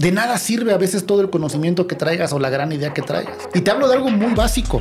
De 0.00 0.12
nada 0.12 0.38
sirve 0.38 0.72
a 0.72 0.78
veces 0.78 1.04
todo 1.04 1.20
el 1.20 1.28
conocimiento 1.28 1.86
que 1.86 1.94
traigas 1.94 2.32
o 2.32 2.38
la 2.38 2.48
gran 2.48 2.72
idea 2.72 2.94
que 2.94 3.02
traigas. 3.02 3.36
Y 3.52 3.60
te 3.60 3.70
hablo 3.70 3.86
de 3.86 3.96
algo 3.96 4.08
muy 4.08 4.32
básico. 4.32 4.80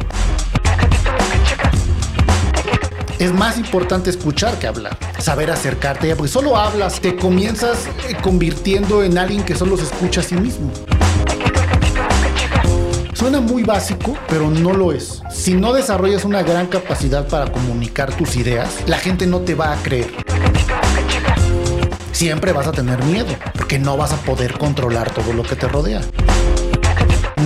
Es 3.19 3.33
más 3.33 3.57
importante 3.57 4.09
escuchar 4.09 4.57
que 4.59 4.67
hablar, 4.67 4.97
saber 5.19 5.51
acercarte, 5.51 6.15
porque 6.15 6.31
solo 6.31 6.55
hablas, 6.55 7.01
te 7.01 7.17
comienzas 7.17 7.87
eh, 8.07 8.15
convirtiendo 8.21 9.03
en 9.03 9.17
alguien 9.17 9.43
que 9.43 9.55
solo 9.55 9.75
se 9.75 9.83
escucha 9.83 10.21
a 10.21 10.23
sí 10.23 10.35
mismo. 10.35 10.71
Suena 13.13 13.41
muy 13.41 13.63
básico, 13.63 14.17
pero 14.29 14.49
no 14.49 14.71
lo 14.71 14.93
es. 14.93 15.21
Si 15.29 15.53
no 15.53 15.73
desarrollas 15.73 16.23
una 16.23 16.43
gran 16.43 16.67
capacidad 16.67 17.27
para 17.27 17.51
comunicar 17.51 18.15
tus 18.15 18.37
ideas, 18.37 18.69
la 18.87 18.97
gente 18.97 19.27
no 19.27 19.41
te 19.41 19.53
va 19.53 19.73
a 19.73 19.83
creer. 19.83 20.28
Siempre 22.19 22.51
vas 22.51 22.67
a 22.67 22.73
tener 22.73 23.01
miedo, 23.05 23.33
porque 23.55 23.79
no 23.79 23.95
vas 23.95 24.11
a 24.11 24.17
poder 24.17 24.57
controlar 24.57 25.09
todo 25.09 25.31
lo 25.31 25.41
que 25.41 25.55
te 25.55 25.69
rodea. 25.69 26.01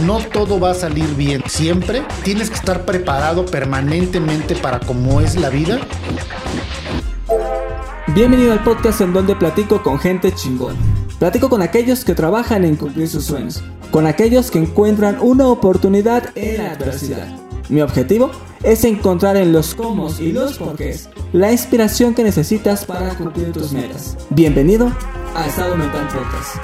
No 0.04 0.18
todo 0.18 0.60
va 0.60 0.72
a 0.72 0.74
salir 0.74 1.14
bien. 1.14 1.44
Siempre 1.46 2.02
tienes 2.24 2.50
que 2.50 2.56
estar 2.56 2.84
preparado 2.84 3.46
permanentemente 3.46 4.56
para 4.56 4.80
cómo 4.80 5.22
es 5.22 5.36
la 5.36 5.50
vida. 5.50 5.78
Bienvenido 8.16 8.52
al 8.52 8.64
podcast 8.64 9.02
en 9.02 9.14
donde 9.14 9.36
platico 9.36 9.84
con 9.84 10.00
gente 10.00 10.34
chingón. 10.34 10.76
Platico 11.20 11.52
con 11.52 11.62
aquellos 11.62 12.04
que 12.04 12.16
trabajan 12.16 12.66
en 12.66 12.76
cumplir 12.76 13.08
sus 13.08 13.26
sueños 13.26 13.64
con 13.92 14.08
aquellos 14.08 14.50
que 14.50 14.58
encuentran 14.58 15.20
una 15.22 15.46
oportunidad 15.46 16.32
en 16.34 16.58
la 16.58 16.72
adversidad. 16.72 17.28
Mi 17.70 17.82
objetivo 17.82 18.32
es 18.62 18.84
encontrar 18.84 19.38
en 19.38 19.54
los 19.54 19.74
cómo 19.76 20.10
y 20.20 20.32
los 20.32 20.58
porqués 20.58 21.10
la 21.32 21.52
inspiración 21.52 22.14
que 22.14 22.24
necesitas 22.24 22.86
para 22.86 23.16
cumplir 23.16 23.52
tus 23.52 23.72
metas. 23.72 24.18
Bienvenido 24.30 24.92
a 25.34 25.48
Estado 25.48 25.76
Mental 25.76 26.08
Podcast. 26.08 26.58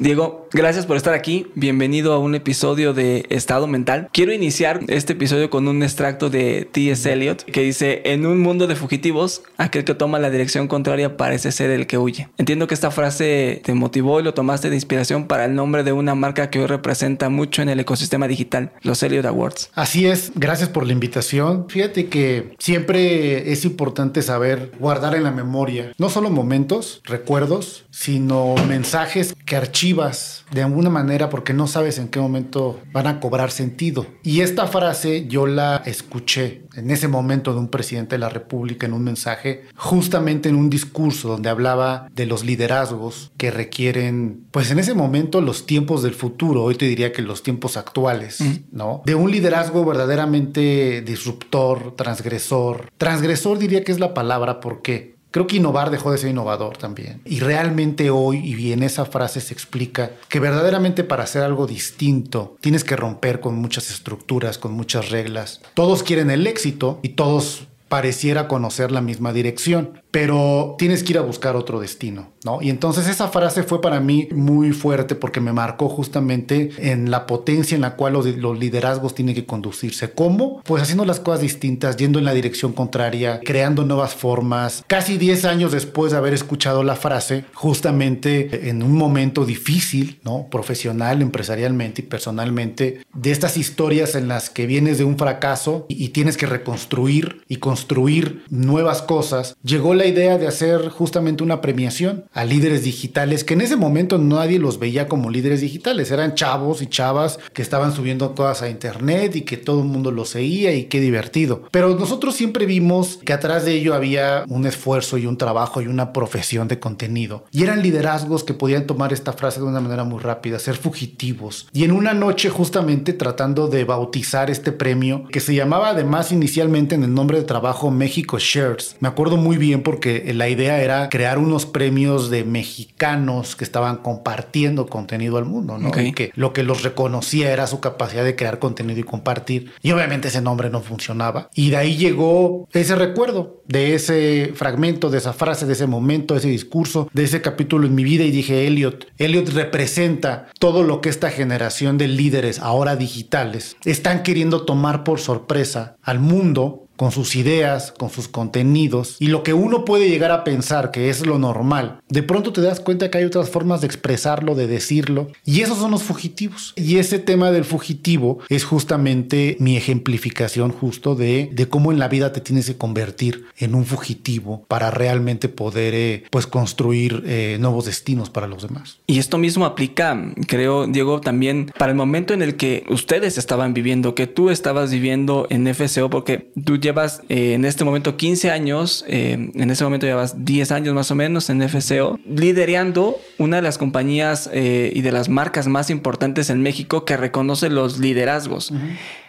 Diego, 0.00 0.45
gracias 0.56 0.86
por 0.86 0.96
estar 0.96 1.12
aquí. 1.12 1.46
Bienvenido 1.54 2.14
a 2.14 2.18
un 2.18 2.34
episodio 2.34 2.94
de 2.94 3.26
Estado 3.28 3.66
Mental. 3.66 4.08
Quiero 4.12 4.32
iniciar 4.32 4.80
este 4.88 5.12
episodio 5.12 5.50
con 5.50 5.68
un 5.68 5.82
extracto 5.82 6.30
de 6.30 6.66
T.S. 6.72 7.12
Eliot 7.12 7.44
que 7.44 7.60
dice, 7.60 8.00
en 8.06 8.24
un 8.24 8.40
mundo 8.40 8.66
de 8.66 8.74
fugitivos, 8.74 9.42
aquel 9.58 9.84
que 9.84 9.94
toma 9.94 10.18
la 10.18 10.30
dirección 10.30 10.66
contraria 10.66 11.18
parece 11.18 11.52
ser 11.52 11.70
el 11.70 11.86
que 11.86 11.98
huye. 11.98 12.28
Entiendo 12.38 12.66
que 12.66 12.74
esta 12.74 12.90
frase 12.90 13.60
te 13.64 13.74
motivó 13.74 14.18
y 14.18 14.22
lo 14.22 14.32
tomaste 14.32 14.70
de 14.70 14.76
inspiración 14.76 15.26
para 15.26 15.44
el 15.44 15.54
nombre 15.54 15.84
de 15.84 15.92
una 15.92 16.14
marca 16.14 16.48
que 16.48 16.58
hoy 16.58 16.66
representa 16.66 17.28
mucho 17.28 17.60
en 17.60 17.68
el 17.68 17.80
ecosistema 17.80 18.26
digital, 18.26 18.72
los 18.80 19.02
Eliot 19.02 19.26
Awards. 19.26 19.70
Así 19.74 20.06
es, 20.06 20.32
gracias 20.34 20.70
por 20.70 20.86
la 20.86 20.92
invitación. 20.92 21.66
Fíjate 21.68 22.06
que 22.06 22.54
siempre 22.58 23.52
es 23.52 23.66
importante 23.66 24.22
saber 24.22 24.72
guardar 24.78 25.14
en 25.14 25.24
la 25.24 25.30
memoria 25.30 25.92
no 25.98 26.08
solo 26.08 26.30
momentos, 26.30 27.02
recuerdos, 27.04 27.84
sino 27.90 28.54
mensajes 28.68 29.34
que 29.44 29.56
archivan 29.56 30.06
de 30.50 30.62
alguna 30.62 30.90
manera 30.90 31.28
porque 31.28 31.52
no 31.52 31.66
sabes 31.66 31.98
en 31.98 32.08
qué 32.08 32.20
momento 32.20 32.80
van 32.92 33.06
a 33.06 33.20
cobrar 33.20 33.50
sentido. 33.50 34.06
Y 34.22 34.40
esta 34.40 34.66
frase 34.66 35.26
yo 35.26 35.46
la 35.46 35.82
escuché 35.86 36.62
en 36.74 36.90
ese 36.90 37.08
momento 37.08 37.52
de 37.52 37.60
un 37.60 37.68
presidente 37.68 38.16
de 38.16 38.20
la 38.20 38.28
República 38.28 38.86
en 38.86 38.92
un 38.92 39.02
mensaje, 39.02 39.64
justamente 39.76 40.48
en 40.48 40.56
un 40.56 40.70
discurso 40.70 41.28
donde 41.28 41.48
hablaba 41.48 42.08
de 42.12 42.26
los 42.26 42.44
liderazgos 42.44 43.32
que 43.36 43.50
requieren, 43.50 44.44
pues 44.50 44.70
en 44.70 44.78
ese 44.78 44.94
momento 44.94 45.40
los 45.40 45.66
tiempos 45.66 46.02
del 46.02 46.14
futuro, 46.14 46.62
hoy 46.62 46.74
te 46.74 46.86
diría 46.86 47.12
que 47.12 47.22
los 47.22 47.42
tiempos 47.42 47.76
actuales, 47.76 48.38
¿no? 48.70 49.02
De 49.06 49.14
un 49.14 49.30
liderazgo 49.30 49.84
verdaderamente 49.84 51.02
disruptor, 51.02 51.96
transgresor. 51.96 52.90
Transgresor 52.98 53.58
diría 53.58 53.82
que 53.82 53.92
es 53.92 54.00
la 54.00 54.14
palabra 54.14 54.60
porque 54.60 55.15
Creo 55.36 55.46
que 55.46 55.56
innovar 55.56 55.90
dejó 55.90 56.12
de 56.12 56.16
ser 56.16 56.30
innovador 56.30 56.78
también. 56.78 57.20
Y 57.26 57.40
realmente 57.40 58.08
hoy, 58.08 58.38
y 58.38 58.72
en 58.72 58.82
esa 58.82 59.04
frase 59.04 59.42
se 59.42 59.52
explica 59.52 60.12
que 60.30 60.40
verdaderamente 60.40 61.04
para 61.04 61.24
hacer 61.24 61.42
algo 61.42 61.66
distinto 61.66 62.56
tienes 62.62 62.84
que 62.84 62.96
romper 62.96 63.40
con 63.40 63.54
muchas 63.54 63.90
estructuras, 63.90 64.56
con 64.56 64.72
muchas 64.72 65.10
reglas. 65.10 65.60
Todos 65.74 66.02
quieren 66.02 66.30
el 66.30 66.46
éxito 66.46 67.00
y 67.02 67.10
todos 67.10 67.68
pareciera 67.88 68.48
conocer 68.48 68.90
la 68.90 69.02
misma 69.02 69.34
dirección, 69.34 70.02
pero 70.16 70.76
tienes 70.78 71.02
que 71.02 71.12
ir 71.12 71.18
a 71.18 71.20
buscar 71.20 71.56
otro 71.56 71.78
destino, 71.78 72.28
¿no? 72.42 72.62
Y 72.62 72.70
entonces 72.70 73.06
esa 73.06 73.28
frase 73.28 73.64
fue 73.64 73.82
para 73.82 74.00
mí 74.00 74.30
muy 74.32 74.72
fuerte 74.72 75.14
porque 75.14 75.42
me 75.42 75.52
marcó 75.52 75.90
justamente 75.90 76.70
en 76.78 77.10
la 77.10 77.26
potencia 77.26 77.74
en 77.74 77.82
la 77.82 77.96
cual 77.96 78.14
los, 78.14 78.58
liderazgos 78.58 79.14
tienen 79.14 79.34
que 79.34 79.44
conducirse. 79.44 80.12
¿Cómo? 80.12 80.62
Pues 80.64 80.82
haciendo 80.82 81.04
las 81.04 81.20
cosas 81.20 81.42
distintas, 81.42 81.98
yendo 81.98 82.18
en 82.18 82.24
la 82.24 82.32
dirección 82.32 82.72
contraria, 82.72 83.40
creando 83.44 83.84
nuevas 83.84 84.14
formas. 84.14 84.82
Casi 84.86 85.18
10 85.18 85.44
años 85.44 85.72
después 85.72 86.12
de 86.12 86.16
haber 86.16 86.32
escuchado 86.32 86.82
la 86.82 86.96
frase, 86.96 87.44
justamente 87.52 88.70
en 88.70 88.82
un 88.82 88.96
momento 88.96 89.44
difícil, 89.44 90.18
¿no? 90.24 90.46
Profesional, 90.50 91.20
empresarialmente 91.20 92.00
y 92.00 92.06
personalmente, 92.06 93.02
de 93.12 93.32
estas 93.32 93.58
historias 93.58 94.14
en 94.14 94.28
las 94.28 94.48
que 94.48 94.64
vienes 94.64 94.96
de 94.96 95.04
un 95.04 95.18
fracaso 95.18 95.84
y, 95.90 96.02
y 96.02 96.08
tienes 96.08 96.38
que 96.38 96.46
reconstruir 96.46 97.42
y 97.48 97.56
construir 97.56 98.44
nuevas 98.48 99.02
cosas, 99.02 99.58
llegó 99.62 99.92
la 99.92 100.05
idea 100.06 100.38
de 100.38 100.46
hacer 100.46 100.88
justamente 100.88 101.42
una 101.42 101.60
premiación 101.60 102.24
a 102.32 102.44
líderes 102.44 102.84
digitales 102.84 103.44
que 103.44 103.54
en 103.54 103.60
ese 103.60 103.76
momento 103.76 104.18
nadie 104.18 104.58
los 104.58 104.78
veía 104.78 105.08
como 105.08 105.30
líderes 105.30 105.60
digitales, 105.60 106.10
eran 106.10 106.34
chavos 106.34 106.82
y 106.82 106.86
chavas 106.86 107.38
que 107.52 107.62
estaban 107.62 107.92
subiendo 107.92 108.34
cosas 108.34 108.62
a 108.62 108.70
internet 108.70 109.36
y 109.36 109.42
que 109.42 109.56
todo 109.56 109.80
el 109.80 109.86
mundo 109.86 110.10
los 110.10 110.30
seguía 110.30 110.74
y 110.74 110.84
qué 110.84 111.00
divertido. 111.00 111.62
Pero 111.70 111.94
nosotros 111.98 112.34
siempre 112.34 112.66
vimos 112.66 113.18
que 113.24 113.32
atrás 113.32 113.64
de 113.64 113.74
ello 113.74 113.94
había 113.94 114.44
un 114.48 114.66
esfuerzo 114.66 115.18
y 115.18 115.26
un 115.26 115.38
trabajo 115.38 115.80
y 115.80 115.86
una 115.86 116.12
profesión 116.12 116.68
de 116.68 116.78
contenido. 116.78 117.44
Y 117.50 117.62
eran 117.62 117.82
liderazgos 117.82 118.44
que 118.44 118.54
podían 118.54 118.86
tomar 118.86 119.12
esta 119.12 119.32
frase 119.32 119.60
de 119.60 119.66
una 119.66 119.80
manera 119.80 120.04
muy 120.04 120.20
rápida, 120.20 120.58
ser 120.58 120.76
fugitivos. 120.76 121.68
Y 121.72 121.84
en 121.84 121.92
una 121.92 122.14
noche 122.14 122.50
justamente 122.50 123.12
tratando 123.12 123.68
de 123.68 123.84
bautizar 123.84 124.50
este 124.50 124.72
premio 124.72 125.24
que 125.30 125.40
se 125.40 125.54
llamaba 125.54 125.90
además 125.90 126.32
inicialmente 126.32 126.94
en 126.94 127.04
el 127.04 127.14
nombre 127.14 127.38
de 127.38 127.44
trabajo 127.44 127.90
México 127.90 128.38
Shares. 128.38 128.96
Me 129.00 129.08
acuerdo 129.08 129.36
muy 129.36 129.56
bien 129.56 129.82
porque 129.86 130.32
la 130.34 130.48
idea 130.48 130.82
era 130.82 131.08
crear 131.08 131.38
unos 131.38 131.64
premios 131.64 132.28
de 132.28 132.42
mexicanos 132.42 133.54
que 133.54 133.62
estaban 133.62 133.98
compartiendo 133.98 134.88
contenido 134.88 135.38
al 135.38 135.44
mundo, 135.44 135.78
¿no? 135.78 135.92
Y 136.02 136.10
que 136.10 136.32
lo 136.34 136.52
que 136.52 136.64
los 136.64 136.82
reconocía 136.82 137.52
era 137.52 137.68
su 137.68 137.78
capacidad 137.78 138.24
de 138.24 138.34
crear 138.34 138.58
contenido 138.58 138.98
y 138.98 139.04
compartir. 139.04 139.70
Y 139.82 139.92
obviamente 139.92 140.26
ese 140.26 140.40
nombre 140.40 140.70
no 140.70 140.80
funcionaba. 140.80 141.50
Y 141.54 141.70
de 141.70 141.76
ahí 141.76 141.96
llegó 141.96 142.66
ese 142.72 142.96
recuerdo 142.96 143.62
de 143.68 143.94
ese 143.94 144.50
fragmento, 144.56 145.08
de 145.08 145.18
esa 145.18 145.32
frase, 145.32 145.66
de 145.66 145.74
ese 145.74 145.86
momento, 145.86 146.34
de 146.34 146.40
ese 146.40 146.48
discurso, 146.48 147.08
de 147.12 147.22
ese 147.22 147.40
capítulo 147.40 147.86
en 147.86 147.94
mi 147.94 148.02
vida 148.02 148.24
y 148.24 148.32
dije, 148.32 148.66
Elliot, 148.66 149.06
Elliot 149.18 149.50
representa 149.50 150.48
todo 150.58 150.82
lo 150.82 151.00
que 151.00 151.10
esta 151.10 151.30
generación 151.30 151.96
de 151.96 152.08
líderes 152.08 152.58
ahora 152.58 152.96
digitales 152.96 153.76
están 153.84 154.24
queriendo 154.24 154.64
tomar 154.64 155.04
por 155.04 155.20
sorpresa 155.20 155.94
al 156.02 156.18
mundo 156.18 156.85
con 156.96 157.12
sus 157.12 157.36
ideas, 157.36 157.92
con 157.92 158.10
sus 158.10 158.28
contenidos 158.28 159.16
y 159.18 159.28
lo 159.28 159.42
que 159.42 159.54
uno 159.54 159.84
puede 159.84 160.08
llegar 160.08 160.30
a 160.30 160.44
pensar 160.44 160.90
que 160.90 161.10
es 161.10 161.26
lo 161.26 161.38
normal, 161.38 162.00
de 162.08 162.22
pronto 162.22 162.52
te 162.52 162.60
das 162.60 162.80
cuenta 162.80 163.10
que 163.10 163.18
hay 163.18 163.24
otras 163.24 163.50
formas 163.50 163.80
de 163.80 163.86
expresarlo, 163.86 164.54
de 164.54 164.66
decirlo 164.66 165.28
y 165.44 165.60
esos 165.60 165.78
son 165.78 165.90
los 165.90 166.02
fugitivos. 166.02 166.72
Y 166.76 166.98
ese 166.98 167.18
tema 167.18 167.50
del 167.50 167.64
fugitivo 167.64 168.38
es 168.48 168.64
justamente 168.64 169.56
mi 169.60 169.76
ejemplificación 169.76 170.72
justo 170.72 171.14
de, 171.14 171.50
de 171.52 171.68
cómo 171.68 171.92
en 171.92 171.98
la 171.98 172.08
vida 172.08 172.32
te 172.32 172.40
tienes 172.40 172.66
que 172.66 172.76
convertir 172.76 173.46
en 173.58 173.74
un 173.74 173.84
fugitivo 173.84 174.64
para 174.68 174.90
realmente 174.90 175.48
poder 175.48 175.94
eh, 175.94 176.24
pues 176.30 176.46
construir 176.46 177.22
eh, 177.26 177.56
nuevos 177.60 177.86
destinos 177.86 178.30
para 178.30 178.46
los 178.46 178.62
demás. 178.62 178.98
Y 179.06 179.18
esto 179.18 179.38
mismo 179.38 179.64
aplica, 179.64 180.32
creo, 180.46 180.86
Diego, 180.86 181.20
también 181.20 181.72
para 181.78 181.92
el 181.92 181.96
momento 181.96 182.34
en 182.34 182.42
el 182.42 182.56
que 182.56 182.84
ustedes 182.88 183.38
estaban 183.38 183.74
viviendo, 183.74 184.14
que 184.14 184.26
tú 184.26 184.50
estabas 184.50 184.90
viviendo 184.90 185.46
en 185.50 185.66
FCO, 185.74 186.10
porque 186.10 186.50
tú 186.64 186.78
llevas 186.86 187.22
eh, 187.28 187.54
en 187.54 187.64
este 187.64 187.84
momento 187.84 188.16
15 188.16 188.50
años, 188.50 189.04
eh, 189.08 189.50
en 189.54 189.70
este 189.70 189.82
momento 189.82 190.06
llevas 190.06 190.44
10 190.44 190.70
años 190.70 190.94
más 190.94 191.10
o 191.10 191.16
menos 191.16 191.50
en 191.50 191.60
FCO, 191.68 192.18
liderando 192.24 193.16
una 193.38 193.56
de 193.56 193.62
las 193.62 193.76
compañías 193.76 194.48
eh, 194.52 194.92
y 194.94 195.02
de 195.02 195.10
las 195.10 195.28
marcas 195.28 195.66
más 195.66 195.90
importantes 195.90 196.48
en 196.48 196.62
México 196.62 197.04
que 197.04 197.16
reconoce 197.16 197.70
los 197.70 197.98
liderazgos. 197.98 198.72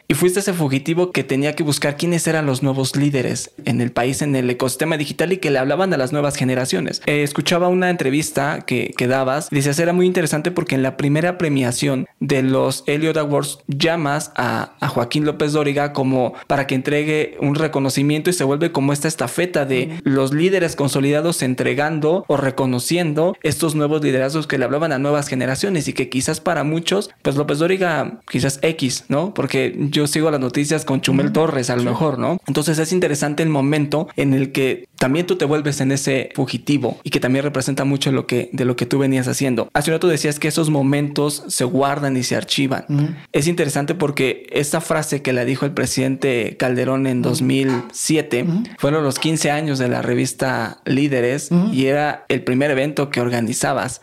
Y 0.10 0.14
fuiste 0.14 0.40
ese 0.40 0.54
fugitivo 0.54 1.12
que 1.12 1.26
tenía 1.26 1.54
que 1.54 1.64
buscar 1.64 1.98
quiénes 1.98 2.26
eran 2.28 2.46
los 2.46 2.64
nuevos 2.64 2.96
líderes 2.96 3.52
en 3.66 3.82
el 3.82 3.92
país, 3.92 4.22
en 4.22 4.38
el 4.38 4.50
ecosistema 4.50 4.96
digital 4.96 5.34
y 5.34 5.38
que 5.38 5.52
le 5.52 5.60
hablaban 5.60 5.94
a 5.94 5.98
las 5.98 6.14
nuevas 6.14 6.38
generaciones. 6.38 7.02
Eh, 7.08 7.24
escuchaba 7.24 7.68
una 7.68 7.90
entrevista 7.90 8.62
que, 8.66 8.94
que 8.96 9.08
dabas 9.08 9.50
decías 9.50 9.80
era 9.80 9.92
muy 9.92 10.06
interesante 10.06 10.52
porque 10.52 10.76
en 10.76 10.84
la 10.84 10.96
primera 10.96 11.38
premiación 11.38 12.08
de 12.22 12.42
los 12.42 12.86
Elliot 12.88 13.18
Awards 13.18 13.60
llamas 13.68 14.32
a, 14.38 14.76
a 14.80 14.88
Joaquín 14.88 15.26
López 15.26 15.52
Dóriga 15.52 15.92
como 15.92 16.34
para 16.48 16.68
que 16.68 16.76
entregue 16.76 17.38
un 17.42 17.56
reconocimiento 17.56 18.30
y 18.30 18.34
se 18.34 18.46
vuelve 18.46 18.72
como 18.72 18.94
esta 18.94 19.10
estafeta 19.10 19.66
de 19.66 20.00
los 20.04 20.34
líderes 20.34 20.78
consolidados 20.78 21.42
entregando 21.42 22.24
o 22.28 22.38
reconociendo 22.38 23.36
estos 23.44 23.76
nuevos 23.76 24.02
liderazgos 24.02 24.48
que 24.48 24.58
le 24.58 24.64
hablaban 24.64 24.94
a 24.94 25.00
nuevas 25.00 25.28
generaciones 25.28 25.90
y 25.90 25.94
que 25.94 26.08
quizás 26.08 26.40
para 26.40 26.64
muchos, 26.64 27.10
pues 27.24 27.36
López 27.36 27.60
Dóriga 27.60 28.22
quizás 28.30 28.60
X, 28.62 29.04
¿no? 29.10 29.34
Porque 29.34 29.76
yo 29.98 30.06
sigo 30.06 30.30
las 30.30 30.40
noticias 30.40 30.86
con 30.86 31.02
Chumel 31.02 31.32
Torres, 31.32 31.72
a 31.72 31.76
lo 31.76 31.82
mejor, 31.82 32.20
¿no? 32.20 32.38
Entonces 32.46 32.78
es 32.78 32.92
interesante 32.92 33.42
el 33.42 33.50
momento 33.50 34.08
en 34.16 34.36
el 34.36 34.52
que 34.52 34.88
también 34.98 35.26
tú 35.26 35.38
te 35.38 35.46
vuelves 35.46 35.82
en 35.82 35.92
ese 35.92 36.30
fugitivo 36.36 37.00
y 37.04 37.10
que 37.10 37.20
también 37.20 37.44
representa 37.44 37.84
mucho 37.84 38.12
lo 38.12 38.28
que, 38.28 38.50
de 38.54 38.66
lo 38.66 38.76
que 38.76 38.86
tú 38.86 39.00
venías 39.00 39.28
haciendo. 39.28 39.70
Hace 39.74 39.90
un 39.90 39.96
rato 39.96 40.08
decías 40.08 40.40
que 40.40 40.48
esos 40.48 40.70
momentos 40.70 41.44
se 41.48 41.64
guardan 41.64 42.16
y 42.16 42.24
se 42.24 42.36
archivan. 42.36 43.18
Es 43.32 43.48
interesante 43.48 43.96
porque 43.96 44.48
esta 44.52 44.82
frase 44.82 45.24
que 45.24 45.34
le 45.34 45.46
dijo 45.46 45.66
el 45.66 45.72
presidente 45.72 46.58
Calderón 46.58 47.08
en 47.08 47.24
2007 47.24 48.46
fueron 48.78 49.04
los 49.04 49.18
15 49.18 49.50
años 49.50 49.80
de 49.80 49.88
la 49.88 50.04
revista 50.04 50.80
Líderes 50.86 51.50
y 51.72 51.86
era 51.86 52.26
el 52.28 52.44
primer 52.44 52.70
evento 52.70 53.10
que 53.10 53.20
organizabas. 53.20 54.02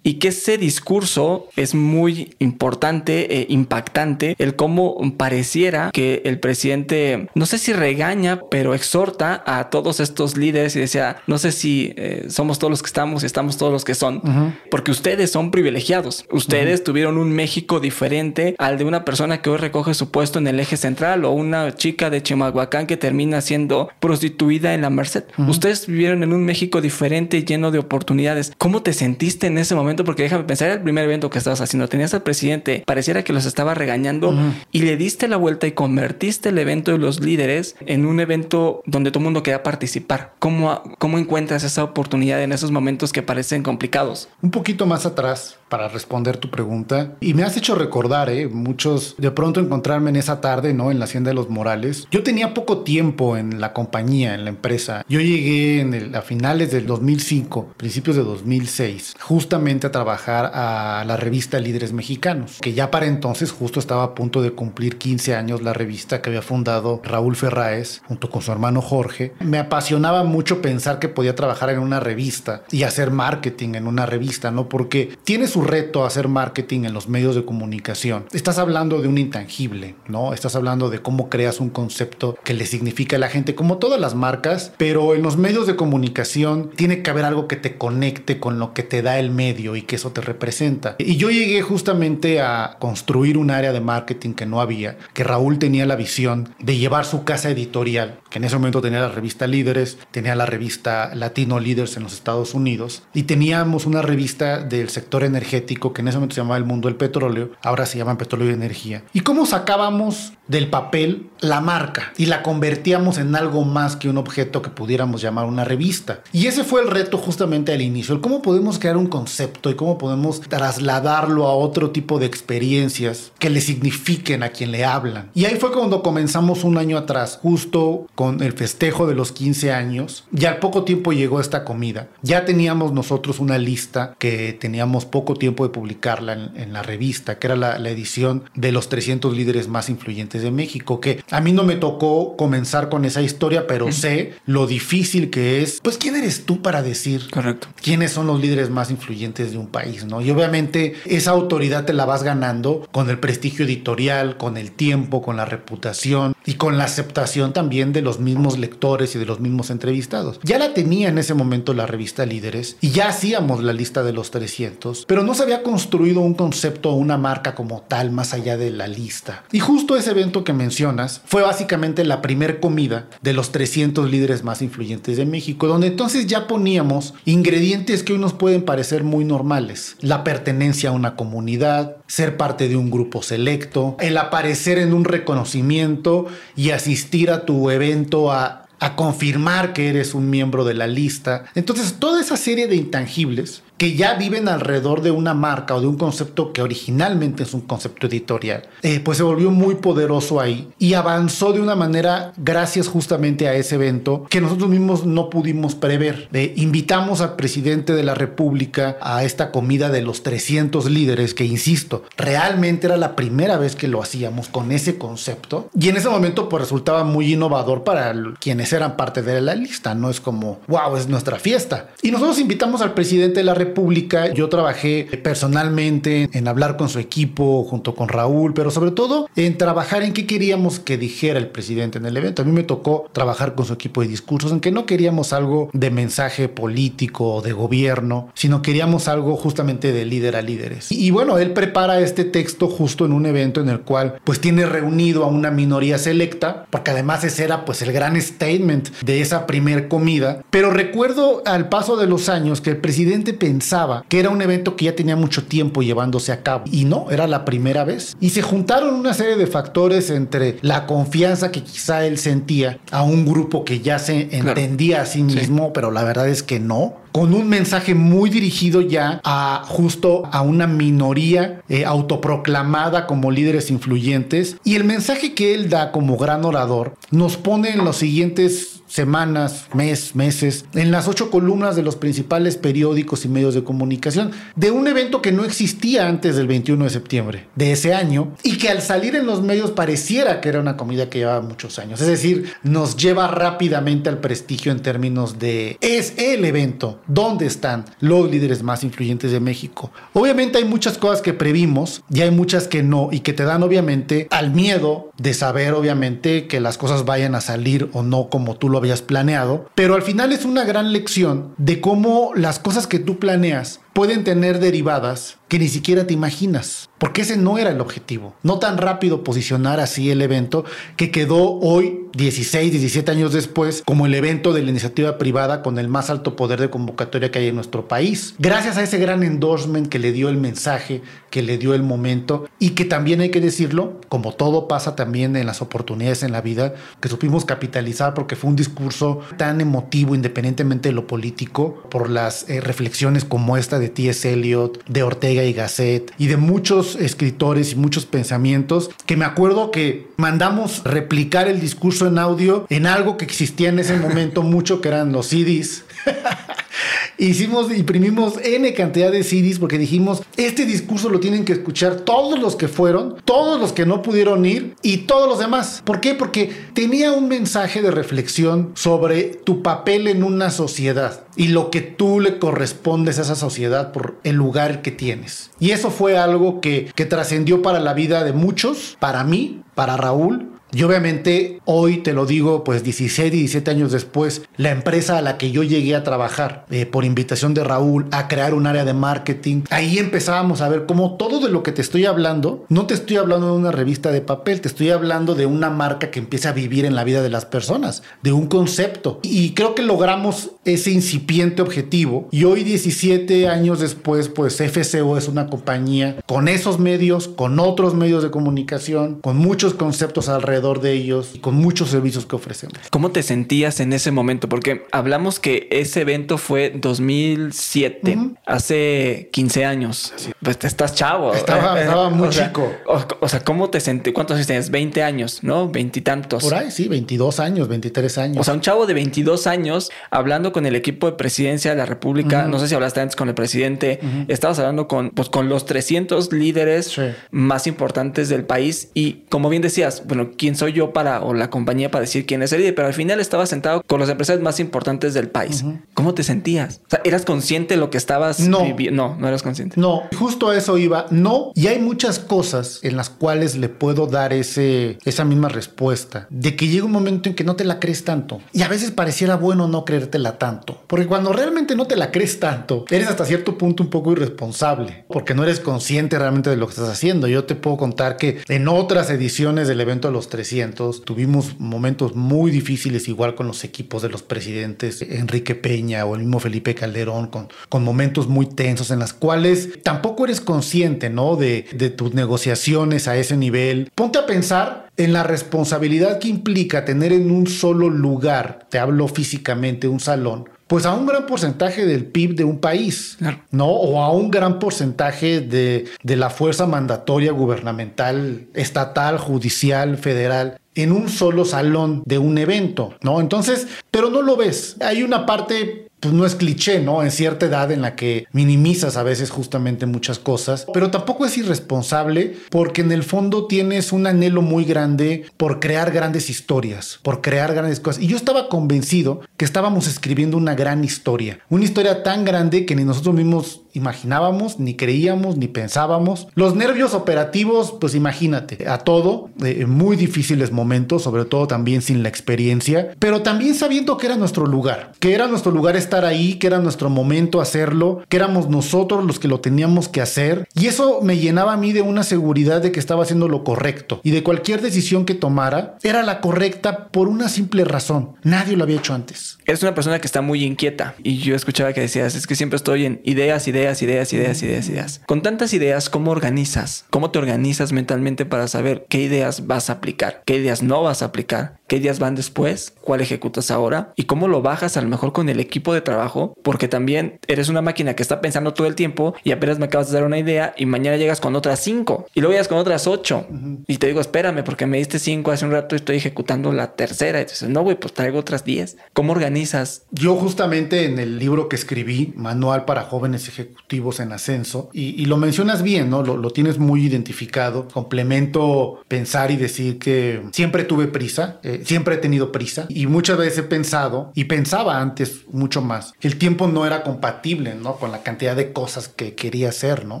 Y 0.02 0.14
que 0.14 0.28
ese 0.28 0.56
discurso 0.56 1.48
es 1.56 1.74
muy 1.74 2.34
importante 2.38 3.40
e 3.40 3.46
impactante, 3.50 4.36
el 4.38 4.56
cómo 4.56 4.94
pareciera 5.34 5.90
que 5.92 6.22
el 6.26 6.38
presidente, 6.38 7.26
no 7.34 7.44
sé 7.44 7.58
si 7.58 7.72
regaña, 7.72 8.40
pero 8.52 8.72
exhorta 8.72 9.42
a 9.44 9.68
todos 9.68 9.98
estos 9.98 10.36
líderes 10.36 10.76
y 10.76 10.78
decía, 10.78 11.16
no 11.26 11.38
sé 11.38 11.50
si 11.50 11.92
eh, 11.96 12.26
somos 12.28 12.60
todos 12.60 12.70
los 12.70 12.82
que 12.82 12.86
estamos 12.86 13.24
y 13.24 13.26
estamos 13.26 13.56
todos 13.56 13.72
los 13.72 13.84
que 13.84 13.96
son, 13.96 14.22
porque 14.70 14.92
ustedes 14.92 15.32
son 15.32 15.50
privilegiados. 15.50 16.24
Ustedes 16.30 16.84
tuvieron 16.84 17.18
un 17.18 17.32
México 17.32 17.80
diferente 17.80 18.54
al 18.58 18.78
de 18.78 18.84
una 18.84 19.04
persona 19.04 19.42
que 19.42 19.50
hoy 19.50 19.56
recoge 19.56 19.94
su 19.94 20.12
puesto 20.12 20.38
en 20.38 20.46
el 20.46 20.60
eje 20.60 20.76
central 20.76 21.24
o 21.24 21.32
una 21.32 21.74
chica 21.74 22.10
de 22.10 22.22
Chimalhuacán 22.22 22.86
que 22.86 22.96
termina 22.96 23.40
siendo 23.40 23.90
prostituida 23.98 24.72
en 24.72 24.82
la 24.82 24.90
Merced. 24.90 25.24
Ustedes 25.48 25.88
vivieron 25.88 26.22
en 26.22 26.32
un 26.32 26.44
México 26.44 26.80
diferente, 26.80 27.44
lleno 27.44 27.72
de 27.72 27.80
oportunidades. 27.80 28.52
¿Cómo 28.56 28.82
te 28.82 28.92
sentiste 28.92 29.48
en 29.48 29.58
ese 29.58 29.74
momento? 29.74 30.04
Porque 30.04 30.22
déjame 30.22 30.44
pensar, 30.44 30.68
era 30.68 30.76
el 30.76 30.82
primer 30.82 31.04
evento 31.04 31.28
que 31.28 31.38
estabas 31.38 31.60
haciendo. 31.60 31.88
Tenías 31.88 32.14
al 32.14 32.22
presidente, 32.22 32.84
pareciera 32.86 33.24
que 33.24 33.32
los 33.32 33.46
estaba 33.46 33.74
regañando 33.74 34.32
y 34.70 34.82
le 34.82 34.96
diste 34.96 35.23
la 35.28 35.36
vuelta 35.36 35.66
y 35.66 35.72
convertiste 35.72 36.50
el 36.50 36.58
evento 36.58 36.92
de 36.92 36.98
los 36.98 37.20
líderes 37.20 37.76
en 37.86 38.06
un 38.06 38.20
evento 38.20 38.82
donde 38.86 39.10
todo 39.10 39.20
el 39.20 39.24
mundo 39.24 39.42
quería 39.42 39.62
participar. 39.62 40.34
¿Cómo, 40.38 40.82
¿Cómo 40.98 41.18
encuentras 41.18 41.64
esa 41.64 41.84
oportunidad 41.84 42.42
en 42.42 42.52
esos 42.52 42.70
momentos 42.70 43.12
que 43.12 43.22
parecen 43.22 43.62
complicados? 43.62 44.28
Un 44.42 44.50
poquito 44.50 44.86
más 44.86 45.06
atrás, 45.06 45.58
para 45.74 45.88
responder 45.88 46.36
tu 46.36 46.50
pregunta. 46.50 47.16
Y 47.18 47.34
me 47.34 47.42
has 47.42 47.56
hecho 47.56 47.74
recordar, 47.74 48.30
¿eh? 48.30 48.46
muchos, 48.46 49.16
de 49.18 49.32
pronto 49.32 49.58
encontrarme 49.58 50.10
en 50.10 50.14
esa 50.14 50.40
tarde, 50.40 50.72
¿no? 50.72 50.92
En 50.92 51.00
la 51.00 51.06
Hacienda 51.06 51.30
de 51.30 51.34
los 51.34 51.50
Morales. 51.50 52.06
Yo 52.12 52.22
tenía 52.22 52.54
poco 52.54 52.84
tiempo 52.84 53.36
en 53.36 53.60
la 53.60 53.72
compañía, 53.72 54.36
en 54.36 54.44
la 54.44 54.50
empresa. 54.50 55.04
Yo 55.08 55.18
llegué 55.18 55.80
en 55.80 56.14
a 56.14 56.22
finales 56.22 56.70
del 56.70 56.86
2005, 56.86 57.70
principios 57.76 58.14
de 58.14 58.22
2006, 58.22 59.16
justamente 59.20 59.88
a 59.88 59.90
trabajar 59.90 60.52
a 60.54 61.02
la 61.08 61.16
revista 61.16 61.58
Líderes 61.58 61.92
Mexicanos, 61.92 62.58
que 62.60 62.72
ya 62.72 62.92
para 62.92 63.06
entonces 63.06 63.50
justo 63.50 63.80
estaba 63.80 64.04
a 64.04 64.14
punto 64.14 64.42
de 64.42 64.52
cumplir 64.52 64.96
15 64.96 65.34
años 65.34 65.60
la 65.60 65.72
revista 65.72 66.22
que 66.22 66.30
había 66.30 66.42
fundado 66.42 67.00
Raúl 67.02 67.34
Ferráez 67.34 68.00
junto 68.06 68.30
con 68.30 68.42
su 68.42 68.52
hermano 68.52 68.80
Jorge. 68.80 69.32
Me 69.40 69.58
apasionaba 69.58 70.22
mucho 70.22 70.62
pensar 70.62 71.00
que 71.00 71.08
podía 71.08 71.34
trabajar 71.34 71.70
en 71.70 71.80
una 71.80 71.98
revista 71.98 72.62
y 72.70 72.84
hacer 72.84 73.10
marketing 73.10 73.74
en 73.74 73.88
una 73.88 74.06
revista, 74.06 74.52
¿no? 74.52 74.68
Porque 74.68 75.18
tiene 75.24 75.48
su 75.48 75.63
reto 75.64 76.04
hacer 76.04 76.28
marketing 76.28 76.84
en 76.84 76.94
los 76.94 77.08
medios 77.08 77.34
de 77.34 77.44
comunicación. 77.44 78.26
Estás 78.32 78.58
hablando 78.58 79.00
de 79.00 79.08
un 79.08 79.18
intangible, 79.18 79.94
¿no? 80.08 80.32
Estás 80.32 80.56
hablando 80.56 80.90
de 80.90 81.00
cómo 81.00 81.28
creas 81.28 81.60
un 81.60 81.70
concepto 81.70 82.36
que 82.44 82.54
le 82.54 82.66
significa 82.66 83.16
a 83.16 83.18
la 83.18 83.28
gente, 83.28 83.54
como 83.54 83.78
todas 83.78 84.00
las 84.00 84.14
marcas, 84.14 84.72
pero 84.76 85.14
en 85.14 85.22
los 85.22 85.36
medios 85.36 85.66
de 85.66 85.76
comunicación 85.76 86.70
tiene 86.76 87.02
que 87.02 87.10
haber 87.10 87.24
algo 87.24 87.48
que 87.48 87.56
te 87.56 87.76
conecte 87.76 88.38
con 88.38 88.58
lo 88.58 88.74
que 88.74 88.82
te 88.82 89.02
da 89.02 89.18
el 89.18 89.30
medio 89.30 89.76
y 89.76 89.82
que 89.82 89.96
eso 89.96 90.12
te 90.12 90.20
representa. 90.20 90.96
Y 90.98 91.16
yo 91.16 91.30
llegué 91.30 91.62
justamente 91.62 92.40
a 92.40 92.76
construir 92.78 93.38
un 93.38 93.50
área 93.50 93.72
de 93.72 93.80
marketing 93.80 94.34
que 94.34 94.46
no 94.46 94.60
había, 94.60 94.98
que 95.12 95.24
Raúl 95.24 95.58
tenía 95.58 95.86
la 95.86 95.96
visión 95.96 96.54
de 96.58 96.76
llevar 96.76 97.04
su 97.04 97.24
casa 97.24 97.50
editorial, 97.50 98.20
que 98.30 98.38
en 98.38 98.44
ese 98.44 98.56
momento 98.56 98.80
tenía 98.80 99.00
la 99.00 99.08
revista 99.08 99.46
Líderes, 99.46 99.98
tenía 100.10 100.34
la 100.34 100.46
revista 100.46 101.14
Latino 101.14 101.60
Líderes 101.60 101.96
en 101.96 102.02
los 102.04 102.14
Estados 102.14 102.54
Unidos 102.54 103.02
y 103.14 103.24
teníamos 103.24 103.86
una 103.86 104.02
revista 104.02 104.58
del 104.58 104.90
sector 104.90 105.24
energético 105.24 105.53
que 105.92 106.02
en 106.02 106.08
ese 106.08 106.18
momento 106.18 106.34
se 106.34 106.40
llamaba 106.40 106.56
el 106.56 106.64
mundo 106.64 106.88
del 106.88 106.96
petróleo, 106.96 107.50
ahora 107.62 107.86
se 107.86 107.98
llama 107.98 108.18
petróleo 108.18 108.50
y 108.50 108.54
energía. 108.54 109.04
¿Y 109.12 109.20
cómo 109.20 109.46
sacábamos 109.46 110.32
del 110.48 110.68
papel 110.68 111.30
la 111.44 111.60
marca 111.60 112.12
y 112.16 112.26
la 112.26 112.42
convertíamos 112.42 113.18
en 113.18 113.34
algo 113.36 113.64
más 113.64 113.96
que 113.96 114.08
un 114.08 114.18
objeto 114.18 114.62
que 114.62 114.70
pudiéramos 114.70 115.22
llamar 115.22 115.46
una 115.46 115.64
revista? 115.64 116.22
Y 116.32 116.46
ese 116.46 116.64
fue 116.64 116.82
el 116.82 116.90
reto 116.90 117.18
justamente 117.18 117.72
al 117.72 117.82
inicio, 117.82 118.14
el 118.14 118.20
cómo 118.20 118.42
podemos 118.42 118.78
crear 118.78 118.96
un 118.96 119.06
concepto 119.06 119.70
y 119.70 119.74
cómo 119.74 119.98
podemos 119.98 120.40
trasladarlo 120.40 121.46
a 121.46 121.54
otro 121.54 121.90
tipo 121.90 122.18
de 122.18 122.26
experiencias 122.26 123.32
que 123.38 123.50
le 123.50 123.60
signifiquen 123.60 124.42
a 124.42 124.50
quien 124.50 124.72
le 124.72 124.84
hablan. 124.84 125.30
Y 125.34 125.44
ahí 125.44 125.56
fue 125.56 125.72
cuando 125.72 126.02
comenzamos 126.02 126.64
un 126.64 126.78
año 126.78 126.98
atrás, 126.98 127.38
justo 127.42 128.06
con 128.14 128.42
el 128.42 128.52
festejo 128.52 129.06
de 129.06 129.14
los 129.14 129.32
15 129.32 129.72
años. 129.72 130.24
Ya 130.30 130.50
al 130.50 130.58
poco 130.58 130.84
tiempo 130.84 131.12
llegó 131.12 131.40
esta 131.40 131.64
comida. 131.64 132.08
Ya 132.22 132.44
teníamos 132.44 132.92
nosotros 132.92 133.40
una 133.40 133.58
lista 133.58 134.14
que 134.18 134.52
teníamos 134.52 135.04
poco 135.04 135.34
tiempo 135.34 135.64
de 135.64 135.70
publicarla 135.70 136.50
en, 136.54 136.72
la 136.72 136.82
revista, 136.82 137.38
que 137.38 137.46
era 137.46 137.56
la, 137.56 137.78
la 137.78 137.90
edición 137.90 138.44
de 138.54 138.72
los 138.72 138.88
300 138.88 139.36
líderes 139.36 139.68
más 139.68 139.88
influyentes 139.88 140.42
de 140.42 140.50
México, 140.50 141.00
que 141.00 141.22
a 141.34 141.40
mí 141.40 141.52
no 141.52 141.64
me 141.64 141.74
tocó 141.74 142.36
comenzar 142.36 142.88
con 142.88 143.04
esa 143.04 143.20
historia, 143.20 143.66
pero 143.66 143.90
sé 143.90 144.34
lo 144.46 144.68
difícil 144.68 145.30
que 145.30 145.62
es. 145.62 145.80
Pues, 145.82 145.98
¿quién 145.98 146.14
eres 146.14 146.46
tú 146.46 146.62
para 146.62 146.80
decir 146.82 147.28
Correcto. 147.30 147.66
quiénes 147.82 148.12
son 148.12 148.28
los 148.28 148.40
líderes 148.40 148.70
más 148.70 148.92
influyentes 148.92 149.50
de 149.50 149.58
un 149.58 149.66
país? 149.66 150.04
¿no? 150.04 150.20
Y 150.20 150.30
obviamente 150.30 150.94
esa 151.06 151.32
autoridad 151.32 151.86
te 151.86 151.92
la 151.92 152.04
vas 152.04 152.22
ganando 152.22 152.86
con 152.92 153.10
el 153.10 153.18
prestigio 153.18 153.64
editorial, 153.64 154.36
con 154.36 154.56
el 154.56 154.70
tiempo, 154.70 155.22
con 155.22 155.36
la 155.36 155.44
reputación 155.44 156.33
y 156.46 156.54
con 156.54 156.78
la 156.78 156.84
aceptación 156.84 157.52
también 157.52 157.92
de 157.92 158.02
los 158.02 158.20
mismos 158.20 158.58
lectores 158.58 159.14
y 159.14 159.18
de 159.18 159.26
los 159.26 159.40
mismos 159.40 159.70
entrevistados. 159.70 160.40
Ya 160.42 160.58
la 160.58 160.74
tenía 160.74 161.08
en 161.08 161.18
ese 161.18 161.34
momento 161.34 161.74
la 161.74 161.86
revista 161.86 162.26
Líderes 162.26 162.76
y 162.80 162.90
ya 162.90 163.08
hacíamos 163.08 163.62
la 163.62 163.72
lista 163.72 164.02
de 164.02 164.12
los 164.12 164.30
300, 164.30 165.04
pero 165.06 165.22
no 165.22 165.34
se 165.34 165.42
había 165.42 165.62
construido 165.62 166.20
un 166.20 166.34
concepto 166.34 166.90
o 166.90 166.94
una 166.94 167.18
marca 167.18 167.54
como 167.54 167.82
tal 167.82 168.10
más 168.10 168.34
allá 168.34 168.56
de 168.56 168.70
la 168.70 168.86
lista. 168.86 169.44
Y 169.52 169.60
justo 169.60 169.96
ese 169.96 170.10
evento 170.10 170.44
que 170.44 170.52
mencionas 170.52 171.22
fue 171.24 171.42
básicamente 171.42 172.04
la 172.04 172.22
primer 172.22 172.60
comida 172.60 173.08
de 173.22 173.32
los 173.32 173.52
300 173.52 174.10
líderes 174.10 174.44
más 174.44 174.62
influyentes 174.62 175.16
de 175.16 175.26
México, 175.26 175.66
donde 175.66 175.88
entonces 175.88 176.26
ya 176.26 176.46
poníamos 176.46 177.14
ingredientes 177.24 178.02
que 178.02 178.14
hoy 178.14 178.18
nos 178.18 178.32
pueden 178.32 178.62
parecer 178.62 179.04
muy 179.04 179.24
normales. 179.24 179.96
La 180.00 180.24
pertenencia 180.24 180.90
a 180.90 180.92
una 180.92 181.16
comunidad, 181.16 181.96
ser 182.06 182.36
parte 182.36 182.68
de 182.68 182.76
un 182.76 182.90
grupo 182.90 183.22
selecto, 183.22 183.96
el 184.00 184.16
aparecer 184.18 184.78
en 184.78 184.92
un 184.92 185.04
reconocimiento 185.04 186.26
y 186.56 186.70
asistir 186.70 187.30
a 187.30 187.44
tu 187.44 187.70
evento 187.70 188.32
a 188.32 188.60
confirmar 188.96 189.72
que 189.72 189.88
eres 189.88 190.12
un 190.12 190.28
miembro 190.28 190.64
de 190.64 190.74
la 190.74 190.86
lista. 190.86 191.46
Entonces, 191.54 191.94
toda 191.98 192.20
esa 192.20 192.36
serie 192.36 192.68
de 192.68 192.76
intangibles 192.76 193.62
que 193.84 193.96
ya 193.96 194.14
viven 194.14 194.48
alrededor 194.48 195.02
de 195.02 195.10
una 195.10 195.34
marca 195.34 195.74
o 195.74 195.80
de 195.82 195.86
un 195.86 195.98
concepto 195.98 196.54
que 196.54 196.62
originalmente 196.62 197.42
es 197.42 197.52
un 197.52 197.60
concepto 197.60 198.06
editorial, 198.06 198.62
eh, 198.80 198.98
pues 199.00 199.18
se 199.18 199.24
volvió 199.24 199.50
muy 199.50 199.74
poderoso 199.74 200.40
ahí 200.40 200.70
y 200.78 200.94
avanzó 200.94 201.52
de 201.52 201.60
una 201.60 201.76
manera 201.76 202.32
gracias 202.38 202.88
justamente 202.88 203.46
a 203.46 203.52
ese 203.52 203.74
evento 203.74 204.24
que 204.30 204.40
nosotros 204.40 204.70
mismos 204.70 205.04
no 205.04 205.28
pudimos 205.28 205.74
prever. 205.74 206.30
invitamos 206.56 207.20
al 207.20 207.36
presidente 207.36 207.92
de 207.92 208.04
la 208.04 208.14
República 208.14 208.96
a 209.02 209.22
esta 209.22 209.50
comida 209.50 209.90
de 209.90 210.00
los 210.00 210.22
300 210.22 210.90
líderes 210.90 211.34
que, 211.34 211.44
insisto, 211.44 212.04
realmente 212.16 212.86
era 212.86 212.96
la 212.96 213.14
primera 213.14 213.58
vez 213.58 213.76
que 213.76 213.88
lo 213.88 214.02
hacíamos 214.02 214.48
con 214.48 214.72
ese 214.72 214.96
concepto 214.96 215.68
y 215.78 215.90
en 215.90 215.98
ese 215.98 216.08
momento 216.08 216.48
pues 216.48 216.62
resultaba 216.62 217.04
muy 217.04 217.34
innovador 217.34 217.84
para 217.84 218.14
quienes 218.40 218.72
eran 218.72 218.96
parte 218.96 219.20
de 219.20 219.42
la 219.42 219.54
lista, 219.54 219.94
no 219.94 220.08
es 220.08 220.22
como, 220.22 220.60
wow, 220.68 220.96
es 220.96 221.06
nuestra 221.06 221.38
fiesta. 221.38 221.90
Y 222.00 222.10
nosotros 222.10 222.38
invitamos 222.38 222.80
al 222.80 222.94
presidente 222.94 223.40
de 223.40 223.44
la 223.44 223.52
República 223.52 223.73
República, 223.74 224.32
yo 224.32 224.48
trabajé 224.48 225.08
personalmente 225.24 226.28
en 226.32 226.46
hablar 226.46 226.76
con 226.76 226.88
su 226.88 227.00
equipo 227.00 227.64
junto 227.64 227.96
con 227.96 228.06
Raúl, 228.06 228.54
pero 228.54 228.70
sobre 228.70 228.92
todo 228.92 229.28
en 229.34 229.58
trabajar 229.58 230.04
en 230.04 230.12
qué 230.12 230.28
queríamos 230.28 230.78
que 230.78 230.96
dijera 230.96 231.40
el 231.40 231.48
presidente 231.48 231.98
en 231.98 232.06
el 232.06 232.16
evento. 232.16 232.42
A 232.42 232.44
mí 232.44 232.52
me 232.52 232.62
tocó 232.62 233.10
trabajar 233.10 233.56
con 233.56 233.66
su 233.66 233.72
equipo 233.72 234.02
de 234.02 234.06
discursos 234.06 234.52
en 234.52 234.60
que 234.60 234.70
no 234.70 234.86
queríamos 234.86 235.32
algo 235.32 235.70
de 235.72 235.90
mensaje 235.90 236.48
político 236.48 237.34
o 237.34 237.42
de 237.42 237.52
gobierno, 237.52 238.28
sino 238.34 238.62
queríamos 238.62 239.08
algo 239.08 239.34
justamente 239.34 239.92
de 239.92 240.04
líder 240.04 240.36
a 240.36 240.42
líderes. 240.42 240.92
Y, 240.92 241.10
bueno, 241.10 241.38
él 241.38 241.50
prepara 241.50 241.98
este 241.98 242.24
texto 242.24 242.68
justo 242.68 243.04
en 243.04 243.12
un 243.12 243.26
evento 243.26 243.60
en 243.60 243.70
el 243.70 243.80
cual 243.80 244.20
pues 244.22 244.40
tiene 244.40 244.66
reunido 244.66 245.24
a 245.24 245.26
una 245.26 245.50
minoría 245.50 245.98
selecta, 245.98 246.66
porque 246.70 246.92
además 246.92 247.24
ese 247.24 247.42
era 247.42 247.64
pues 247.64 247.82
el 247.82 247.90
gran 247.90 248.20
statement 248.22 248.90
de 249.00 249.20
esa 249.20 249.48
primer 249.48 249.88
comida. 249.88 250.42
Pero 250.50 250.70
recuerdo 250.70 251.42
al 251.44 251.68
paso 251.68 251.96
de 251.96 252.06
los 252.06 252.28
años 252.28 252.60
que 252.60 252.70
el 252.70 252.76
presidente 252.76 253.32
pensó 253.32 253.53
pensaba 253.54 254.04
que 254.08 254.18
era 254.18 254.30
un 254.30 254.42
evento 254.42 254.74
que 254.74 254.86
ya 254.86 254.96
tenía 254.96 255.14
mucho 255.14 255.44
tiempo 255.44 255.80
llevándose 255.80 256.32
a 256.32 256.42
cabo. 256.42 256.64
Y 256.72 256.86
no, 256.86 257.12
era 257.12 257.28
la 257.28 257.44
primera 257.44 257.84
vez. 257.84 258.16
Y 258.18 258.30
se 258.30 258.42
juntaron 258.42 258.94
una 258.94 259.14
serie 259.14 259.36
de 259.36 259.46
factores 259.46 260.10
entre 260.10 260.58
la 260.60 260.86
confianza 260.86 261.52
que 261.52 261.62
quizá 261.62 262.04
él 262.04 262.18
sentía 262.18 262.80
a 262.90 263.04
un 263.04 263.24
grupo 263.24 263.64
que 263.64 263.78
ya 263.78 264.00
se 264.00 264.36
entendía 264.36 265.02
a 265.02 265.06
sí 265.06 265.22
mismo, 265.22 265.72
pero 265.72 265.92
la 265.92 266.02
verdad 266.02 266.28
es 266.28 266.42
que 266.42 266.58
no 266.58 267.04
con 267.12 267.32
un 267.32 267.48
mensaje 267.48 267.94
muy 267.94 268.28
dirigido 268.28 268.80
ya 268.80 269.20
a 269.22 269.62
justo 269.68 270.24
a 270.32 270.42
una 270.42 270.66
minoría 270.66 271.62
eh, 271.68 271.84
autoproclamada 271.84 273.06
como 273.06 273.30
líderes 273.30 273.70
influyentes. 273.70 274.56
Y 274.64 274.74
el 274.74 274.82
mensaje 274.82 275.32
que 275.32 275.54
él 275.54 275.70
da 275.70 275.92
como 275.92 276.16
gran 276.16 276.44
orador 276.44 276.96
nos 277.12 277.36
pone 277.36 277.70
en 277.70 277.84
los 277.84 277.98
siguientes 277.98 278.73
semanas, 278.94 279.66
mes, 279.74 280.14
meses, 280.14 280.66
en 280.72 280.92
las 280.92 281.08
ocho 281.08 281.28
columnas 281.28 281.74
de 281.74 281.82
los 281.82 281.96
principales 281.96 282.56
periódicos 282.56 283.24
y 283.24 283.28
medios 283.28 283.52
de 283.52 283.64
comunicación, 283.64 284.30
de 284.54 284.70
un 284.70 284.86
evento 284.86 285.20
que 285.20 285.32
no 285.32 285.44
existía 285.44 286.06
antes 286.06 286.36
del 286.36 286.46
21 286.46 286.84
de 286.84 286.90
septiembre 286.90 287.48
de 287.56 287.72
ese 287.72 287.92
año 287.92 288.34
y 288.44 288.56
que 288.56 288.68
al 288.68 288.82
salir 288.82 289.16
en 289.16 289.26
los 289.26 289.42
medios 289.42 289.72
pareciera 289.72 290.40
que 290.40 290.48
era 290.48 290.60
una 290.60 290.76
comida 290.76 291.10
que 291.10 291.18
llevaba 291.18 291.40
muchos 291.40 291.80
años. 291.80 292.00
Es 292.00 292.06
decir, 292.06 292.52
nos 292.62 292.96
lleva 292.96 293.26
rápidamente 293.26 294.08
al 294.08 294.18
prestigio 294.18 294.70
en 294.70 294.78
términos 294.78 295.40
de 295.40 295.76
es 295.80 296.14
el 296.16 296.44
evento, 296.44 297.00
dónde 297.08 297.46
están 297.46 297.86
los 297.98 298.30
líderes 298.30 298.62
más 298.62 298.84
influyentes 298.84 299.32
de 299.32 299.40
México. 299.40 299.90
Obviamente 300.12 300.58
hay 300.58 300.64
muchas 300.66 300.98
cosas 300.98 301.20
que 301.20 301.32
previmos 301.32 302.04
y 302.10 302.20
hay 302.20 302.30
muchas 302.30 302.68
que 302.68 302.84
no 302.84 303.08
y 303.10 303.20
que 303.20 303.32
te 303.32 303.42
dan 303.42 303.64
obviamente 303.64 304.28
al 304.30 304.52
miedo 304.52 305.10
de 305.18 305.34
saber 305.34 305.74
obviamente 305.74 306.46
que 306.46 306.60
las 306.60 306.78
cosas 306.78 307.04
vayan 307.04 307.34
a 307.34 307.40
salir 307.40 307.90
o 307.92 308.04
no 308.04 308.28
como 308.28 308.56
tú 308.56 308.68
lo 308.68 308.83
habías 308.84 309.02
planeado, 309.02 309.68
pero 309.74 309.94
al 309.94 310.02
final 310.02 310.32
es 310.32 310.44
una 310.44 310.64
gran 310.64 310.92
lección 310.92 311.54
de 311.56 311.80
cómo 311.80 312.32
las 312.34 312.58
cosas 312.58 312.86
que 312.86 312.98
tú 312.98 313.18
planeas 313.18 313.80
pueden 313.94 314.24
tener 314.24 314.58
derivadas 314.58 315.38
que 315.48 315.58
ni 315.58 315.68
siquiera 315.68 316.04
te 316.04 316.14
imaginas, 316.14 316.90
porque 316.98 317.22
ese 317.22 317.36
no 317.36 317.58
era 317.58 317.70
el 317.70 317.80
objetivo. 317.80 318.34
No 318.42 318.58
tan 318.58 318.76
rápido 318.76 319.22
posicionar 319.22 319.78
así 319.78 320.10
el 320.10 320.20
evento 320.20 320.64
que 320.96 321.12
quedó 321.12 321.60
hoy, 321.60 322.00
16, 322.16 322.72
17 322.72 323.10
años 323.10 323.32
después, 323.32 323.82
como 323.86 324.06
el 324.06 324.14
evento 324.14 324.52
de 324.52 324.62
la 324.62 324.70
iniciativa 324.70 325.16
privada 325.16 325.62
con 325.62 325.78
el 325.78 325.88
más 325.88 326.10
alto 326.10 326.34
poder 326.34 326.60
de 326.60 326.70
convocatoria 326.70 327.30
que 327.30 327.38
hay 327.38 327.48
en 327.48 327.54
nuestro 327.54 327.86
país. 327.86 328.34
Gracias 328.38 328.78
a 328.78 328.82
ese 328.82 328.98
gran 328.98 329.22
endorsement 329.22 329.88
que 329.88 330.00
le 330.00 330.12
dio 330.12 330.28
el 330.28 330.38
mensaje, 330.38 331.02
que 331.30 331.42
le 331.42 331.56
dio 331.56 331.74
el 331.74 331.82
momento 331.82 332.48
y 332.58 332.70
que 332.70 332.84
también 332.84 333.20
hay 333.20 333.30
que 333.30 333.40
decirlo, 333.40 334.00
como 334.08 334.32
todo 334.32 334.66
pasa 334.66 334.96
también 334.96 335.36
en 335.36 335.46
las 335.46 335.62
oportunidades 335.62 336.22
en 336.22 336.32
la 336.32 336.40
vida, 336.40 336.74
que 337.00 337.08
supimos 337.08 337.44
capitalizar 337.44 338.14
porque 338.14 338.34
fue 338.34 338.50
un 338.50 338.56
discurso 338.56 339.20
tan 339.36 339.60
emotivo 339.60 340.14
independientemente 340.14 340.88
de 340.88 340.94
lo 340.94 341.06
político, 341.06 341.82
por 341.90 342.10
las 342.10 342.48
eh, 342.48 342.60
reflexiones 342.60 343.24
como 343.24 343.56
esta 343.56 343.78
de 343.78 343.83
T.S. 343.88 344.32
Eliot, 344.32 344.84
de 344.86 345.02
Ortega 345.02 345.44
y 345.44 345.52
Gasset 345.52 346.12
y 346.18 346.26
de 346.26 346.36
muchos 346.36 346.96
escritores 346.96 347.72
y 347.72 347.76
muchos 347.76 348.06
pensamientos 348.06 348.90
que 349.06 349.16
me 349.16 349.24
acuerdo 349.24 349.70
que 349.70 350.08
mandamos 350.16 350.82
replicar 350.84 351.48
el 351.48 351.60
discurso 351.60 352.06
en 352.06 352.18
audio 352.18 352.66
en 352.70 352.86
algo 352.86 353.16
que 353.16 353.24
existía 353.24 353.68
en 353.68 353.78
ese 353.78 353.96
momento 353.96 354.42
mucho 354.42 354.80
que 354.80 354.88
eran 354.88 355.12
los 355.12 355.28
CDs. 355.28 355.84
Hicimos, 357.18 357.70
imprimimos 357.74 358.38
N 358.42 358.72
cantidad 358.74 359.12
de 359.12 359.22
CDs 359.22 359.58
porque 359.58 359.78
dijimos, 359.78 360.22
este 360.36 360.66
discurso 360.66 361.08
lo 361.08 361.20
tienen 361.20 361.44
que 361.44 361.52
escuchar 361.52 362.00
todos 362.00 362.38
los 362.38 362.56
que 362.56 362.68
fueron, 362.68 363.16
todos 363.24 363.60
los 363.60 363.72
que 363.72 363.86
no 363.86 364.02
pudieron 364.02 364.44
ir 364.44 364.74
y 364.82 364.98
todos 364.98 365.28
los 365.28 365.38
demás. 365.38 365.82
¿Por 365.84 366.00
qué? 366.00 366.14
Porque 366.14 366.52
tenía 366.74 367.12
un 367.12 367.28
mensaje 367.28 367.82
de 367.82 367.90
reflexión 367.90 368.72
sobre 368.74 369.24
tu 369.24 369.62
papel 369.62 370.08
en 370.08 370.24
una 370.24 370.50
sociedad 370.50 371.24
y 371.36 371.48
lo 371.48 371.70
que 371.70 371.80
tú 371.80 372.20
le 372.20 372.38
correspondes 372.38 373.18
a 373.18 373.22
esa 373.22 373.36
sociedad 373.36 373.92
por 373.92 374.18
el 374.24 374.36
lugar 374.36 374.82
que 374.82 374.90
tienes. 374.90 375.50
Y 375.60 375.70
eso 375.70 375.90
fue 375.90 376.18
algo 376.18 376.60
que, 376.60 376.90
que 376.94 377.06
trascendió 377.06 377.62
para 377.62 377.80
la 377.80 377.94
vida 377.94 378.24
de 378.24 378.32
muchos, 378.32 378.96
para 378.98 379.24
mí, 379.24 379.62
para 379.74 379.96
Raúl, 379.96 380.53
y 380.74 380.82
obviamente 380.82 381.60
hoy 381.64 381.98
te 381.98 382.12
lo 382.12 382.26
digo, 382.26 382.64
pues 382.64 382.82
16, 382.82 383.30
17 383.30 383.70
años 383.70 383.92
después, 383.92 384.42
la 384.56 384.72
empresa 384.72 385.18
a 385.18 385.22
la 385.22 385.38
que 385.38 385.52
yo 385.52 385.62
llegué 385.62 385.94
a 385.94 386.02
trabajar 386.02 386.66
eh, 386.70 386.84
por 386.84 387.04
invitación 387.04 387.54
de 387.54 387.62
Raúl 387.62 388.06
a 388.10 388.26
crear 388.26 388.54
un 388.54 388.66
área 388.66 388.84
de 388.84 388.92
marketing, 388.92 389.62
ahí 389.70 389.98
empezábamos 389.98 390.60
a 390.60 390.68
ver 390.68 390.86
cómo 390.86 391.16
todo 391.16 391.38
de 391.38 391.48
lo 391.48 391.62
que 391.62 391.70
te 391.70 391.80
estoy 391.80 392.06
hablando, 392.06 392.64
no 392.68 392.86
te 392.86 392.94
estoy 392.94 393.18
hablando 393.18 393.46
de 393.46 393.52
una 393.52 393.70
revista 393.70 394.10
de 394.10 394.20
papel, 394.20 394.60
te 394.60 394.68
estoy 394.68 394.90
hablando 394.90 395.36
de 395.36 395.46
una 395.46 395.70
marca 395.70 396.10
que 396.10 396.18
empieza 396.18 396.48
a 396.48 396.52
vivir 396.52 396.84
en 396.84 396.96
la 396.96 397.04
vida 397.04 397.22
de 397.22 397.30
las 397.30 397.44
personas, 397.44 398.02
de 398.22 398.32
un 398.32 398.46
concepto. 398.46 399.20
Y 399.22 399.54
creo 399.54 399.76
que 399.76 399.82
logramos 399.82 400.50
ese 400.64 400.90
incipiente 400.90 401.62
objetivo. 401.62 402.28
Y 402.32 402.44
hoy 402.44 402.64
17 402.64 403.48
años 403.48 403.78
después, 403.80 404.28
pues 404.28 404.56
FCO 404.56 405.18
es 405.18 405.28
una 405.28 405.46
compañía 405.46 406.16
con 406.26 406.48
esos 406.48 406.78
medios, 406.78 407.28
con 407.28 407.60
otros 407.60 407.94
medios 407.94 408.22
de 408.22 408.30
comunicación, 408.30 409.20
con 409.20 409.36
muchos 409.36 409.74
conceptos 409.74 410.28
alrededor 410.28 410.63
de 410.72 410.92
ellos 410.92 411.32
y 411.34 411.38
con 411.38 411.54
muchos 411.54 411.90
servicios 411.90 412.24
que 412.24 412.36
ofrecemos. 412.36 412.78
¿Cómo 412.90 413.10
te 413.10 413.22
sentías 413.22 413.80
en 413.80 413.92
ese 413.92 414.10
momento? 414.10 414.48
Porque 414.48 414.86
hablamos 414.92 415.38
que 415.38 415.68
ese 415.70 416.00
evento 416.00 416.38
fue 416.38 416.72
2007, 416.74 418.18
hace 418.46 419.28
15 419.32 419.64
años. 419.64 420.14
Pues 420.42 420.58
te 420.58 420.66
estás 420.66 420.94
chavo. 420.94 421.34
Estaba, 421.34 421.78
estaba 421.80 422.08
muy 422.08 422.30
chico. 422.30 422.72
o, 423.20 423.28
sea, 423.28 423.40
¿cómo 423.40 423.68
te 423.68 423.80
sentí? 423.80 424.12
¿Cuántos 424.12 424.36
años 424.36 424.46
tienes? 424.46 424.70
20 424.70 425.02
años, 425.02 425.40
¿no? 425.42 425.68
Veintitantos. 425.68 426.42
Por 426.42 426.54
ahí, 426.54 426.70
sí, 426.70 426.88
22 426.88 427.40
años, 427.40 427.68
23 427.68 428.18
años. 428.18 428.38
O 428.40 428.44
sea, 428.44 428.54
un 428.54 428.60
chavo 428.62 428.86
de 428.86 428.94
22 428.94 429.46
años 429.46 429.90
hablando 430.10 430.52
con 430.52 430.64
el 430.64 430.74
equipo 430.76 431.10
de 431.10 431.16
presidencia 431.16 431.72
de 431.72 431.76
la 431.76 431.86
República. 431.86 432.46
No 432.46 432.58
sé 432.58 432.68
si 432.68 432.74
hablaste 432.74 433.00
antes 433.00 433.16
con 433.16 433.28
el 433.28 433.34
presidente. 433.34 434.00
Estabas 434.28 434.58
hablando 434.58 434.88
con, 434.88 435.10
pues, 435.10 435.28
con 435.28 435.48
los 435.48 435.66
300 435.66 436.32
líderes 436.32 436.98
más 437.30 437.66
importantes 437.66 438.28
del 438.28 438.44
país. 438.44 438.88
Y 438.94 439.24
como 439.28 439.48
bien 439.48 439.62
decías, 439.62 440.02
bueno, 440.06 440.30
¿quién 440.36 440.53
soy 440.56 440.72
yo 440.72 440.92
para, 440.92 441.22
o 441.22 441.34
la 441.34 441.50
compañía 441.50 441.90
para 441.90 442.02
decir 442.02 442.26
quién 442.26 442.42
es 442.42 442.52
el 442.52 442.60
líder, 442.60 442.74
pero 442.74 442.88
al 442.88 442.94
final 442.94 443.20
estaba 443.20 443.46
sentado 443.46 443.82
con 443.86 444.00
los 444.00 444.08
empresarios 444.08 444.42
más 444.42 444.60
importantes 444.60 445.14
del 445.14 445.28
país. 445.28 445.64
¿Cómo 445.94 446.14
te 446.14 446.22
sentías? 446.22 446.80
O 446.86 446.90
sea, 446.90 447.00
¿eras 447.04 447.24
consciente 447.24 447.74
de 447.74 447.80
lo 447.80 447.90
que 447.90 447.98
estabas 447.98 448.40
no. 448.40 448.74
No, 448.92 449.16
no 449.18 449.28
eras 449.28 449.42
consciente. 449.42 449.80
No, 449.80 450.02
justo 450.16 450.50
a 450.50 450.56
eso 450.56 450.78
iba. 450.78 451.06
No, 451.10 451.52
y 451.54 451.66
hay 451.68 451.78
muchas 451.78 452.18
cosas 452.18 452.80
en 452.82 452.96
las 452.96 453.10
cuales 453.10 453.56
le 453.56 453.68
puedo 453.68 454.06
dar 454.06 454.32
ese, 454.32 454.98
esa 455.04 455.24
misma 455.24 455.48
respuesta, 455.48 456.26
de 456.30 456.56
que 456.56 456.68
llega 456.68 456.84
un 456.84 456.92
momento 456.92 457.28
en 457.28 457.34
que 457.34 457.44
no 457.44 457.56
te 457.56 457.64
la 457.64 457.80
crees 457.80 458.04
tanto. 458.04 458.40
Y 458.52 458.62
a 458.62 458.68
veces 458.68 458.90
pareciera 458.90 459.36
bueno 459.36 459.68
no 459.68 459.84
creértela 459.84 460.38
tanto, 460.38 460.82
porque 460.86 461.06
cuando 461.06 461.32
realmente 461.32 461.76
no 461.76 461.86
te 461.86 461.96
la 461.96 462.10
crees 462.10 462.40
tanto, 462.40 462.84
eres 462.90 463.08
hasta 463.08 463.24
cierto 463.24 463.58
punto 463.58 463.82
un 463.82 463.90
poco 463.90 464.12
irresponsable, 464.12 465.04
porque 465.08 465.34
no 465.34 465.42
eres 465.42 465.60
consciente 465.60 466.18
realmente 466.18 466.50
de 466.50 466.56
lo 466.56 466.66
que 466.66 466.72
estás 466.72 466.88
haciendo. 466.88 467.26
Yo 467.26 467.44
te 467.44 467.54
puedo 467.54 467.76
contar 467.76 468.16
que 468.16 468.40
en 468.48 468.68
otras 468.68 469.10
ediciones 469.10 469.68
del 469.68 469.80
evento 469.80 470.08
de 470.08 470.14
los 470.14 470.28
300. 470.34 471.04
Tuvimos 471.04 471.60
momentos 471.60 472.16
muy 472.16 472.50
difíciles 472.50 473.06
igual 473.06 473.36
con 473.36 473.46
los 473.46 473.62
equipos 473.62 474.02
de 474.02 474.08
los 474.08 474.24
presidentes, 474.24 475.00
Enrique 475.00 475.54
Peña 475.54 476.04
o 476.04 476.16
el 476.16 476.22
mismo 476.22 476.40
Felipe 476.40 476.74
Calderón, 476.74 477.28
con, 477.28 477.48
con 477.68 477.84
momentos 477.84 478.26
muy 478.26 478.46
tensos 478.46 478.90
en 478.90 478.98
las 478.98 479.12
cuales 479.12 479.80
tampoco 479.84 480.24
eres 480.24 480.40
consciente, 480.40 481.08
¿no? 481.08 481.36
De, 481.36 481.66
de 481.72 481.90
tus 481.90 482.14
negociaciones 482.14 483.06
a 483.06 483.16
ese 483.16 483.36
nivel. 483.36 483.92
Ponte 483.94 484.18
a 484.18 484.26
pensar 484.26 484.88
en 484.96 485.12
la 485.12 485.22
responsabilidad 485.22 486.18
que 486.18 486.28
implica 486.28 486.84
tener 486.84 487.12
en 487.12 487.30
un 487.30 487.46
solo 487.46 487.88
lugar, 487.88 488.66
te 488.70 488.80
hablo 488.80 489.06
físicamente, 489.06 489.86
un 489.86 490.00
salón, 490.00 490.48
pues 490.74 490.86
a 490.86 490.92
un 490.92 491.06
gran 491.06 491.24
porcentaje 491.26 491.86
del 491.86 492.04
PIB 492.04 492.34
de 492.34 492.42
un 492.42 492.58
país, 492.58 493.16
¿no? 493.52 493.68
O 493.68 494.02
a 494.02 494.10
un 494.10 494.28
gran 494.28 494.58
porcentaje 494.58 495.40
de, 495.40 495.84
de 496.02 496.16
la 496.16 496.30
fuerza 496.30 496.66
mandatoria 496.66 497.30
gubernamental, 497.30 498.48
estatal, 498.54 499.18
judicial, 499.18 499.98
federal 499.98 500.58
en 500.74 500.90
un 500.90 501.08
solo 501.08 501.44
salón 501.44 502.02
de 502.06 502.18
un 502.18 502.38
evento, 502.38 502.96
¿no? 503.02 503.20
Entonces, 503.20 503.68
pero 503.92 504.10
no 504.10 504.20
lo 504.20 504.34
ves. 504.36 504.76
Hay 504.80 505.04
una 505.04 505.26
parte 505.26 505.86
pues 506.00 506.12
no 506.14 506.26
es 506.26 506.34
cliché, 506.34 506.80
¿no? 506.80 507.02
En 507.02 507.10
cierta 507.10 507.46
edad 507.46 507.72
en 507.72 507.82
la 507.82 507.96
que 507.96 508.26
minimizas 508.32 508.96
a 508.96 509.02
veces 509.02 509.30
justamente 509.30 509.86
muchas 509.86 510.18
cosas, 510.18 510.66
pero 510.72 510.90
tampoco 510.90 511.24
es 511.24 511.38
irresponsable 511.38 512.36
porque 512.50 512.82
en 512.82 512.92
el 512.92 513.02
fondo 513.02 513.46
tienes 513.46 513.92
un 513.92 514.06
anhelo 514.06 514.42
muy 514.42 514.64
grande 514.64 515.24
por 515.36 515.60
crear 515.60 515.90
grandes 515.90 516.28
historias, 516.28 517.00
por 517.02 517.20
crear 517.20 517.54
grandes 517.54 517.80
cosas. 517.80 518.02
Y 518.02 518.06
yo 518.06 518.16
estaba 518.16 518.48
convencido 518.48 519.20
que 519.36 519.44
estábamos 519.44 519.86
escribiendo 519.86 520.36
una 520.36 520.54
gran 520.54 520.84
historia, 520.84 521.38
una 521.48 521.64
historia 521.64 522.02
tan 522.02 522.24
grande 522.24 522.66
que 522.66 522.76
ni 522.76 522.84
nosotros 522.84 523.14
mismos 523.14 523.62
imaginábamos, 523.74 524.60
ni 524.60 524.76
creíamos, 524.76 525.36
ni 525.36 525.48
pensábamos. 525.48 526.28
Los 526.34 526.54
nervios 526.54 526.94
operativos, 526.94 527.74
pues 527.80 527.94
imagínate, 527.94 528.68
a 528.68 528.78
todo, 528.78 529.30
eh, 529.44 529.66
muy 529.66 529.96
difíciles 529.96 530.52
momentos, 530.52 531.02
sobre 531.02 531.24
todo 531.24 531.46
también 531.46 531.82
sin 531.82 532.02
la 532.02 532.08
experiencia, 532.08 532.94
pero 532.98 533.22
también 533.22 533.54
sabiendo 533.54 533.96
que 533.96 534.06
era 534.06 534.16
nuestro 534.16 534.46
lugar, 534.46 534.92
que 535.00 535.14
era 535.14 535.26
nuestro 535.26 535.50
lugar 535.50 535.76
ahí, 536.02 536.34
que 536.34 536.46
era 536.46 536.58
nuestro 536.58 536.90
momento 536.90 537.40
hacerlo, 537.40 538.02
que 538.08 538.16
éramos 538.16 538.48
nosotros 538.48 539.04
los 539.04 539.18
que 539.18 539.28
lo 539.28 539.40
teníamos 539.40 539.88
que 539.88 540.00
hacer. 540.00 540.48
Y 540.54 540.66
eso 540.66 541.00
me 541.02 541.18
llenaba 541.18 541.52
a 541.52 541.56
mí 541.56 541.72
de 541.72 541.82
una 541.82 542.02
seguridad 542.02 542.62
de 542.62 542.72
que 542.72 542.80
estaba 542.80 543.02
haciendo 543.02 543.28
lo 543.28 543.44
correcto 543.44 544.00
y 544.02 544.10
de 544.10 544.22
cualquier 544.22 544.62
decisión 544.62 545.04
que 545.04 545.14
tomara 545.14 545.76
era 545.82 546.02
la 546.02 546.20
correcta 546.20 546.88
por 546.88 547.08
una 547.08 547.28
simple 547.28 547.64
razón. 547.64 548.14
Nadie 548.22 548.56
lo 548.56 548.64
había 548.64 548.78
hecho 548.78 548.94
antes. 548.94 549.38
Eres 549.44 549.62
una 549.62 549.74
persona 549.74 550.00
que 550.00 550.06
está 550.06 550.22
muy 550.22 550.44
inquieta 550.44 550.94
y 551.02 551.18
yo 551.18 551.34
escuchaba 551.34 551.72
que 551.72 551.82
decías, 551.82 552.14
es 552.14 552.26
que 552.26 552.36
siempre 552.36 552.56
estoy 552.56 552.86
en 552.86 553.00
ideas, 553.04 553.46
ideas, 553.46 553.82
ideas, 553.82 554.12
ideas, 554.12 554.42
ideas, 554.42 554.68
ideas. 554.68 555.00
Con 555.06 555.22
tantas 555.22 555.52
ideas, 555.52 555.90
¿cómo 555.90 556.10
organizas? 556.10 556.86
¿Cómo 556.90 557.10
te 557.10 557.18
organizas 557.18 557.72
mentalmente 557.72 558.24
para 558.24 558.48
saber 558.48 558.86
qué 558.88 559.02
ideas 559.02 559.46
vas 559.46 559.68
a 559.68 559.74
aplicar, 559.74 560.22
qué 560.24 560.36
ideas 560.36 560.62
no 560.62 560.82
vas 560.82 561.02
a 561.02 561.06
aplicar, 561.06 561.58
qué 561.66 561.76
ideas 561.76 561.98
van 561.98 562.14
después, 562.14 562.72
cuál 562.80 563.00
ejecutas 563.00 563.50
ahora 563.50 563.92
y 563.96 564.04
cómo 564.04 564.28
lo 564.28 564.40
bajas 564.40 564.76
a 564.76 564.82
lo 564.82 564.88
mejor 564.88 565.12
con 565.12 565.28
el 565.28 565.40
equipo 565.40 565.73
de 565.74 565.80
trabajo, 565.80 566.34
porque 566.42 566.68
también 566.68 567.18
eres 567.26 567.48
una 567.48 567.62
máquina 567.62 567.94
que 567.94 568.02
está 568.02 568.20
pensando 568.20 568.54
todo 568.54 568.66
el 568.66 568.74
tiempo 568.74 569.14
y 569.24 569.32
apenas 569.32 569.58
me 569.58 569.66
acabas 569.66 569.88
de 569.88 569.94
dar 569.94 570.04
una 570.04 570.18
idea 570.18 570.54
y 570.56 570.66
mañana 570.66 570.96
llegas 570.96 571.20
con 571.20 571.36
otras 571.36 571.60
cinco 571.60 572.06
y 572.14 572.20
luego 572.20 572.32
llegas 572.32 572.48
con 572.48 572.58
otras 572.58 572.86
ocho 572.86 573.26
y 573.66 573.76
te 573.78 573.86
digo, 573.86 574.00
espérame, 574.00 574.44
porque 574.44 574.66
me 574.66 574.78
diste 574.78 574.98
cinco 574.98 575.30
hace 575.30 575.44
un 575.44 575.52
rato 575.52 575.74
y 575.74 575.76
estoy 575.76 575.96
ejecutando 575.96 576.52
la 576.52 576.74
tercera. 576.74 577.20
Y 577.20 577.24
dices, 577.24 577.48
no, 577.48 577.62
güey, 577.62 577.78
pues 577.78 577.94
traigo 577.94 578.18
otras 578.18 578.44
diez. 578.44 578.76
¿Cómo 578.92 579.12
organizas? 579.12 579.82
Yo 579.90 580.16
justamente 580.16 580.84
en 580.84 580.98
el 580.98 581.18
libro 581.18 581.48
que 581.48 581.56
escribí, 581.56 582.12
Manual 582.16 582.64
para 582.64 582.82
Jóvenes 582.82 583.28
Ejecutivos 583.28 584.00
en 584.00 584.12
Ascenso, 584.12 584.70
y, 584.72 585.04
lo 585.04 585.18
mencionas 585.18 585.62
bien, 585.62 585.90
¿no? 585.90 586.02
Lo, 586.02 586.16
lo 586.16 586.30
tienes 586.30 586.58
muy 586.58 586.84
identificado. 586.84 587.68
Complemento 587.68 588.82
pensar 588.88 589.30
y 589.30 589.36
decir 589.36 589.78
que 589.78 590.22
siempre 590.32 590.64
tuve 590.64 590.86
prisa, 590.86 591.40
eh, 591.42 591.62
siempre 591.64 591.96
he 591.96 591.98
tenido 591.98 592.32
prisa 592.32 592.66
y 592.68 592.86
muchas 592.86 593.18
veces 593.18 593.38
he 593.38 593.42
pensado 593.42 594.12
y 594.14 594.24
pensaba 594.24 594.80
antes 594.80 595.22
mucho 595.30 595.60
el 596.00 596.18
tiempo 596.18 596.46
no 596.46 596.66
era 596.66 596.82
compatible, 596.82 597.54
¿no? 597.54 597.76
Con 597.76 597.92
la 597.92 598.02
cantidad 598.02 598.36
de 598.36 598.52
cosas 598.52 598.88
que 598.88 599.14
quería 599.14 599.48
hacer, 599.48 599.84
¿no? 599.84 600.00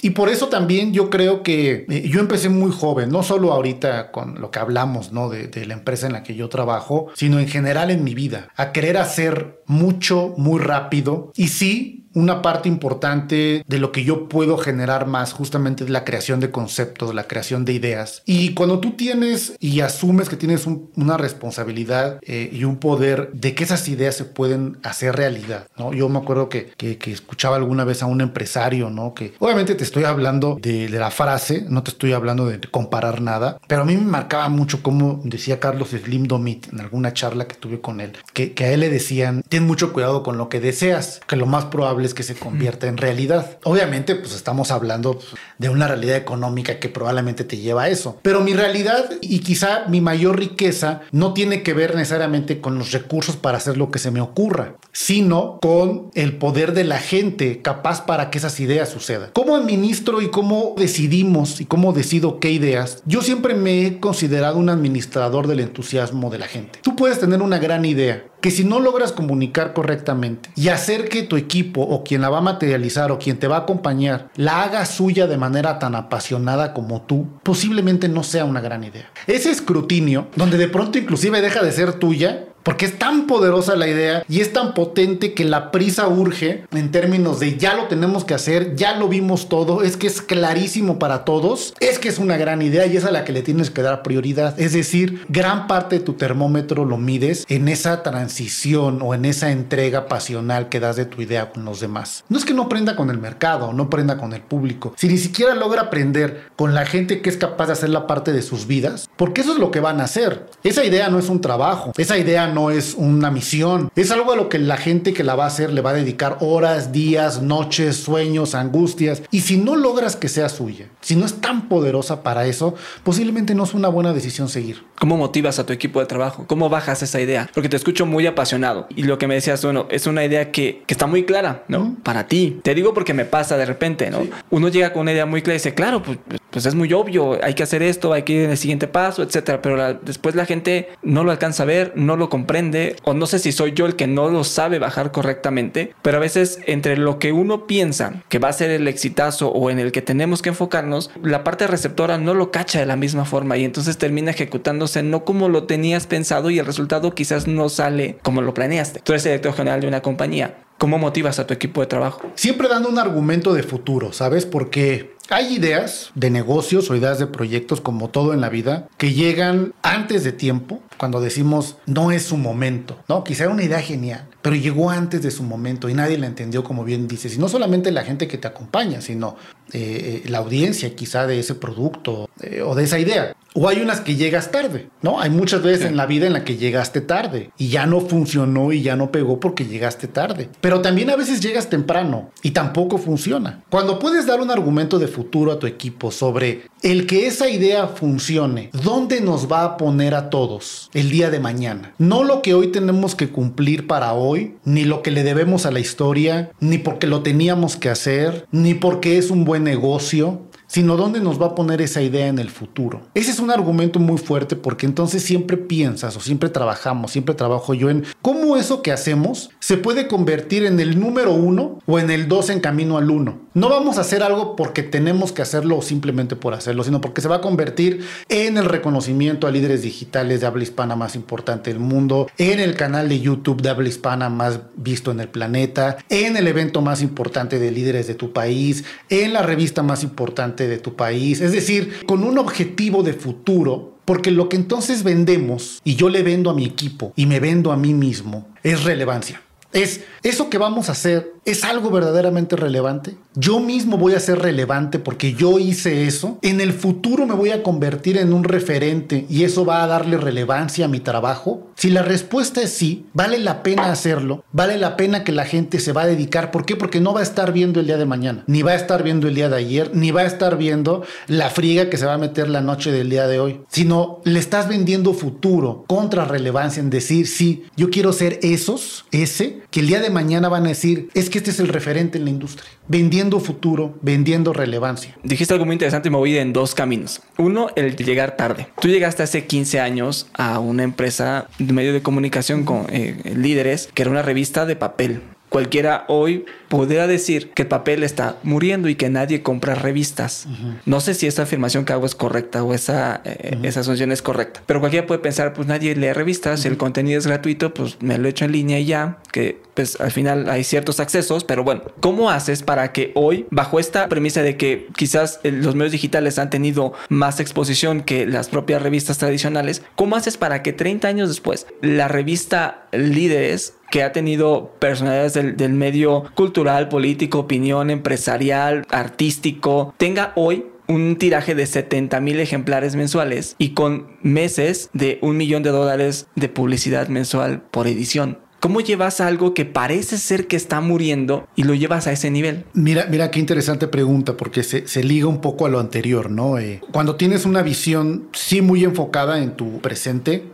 Y 0.00 0.10
por 0.10 0.28
eso 0.28 0.48
también 0.48 0.92
yo 0.92 1.10
creo 1.10 1.42
que 1.42 1.86
eh, 1.88 2.08
yo 2.08 2.20
empecé 2.20 2.48
muy 2.48 2.72
joven, 2.72 3.10
no 3.10 3.22
solo 3.22 3.52
ahorita 3.52 4.10
con 4.10 4.40
lo 4.40 4.50
que 4.50 4.58
hablamos, 4.58 5.12
¿no? 5.12 5.28
De 5.28 5.66
la 5.66 5.74
empresa 5.74 6.06
en 6.06 6.12
la 6.12 6.22
que 6.22 6.34
yo 6.34 6.48
trabajo, 6.48 7.08
sino 7.14 7.38
en 7.38 7.48
general 7.48 7.90
en 7.90 8.04
mi 8.04 8.14
vida, 8.14 8.48
a 8.56 8.72
querer 8.72 8.96
hacer 8.96 9.62
mucho, 9.66 10.34
muy 10.36 10.60
rápido 10.60 11.32
y 11.36 11.48
sí, 11.48 12.07
una 12.18 12.42
parte 12.42 12.68
importante 12.68 13.64
de 13.64 13.78
lo 13.78 13.92
que 13.92 14.02
yo 14.02 14.28
puedo 14.28 14.58
generar 14.58 15.06
más 15.06 15.32
justamente 15.32 15.84
es 15.84 15.90
la 15.90 16.04
creación 16.04 16.40
de 16.40 16.50
conceptos, 16.50 17.14
la 17.14 17.28
creación 17.28 17.64
de 17.64 17.74
ideas. 17.74 18.22
Y 18.26 18.54
cuando 18.54 18.80
tú 18.80 18.96
tienes 18.96 19.54
y 19.60 19.80
asumes 19.80 20.28
que 20.28 20.36
tienes 20.36 20.66
una 20.66 21.16
responsabilidad 21.16 22.18
eh, 22.22 22.50
y 22.52 22.64
un 22.64 22.78
poder 22.78 23.30
de 23.32 23.54
que 23.54 23.62
esas 23.62 23.86
ideas 23.88 24.16
se 24.16 24.24
pueden 24.24 24.78
hacer 24.82 25.14
realidad, 25.14 25.68
¿no? 25.76 25.92
Yo 25.92 26.08
me 26.08 26.18
acuerdo 26.18 26.48
que, 26.48 26.72
que, 26.76 26.98
escuchaba 27.12 27.56
alguna 27.56 27.84
vez 27.84 28.02
a 28.02 28.06
un 28.06 28.20
empresario, 28.20 28.90
¿no? 28.90 29.14
Que 29.14 29.34
obviamente 29.38 29.76
te 29.76 29.84
estoy 29.84 30.04
hablando 30.04 30.58
de, 30.60 30.88
la 30.88 31.10
frase, 31.12 31.64
no 31.68 31.84
te 31.84 31.90
estoy 31.90 32.12
hablando 32.12 32.46
de 32.46 32.60
comparar 32.60 33.20
nada, 33.20 33.58
pero 33.68 33.82
a 33.82 33.84
mí 33.84 33.96
me 33.96 34.02
marcaba 34.02 34.48
mucho 34.48 34.82
como 34.82 35.20
decía 35.24 35.60
Carlos 35.60 35.90
Slim 35.90 36.24
Domit 36.24 36.72
en 36.72 36.80
alguna 36.80 37.12
charla 37.12 37.46
que 37.46 37.54
tuve 37.54 37.80
con 37.80 38.00
él, 38.00 38.12
que, 38.32 38.54
que 38.54 38.64
a 38.64 38.72
él 38.72 38.80
le 38.80 38.90
decían, 38.90 39.42
ten 39.48 39.66
mucho 39.66 39.92
cuidado 39.92 40.24
con 40.24 40.36
lo 40.36 40.48
que 40.48 40.60
deseas, 40.60 41.20
que 41.28 41.36
lo 41.36 41.46
más 41.46 41.66
probable 41.66 42.07
que 42.14 42.22
se 42.22 42.34
convierta 42.34 42.86
en 42.86 42.96
realidad. 42.96 43.58
Obviamente, 43.64 44.14
pues 44.14 44.34
estamos 44.34 44.70
hablando 44.70 45.18
de 45.58 45.68
una 45.68 45.88
realidad 45.88 46.16
económica 46.16 46.78
que 46.78 46.88
probablemente 46.88 47.44
te 47.44 47.56
lleva 47.56 47.84
a 47.84 47.88
eso. 47.88 48.18
Pero 48.22 48.40
mi 48.40 48.54
realidad 48.54 49.10
y 49.20 49.40
quizá 49.40 49.86
mi 49.88 50.00
mayor 50.00 50.38
riqueza 50.38 51.02
no 51.12 51.32
tiene 51.34 51.62
que 51.62 51.74
ver 51.74 51.94
necesariamente 51.94 52.60
con 52.60 52.78
los 52.78 52.92
recursos 52.92 53.36
para 53.36 53.58
hacer 53.58 53.76
lo 53.76 53.90
que 53.90 53.98
se 53.98 54.10
me 54.10 54.20
ocurra, 54.20 54.76
sino 54.92 55.58
con 55.60 56.10
el 56.14 56.36
poder 56.36 56.72
de 56.72 56.84
la 56.84 56.98
gente 56.98 57.62
capaz 57.62 58.06
para 58.06 58.30
que 58.30 58.38
esas 58.38 58.58
ideas 58.60 58.88
sucedan. 58.88 59.30
¿Cómo 59.32 59.56
administro 59.56 60.22
y 60.22 60.28
cómo 60.28 60.74
decidimos 60.76 61.60
y 61.60 61.64
cómo 61.64 61.92
decido 61.92 62.40
qué 62.40 62.50
ideas? 62.50 63.02
Yo 63.06 63.22
siempre 63.22 63.54
me 63.54 63.86
he 63.86 64.00
considerado 64.00 64.58
un 64.58 64.68
administrador 64.68 65.46
del 65.46 65.60
entusiasmo 65.60 66.30
de 66.30 66.38
la 66.38 66.46
gente. 66.46 66.78
Tú 66.82 66.96
puedes 66.96 67.20
tener 67.20 67.42
una 67.42 67.58
gran 67.58 67.84
idea, 67.84 68.24
que 68.40 68.50
si 68.50 68.64
no 68.64 68.80
logras 68.80 69.12
comunicar 69.12 69.72
correctamente 69.72 70.50
y 70.54 70.68
hacer 70.68 71.08
que 71.08 71.22
tu 71.22 71.36
equipo 71.36 71.82
o 71.88 72.04
quien 72.04 72.20
la 72.20 72.28
va 72.28 72.38
a 72.38 72.42
materializar 72.42 73.10
o 73.12 73.18
quien 73.18 73.38
te 73.38 73.48
va 73.48 73.56
a 73.56 73.60
acompañar 73.60 74.28
la 74.36 74.62
haga 74.62 74.84
suya 74.86 75.26
de 75.26 75.36
manera 75.36 75.78
tan 75.78 75.94
apasionada 75.94 76.72
como 76.74 77.02
tú, 77.02 77.26
posiblemente 77.42 78.08
no 78.08 78.22
sea 78.22 78.44
una 78.44 78.60
gran 78.60 78.84
idea. 78.84 79.10
Ese 79.26 79.50
escrutinio, 79.50 80.28
donde 80.36 80.58
de 80.58 80.68
pronto 80.68 80.98
inclusive 80.98 81.40
deja 81.40 81.62
de 81.62 81.72
ser 81.72 81.94
tuya, 81.94 82.44
porque 82.68 82.84
es 82.84 82.98
tan 82.98 83.26
poderosa 83.26 83.76
la 83.76 83.88
idea 83.88 84.22
y 84.28 84.42
es 84.42 84.52
tan 84.52 84.74
potente 84.74 85.32
que 85.32 85.46
la 85.46 85.70
prisa 85.70 86.06
urge 86.06 86.66
en 86.70 86.90
términos 86.90 87.40
de 87.40 87.56
ya 87.56 87.72
lo 87.72 87.84
tenemos 87.84 88.26
que 88.26 88.34
hacer, 88.34 88.76
ya 88.76 88.94
lo 88.94 89.08
vimos 89.08 89.48
todo, 89.48 89.82
es 89.82 89.96
que 89.96 90.06
es 90.06 90.20
clarísimo 90.20 90.98
para 90.98 91.24
todos, 91.24 91.72
es 91.80 91.98
que 91.98 92.10
es 92.10 92.18
una 92.18 92.36
gran 92.36 92.60
idea 92.60 92.84
y 92.84 92.98
es 92.98 93.06
a 93.06 93.10
la 93.10 93.24
que 93.24 93.32
le 93.32 93.40
tienes 93.40 93.70
que 93.70 93.80
dar 93.80 94.02
prioridad. 94.02 94.60
Es 94.60 94.74
decir, 94.74 95.24
gran 95.30 95.66
parte 95.66 95.98
de 95.98 96.04
tu 96.04 96.12
termómetro 96.12 96.84
lo 96.84 96.98
mides 96.98 97.46
en 97.48 97.68
esa 97.68 98.02
transición 98.02 99.00
o 99.00 99.14
en 99.14 99.24
esa 99.24 99.50
entrega 99.50 100.06
pasional 100.06 100.68
que 100.68 100.78
das 100.78 100.96
de 100.96 101.06
tu 101.06 101.22
idea 101.22 101.48
con 101.52 101.64
los 101.64 101.80
demás. 101.80 102.24
No 102.28 102.36
es 102.36 102.44
que 102.44 102.52
no 102.52 102.68
prenda 102.68 102.96
con 102.96 103.08
el 103.08 103.16
mercado, 103.16 103.72
no 103.72 103.88
prenda 103.88 104.18
con 104.18 104.34
el 104.34 104.42
público, 104.42 104.92
si 104.94 105.08
ni 105.08 105.16
siquiera 105.16 105.54
logra 105.54 105.84
aprender 105.84 106.50
con 106.54 106.74
la 106.74 106.84
gente 106.84 107.22
que 107.22 107.30
es 107.30 107.38
capaz 107.38 107.68
de 107.68 107.72
hacer 107.72 107.88
la 107.88 108.06
parte 108.06 108.34
de 108.34 108.42
sus 108.42 108.66
vidas, 108.66 109.08
porque 109.16 109.40
eso 109.40 109.54
es 109.54 109.58
lo 109.58 109.70
que 109.70 109.80
van 109.80 110.02
a 110.02 110.04
hacer. 110.04 110.50
Esa 110.62 110.84
idea 110.84 111.08
no 111.08 111.18
es 111.18 111.30
un 111.30 111.40
trabajo, 111.40 111.92
esa 111.96 112.18
idea 112.18 112.46
no 112.46 112.57
no 112.58 112.72
es 112.72 112.94
una 112.94 113.30
misión. 113.30 113.88
Es 113.94 114.10
algo 114.10 114.32
a 114.32 114.36
lo 114.36 114.48
que 114.48 114.58
la 114.58 114.76
gente 114.76 115.12
que 115.12 115.22
la 115.22 115.36
va 115.36 115.44
a 115.44 115.46
hacer 115.46 115.72
le 115.72 115.80
va 115.80 115.90
a 115.90 115.94
dedicar 115.94 116.38
horas, 116.40 116.90
días, 116.90 117.40
noches, 117.40 117.98
sueños, 117.98 118.56
angustias. 118.56 119.22
Y 119.30 119.42
si 119.42 119.58
no 119.58 119.76
logras 119.76 120.16
que 120.16 120.28
sea 120.28 120.48
suya, 120.48 120.88
si 121.08 121.16
no 121.16 121.24
es 121.24 121.40
tan 121.40 121.70
poderosa 121.70 122.22
para 122.22 122.44
eso, 122.44 122.74
posiblemente 123.02 123.54
no 123.54 123.64
es 123.64 123.72
una 123.72 123.88
buena 123.88 124.12
decisión 124.12 124.50
seguir. 124.50 124.84
¿Cómo 125.00 125.16
motivas 125.16 125.58
a 125.58 125.64
tu 125.64 125.72
equipo 125.72 126.00
de 126.00 126.06
trabajo? 126.06 126.44
¿Cómo 126.46 126.68
bajas 126.68 127.02
esa 127.02 127.18
idea? 127.18 127.48
Porque 127.54 127.70
te 127.70 127.76
escucho 127.76 128.04
muy 128.04 128.26
apasionado. 128.26 128.86
Y 128.94 129.04
lo 129.04 129.16
que 129.16 129.26
me 129.26 129.34
decías, 129.34 129.64
bueno, 129.64 129.86
es 129.90 130.06
una 130.06 130.22
idea 130.22 130.52
que, 130.52 130.82
está 130.86 131.06
muy 131.06 131.24
clara, 131.24 131.64
¿no? 131.66 131.96
Para 132.02 132.26
ti. 132.26 132.60
Te 132.62 132.74
digo 132.74 132.92
porque 132.92 133.14
me 133.14 133.24
pasa 133.24 133.56
de 133.56 133.64
repente, 133.64 134.10
¿no? 134.10 134.26
Uno 134.50 134.68
llega 134.68 134.92
con 134.92 135.00
una 135.00 135.12
idea 135.12 135.24
muy 135.24 135.40
clara 135.40 135.54
y 135.54 135.60
dice, 135.60 135.72
claro, 135.72 136.02
pues, 136.02 136.18
pues 136.50 136.66
es 136.66 136.74
muy 136.74 136.92
obvio, 136.92 137.42
hay 137.42 137.54
que 137.54 137.62
hacer 137.62 137.82
esto, 137.82 138.12
hay 138.12 138.24
que 138.24 138.32
ir 138.34 138.42
en 138.42 138.50
el 138.50 138.58
siguiente 138.58 138.86
paso, 138.86 139.22
etcétera. 139.22 139.62
Pero 139.62 139.94
después 140.02 140.34
la 140.34 140.44
gente 140.44 140.90
no 141.02 141.24
lo 141.24 141.30
alcanza 141.30 141.62
a 141.62 141.66
ver, 141.66 141.92
no 141.94 142.16
lo 142.16 142.28
comprende 142.28 142.96
o 143.04 143.14
no 143.14 143.26
sé 143.26 143.38
si 143.38 143.52
soy 143.52 143.72
yo 143.72 143.86
el 143.86 143.96
que 143.96 144.06
no 144.06 144.28
lo 144.28 144.44
sabe 144.44 144.78
bajar 144.78 145.12
correctamente, 145.12 145.94
pero 146.02 146.18
a 146.18 146.20
veces 146.20 146.58
entre 146.66 146.96
lo 146.96 147.18
que 147.18 147.32
uno 147.32 147.66
piensa 147.66 148.22
que 148.28 148.38
va 148.38 148.48
a 148.48 148.52
ser 148.52 148.70
el 148.70 148.88
exitazo 148.88 149.48
o 149.48 149.70
en 149.70 149.78
el 149.78 149.92
que 149.92 150.02
tenemos 150.02 150.42
que 150.42 150.48
enfocarnos, 150.48 150.97
la 151.22 151.44
parte 151.44 151.66
receptora 151.66 152.18
no 152.18 152.34
lo 152.34 152.50
cacha 152.50 152.78
de 152.78 152.86
la 152.86 152.96
misma 152.96 153.24
forma 153.24 153.56
y 153.56 153.64
entonces 153.64 153.98
termina 153.98 154.30
ejecutándose 154.30 155.02
no 155.02 155.24
como 155.24 155.48
lo 155.48 155.64
tenías 155.64 156.06
pensado 156.06 156.50
y 156.50 156.58
el 156.58 156.66
resultado 156.66 157.14
quizás 157.14 157.46
no 157.46 157.68
sale 157.68 158.18
como 158.22 158.42
lo 158.42 158.54
planeaste. 158.54 159.00
Tú 159.00 159.12
eres 159.12 159.24
director 159.24 159.54
general 159.54 159.80
de 159.80 159.88
una 159.88 160.02
compañía. 160.02 160.58
¿Cómo 160.78 160.98
motivas 160.98 161.40
a 161.40 161.46
tu 161.46 161.54
equipo 161.54 161.80
de 161.80 161.88
trabajo? 161.88 162.22
Siempre 162.36 162.68
dando 162.68 162.88
un 162.88 162.98
argumento 162.98 163.52
de 163.52 163.64
futuro, 163.64 164.12
¿sabes? 164.12 164.46
Porque 164.46 165.16
hay 165.30 165.54
ideas 165.54 166.10
de 166.14 166.30
negocios 166.30 166.90
o 166.90 166.96
ideas 166.96 167.18
de 167.18 167.26
proyectos, 167.26 167.80
como 167.80 168.08
todo 168.08 168.32
en 168.32 168.40
la 168.40 168.48
vida, 168.48 168.88
que 168.96 169.12
llegan 169.12 169.74
antes 169.82 170.24
de 170.24 170.32
tiempo, 170.32 170.80
cuando 170.96 171.20
decimos 171.20 171.76
no 171.86 172.10
es 172.10 172.24
su 172.24 172.36
momento, 172.36 172.98
¿no? 173.08 173.24
Quizá 173.24 173.44
era 173.44 173.52
una 173.52 173.62
idea 173.62 173.80
genial, 173.80 174.26
pero 174.42 174.56
llegó 174.56 174.90
antes 174.90 175.22
de 175.22 175.30
su 175.30 175.42
momento 175.42 175.88
y 175.88 175.94
nadie 175.94 176.18
la 176.18 176.26
entendió, 176.26 176.64
como 176.64 176.84
bien 176.84 177.08
dices. 177.08 177.36
Y 177.36 177.38
no 177.38 177.48
solamente 177.48 177.90
la 177.92 178.04
gente 178.04 178.26
que 178.26 178.38
te 178.38 178.48
acompaña, 178.48 179.00
sino 179.00 179.36
eh, 179.72 180.22
eh, 180.24 180.28
la 180.28 180.38
audiencia 180.38 180.94
quizá 180.96 181.26
de 181.26 181.38
ese 181.38 181.54
producto 181.54 182.28
eh, 182.40 182.62
o 182.62 182.74
de 182.74 182.84
esa 182.84 182.98
idea. 182.98 183.34
O 183.60 183.68
hay 183.68 183.80
unas 183.80 184.00
que 184.00 184.14
llegas 184.14 184.52
tarde, 184.52 184.88
¿no? 185.02 185.18
Hay 185.18 185.30
muchas 185.30 185.64
veces 185.64 185.86
en 185.86 185.96
la 185.96 186.06
vida 186.06 186.28
en 186.28 186.32
la 186.32 186.44
que 186.44 186.56
llegaste 186.56 187.00
tarde 187.00 187.50
y 187.58 187.70
ya 187.70 187.86
no 187.86 188.00
funcionó 188.00 188.72
y 188.72 188.82
ya 188.82 188.94
no 188.94 189.10
pegó 189.10 189.40
porque 189.40 189.64
llegaste 189.64 190.06
tarde. 190.06 190.48
Pero 190.60 190.80
también 190.80 191.10
a 191.10 191.16
veces 191.16 191.40
llegas 191.40 191.68
temprano 191.68 192.30
y 192.44 192.52
tampoco 192.52 192.98
funciona. 192.98 193.64
Cuando 193.68 193.98
puedes 193.98 194.26
dar 194.26 194.40
un 194.40 194.52
argumento 194.52 195.00
de 195.00 195.08
futuro 195.08 195.50
a 195.50 195.58
tu 195.58 195.66
equipo 195.66 196.12
sobre 196.12 196.68
el 196.82 197.08
que 197.08 197.26
esa 197.26 197.50
idea 197.50 197.88
funcione, 197.88 198.70
¿dónde 198.84 199.20
nos 199.20 199.50
va 199.50 199.64
a 199.64 199.76
poner 199.76 200.14
a 200.14 200.30
todos 200.30 200.88
el 200.94 201.10
día 201.10 201.28
de 201.28 201.40
mañana? 201.40 201.94
No 201.98 202.22
lo 202.22 202.42
que 202.42 202.54
hoy 202.54 202.68
tenemos 202.68 203.16
que 203.16 203.30
cumplir 203.30 203.88
para 203.88 204.12
hoy, 204.12 204.54
ni 204.64 204.84
lo 204.84 205.02
que 205.02 205.10
le 205.10 205.24
debemos 205.24 205.66
a 205.66 205.72
la 205.72 205.80
historia, 205.80 206.52
ni 206.60 206.78
porque 206.78 207.08
lo 207.08 207.24
teníamos 207.24 207.74
que 207.74 207.88
hacer, 207.88 208.46
ni 208.52 208.74
porque 208.74 209.18
es 209.18 209.32
un 209.32 209.44
buen 209.44 209.64
negocio, 209.64 210.42
sino 210.68 210.96
dónde 210.96 211.20
nos 211.20 211.40
va 211.40 211.46
a 211.46 211.54
poner 211.54 211.82
esa 211.82 212.02
idea 212.02 212.28
en 212.28 212.38
el 212.38 212.50
futuro. 212.50 213.00
Ese 213.14 213.32
es 213.32 213.40
un 213.40 213.50
argumento 213.50 213.98
muy 213.98 214.18
fuerte 214.18 214.54
porque 214.54 214.86
entonces 214.86 215.22
siempre 215.24 215.56
piensas 215.56 216.16
o 216.16 216.20
siempre 216.20 216.50
trabajamos, 216.50 217.10
siempre 217.10 217.34
trabajo 217.34 217.74
yo 217.74 217.90
en 217.90 218.04
cómo 218.22 218.56
eso 218.56 218.82
que 218.82 218.92
hacemos 218.92 219.50
se 219.58 219.78
puede 219.78 220.06
convertir 220.06 220.64
en 220.66 220.78
el 220.78 221.00
número 221.00 221.32
uno 221.32 221.80
o 221.86 221.98
en 221.98 222.10
el 222.10 222.28
dos 222.28 222.50
en 222.50 222.60
camino 222.60 222.98
al 222.98 223.10
uno. 223.10 223.40
No 223.54 223.68
vamos 223.70 223.98
a 223.98 224.02
hacer 224.02 224.22
algo 224.22 224.54
porque 224.54 224.82
tenemos 224.82 225.32
que 225.32 225.42
hacerlo 225.42 225.78
o 225.78 225.82
simplemente 225.82 226.36
por 226.36 226.54
hacerlo, 226.54 226.84
sino 226.84 227.00
porque 227.00 227.22
se 227.22 227.28
va 227.28 227.36
a 227.36 227.40
convertir 227.40 228.06
en 228.28 228.58
el 228.58 228.66
reconocimiento 228.66 229.46
a 229.46 229.50
líderes 229.50 229.82
digitales 229.82 230.40
de 230.40 230.46
habla 230.46 230.62
hispana 230.62 230.94
más 230.94 231.16
importante 231.16 231.70
del 231.70 231.80
mundo, 231.80 232.28
en 232.36 232.60
el 232.60 232.76
canal 232.76 233.08
de 233.08 233.20
YouTube 233.20 233.62
de 233.62 233.70
habla 233.70 233.88
hispana 233.88 234.28
más 234.28 234.60
visto 234.76 235.10
en 235.10 235.20
el 235.20 235.28
planeta, 235.28 235.96
en 236.08 236.36
el 236.36 236.46
evento 236.46 236.82
más 236.82 237.02
importante 237.02 237.58
de 237.58 237.70
líderes 237.70 238.06
de 238.06 238.14
tu 238.14 238.32
país, 238.32 238.84
en 239.08 239.32
la 239.32 239.42
revista 239.42 239.82
más 239.82 240.02
importante 240.02 240.57
de 240.66 240.78
tu 240.78 240.96
país, 240.96 241.40
es 241.40 241.52
decir, 241.52 242.06
con 242.06 242.24
un 242.24 242.38
objetivo 242.38 243.02
de 243.02 243.12
futuro, 243.12 243.98
porque 244.04 244.30
lo 244.30 244.48
que 244.48 244.56
entonces 244.56 245.04
vendemos, 245.04 245.80
y 245.84 245.94
yo 245.94 246.08
le 246.08 246.22
vendo 246.22 246.50
a 246.50 246.54
mi 246.54 246.64
equipo 246.64 247.12
y 247.14 247.26
me 247.26 247.40
vendo 247.40 247.70
a 247.70 247.76
mí 247.76 247.94
mismo, 247.94 248.48
es 248.62 248.82
relevancia. 248.84 249.42
Es 249.72 250.00
eso 250.22 250.50
que 250.50 250.58
vamos 250.58 250.88
a 250.88 250.92
hacer 250.92 251.32
es 251.44 251.64
algo 251.64 251.90
verdaderamente 251.90 252.56
relevante. 252.56 253.16
Yo 253.34 253.58
mismo 253.58 253.96
voy 253.96 254.14
a 254.14 254.20
ser 254.20 254.38
relevante 254.40 254.98
porque 254.98 255.32
yo 255.32 255.58
hice 255.58 256.06
eso. 256.06 256.38
En 256.42 256.60
el 256.60 256.74
futuro 256.74 257.26
me 257.26 257.34
voy 257.34 257.50
a 257.50 257.62
convertir 257.62 258.18
en 258.18 258.34
un 258.34 258.44
referente 258.44 259.24
y 259.30 259.44
eso 259.44 259.64
va 259.64 259.82
a 259.82 259.86
darle 259.86 260.18
relevancia 260.18 260.84
a 260.84 260.88
mi 260.88 261.00
trabajo. 261.00 261.68
Si 261.74 261.88
la 261.88 262.02
respuesta 262.02 262.60
es 262.60 262.72
sí, 262.72 263.06
vale 263.14 263.38
la 263.38 263.62
pena 263.62 263.90
hacerlo. 263.90 264.44
Vale 264.52 264.76
la 264.76 264.96
pena 264.96 265.24
que 265.24 265.32
la 265.32 265.46
gente 265.46 265.80
se 265.80 265.92
va 265.92 266.02
a 266.02 266.06
dedicar. 266.06 266.50
¿Por 266.50 266.66
qué? 266.66 266.76
Porque 266.76 267.00
no 267.00 267.14
va 267.14 267.20
a 267.20 267.22
estar 267.22 267.52
viendo 267.52 267.80
el 267.80 267.86
día 267.86 267.96
de 267.96 268.04
mañana, 268.04 268.44
ni 268.46 268.62
va 268.62 268.72
a 268.72 268.76
estar 268.76 269.02
viendo 269.02 269.28
el 269.28 269.34
día 269.34 269.48
de 269.48 269.56
ayer, 269.56 269.90
ni 269.94 270.10
va 270.10 270.22
a 270.22 270.26
estar 270.26 270.58
viendo 270.58 271.04
la 271.28 271.48
friega 271.48 271.88
que 271.88 271.96
se 271.96 272.04
va 272.06 272.14
a 272.14 272.18
meter 272.18 272.48
la 272.48 272.60
noche 272.60 272.92
del 272.92 273.08
día 273.08 273.26
de 273.26 273.40
hoy, 273.40 273.60
sino 273.68 274.20
le 274.24 274.38
estás 274.38 274.68
vendiendo 274.68 275.14
futuro, 275.14 275.84
contra 275.86 276.24
relevancia 276.24 276.80
en 276.80 276.90
decir, 276.90 277.26
sí, 277.26 277.64
yo 277.76 277.88
quiero 277.90 278.12
ser 278.12 278.38
esos, 278.42 279.06
ese, 279.12 279.57
que 279.70 279.80
el 279.80 279.86
día 279.86 280.00
de 280.00 280.10
mañana 280.10 280.48
van 280.48 280.64
a 280.66 280.68
decir, 280.68 281.08
es 281.14 281.30
que 281.30 281.38
este 281.38 281.50
es 281.50 281.60
el 281.60 281.68
referente 281.68 282.18
en 282.18 282.24
la 282.24 282.30
industria, 282.30 282.70
vendiendo 282.86 283.40
futuro, 283.40 283.98
vendiendo 284.02 284.52
relevancia. 284.52 285.16
Dijiste 285.22 285.54
algo 285.54 285.66
muy 285.66 285.74
interesante 285.74 286.08
y 286.08 286.10
me 286.10 286.18
voy 286.18 286.36
en 286.36 286.52
dos 286.52 286.74
caminos. 286.74 287.20
Uno, 287.36 287.68
el 287.76 287.96
llegar 287.96 288.36
tarde. 288.36 288.68
Tú 288.80 288.88
llegaste 288.88 289.22
hace 289.22 289.46
15 289.46 289.80
años 289.80 290.28
a 290.34 290.58
una 290.58 290.82
empresa 290.82 291.48
de 291.58 291.72
medio 291.72 291.92
de 291.92 292.02
comunicación 292.02 292.64
con 292.64 292.86
eh, 292.90 293.16
líderes 293.36 293.88
que 293.94 294.02
era 294.02 294.10
una 294.10 294.22
revista 294.22 294.66
de 294.66 294.76
papel. 294.76 295.22
Cualquiera 295.48 296.04
hoy 296.08 296.44
podría 296.68 297.06
decir 297.06 297.50
que 297.50 297.62
el 297.62 297.68
papel 297.68 298.02
está 298.02 298.36
muriendo 298.42 298.88
y 298.88 298.94
que 298.94 299.08
nadie 299.08 299.42
compra 299.42 299.74
revistas. 299.74 300.46
No 300.84 301.00
sé 301.00 301.14
si 301.14 301.26
esa 301.26 301.42
afirmación 301.42 301.84
que 301.84 301.92
hago 301.92 302.06
es 302.06 302.14
correcta 302.14 302.62
o 302.62 302.74
esa, 302.74 303.22
eh, 303.24 303.56
esa 303.62 303.80
asunción 303.80 304.12
es 304.12 304.22
correcta, 304.22 304.62
pero 304.66 304.80
cualquiera 304.80 305.06
puede 305.06 305.20
pensar, 305.20 305.54
pues 305.54 305.66
nadie 305.66 305.94
lee 305.94 306.12
revistas, 306.12 306.60
si 306.60 306.68
el 306.68 306.76
contenido 306.76 307.18
es 307.18 307.26
gratuito, 307.26 307.72
pues 307.72 307.96
me 308.00 308.18
lo 308.18 308.28
echo 308.28 308.44
en 308.44 308.52
línea 308.52 308.78
y 308.78 308.86
ya, 308.86 309.18
que 309.32 309.60
pues 309.74 310.00
al 310.00 310.10
final 310.10 310.50
hay 310.50 310.64
ciertos 310.64 311.00
accesos, 311.00 311.44
pero 311.44 311.64
bueno, 311.64 311.82
¿cómo 312.00 312.30
haces 312.30 312.62
para 312.62 312.92
que 312.92 313.12
hoy, 313.14 313.46
bajo 313.50 313.78
esta 313.78 314.08
premisa 314.08 314.42
de 314.42 314.56
que 314.56 314.88
quizás 314.96 315.40
los 315.44 315.74
medios 315.74 315.92
digitales 315.92 316.38
han 316.38 316.50
tenido 316.50 316.92
más 317.08 317.40
exposición 317.40 318.02
que 318.02 318.26
las 318.26 318.48
propias 318.48 318.82
revistas 318.82 319.18
tradicionales, 319.18 319.82
¿cómo 319.94 320.16
haces 320.16 320.36
para 320.36 320.62
que 320.62 320.72
30 320.72 321.08
años 321.08 321.28
después 321.28 321.66
la 321.80 322.08
revista 322.08 322.87
Líderes 322.92 323.74
que 323.90 324.02
ha 324.02 324.12
tenido 324.12 324.74
personalidades 324.78 325.34
del, 325.34 325.56
del 325.56 325.72
medio 325.72 326.24
cultural, 326.34 326.88
político, 326.88 327.40
opinión, 327.40 327.90
empresarial, 327.90 328.84
artístico, 328.90 329.94
tenga 329.96 330.32
hoy 330.36 330.66
un 330.88 331.16
tiraje 331.16 331.54
de 331.54 331.66
70 331.66 332.20
mil 332.20 332.40
ejemplares 332.40 332.96
mensuales 332.96 333.54
y 333.58 333.70
con 333.70 334.16
meses 334.22 334.90
de 334.94 335.18
un 335.20 335.36
millón 335.36 335.62
de 335.62 335.70
dólares 335.70 336.26
de 336.34 336.48
publicidad 336.48 337.08
mensual 337.08 337.62
por 337.70 337.86
edición. 337.86 338.38
¿Cómo 338.60 338.80
llevas 338.80 339.20
algo 339.20 339.54
que 339.54 339.64
parece 339.64 340.18
ser 340.18 340.48
que 340.48 340.56
está 340.56 340.80
muriendo 340.80 341.46
y 341.54 341.62
lo 341.62 341.74
llevas 341.74 342.08
a 342.08 342.12
ese 342.12 342.30
nivel? 342.30 342.64
Mira, 342.72 343.06
mira 343.08 343.30
qué 343.30 343.38
interesante 343.38 343.86
pregunta, 343.86 344.36
porque 344.36 344.64
se, 344.64 345.04
liga 345.04 345.28
un 345.28 345.40
poco 345.40 345.66
a 345.66 345.68
lo 345.68 345.78
anterior, 345.78 346.28
¿no? 346.28 346.58
Eh, 346.58 346.82
cuando 346.90 347.14
tienes 347.14 347.44
una 347.44 347.62
visión, 347.62 348.28
sí, 348.32 348.60
muy 348.60 348.82
enfocada 348.82 349.40
en 349.40 349.52
tu 349.52 349.80
presente, 349.80 350.50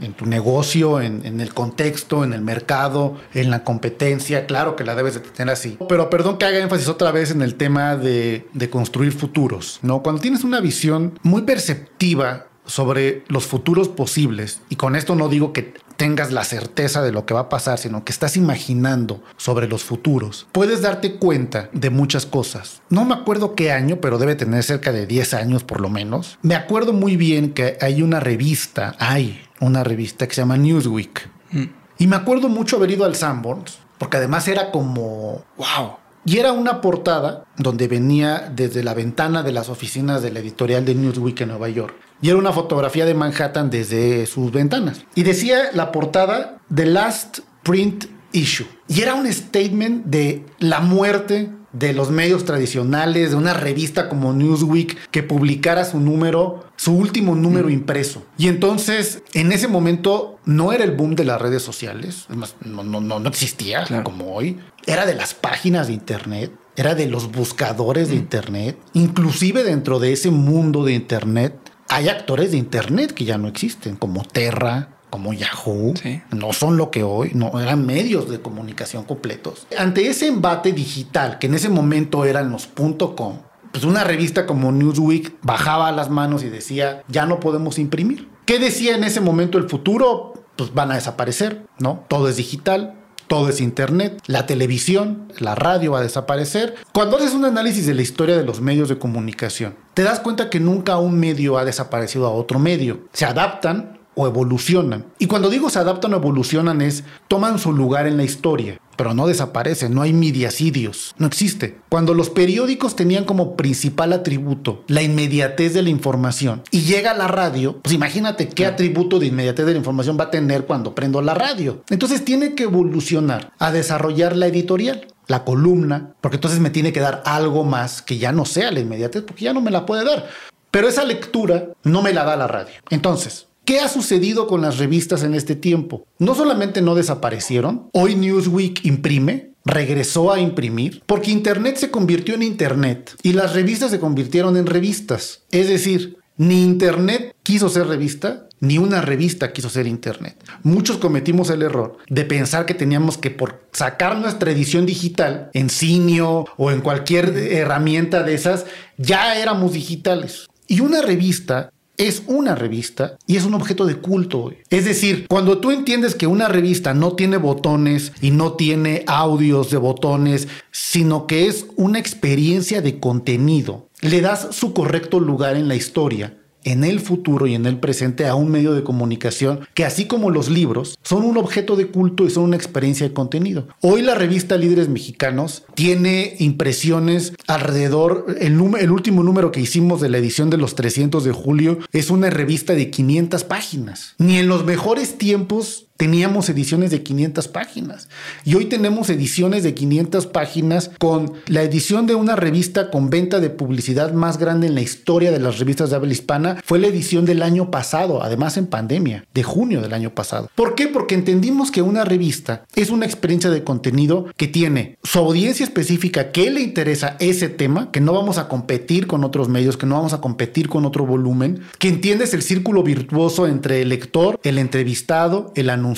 en, 0.00 0.12
tu 0.12 0.26
negocio, 0.26 1.00
en, 1.00 1.40
el 1.40 1.52
contexto, 1.52 2.22
en 2.22 2.32
el 2.32 2.42
mercado, 2.42 3.16
en 3.34 3.50
la 3.50 3.64
competencia, 3.64 4.46
claro 4.46 4.76
que 4.76 4.84
la 4.84 4.94
debes 4.94 5.14
de 5.14 5.20
tener 5.20 5.52
así. 5.52 5.76
Pero 5.88 6.10
perdón 6.10 6.38
que 6.38 6.44
haga 6.44 6.58
énfasis 6.58 6.88
otra 6.88 7.10
vez 7.10 7.32
en 7.32 7.42
el 7.42 7.56
tema 7.56 7.96
de, 7.96 8.46
de 8.52 8.70
construir 8.70 9.12
futuros, 9.12 9.80
¿no? 9.82 10.02
Cuando 10.02 10.20
tienes 10.20 10.44
una 10.44 10.60
visión 10.60 11.18
muy 11.22 11.42
perceptiva 11.42 12.51
sobre 12.66 13.24
los 13.28 13.46
futuros 13.46 13.88
posibles, 13.88 14.62
y 14.68 14.76
con 14.76 14.96
esto 14.96 15.14
no 15.14 15.28
digo 15.28 15.52
que 15.52 15.74
tengas 15.96 16.32
la 16.32 16.44
certeza 16.44 17.02
de 17.02 17.12
lo 17.12 17.26
que 17.26 17.34
va 17.34 17.40
a 17.40 17.48
pasar, 17.48 17.78
sino 17.78 18.04
que 18.04 18.12
estás 18.12 18.36
imaginando 18.36 19.22
sobre 19.36 19.68
los 19.68 19.84
futuros, 19.84 20.46
puedes 20.52 20.82
darte 20.82 21.16
cuenta 21.16 21.68
de 21.72 21.90
muchas 21.90 22.26
cosas. 22.26 22.82
No 22.88 23.04
me 23.04 23.14
acuerdo 23.14 23.54
qué 23.54 23.72
año, 23.72 24.00
pero 24.00 24.18
debe 24.18 24.34
tener 24.34 24.62
cerca 24.62 24.92
de 24.92 25.06
10 25.06 25.34
años 25.34 25.64
por 25.64 25.80
lo 25.80 25.88
menos. 25.88 26.38
Me 26.42 26.54
acuerdo 26.54 26.92
muy 26.92 27.16
bien 27.16 27.52
que 27.52 27.76
hay 27.80 28.02
una 28.02 28.20
revista, 28.20 28.96
hay 28.98 29.40
una 29.60 29.84
revista 29.84 30.26
que 30.26 30.34
se 30.34 30.40
llama 30.40 30.56
Newsweek. 30.56 31.28
Mm. 31.52 31.64
Y 31.98 32.06
me 32.06 32.16
acuerdo 32.16 32.48
mucho 32.48 32.76
haber 32.76 32.90
ido 32.90 33.04
al 33.04 33.14
Sanborns, 33.14 33.78
porque 33.98 34.16
además 34.16 34.48
era 34.48 34.72
como, 34.72 35.44
wow, 35.56 35.98
y 36.24 36.38
era 36.38 36.52
una 36.52 36.80
portada 36.80 37.44
donde 37.56 37.88
venía 37.88 38.50
desde 38.54 38.84
la 38.84 38.94
ventana 38.94 39.42
de 39.42 39.52
las 39.52 39.68
oficinas 39.68 40.22
de 40.22 40.30
la 40.30 40.40
editorial 40.40 40.84
de 40.84 40.94
Newsweek 40.94 41.40
en 41.40 41.48
Nueva 41.48 41.68
York. 41.68 41.94
Y 42.20 42.28
era 42.28 42.38
una 42.38 42.52
fotografía 42.52 43.04
de 43.04 43.14
Manhattan 43.14 43.70
desde 43.70 44.26
sus 44.26 44.52
ventanas. 44.52 45.04
Y 45.16 45.24
decía 45.24 45.70
la 45.72 45.90
portada 45.90 46.58
The 46.72 46.86
Last 46.86 47.40
Print 47.64 48.04
Issue. 48.32 48.66
Y 48.86 49.02
era 49.02 49.14
un 49.14 49.30
statement 49.30 50.06
de 50.06 50.46
la 50.60 50.80
muerte 50.80 51.50
de 51.72 51.92
los 51.92 52.10
medios 52.10 52.44
tradicionales, 52.44 53.30
de 53.30 53.36
una 53.36 53.54
revista 53.54 54.08
como 54.08 54.32
Newsweek 54.32 55.10
que 55.10 55.22
publicara 55.22 55.84
su 55.84 56.00
número, 56.00 56.64
su 56.76 56.92
último 56.92 57.34
número 57.34 57.68
mm. 57.68 57.72
impreso. 57.72 58.22
Y 58.36 58.48
entonces, 58.48 59.22
en 59.32 59.52
ese 59.52 59.68
momento, 59.68 60.38
no 60.44 60.72
era 60.72 60.84
el 60.84 60.92
boom 60.92 61.14
de 61.14 61.24
las 61.24 61.40
redes 61.40 61.62
sociales, 61.62 62.26
no, 62.64 62.82
no, 62.84 63.00
no, 63.00 63.28
existía 63.28 63.84
como 64.02 64.34
hoy, 64.34 64.58
era 64.86 65.06
de 65.06 65.14
las 65.14 65.34
páginas 65.34 65.86
de 65.86 65.94
Internet, 65.94 66.52
era 66.76 66.94
de 66.94 67.06
los 67.06 67.30
buscadores 67.30 68.08
de 68.08 68.16
mm. 68.16 68.18
Internet, 68.18 68.78
inclusive 68.92 69.64
dentro 69.64 69.98
de 69.98 70.12
ese 70.12 70.30
mundo 70.30 70.84
de 70.84 70.92
Internet 70.92 71.54
hay 71.88 72.08
actores 72.08 72.52
de 72.52 72.56
Internet 72.56 73.12
que 73.12 73.24
ya 73.24 73.36
no 73.36 73.48
existen, 73.48 73.96
como 73.96 74.24
Terra, 74.24 74.96
como 75.12 75.34
Yahoo, 75.34 75.92
no 76.30 76.54
son 76.54 76.78
lo 76.78 76.90
que 76.90 77.02
hoy, 77.02 77.32
no 77.34 77.60
eran 77.60 77.84
medios 77.84 78.30
de 78.30 78.40
comunicación 78.40 79.04
completos. 79.04 79.66
Ante 79.76 80.08
ese 80.08 80.26
embate 80.26 80.72
digital, 80.72 81.38
que 81.38 81.48
en 81.48 81.54
ese 81.54 81.68
momento 81.68 82.24
eran 82.24 82.50
los 82.50 82.66
.com, 82.66 83.40
pues 83.70 83.84
una 83.84 84.04
revista 84.04 84.46
como 84.46 84.72
Newsweek 84.72 85.34
bajaba 85.42 85.92
las 85.92 86.08
manos 86.08 86.42
y 86.42 86.48
decía, 86.48 87.02
ya 87.08 87.26
no 87.26 87.40
podemos 87.40 87.78
imprimir. 87.78 88.26
¿Qué 88.46 88.58
decía 88.58 88.94
en 88.94 89.04
ese 89.04 89.20
momento 89.20 89.58
el 89.58 89.68
futuro? 89.68 90.32
Pues 90.56 90.72
van 90.72 90.90
a 90.90 90.94
desaparecer, 90.94 91.66
¿no? 91.78 92.06
Todo 92.08 92.30
es 92.30 92.38
digital, 92.38 92.94
todo 93.26 93.50
es 93.50 93.60
Internet, 93.60 94.18
la 94.26 94.46
televisión, 94.46 95.30
la 95.38 95.54
radio 95.54 95.92
va 95.92 95.98
a 95.98 96.02
desaparecer. 96.02 96.76
Cuando 96.94 97.18
haces 97.18 97.34
un 97.34 97.44
análisis 97.44 97.86
de 97.86 97.92
la 97.92 98.02
historia 98.02 98.36
de 98.36 98.44
los 98.44 98.62
medios 98.62 98.88
de 98.88 98.98
comunicación, 98.98 99.74
te 99.92 100.04
das 100.04 100.20
cuenta 100.20 100.48
que 100.48 100.58
nunca 100.58 100.96
un 100.96 101.18
medio 101.18 101.58
ha 101.58 101.66
desaparecido 101.66 102.26
a 102.26 102.30
otro 102.30 102.58
medio. 102.58 103.00
Se 103.12 103.26
adaptan 103.26 104.00
o 104.14 104.26
evolucionan. 104.26 105.06
Y 105.18 105.26
cuando 105.26 105.50
digo 105.50 105.70
se 105.70 105.78
adaptan 105.78 106.14
o 106.14 106.16
evolucionan 106.16 106.80
es 106.82 107.04
toman 107.28 107.58
su 107.58 107.72
lugar 107.72 108.06
en 108.06 108.16
la 108.16 108.24
historia 108.24 108.78
pero 108.96 109.14
no 109.14 109.26
desaparece, 109.26 109.88
no 109.88 110.02
hay 110.02 110.12
mediacidios, 110.12 111.14
no 111.18 111.26
existe. 111.26 111.78
Cuando 111.88 112.14
los 112.14 112.30
periódicos 112.30 112.94
tenían 112.94 113.24
como 113.24 113.56
principal 113.56 114.12
atributo 114.12 114.84
la 114.86 115.02
inmediatez 115.02 115.74
de 115.74 115.82
la 115.82 115.90
información 115.90 116.62
y 116.70 116.82
llega 116.82 117.12
la 117.14 117.26
radio, 117.26 117.80
pues 117.82 117.94
imagínate 117.94 118.48
qué 118.48 118.64
atributo 118.64 119.18
de 119.18 119.26
inmediatez 119.26 119.66
de 119.66 119.72
la 119.72 119.78
información 119.78 120.16
va 120.20 120.24
a 120.24 120.30
tener 120.30 120.66
cuando 120.66 120.94
prendo 120.94 121.20
la 121.20 121.34
radio. 121.34 121.82
Entonces 121.90 122.24
tiene 122.24 122.54
que 122.54 122.64
evolucionar 122.64 123.52
a 123.58 123.72
desarrollar 123.72 124.36
la 124.36 124.46
editorial 124.46 125.08
la 125.28 125.44
columna, 125.44 126.14
porque 126.20 126.36
entonces 126.36 126.60
me 126.60 126.70
tiene 126.70 126.92
que 126.92 127.00
dar 127.00 127.22
algo 127.24 127.64
más 127.64 128.02
que 128.02 128.18
ya 128.18 128.32
no 128.32 128.44
sea 128.44 128.70
la 128.70 128.80
inmediatez, 128.80 129.22
porque 129.22 129.44
ya 129.44 129.52
no 129.52 129.60
me 129.60 129.70
la 129.70 129.86
puede 129.86 130.04
dar. 130.04 130.28
Pero 130.70 130.88
esa 130.88 131.04
lectura 131.04 131.68
no 131.84 132.02
me 132.02 132.12
la 132.12 132.24
da 132.24 132.36
la 132.36 132.48
radio. 132.48 132.74
Entonces, 132.90 133.46
¿Qué 133.64 133.78
ha 133.78 133.88
sucedido 133.88 134.48
con 134.48 134.60
las 134.60 134.78
revistas 134.78 135.22
en 135.22 135.34
este 135.34 135.54
tiempo? 135.54 136.04
No 136.18 136.34
solamente 136.34 136.82
no 136.82 136.96
desaparecieron, 136.96 137.90
hoy 137.92 138.16
Newsweek 138.16 138.84
imprime, 138.84 139.52
regresó 139.64 140.32
a 140.32 140.40
imprimir, 140.40 141.00
porque 141.06 141.30
Internet 141.30 141.76
se 141.76 141.92
convirtió 141.92 142.34
en 142.34 142.42
Internet 142.42 143.14
y 143.22 143.34
las 143.34 143.54
revistas 143.54 143.92
se 143.92 144.00
convirtieron 144.00 144.56
en 144.56 144.66
revistas. 144.66 145.42
Es 145.52 145.68
decir, 145.68 146.16
ni 146.36 146.64
Internet 146.64 147.36
quiso 147.44 147.68
ser 147.68 147.86
revista, 147.86 148.48
ni 148.58 148.78
una 148.78 149.00
revista 149.00 149.52
quiso 149.52 149.70
ser 149.70 149.86
Internet. 149.86 150.42
Muchos 150.64 150.96
cometimos 150.96 151.48
el 151.50 151.62
error 151.62 151.98
de 152.08 152.24
pensar 152.24 152.66
que 152.66 152.74
teníamos 152.74 153.16
que 153.16 153.30
por 153.30 153.68
sacar 153.70 154.18
nuestra 154.18 154.50
edición 154.50 154.86
digital 154.86 155.50
en 155.52 155.70
Cineo 155.70 156.46
o 156.56 156.72
en 156.72 156.80
cualquier 156.80 157.28
herramienta 157.36 158.24
de 158.24 158.34
esas, 158.34 158.66
ya 158.96 159.40
éramos 159.40 159.72
digitales. 159.72 160.48
Y 160.66 160.80
una 160.80 161.00
revista 161.00 161.70
es 161.96 162.22
una 162.26 162.54
revista 162.54 163.16
y 163.26 163.36
es 163.36 163.44
un 163.44 163.54
objeto 163.54 163.86
de 163.86 163.96
culto. 163.96 164.52
Es 164.70 164.84
decir, 164.84 165.26
cuando 165.28 165.58
tú 165.58 165.70
entiendes 165.70 166.14
que 166.14 166.26
una 166.26 166.48
revista 166.48 166.94
no 166.94 167.14
tiene 167.14 167.36
botones 167.36 168.12
y 168.20 168.30
no 168.30 168.54
tiene 168.54 169.04
audios 169.06 169.70
de 169.70 169.76
botones, 169.76 170.48
sino 170.70 171.26
que 171.26 171.46
es 171.46 171.66
una 171.76 171.98
experiencia 171.98 172.82
de 172.82 172.98
contenido, 172.98 173.88
le 174.00 174.20
das 174.20 174.48
su 174.50 174.72
correcto 174.72 175.20
lugar 175.20 175.56
en 175.56 175.68
la 175.68 175.76
historia 175.76 176.36
en 176.64 176.84
el 176.84 177.00
futuro 177.00 177.46
y 177.46 177.54
en 177.54 177.66
el 177.66 177.78
presente 177.78 178.26
a 178.26 178.34
un 178.34 178.50
medio 178.50 178.72
de 178.72 178.82
comunicación 178.82 179.60
que 179.74 179.84
así 179.84 180.06
como 180.06 180.30
los 180.30 180.48
libros 180.48 180.98
son 181.02 181.24
un 181.24 181.36
objeto 181.36 181.76
de 181.76 181.88
culto 181.88 182.24
y 182.24 182.30
son 182.30 182.44
una 182.44 182.56
experiencia 182.56 183.06
de 183.06 183.14
contenido. 183.14 183.68
Hoy 183.80 184.02
la 184.02 184.14
revista 184.14 184.56
Líderes 184.56 184.88
Mexicanos 184.88 185.64
tiene 185.74 186.36
impresiones 186.38 187.32
alrededor, 187.46 188.36
el, 188.40 188.60
último 188.60 189.22
número 189.22 189.52
que 189.52 189.60
hicimos 189.60 190.00
de 190.00 190.08
la 190.08 190.18
edición 190.18 190.50
de 190.50 190.56
los 190.56 190.74
300 190.74 191.24
de 191.24 191.32
julio 191.32 191.78
es 191.92 192.10
una 192.10 192.30
revista 192.30 192.74
de 192.74 192.90
500 192.90 193.44
páginas. 193.44 194.14
Ni 194.18 194.38
en 194.38 194.48
los 194.48 194.64
mejores 194.64 195.18
tiempos 195.18 195.86
teníamos 196.02 196.48
ediciones 196.48 196.90
de 196.90 197.04
500 197.04 197.46
páginas 197.46 198.08
y 198.44 198.56
hoy 198.56 198.64
tenemos 198.64 199.08
ediciones 199.08 199.62
de 199.62 199.72
500 199.72 200.26
páginas 200.26 200.90
con 200.98 201.34
la 201.46 201.62
edición 201.62 202.08
de 202.08 202.16
una 202.16 202.34
revista 202.34 202.90
con 202.90 203.08
venta 203.08 203.38
de 203.38 203.50
publicidad 203.50 204.12
más 204.12 204.36
grande 204.36 204.66
en 204.66 204.74
la 204.74 204.80
historia 204.80 205.30
de 205.30 205.38
las 205.38 205.60
revistas 205.60 205.90
de 205.90 205.96
habla 205.96 206.10
hispana. 206.10 206.60
Fue 206.64 206.80
la 206.80 206.88
edición 206.88 207.24
del 207.24 207.40
año 207.40 207.70
pasado, 207.70 208.20
además 208.20 208.56
en 208.56 208.66
pandemia, 208.66 209.26
de 209.32 209.44
junio 209.44 209.80
del 209.80 209.94
año 209.94 210.12
pasado. 210.12 210.50
¿Por 210.56 210.74
qué? 210.74 210.88
Porque 210.88 211.14
entendimos 211.14 211.70
que 211.70 211.82
una 211.82 212.04
revista 212.04 212.64
es 212.74 212.90
una 212.90 213.06
experiencia 213.06 213.50
de 213.50 213.62
contenido 213.62 214.26
que 214.36 214.48
tiene 214.48 214.98
su 215.04 215.20
audiencia 215.20 215.62
específica 215.62 216.32
que 216.32 216.50
le 216.50 216.62
interesa 216.62 217.16
ese 217.20 217.48
tema, 217.48 217.92
que 217.92 218.00
no 218.00 218.12
vamos 218.12 218.38
a 218.38 218.48
competir 218.48 219.06
con 219.06 219.22
otros 219.22 219.48
medios, 219.48 219.76
que 219.76 219.86
no 219.86 219.94
vamos 219.94 220.14
a 220.14 220.20
competir 220.20 220.68
con 220.68 220.84
otro 220.84 221.06
volumen, 221.06 221.60
que 221.78 221.86
entiendes 221.86 222.34
el 222.34 222.42
círculo 222.42 222.82
virtuoso 222.82 223.46
entre 223.46 223.82
el 223.82 223.90
lector, 223.90 224.40
el 224.42 224.58
entrevistado, 224.58 225.52
el 225.54 225.70
anunciante 225.70 225.91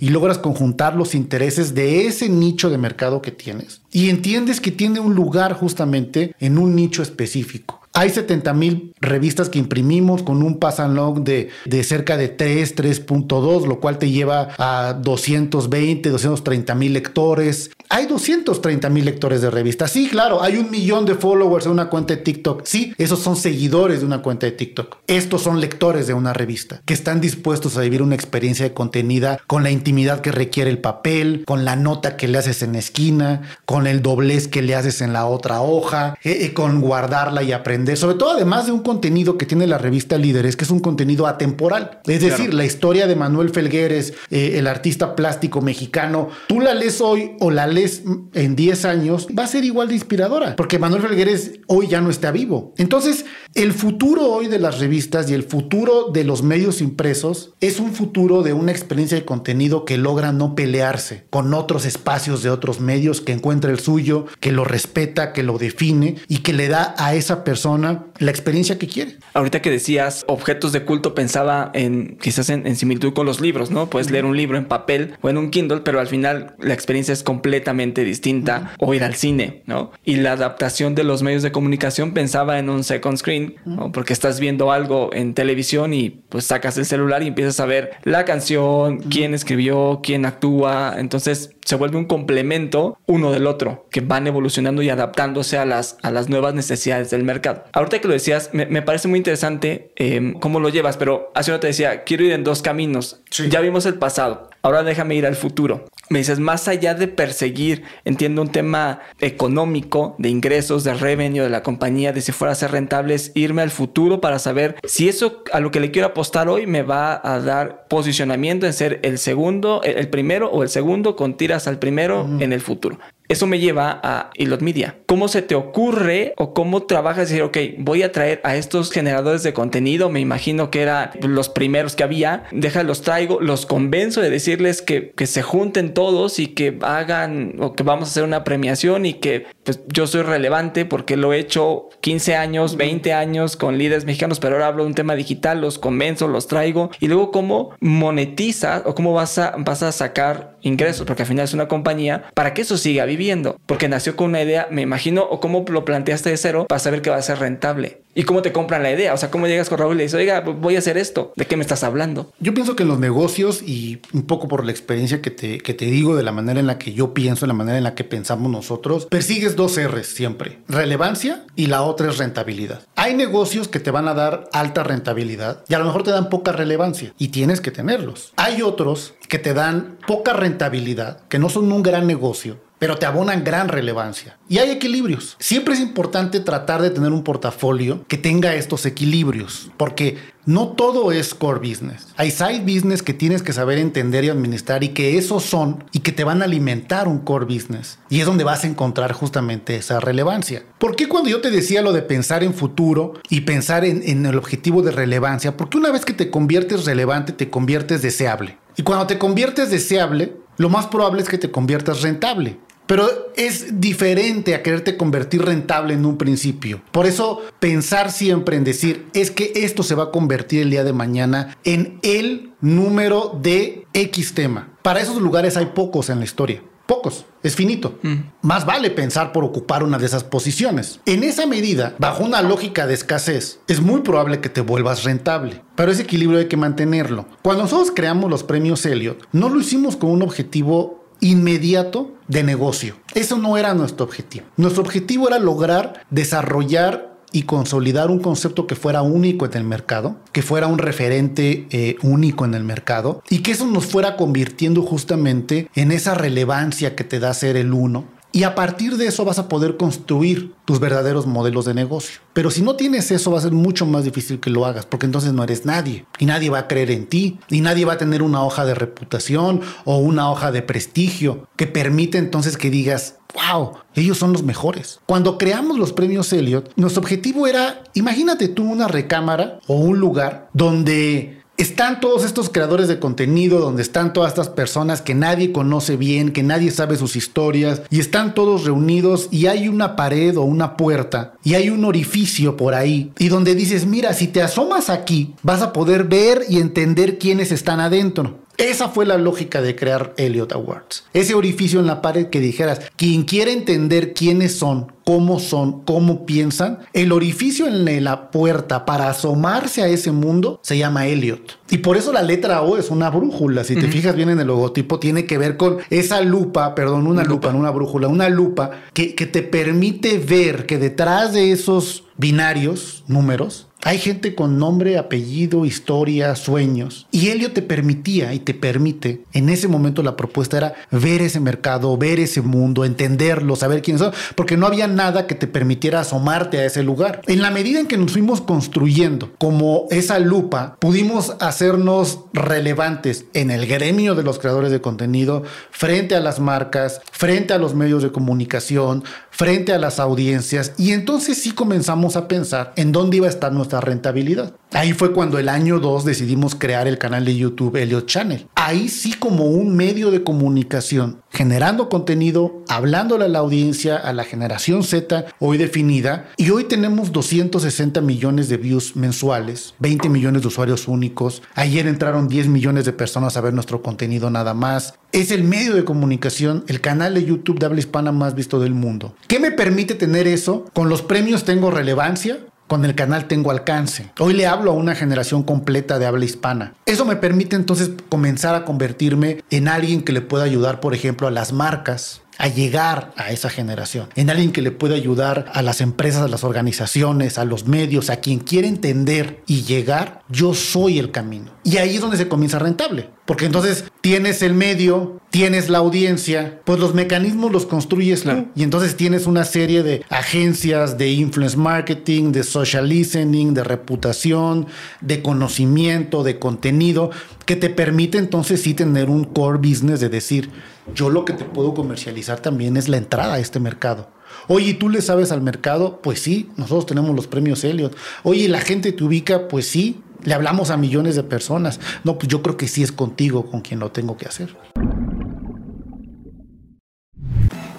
y 0.00 0.08
logras 0.08 0.38
conjuntar 0.38 0.96
los 0.96 1.14
intereses 1.14 1.74
de 1.74 2.06
ese 2.06 2.28
nicho 2.28 2.70
de 2.70 2.78
mercado 2.78 3.22
que 3.22 3.30
tienes. 3.30 3.80
Y 3.90 4.10
entiendes 4.10 4.60
que 4.60 4.70
tiene 4.70 5.00
un 5.00 5.14
lugar 5.14 5.52
justamente 5.54 6.34
en 6.40 6.58
un 6.58 6.74
nicho 6.74 7.02
específico. 7.02 7.83
Hay 7.96 8.10
70 8.10 8.52
mil 8.54 8.92
revistas 9.00 9.48
que 9.48 9.60
imprimimos 9.60 10.24
con 10.24 10.42
un 10.42 10.58
pass 10.58 10.80
and 10.80 10.96
log 10.96 11.22
de, 11.22 11.50
de 11.64 11.84
cerca 11.84 12.16
de 12.16 12.26
3, 12.26 12.74
3.2, 12.74 13.68
lo 13.68 13.78
cual 13.78 13.98
te 13.98 14.10
lleva 14.10 14.48
a 14.58 14.94
220, 14.94 16.08
230 16.08 16.74
mil 16.74 16.92
lectores. 16.92 17.70
Hay 17.90 18.06
230 18.06 18.90
mil 18.90 19.04
lectores 19.04 19.42
de 19.42 19.50
revistas. 19.50 19.92
Sí, 19.92 20.08
claro, 20.08 20.42
hay 20.42 20.56
un 20.56 20.72
millón 20.72 21.06
de 21.06 21.14
followers 21.14 21.66
en 21.66 21.72
una 21.72 21.88
cuenta 21.88 22.16
de 22.16 22.22
TikTok. 22.22 22.64
Sí, 22.64 22.92
esos 22.98 23.20
son 23.20 23.36
seguidores 23.36 24.00
de 24.00 24.06
una 24.06 24.22
cuenta 24.22 24.46
de 24.46 24.52
TikTok. 24.52 24.96
Estos 25.06 25.42
son 25.42 25.60
lectores 25.60 26.08
de 26.08 26.14
una 26.14 26.32
revista 26.32 26.82
que 26.86 26.94
están 26.94 27.20
dispuestos 27.20 27.76
a 27.76 27.82
vivir 27.82 28.02
una 28.02 28.16
experiencia 28.16 28.64
de 28.64 28.74
contenida 28.74 29.38
con 29.46 29.62
la 29.62 29.70
intimidad 29.70 30.20
que 30.20 30.32
requiere 30.32 30.68
el 30.68 30.78
papel, 30.78 31.44
con 31.46 31.64
la 31.64 31.76
nota 31.76 32.16
que 32.16 32.26
le 32.26 32.38
haces 32.38 32.62
en 32.64 32.74
esquina, 32.74 33.42
con 33.66 33.86
el 33.86 34.02
doblez 34.02 34.48
que 34.48 34.62
le 34.62 34.74
haces 34.74 35.00
en 35.00 35.12
la 35.12 35.26
otra 35.26 35.60
hoja, 35.60 36.18
eh, 36.24 36.38
eh, 36.40 36.54
con 36.54 36.80
guardarla 36.80 37.44
y 37.44 37.52
aprender 37.52 37.83
sobre 37.96 38.16
todo 38.16 38.30
además 38.30 38.66
de 38.66 38.72
un 38.72 38.80
contenido 38.80 39.38
que 39.38 39.46
tiene 39.46 39.66
la 39.66 39.78
revista 39.78 40.18
Líderes, 40.18 40.56
que 40.56 40.64
es 40.64 40.70
un 40.70 40.80
contenido 40.80 41.26
atemporal. 41.26 42.00
Es 42.06 42.20
decir, 42.20 42.54
la 42.54 42.64
historia 42.64 43.06
de 43.06 43.16
Manuel 43.16 43.50
Felgueres, 43.50 44.14
eh, 44.30 44.54
el 44.56 44.66
artista 44.66 45.14
plástico 45.16 45.60
mexicano, 45.60 46.28
tú 46.48 46.60
la 46.60 46.74
lees 46.74 47.00
hoy 47.00 47.32
o 47.40 47.50
la 47.50 47.66
lees 47.66 48.02
en 48.32 48.56
10 48.56 48.84
años, 48.84 49.28
va 49.36 49.44
a 49.44 49.48
ser 49.48 49.64
igual 49.64 49.88
de 49.88 49.94
inspiradora, 49.94 50.56
porque 50.56 50.78
Manuel 50.78 51.02
Felgueres 51.02 51.52
hoy 51.66 51.88
ya 51.88 52.00
no 52.00 52.10
está 52.10 52.30
vivo. 52.30 52.72
Entonces, 52.76 53.24
el 53.54 53.72
futuro 53.72 54.30
hoy 54.30 54.48
de 54.48 54.58
las 54.58 54.78
revistas 54.78 55.30
y 55.30 55.34
el 55.34 55.44
futuro 55.44 56.10
de 56.12 56.24
los 56.24 56.42
medios 56.42 56.80
impresos 56.80 57.54
es 57.60 57.80
un 57.80 57.92
futuro 57.92 58.42
de 58.42 58.52
una 58.52 58.72
experiencia 58.72 59.18
de 59.18 59.24
contenido 59.24 59.84
que 59.84 59.98
logra 59.98 60.32
no 60.32 60.54
pelearse 60.54 61.26
con 61.30 61.54
otros 61.54 61.84
espacios 61.84 62.42
de 62.42 62.50
otros 62.50 62.80
medios, 62.80 63.20
que 63.20 63.32
encuentra 63.32 63.70
el 63.70 63.80
suyo, 63.80 64.26
que 64.40 64.52
lo 64.52 64.64
respeta, 64.64 65.32
que 65.32 65.42
lo 65.42 65.58
define 65.58 66.16
y 66.28 66.38
que 66.38 66.52
le 66.52 66.68
da 66.68 66.94
a 66.98 67.14
esa 67.14 67.44
persona 67.44 67.73
persona 67.74 68.13
la 68.18 68.30
experiencia 68.30 68.78
que 68.78 68.86
quiere. 68.86 69.16
Ahorita 69.32 69.62
que 69.62 69.70
decías 69.70 70.24
objetos 70.28 70.72
de 70.72 70.84
culto, 70.84 71.14
pensaba 71.14 71.70
en 71.74 72.16
quizás 72.20 72.48
en, 72.50 72.76
similitud 72.76 73.12
con 73.12 73.26
los 73.26 73.40
libros, 73.40 73.70
¿no? 73.70 73.90
Puedes 73.90 74.10
leer 74.10 74.24
un 74.24 74.36
libro 74.36 74.58
en 74.58 74.66
papel 74.66 75.16
o 75.20 75.30
en 75.30 75.38
un 75.38 75.50
Kindle, 75.50 75.80
pero 75.80 76.00
al 76.00 76.06
final 76.06 76.54
la 76.58 76.74
experiencia 76.74 77.12
es 77.12 77.22
completamente 77.22 78.04
distinta 78.04 78.74
o 78.78 78.94
ir 78.94 79.04
al 79.04 79.14
cine, 79.14 79.62
¿no? 79.66 79.92
Y 80.04 80.16
la 80.16 80.32
adaptación 80.32 80.94
de 80.94 81.04
los 81.04 81.22
medios 81.22 81.42
de 81.42 81.52
comunicación 81.52 82.12
pensaba 82.12 82.58
en 82.58 82.68
un 82.68 82.84
second 82.84 83.18
screen, 83.18 83.56
¿no? 83.64 83.92
Porque 83.92 84.12
estás 84.12 84.40
viendo 84.40 84.72
algo 84.72 85.10
en 85.12 85.34
televisión 85.34 85.94
y 85.94 86.10
pues 86.10 86.44
sacas 86.46 86.76
el 86.78 86.86
celular 86.86 87.22
y 87.22 87.28
empiezas 87.28 87.60
a 87.60 87.66
ver 87.66 87.92
la 88.04 88.24
canción, 88.24 88.98
quién 88.98 89.34
escribió, 89.34 90.00
quién 90.02 90.26
actúa. 90.26 90.94
Entonces 90.98 91.50
se 91.64 91.76
vuelve 91.76 91.96
un 91.96 92.04
complemento 92.04 92.98
uno 93.06 93.32
del 93.32 93.46
otro, 93.46 93.86
que 93.90 94.00
van 94.00 94.26
evolucionando 94.26 94.82
y 94.82 94.90
adaptándose 94.90 95.58
a 95.58 95.64
las, 95.64 95.96
a 96.02 96.10
las 96.10 96.28
nuevas 96.28 96.54
necesidades 96.54 97.10
del 97.10 97.24
mercado. 97.24 97.64
Ahorita 97.72 98.00
que 98.04 98.08
lo 98.08 98.14
decías, 98.14 98.50
me, 98.52 98.82
parece 98.82 99.08
muy 99.08 99.16
interesante 99.16 99.92
em, 99.96 100.34
cómo 100.34 100.60
lo 100.60 100.68
llevas, 100.68 100.98
pero 100.98 101.32
hace 101.34 101.50
uno 101.50 101.58
te 101.58 101.68
decía, 101.68 102.04
quiero 102.04 102.22
ir 102.22 102.32
en 102.32 102.44
dos 102.44 102.60
caminos. 102.60 103.22
Ya 103.48 103.60
vimos 103.60 103.86
el 103.86 103.94
pasado, 103.94 104.50
ahora 104.60 104.82
déjame 104.82 105.14
ir 105.14 105.24
al 105.24 105.36
futuro. 105.36 105.86
Me 106.10 106.18
dices, 106.18 106.38
más 106.38 106.68
allá 106.68 106.92
de 106.92 107.08
perseguir, 107.08 107.84
entiendo 108.04 108.42
un 108.42 108.48
tema 108.52 109.00
económico, 109.20 110.16
de 110.18 110.28
ingresos, 110.28 110.84
de 110.84 110.92
revenue 110.92 111.42
de 111.42 111.48
la 111.48 111.62
compañía, 111.62 112.12
de 112.12 112.20
si 112.20 112.32
fuera 112.32 112.52
a 112.52 112.54
ser 112.54 112.72
rentable, 112.72 113.14
es 113.14 113.32
irme 113.34 113.62
al 113.62 113.70
futuro 113.70 114.20
para 114.20 114.38
saber 114.38 114.76
si 114.84 115.08
eso 115.08 115.42
a 115.52 115.60
lo 115.60 115.70
que 115.70 115.80
le 115.80 115.90
quiero 115.90 116.08
apostar 116.08 116.48
hoy 116.48 116.66
me 116.66 116.82
va 116.82 117.20
a 117.24 117.40
dar 117.40 117.88
posicionamiento 117.88 118.66
en 118.66 118.74
ser 118.74 119.00
el 119.02 119.16
segundo, 119.18 119.80
el, 119.82 120.10
primero 120.10 120.50
o 120.50 120.62
el 120.62 120.68
segundo 120.68 121.16
con 121.16 121.38
tiras 121.38 121.66
al 121.66 121.78
primero 121.78 122.28
en 122.38 122.52
el 122.52 122.60
futuro. 122.60 122.98
Eso 123.28 123.46
me 123.46 123.58
lleva 123.58 124.00
a 124.02 124.30
Elot 124.34 124.60
Media. 124.60 124.96
¿Cómo 125.06 125.28
se 125.28 125.40
te 125.40 125.54
ocurre 125.54 126.34
o 126.36 126.52
cómo 126.52 126.82
trabajas? 126.82 127.28
Decir, 127.28 127.42
ok, 127.42 127.56
voy 127.78 128.02
a 128.02 128.12
traer 128.12 128.40
a 128.44 128.56
estos 128.56 128.90
generadores 128.90 129.42
de 129.42 129.54
contenido. 129.54 130.10
Me 130.10 130.20
imagino 130.20 130.70
que 130.70 130.82
eran 130.82 131.10
los 131.20 131.48
primeros 131.48 131.96
que 131.96 132.04
había. 132.04 132.44
Déjalos 132.52 133.02
traigo, 133.02 133.40
los 133.40 133.64
convenzo 133.64 134.20
de 134.20 134.28
decirles 134.28 134.82
que, 134.82 135.12
que 135.16 135.26
se 135.26 135.42
junten 135.42 135.94
todos 135.94 136.38
y 136.38 136.48
que 136.48 136.78
hagan 136.82 137.56
o 137.60 137.74
que 137.74 137.82
vamos 137.82 138.08
a 138.08 138.10
hacer 138.10 138.24
una 138.24 138.44
premiación 138.44 139.06
y 139.06 139.14
que 139.14 139.46
pues 139.64 139.80
yo 139.88 140.06
soy 140.06 140.22
relevante 140.22 140.84
porque 140.84 141.16
lo 141.16 141.32
he 141.32 141.38
hecho 141.38 141.88
15 142.02 142.36
años, 142.36 142.76
20 142.76 143.12
años 143.14 143.56
con 143.56 143.78
líderes 143.78 144.04
mexicanos, 144.04 144.38
pero 144.38 144.56
ahora 144.56 144.66
hablo 144.68 144.82
de 144.82 144.88
un 144.88 144.94
tema 144.94 145.14
digital, 145.14 145.62
los 145.62 145.78
convenzo, 145.78 146.28
los 146.28 146.46
traigo 146.46 146.90
y 147.00 147.08
luego 147.08 147.30
cómo 147.30 147.74
monetiza 147.80 148.82
o 148.84 148.94
cómo 148.94 149.14
vas 149.14 149.38
a, 149.38 149.54
vas 149.58 149.82
a 149.82 149.92
sacar 149.92 150.56
ingresos, 150.60 151.06
porque 151.06 151.22
al 151.22 151.28
final 151.28 151.44
es 151.44 151.54
una 151.54 151.68
compañía 151.68 152.24
para 152.34 152.52
que 152.52 152.62
eso 152.62 152.76
siga 152.76 153.06
viviendo, 153.16 153.60
porque 153.66 153.88
nació 153.88 154.16
con 154.16 154.30
una 154.30 154.42
idea, 154.42 154.66
me 154.70 154.82
imagino, 154.82 155.22
o 155.22 155.38
cómo 155.38 155.64
lo 155.68 155.84
planteaste 155.84 156.30
de 156.30 156.36
cero 156.36 156.66
para 156.68 156.78
saber 156.78 157.00
que 157.00 157.10
va 157.10 157.16
a 157.16 157.22
ser 157.22 157.38
rentable. 157.38 158.02
¿Y 158.16 158.22
cómo 158.22 158.42
te 158.42 158.52
compran 158.52 158.82
la 158.82 158.92
idea? 158.92 159.12
O 159.12 159.16
sea, 159.16 159.30
¿cómo 159.30 159.46
llegas 159.46 159.68
con 159.68 159.78
Raúl 159.78 159.94
y 159.94 159.98
le 159.98 160.02
dices, 160.04 160.18
oiga, 160.18 160.40
voy 160.40 160.76
a 160.76 160.78
hacer 160.78 160.96
esto? 160.96 161.32
¿De 161.36 161.46
qué 161.46 161.56
me 161.56 161.62
estás 161.62 161.82
hablando? 161.82 162.32
Yo 162.38 162.54
pienso 162.54 162.76
que 162.76 162.84
en 162.84 162.88
los 162.88 163.00
negocios 163.00 163.62
y 163.62 164.00
un 164.12 164.22
poco 164.22 164.46
por 164.46 164.64
la 164.64 164.70
experiencia 164.70 165.20
que 165.20 165.30
te, 165.30 165.58
que 165.58 165.74
te 165.74 165.86
digo 165.86 166.14
de 166.14 166.22
la 166.22 166.30
manera 166.30 166.60
en 166.60 166.66
la 166.66 166.78
que 166.78 166.92
yo 166.92 167.12
pienso, 167.12 167.46
la 167.46 167.54
manera 167.54 167.76
en 167.76 167.84
la 167.84 167.94
que 167.94 168.04
pensamos 168.04 168.50
nosotros, 168.50 169.06
persigues 169.06 169.56
dos 169.56 169.76
R's 169.82 170.06
siempre, 170.06 170.60
relevancia 170.68 171.44
y 171.56 171.66
la 171.66 171.82
otra 171.82 172.08
es 172.10 172.18
rentabilidad. 172.18 172.82
Hay 172.94 173.14
negocios 173.14 173.66
que 173.66 173.80
te 173.80 173.90
van 173.90 174.06
a 174.06 174.14
dar 174.14 174.48
alta 174.52 174.84
rentabilidad 174.84 175.64
y 175.68 175.74
a 175.74 175.78
lo 175.78 175.84
mejor 175.84 176.04
te 176.04 176.12
dan 176.12 176.30
poca 176.30 176.52
relevancia 176.52 177.12
y 177.18 177.28
tienes 177.28 177.60
que 177.60 177.72
tenerlos. 177.72 178.32
Hay 178.36 178.62
otros 178.62 179.14
que 179.28 179.38
te 179.38 179.54
dan 179.54 179.98
poca 180.06 180.32
rentabilidad, 180.32 181.20
que 181.28 181.38
no 181.38 181.48
son 181.48 181.72
un 181.72 181.82
gran 181.82 182.06
negocio, 182.06 182.58
pero 182.78 182.96
te 182.96 183.06
abonan 183.06 183.44
gran 183.44 183.68
relevancia. 183.68 184.36
Y 184.48 184.58
hay 184.58 184.70
equilibrios. 184.70 185.36
Siempre 185.38 185.74
es 185.74 185.80
importante 185.80 186.40
tratar 186.40 186.82
de 186.82 186.90
tener 186.90 187.12
un 187.12 187.24
portafolio 187.24 188.04
que 188.08 188.18
tenga 188.18 188.54
estos 188.54 188.84
equilibrios, 188.86 189.70
porque 189.76 190.18
no 190.46 190.68
todo 190.68 191.10
es 191.10 191.34
core 191.34 191.66
business. 191.66 192.08
Hay 192.16 192.30
side 192.30 192.60
business 192.60 193.02
que 193.02 193.14
tienes 193.14 193.42
que 193.42 193.54
saber 193.54 193.78
entender 193.78 194.24
y 194.24 194.28
administrar 194.28 194.84
y 194.84 194.90
que 194.90 195.16
esos 195.16 195.42
son 195.42 195.84
y 195.92 196.00
que 196.00 196.12
te 196.12 196.24
van 196.24 196.42
a 196.42 196.44
alimentar 196.44 197.08
un 197.08 197.18
core 197.20 197.46
business. 197.46 197.98
Y 198.10 198.20
es 198.20 198.26
donde 198.26 198.44
vas 198.44 198.64
a 198.64 198.66
encontrar 198.66 199.12
justamente 199.12 199.76
esa 199.76 200.00
relevancia. 200.00 200.64
¿Por 200.78 200.96
qué 200.96 201.08
cuando 201.08 201.30
yo 201.30 201.40
te 201.40 201.50
decía 201.50 201.80
lo 201.80 201.92
de 201.92 202.02
pensar 202.02 202.44
en 202.44 202.52
futuro 202.52 203.14
y 203.30 203.42
pensar 203.42 203.84
en, 203.84 204.02
en 204.04 204.26
el 204.26 204.36
objetivo 204.36 204.82
de 204.82 204.90
relevancia? 204.90 205.56
Porque 205.56 205.78
una 205.78 205.90
vez 205.90 206.04
que 206.04 206.12
te 206.12 206.30
conviertes 206.30 206.84
relevante, 206.84 207.32
te 207.32 207.48
conviertes 207.48 208.02
deseable. 208.02 208.58
Y 208.76 208.82
cuando 208.82 209.06
te 209.06 209.18
conviertes 209.18 209.70
deseable, 209.70 210.36
lo 210.56 210.68
más 210.68 210.86
probable 210.86 211.22
es 211.22 211.28
que 211.28 211.38
te 211.38 211.50
conviertas 211.50 212.02
rentable. 212.02 212.58
Pero 212.86 213.08
es 213.34 213.80
diferente 213.80 214.54
a 214.54 214.62
quererte 214.62 214.98
convertir 214.98 215.42
rentable 215.42 215.94
en 215.94 216.04
un 216.04 216.18
principio. 216.18 216.82
Por 216.92 217.06
eso 217.06 217.40
pensar 217.58 218.12
siempre 218.12 218.56
en 218.56 218.64
decir, 218.64 219.06
es 219.14 219.30
que 219.30 219.52
esto 219.54 219.82
se 219.82 219.94
va 219.94 220.04
a 220.04 220.10
convertir 220.10 220.60
el 220.60 220.70
día 220.70 220.84
de 220.84 220.92
mañana 220.92 221.56
en 221.64 221.98
el 222.02 222.52
número 222.60 223.38
de 223.42 223.86
X 223.94 224.34
tema. 224.34 224.76
Para 224.82 225.00
esos 225.00 225.16
lugares 225.16 225.56
hay 225.56 225.66
pocos 225.66 226.10
en 226.10 226.18
la 226.18 226.24
historia. 226.24 226.62
Pocos, 226.86 227.24
es 227.42 227.56
finito. 227.56 227.98
Mm. 228.02 228.14
Más 228.42 228.66
vale 228.66 228.90
pensar 228.90 229.32
por 229.32 229.44
ocupar 229.44 229.82
una 229.82 229.98
de 229.98 230.06
esas 230.06 230.24
posiciones. 230.24 231.00
En 231.06 231.24
esa 231.24 231.46
medida, 231.46 231.94
bajo 231.98 232.24
una 232.24 232.42
lógica 232.42 232.86
de 232.86 232.94
escasez, 232.94 233.60
es 233.68 233.80
muy 233.80 234.02
probable 234.02 234.40
que 234.40 234.50
te 234.50 234.60
vuelvas 234.60 235.04
rentable. 235.04 235.62
Pero 235.76 235.92
ese 235.92 236.02
equilibrio 236.02 236.38
hay 236.38 236.48
que 236.48 236.56
mantenerlo. 236.56 237.26
Cuando 237.42 237.62
nosotros 237.62 237.92
creamos 237.94 238.30
los 238.30 238.44
premios 238.44 238.84
Elliot, 238.84 239.26
no 239.32 239.48
lo 239.48 239.60
hicimos 239.60 239.96
con 239.96 240.10
un 240.10 240.22
objetivo 240.22 241.04
inmediato 241.20 242.12
de 242.28 242.42
negocio. 242.42 242.96
Eso 243.14 243.38
no 243.38 243.56
era 243.56 243.72
nuestro 243.74 244.04
objetivo. 244.04 244.46
Nuestro 244.56 244.82
objetivo 244.82 245.28
era 245.28 245.38
lograr 245.38 246.04
desarrollar 246.10 247.13
y 247.34 247.42
consolidar 247.42 248.12
un 248.12 248.20
concepto 248.20 248.68
que 248.68 248.76
fuera 248.76 249.02
único 249.02 249.44
en 249.44 249.54
el 249.54 249.64
mercado, 249.64 250.14
que 250.30 250.40
fuera 250.40 250.68
un 250.68 250.78
referente 250.78 251.66
eh, 251.70 251.96
único 252.00 252.44
en 252.44 252.54
el 252.54 252.62
mercado 252.62 253.24
y 253.28 253.40
que 253.40 253.50
eso 253.50 253.66
nos 253.66 253.86
fuera 253.86 254.16
convirtiendo 254.16 254.82
justamente 254.82 255.68
en 255.74 255.90
esa 255.90 256.14
relevancia 256.14 256.94
que 256.94 257.02
te 257.02 257.18
da 257.18 257.34
ser 257.34 257.56
el 257.56 257.72
uno 257.72 258.04
Y 258.34 258.42
a 258.42 258.56
partir 258.56 258.96
de 258.96 259.06
eso 259.06 259.24
vas 259.24 259.38
a 259.38 259.48
poder 259.48 259.76
construir 259.76 260.52
tus 260.64 260.80
verdaderos 260.80 261.24
modelos 261.24 261.66
de 261.66 261.72
negocio. 261.72 262.20
Pero 262.32 262.50
si 262.50 262.62
no 262.62 262.74
tienes 262.74 263.12
eso, 263.12 263.30
va 263.30 263.38
a 263.38 263.42
ser 263.42 263.52
mucho 263.52 263.86
más 263.86 264.02
difícil 264.02 264.40
que 264.40 264.50
lo 264.50 264.66
hagas, 264.66 264.86
porque 264.86 265.06
entonces 265.06 265.32
no 265.32 265.44
eres 265.44 265.64
nadie. 265.64 266.04
Y 266.18 266.26
nadie 266.26 266.50
va 266.50 266.58
a 266.58 266.66
creer 266.66 266.90
en 266.90 267.06
ti. 267.06 267.38
Y 267.48 267.60
nadie 267.60 267.84
va 267.84 267.92
a 267.92 267.98
tener 267.98 268.22
una 268.22 268.42
hoja 268.42 268.64
de 268.64 268.74
reputación 268.74 269.60
o 269.84 269.98
una 269.98 270.32
hoja 270.32 270.50
de 270.50 270.62
prestigio 270.62 271.46
que 271.54 271.68
permite 271.68 272.18
entonces 272.18 272.56
que 272.56 272.70
digas, 272.70 273.18
wow, 273.34 273.74
ellos 273.94 274.18
son 274.18 274.32
los 274.32 274.42
mejores. 274.42 274.98
Cuando 275.06 275.38
creamos 275.38 275.78
los 275.78 275.92
premios 275.92 276.32
Elliot, 276.32 276.72
nuestro 276.74 277.02
objetivo 277.02 277.46
era, 277.46 277.84
imagínate 277.94 278.48
tú 278.48 278.64
una 278.64 278.88
recámara 278.88 279.60
o 279.68 279.76
un 279.76 280.00
lugar 280.00 280.48
donde 280.52 281.43
están 281.56 282.00
todos 282.00 282.24
estos 282.24 282.50
creadores 282.50 282.88
de 282.88 282.98
contenido, 282.98 283.60
donde 283.60 283.82
están 283.82 284.12
todas 284.12 284.32
estas 284.32 284.48
personas 284.48 285.02
que 285.02 285.14
nadie 285.14 285.52
conoce 285.52 285.96
bien, 285.96 286.32
que 286.32 286.42
nadie 286.42 286.70
sabe 286.70 286.96
sus 286.96 287.16
historias, 287.16 287.82
y 287.90 288.00
están 288.00 288.34
todos 288.34 288.64
reunidos 288.64 289.28
y 289.30 289.46
hay 289.46 289.68
una 289.68 289.96
pared 289.96 290.36
o 290.36 290.42
una 290.42 290.76
puerta 290.76 291.34
y 291.44 291.54
hay 291.54 291.70
un 291.70 291.84
orificio 291.84 292.56
por 292.56 292.74
ahí, 292.74 293.12
y 293.18 293.28
donde 293.28 293.54
dices, 293.54 293.86
mira, 293.86 294.12
si 294.14 294.28
te 294.28 294.42
asomas 294.42 294.90
aquí, 294.90 295.34
vas 295.42 295.62
a 295.62 295.72
poder 295.72 296.04
ver 296.04 296.44
y 296.48 296.58
entender 296.58 297.18
quiénes 297.18 297.52
están 297.52 297.80
adentro. 297.80 298.43
Esa 298.56 298.88
fue 298.88 299.06
la 299.06 299.18
lógica 299.18 299.60
de 299.60 299.74
crear 299.74 300.14
Elliot 300.16 300.52
Awards. 300.52 301.04
Ese 301.12 301.34
orificio 301.34 301.80
en 301.80 301.86
la 301.86 302.02
pared 302.02 302.26
que 302.26 302.40
dijeras, 302.40 302.80
quien 302.96 303.24
quiere 303.24 303.52
entender 303.52 304.14
quiénes 304.14 304.56
son, 304.56 304.92
cómo 305.04 305.38
son, 305.38 305.82
cómo 305.82 306.24
piensan, 306.24 306.78
el 306.92 307.12
orificio 307.12 307.66
en 307.66 308.04
la 308.04 308.30
puerta 308.30 308.84
para 308.84 309.08
asomarse 309.08 309.82
a 309.82 309.88
ese 309.88 310.12
mundo 310.12 310.60
se 310.62 310.78
llama 310.78 311.06
Elliot. 311.06 311.58
Y 311.70 311.78
por 311.78 311.96
eso 311.96 312.12
la 312.12 312.22
letra 312.22 312.62
O 312.62 312.76
es 312.76 312.90
una 312.90 313.10
brújula. 313.10 313.64
Si 313.64 313.74
te 313.74 313.88
fijas 313.88 314.14
bien 314.14 314.30
en 314.30 314.40
el 314.40 314.46
logotipo, 314.46 314.98
tiene 314.98 315.26
que 315.26 315.38
ver 315.38 315.56
con 315.56 315.78
esa 315.90 316.20
lupa, 316.20 316.74
perdón, 316.74 317.06
una 317.06 317.24
lupa, 317.24 317.52
no 317.52 317.58
una 317.58 317.70
brújula, 317.70 318.08
una 318.08 318.28
lupa 318.28 318.70
que, 318.92 319.14
que 319.14 319.26
te 319.26 319.42
permite 319.42 320.18
ver 320.18 320.66
que 320.66 320.78
detrás 320.78 321.32
de 321.32 321.52
esos 321.52 322.04
binarios, 322.16 323.04
números, 323.08 323.66
hay 323.84 323.98
gente 323.98 324.34
con 324.34 324.58
nombre, 324.58 324.96
apellido, 324.96 325.66
historia, 325.66 326.34
sueños. 326.36 327.06
Y 327.10 327.28
Helio 327.28 327.52
te 327.52 327.60
permitía 327.60 328.32
y 328.32 328.38
te 328.38 328.54
permite, 328.54 329.24
en 329.34 329.50
ese 329.50 329.68
momento 329.68 330.02
la 330.02 330.16
propuesta 330.16 330.56
era 330.56 330.74
ver 330.90 331.20
ese 331.20 331.38
mercado, 331.38 331.96
ver 331.98 332.18
ese 332.18 332.40
mundo, 332.40 332.86
entenderlo, 332.86 333.56
saber 333.56 333.82
quiénes 333.82 334.00
son, 334.00 334.14
porque 334.36 334.56
no 334.56 334.66
había 334.66 334.88
nada 334.88 335.26
que 335.26 335.34
te 335.34 335.46
permitiera 335.46 336.00
asomarte 336.00 336.58
a 336.58 336.64
ese 336.64 336.82
lugar. 336.82 337.20
En 337.26 337.42
la 337.42 337.50
medida 337.50 337.78
en 337.78 337.86
que 337.86 337.98
nos 337.98 338.12
fuimos 338.12 338.40
construyendo 338.40 339.32
como 339.36 339.86
esa 339.90 340.18
lupa, 340.18 340.78
pudimos 340.80 341.36
hacernos 341.40 342.20
relevantes 342.32 343.26
en 343.34 343.50
el 343.50 343.66
gremio 343.66 344.14
de 344.14 344.22
los 344.22 344.38
creadores 344.38 344.70
de 344.70 344.80
contenido, 344.80 345.42
frente 345.70 346.14
a 346.14 346.20
las 346.20 346.40
marcas, 346.40 347.02
frente 347.12 347.52
a 347.52 347.58
los 347.58 347.74
medios 347.74 348.02
de 348.02 348.12
comunicación, 348.12 349.04
frente 349.30 349.72
a 349.72 349.78
las 349.78 349.98
audiencias 349.98 350.72
y 350.78 350.92
entonces 350.92 351.42
sí 351.42 351.50
comenzamos 351.50 352.16
a 352.16 352.28
pensar 352.28 352.72
en 352.76 352.92
dónde 352.92 353.16
iba 353.16 353.26
a 353.26 353.30
estar 353.30 353.52
nuestra 353.52 353.73
rentabilidad. 353.80 354.54
Ahí 354.72 354.92
fue 354.92 355.12
cuando 355.12 355.38
el 355.38 355.48
año 355.48 355.78
2 355.78 356.04
decidimos 356.04 356.54
crear 356.54 356.88
el 356.88 356.98
canal 356.98 357.24
de 357.24 357.36
YouTube 357.36 357.76
Elliot 357.76 358.06
Channel. 358.06 358.48
Ahí 358.56 358.88
sí 358.88 359.12
como 359.14 359.44
un 359.44 359.76
medio 359.76 360.10
de 360.10 360.24
comunicación, 360.24 361.22
generando 361.30 361.88
contenido, 361.88 362.64
hablándole 362.68 363.26
a 363.26 363.28
la 363.28 363.38
audiencia, 363.38 363.96
a 363.96 364.12
la 364.12 364.24
generación 364.24 364.82
Z 364.82 365.26
hoy 365.38 365.58
definida. 365.58 366.28
Y 366.36 366.50
hoy 366.50 366.64
tenemos 366.64 367.12
260 367.12 368.00
millones 368.00 368.48
de 368.48 368.56
views 368.56 368.96
mensuales, 368.96 369.74
20 369.78 370.08
millones 370.08 370.42
de 370.42 370.48
usuarios 370.48 370.88
únicos. 370.88 371.42
Ayer 371.54 371.86
entraron 371.86 372.26
10 372.26 372.48
millones 372.48 372.84
de 372.84 372.92
personas 372.92 373.36
a 373.36 373.40
ver 373.40 373.54
nuestro 373.54 373.80
contenido 373.82 374.28
nada 374.30 374.54
más. 374.54 374.94
Es 375.12 375.30
el 375.30 375.44
medio 375.44 375.74
de 375.74 375.84
comunicación, 375.84 376.64
el 376.66 376.80
canal 376.80 377.14
de 377.14 377.24
YouTube 377.24 377.60
de 377.60 377.66
habla 377.66 377.78
hispana 377.78 378.10
más 378.10 378.34
visto 378.34 378.58
del 378.58 378.74
mundo. 378.74 379.14
¿Qué 379.28 379.38
me 379.38 379.52
permite 379.52 379.94
tener 379.94 380.26
eso? 380.26 380.64
Con 380.72 380.88
los 380.88 381.02
premios 381.02 381.44
tengo 381.44 381.70
relevancia, 381.70 382.38
con 382.66 382.84
el 382.84 382.94
canal 382.94 383.26
tengo 383.26 383.50
alcance. 383.50 384.10
Hoy 384.18 384.34
le 384.34 384.46
hablo 384.46 384.70
a 384.70 384.74
una 384.74 384.94
generación 384.94 385.42
completa 385.42 385.98
de 385.98 386.06
habla 386.06 386.24
hispana. 386.24 386.74
Eso 386.86 387.04
me 387.04 387.16
permite 387.16 387.56
entonces 387.56 387.90
comenzar 388.08 388.54
a 388.54 388.64
convertirme 388.64 389.42
en 389.50 389.68
alguien 389.68 390.02
que 390.02 390.12
le 390.12 390.20
pueda 390.20 390.44
ayudar, 390.44 390.80
por 390.80 390.94
ejemplo, 390.94 391.26
a 391.26 391.30
las 391.30 391.52
marcas 391.52 392.22
a 392.38 392.48
llegar 392.48 393.12
a 393.16 393.30
esa 393.30 393.50
generación, 393.50 394.08
en 394.16 394.30
alguien 394.30 394.52
que 394.52 394.62
le 394.62 394.70
pueda 394.70 394.94
ayudar 394.94 395.46
a 395.52 395.62
las 395.62 395.80
empresas, 395.80 396.22
a 396.22 396.28
las 396.28 396.44
organizaciones, 396.44 397.38
a 397.38 397.44
los 397.44 397.66
medios, 397.66 398.10
a 398.10 398.16
quien 398.16 398.40
quiere 398.40 398.68
entender 398.68 399.42
y 399.46 399.62
llegar, 399.62 400.22
yo 400.28 400.54
soy 400.54 400.98
el 400.98 401.10
camino. 401.10 401.52
Y 401.62 401.76
ahí 401.78 401.94
es 401.94 402.00
donde 402.00 402.16
se 402.16 402.28
comienza 402.28 402.58
rentable, 402.58 403.08
porque 403.24 403.46
entonces 403.46 403.84
tienes 404.00 404.42
el 404.42 404.54
medio, 404.54 405.20
tienes 405.30 405.70
la 405.70 405.78
audiencia, 405.78 406.60
pues 406.64 406.78
los 406.78 406.94
mecanismos 406.94 407.52
los 407.52 407.66
construyes 407.66 408.22
tú. 408.22 408.48
Y 408.54 408.62
entonces 408.62 408.96
tienes 408.96 409.26
una 409.26 409.44
serie 409.44 409.82
de 409.82 410.04
agencias 410.10 410.98
de 410.98 411.10
influence 411.10 411.56
marketing, 411.56 412.32
de 412.32 412.42
social 412.42 412.88
listening, 412.88 413.54
de 413.54 413.64
reputación, 413.64 414.66
de 415.00 415.22
conocimiento, 415.22 416.22
de 416.22 416.38
contenido, 416.38 417.10
que 417.46 417.56
te 417.56 417.70
permite 417.70 418.18
entonces 418.18 418.62
sí 418.62 418.74
tener 418.74 419.08
un 419.08 419.24
core 419.24 419.58
business 419.58 420.00
de 420.00 420.08
decir, 420.08 420.50
yo 420.92 421.08
lo 421.08 421.24
que 421.24 421.32
te 421.32 421.44
puedo 421.44 421.74
comercializar 421.74 422.40
también 422.40 422.76
es 422.76 422.88
la 422.88 422.98
entrada 422.98 423.34
a 423.34 423.38
este 423.38 423.60
mercado. 423.60 424.08
Oye, 424.48 424.74
¿tú 424.74 424.88
le 424.88 425.00
sabes 425.00 425.32
al 425.32 425.40
mercado? 425.40 426.00
Pues 426.02 426.20
sí, 426.20 426.50
nosotros 426.56 426.86
tenemos 426.86 427.14
los 427.14 427.26
premios 427.26 427.64
Elliot. 427.64 427.96
Oye, 428.22 428.48
¿la 428.48 428.60
gente 428.60 428.92
te 428.92 429.04
ubica? 429.04 429.48
Pues 429.48 429.68
sí, 429.68 430.02
le 430.22 430.34
hablamos 430.34 430.70
a 430.70 430.76
millones 430.76 431.16
de 431.16 431.22
personas. 431.22 431.80
No, 432.02 432.18
pues 432.18 432.28
yo 432.28 432.42
creo 432.42 432.56
que 432.56 432.68
sí 432.68 432.82
es 432.82 432.92
contigo 432.92 433.50
con 433.50 433.60
quien 433.60 433.80
lo 433.80 433.90
tengo 433.90 434.16
que 434.16 434.26
hacer. 434.26 434.54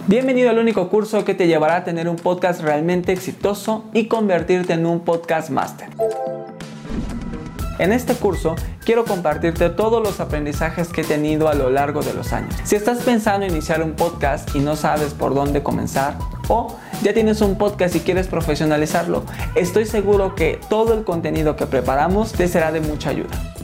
Bienvenido 0.07 0.51
al 0.51 0.59
único 0.59 0.89
curso 0.89 1.25
que 1.25 1.33
te 1.33 1.47
llevará 1.47 1.77
a 1.77 1.83
tener 1.83 2.07
un 2.07 2.15
podcast 2.15 2.61
realmente 2.61 3.11
exitoso 3.11 3.85
y 3.91 4.05
convertirte 4.05 4.73
en 4.73 4.85
un 4.85 4.99
podcast 4.99 5.49
master. 5.49 5.89
En 7.77 7.91
este 7.91 8.13
curso 8.15 8.55
quiero 8.83 9.05
compartirte 9.05 9.69
todos 9.69 10.01
los 10.01 10.19
aprendizajes 10.19 10.89
que 10.89 11.01
he 11.01 11.03
tenido 11.03 11.49
a 11.49 11.53
lo 11.53 11.69
largo 11.69 12.01
de 12.01 12.13
los 12.13 12.31
años. 12.31 12.55
Si 12.63 12.75
estás 12.75 12.99
pensando 12.99 13.45
en 13.45 13.51
iniciar 13.51 13.81
un 13.81 13.93
podcast 13.93 14.55
y 14.55 14.59
no 14.59 14.75
sabes 14.75 15.13
por 15.13 15.35
dónde 15.35 15.61
comenzar, 15.61 16.17
o 16.47 16.75
ya 17.01 17.13
tienes 17.13 17.41
un 17.41 17.57
podcast 17.57 17.95
y 17.95 17.99
quieres 17.99 18.27
profesionalizarlo, 18.27 19.23
estoy 19.55 19.85
seguro 19.85 20.35
que 20.35 20.59
todo 20.69 20.93
el 20.93 21.03
contenido 21.03 21.55
que 21.55 21.65
preparamos 21.65 22.31
te 22.31 22.47
será 22.47 22.71
de 22.71 22.81
mucha 22.81 23.09
ayuda. 23.09 23.54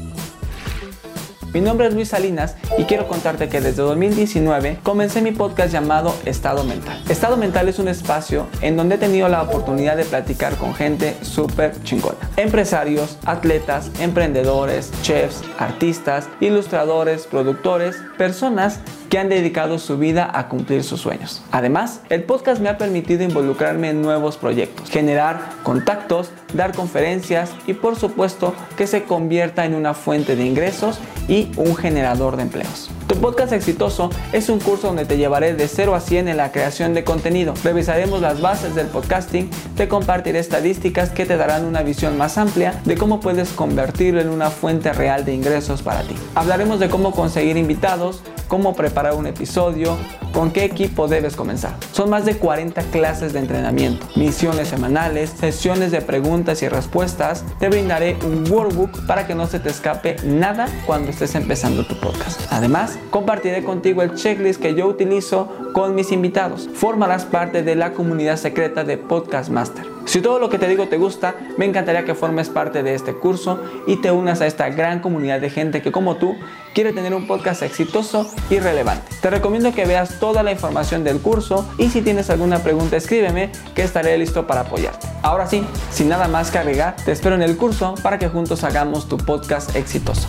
Mi 1.53 1.59
nombre 1.59 1.87
es 1.87 1.93
Luis 1.93 2.07
Salinas 2.07 2.55
y 2.77 2.85
quiero 2.85 3.09
contarte 3.09 3.49
que 3.49 3.59
desde 3.59 3.81
2019 3.81 4.79
comencé 4.83 5.21
mi 5.21 5.33
podcast 5.33 5.73
llamado 5.73 6.15
Estado 6.23 6.63
Mental. 6.63 7.03
Estado 7.09 7.35
Mental 7.35 7.67
es 7.67 7.77
un 7.77 7.89
espacio 7.89 8.47
en 8.61 8.77
donde 8.77 8.95
he 8.95 8.97
tenido 8.97 9.27
la 9.27 9.41
oportunidad 9.41 9.97
de 9.97 10.05
platicar 10.05 10.55
con 10.55 10.73
gente 10.73 11.17
súper 11.23 11.73
chingona. 11.83 12.17
Empresarios, 12.37 13.17
atletas, 13.25 13.91
emprendedores, 13.99 14.91
chefs, 15.01 15.41
artistas, 15.59 16.29
ilustradores, 16.39 17.27
productores, 17.27 17.97
personas 18.17 18.79
que 19.09 19.19
han 19.19 19.27
dedicado 19.27 19.77
su 19.77 19.97
vida 19.97 20.31
a 20.33 20.47
cumplir 20.47 20.85
sus 20.85 21.01
sueños. 21.01 21.43
Además, 21.51 21.99
el 22.07 22.23
podcast 22.23 22.61
me 22.61 22.69
ha 22.69 22.77
permitido 22.77 23.25
involucrarme 23.25 23.89
en 23.89 24.01
nuevos 24.01 24.37
proyectos, 24.37 24.89
generar 24.89 25.49
contactos, 25.63 26.31
dar 26.53 26.75
conferencias 26.75 27.51
y 27.67 27.73
por 27.73 27.95
supuesto 27.95 28.53
que 28.77 28.87
se 28.87 29.03
convierta 29.03 29.65
en 29.65 29.75
una 29.75 29.93
fuente 29.93 30.35
de 30.35 30.45
ingresos 30.45 30.99
y 31.27 31.51
un 31.55 31.75
generador 31.75 32.35
de 32.35 32.43
empleos. 32.43 32.89
Tu 33.07 33.15
podcast 33.15 33.51
exitoso 33.53 34.09
es 34.31 34.49
un 34.49 34.59
curso 34.59 34.87
donde 34.87 35.05
te 35.05 35.17
llevaré 35.17 35.53
de 35.53 35.67
0 35.67 35.95
a 35.95 35.99
100 35.99 36.29
en 36.29 36.37
la 36.37 36.51
creación 36.51 36.93
de 36.93 37.03
contenido. 37.03 37.53
Revisaremos 37.63 38.21
las 38.21 38.41
bases 38.41 38.73
del 38.73 38.87
podcasting, 38.87 39.49
te 39.75 39.87
compartiré 39.87 40.39
estadísticas 40.39 41.09
que 41.09 41.25
te 41.25 41.37
darán 41.37 41.65
una 41.65 41.83
visión 41.83 42.17
más 42.17 42.37
amplia 42.37 42.79
de 42.85 42.95
cómo 42.95 43.19
puedes 43.19 43.49
convertirlo 43.49 44.21
en 44.21 44.29
una 44.29 44.49
fuente 44.49 44.93
real 44.93 45.25
de 45.25 45.33
ingresos 45.33 45.81
para 45.81 46.03
ti. 46.03 46.15
Hablaremos 46.35 46.79
de 46.79 46.89
cómo 46.89 47.11
conseguir 47.11 47.57
invitados, 47.57 48.21
cómo 48.51 48.75
preparar 48.75 49.13
un 49.13 49.27
episodio, 49.27 49.97
con 50.33 50.51
qué 50.51 50.65
equipo 50.65 51.07
debes 51.07 51.37
comenzar. 51.37 51.73
Son 51.93 52.09
más 52.09 52.25
de 52.25 52.35
40 52.35 52.81
clases 52.91 53.31
de 53.31 53.39
entrenamiento, 53.39 54.05
misiones 54.17 54.67
semanales, 54.67 55.29
sesiones 55.29 55.91
de 55.91 56.01
preguntas 56.01 56.61
y 56.61 56.67
respuestas. 56.67 57.45
Te 57.59 57.69
brindaré 57.69 58.17
un 58.25 58.51
workbook 58.51 59.07
para 59.07 59.25
que 59.25 59.35
no 59.35 59.47
se 59.47 59.61
te 59.61 59.69
escape 59.69 60.17
nada 60.25 60.67
cuando 60.85 61.11
estés 61.11 61.33
empezando 61.35 61.87
tu 61.87 61.97
podcast. 62.01 62.41
Además, 62.51 62.99
compartiré 63.09 63.63
contigo 63.63 64.01
el 64.01 64.15
checklist 64.15 64.61
que 64.61 64.75
yo 64.75 64.85
utilizo 64.85 65.47
con 65.73 65.95
mis 65.95 66.11
invitados. 66.11 66.69
Formarás 66.73 67.23
parte 67.23 67.63
de 67.63 67.75
la 67.75 67.93
comunidad 67.93 68.35
secreta 68.35 68.83
de 68.83 68.97
Podcast 68.97 69.49
Master. 69.49 69.90
Si 70.05 70.21
todo 70.21 70.39
lo 70.39 70.49
que 70.49 70.59
te 70.59 70.67
digo 70.67 70.87
te 70.87 70.97
gusta, 70.97 71.35
me 71.57 71.65
encantaría 71.65 72.05
que 72.05 72.15
formes 72.15 72.49
parte 72.49 72.83
de 72.83 72.95
este 72.95 73.13
curso 73.13 73.61
y 73.87 73.97
te 73.97 74.11
unas 74.11 74.41
a 74.41 74.47
esta 74.47 74.69
gran 74.69 74.99
comunidad 74.99 75.39
de 75.39 75.49
gente 75.49 75.81
que 75.81 75.91
como 75.91 76.17
tú 76.17 76.35
quiere 76.73 76.93
tener 76.93 77.13
un 77.13 77.27
podcast 77.27 77.61
exitoso 77.61 78.29
y 78.49 78.59
relevante. 78.59 79.07
Te 79.21 79.29
recomiendo 79.29 79.73
que 79.73 79.85
veas 79.85 80.19
toda 80.19 80.43
la 80.43 80.51
información 80.51 81.03
del 81.03 81.19
curso 81.19 81.69
y 81.77 81.89
si 81.89 82.01
tienes 82.01 82.29
alguna 82.29 82.59
pregunta 82.59 82.97
escríbeme 82.97 83.51
que 83.75 83.83
estaré 83.83 84.17
listo 84.17 84.47
para 84.47 84.61
apoyarte. 84.61 85.07
Ahora 85.21 85.47
sí, 85.47 85.63
sin 85.91 86.09
nada 86.09 86.27
más 86.27 86.51
que 86.51 86.57
agregar, 86.57 86.95
te 87.03 87.11
espero 87.11 87.35
en 87.35 87.43
el 87.43 87.57
curso 87.57 87.95
para 88.01 88.19
que 88.19 88.27
juntos 88.27 88.63
hagamos 88.63 89.07
tu 89.07 89.17
podcast 89.17 89.75
exitoso. 89.75 90.27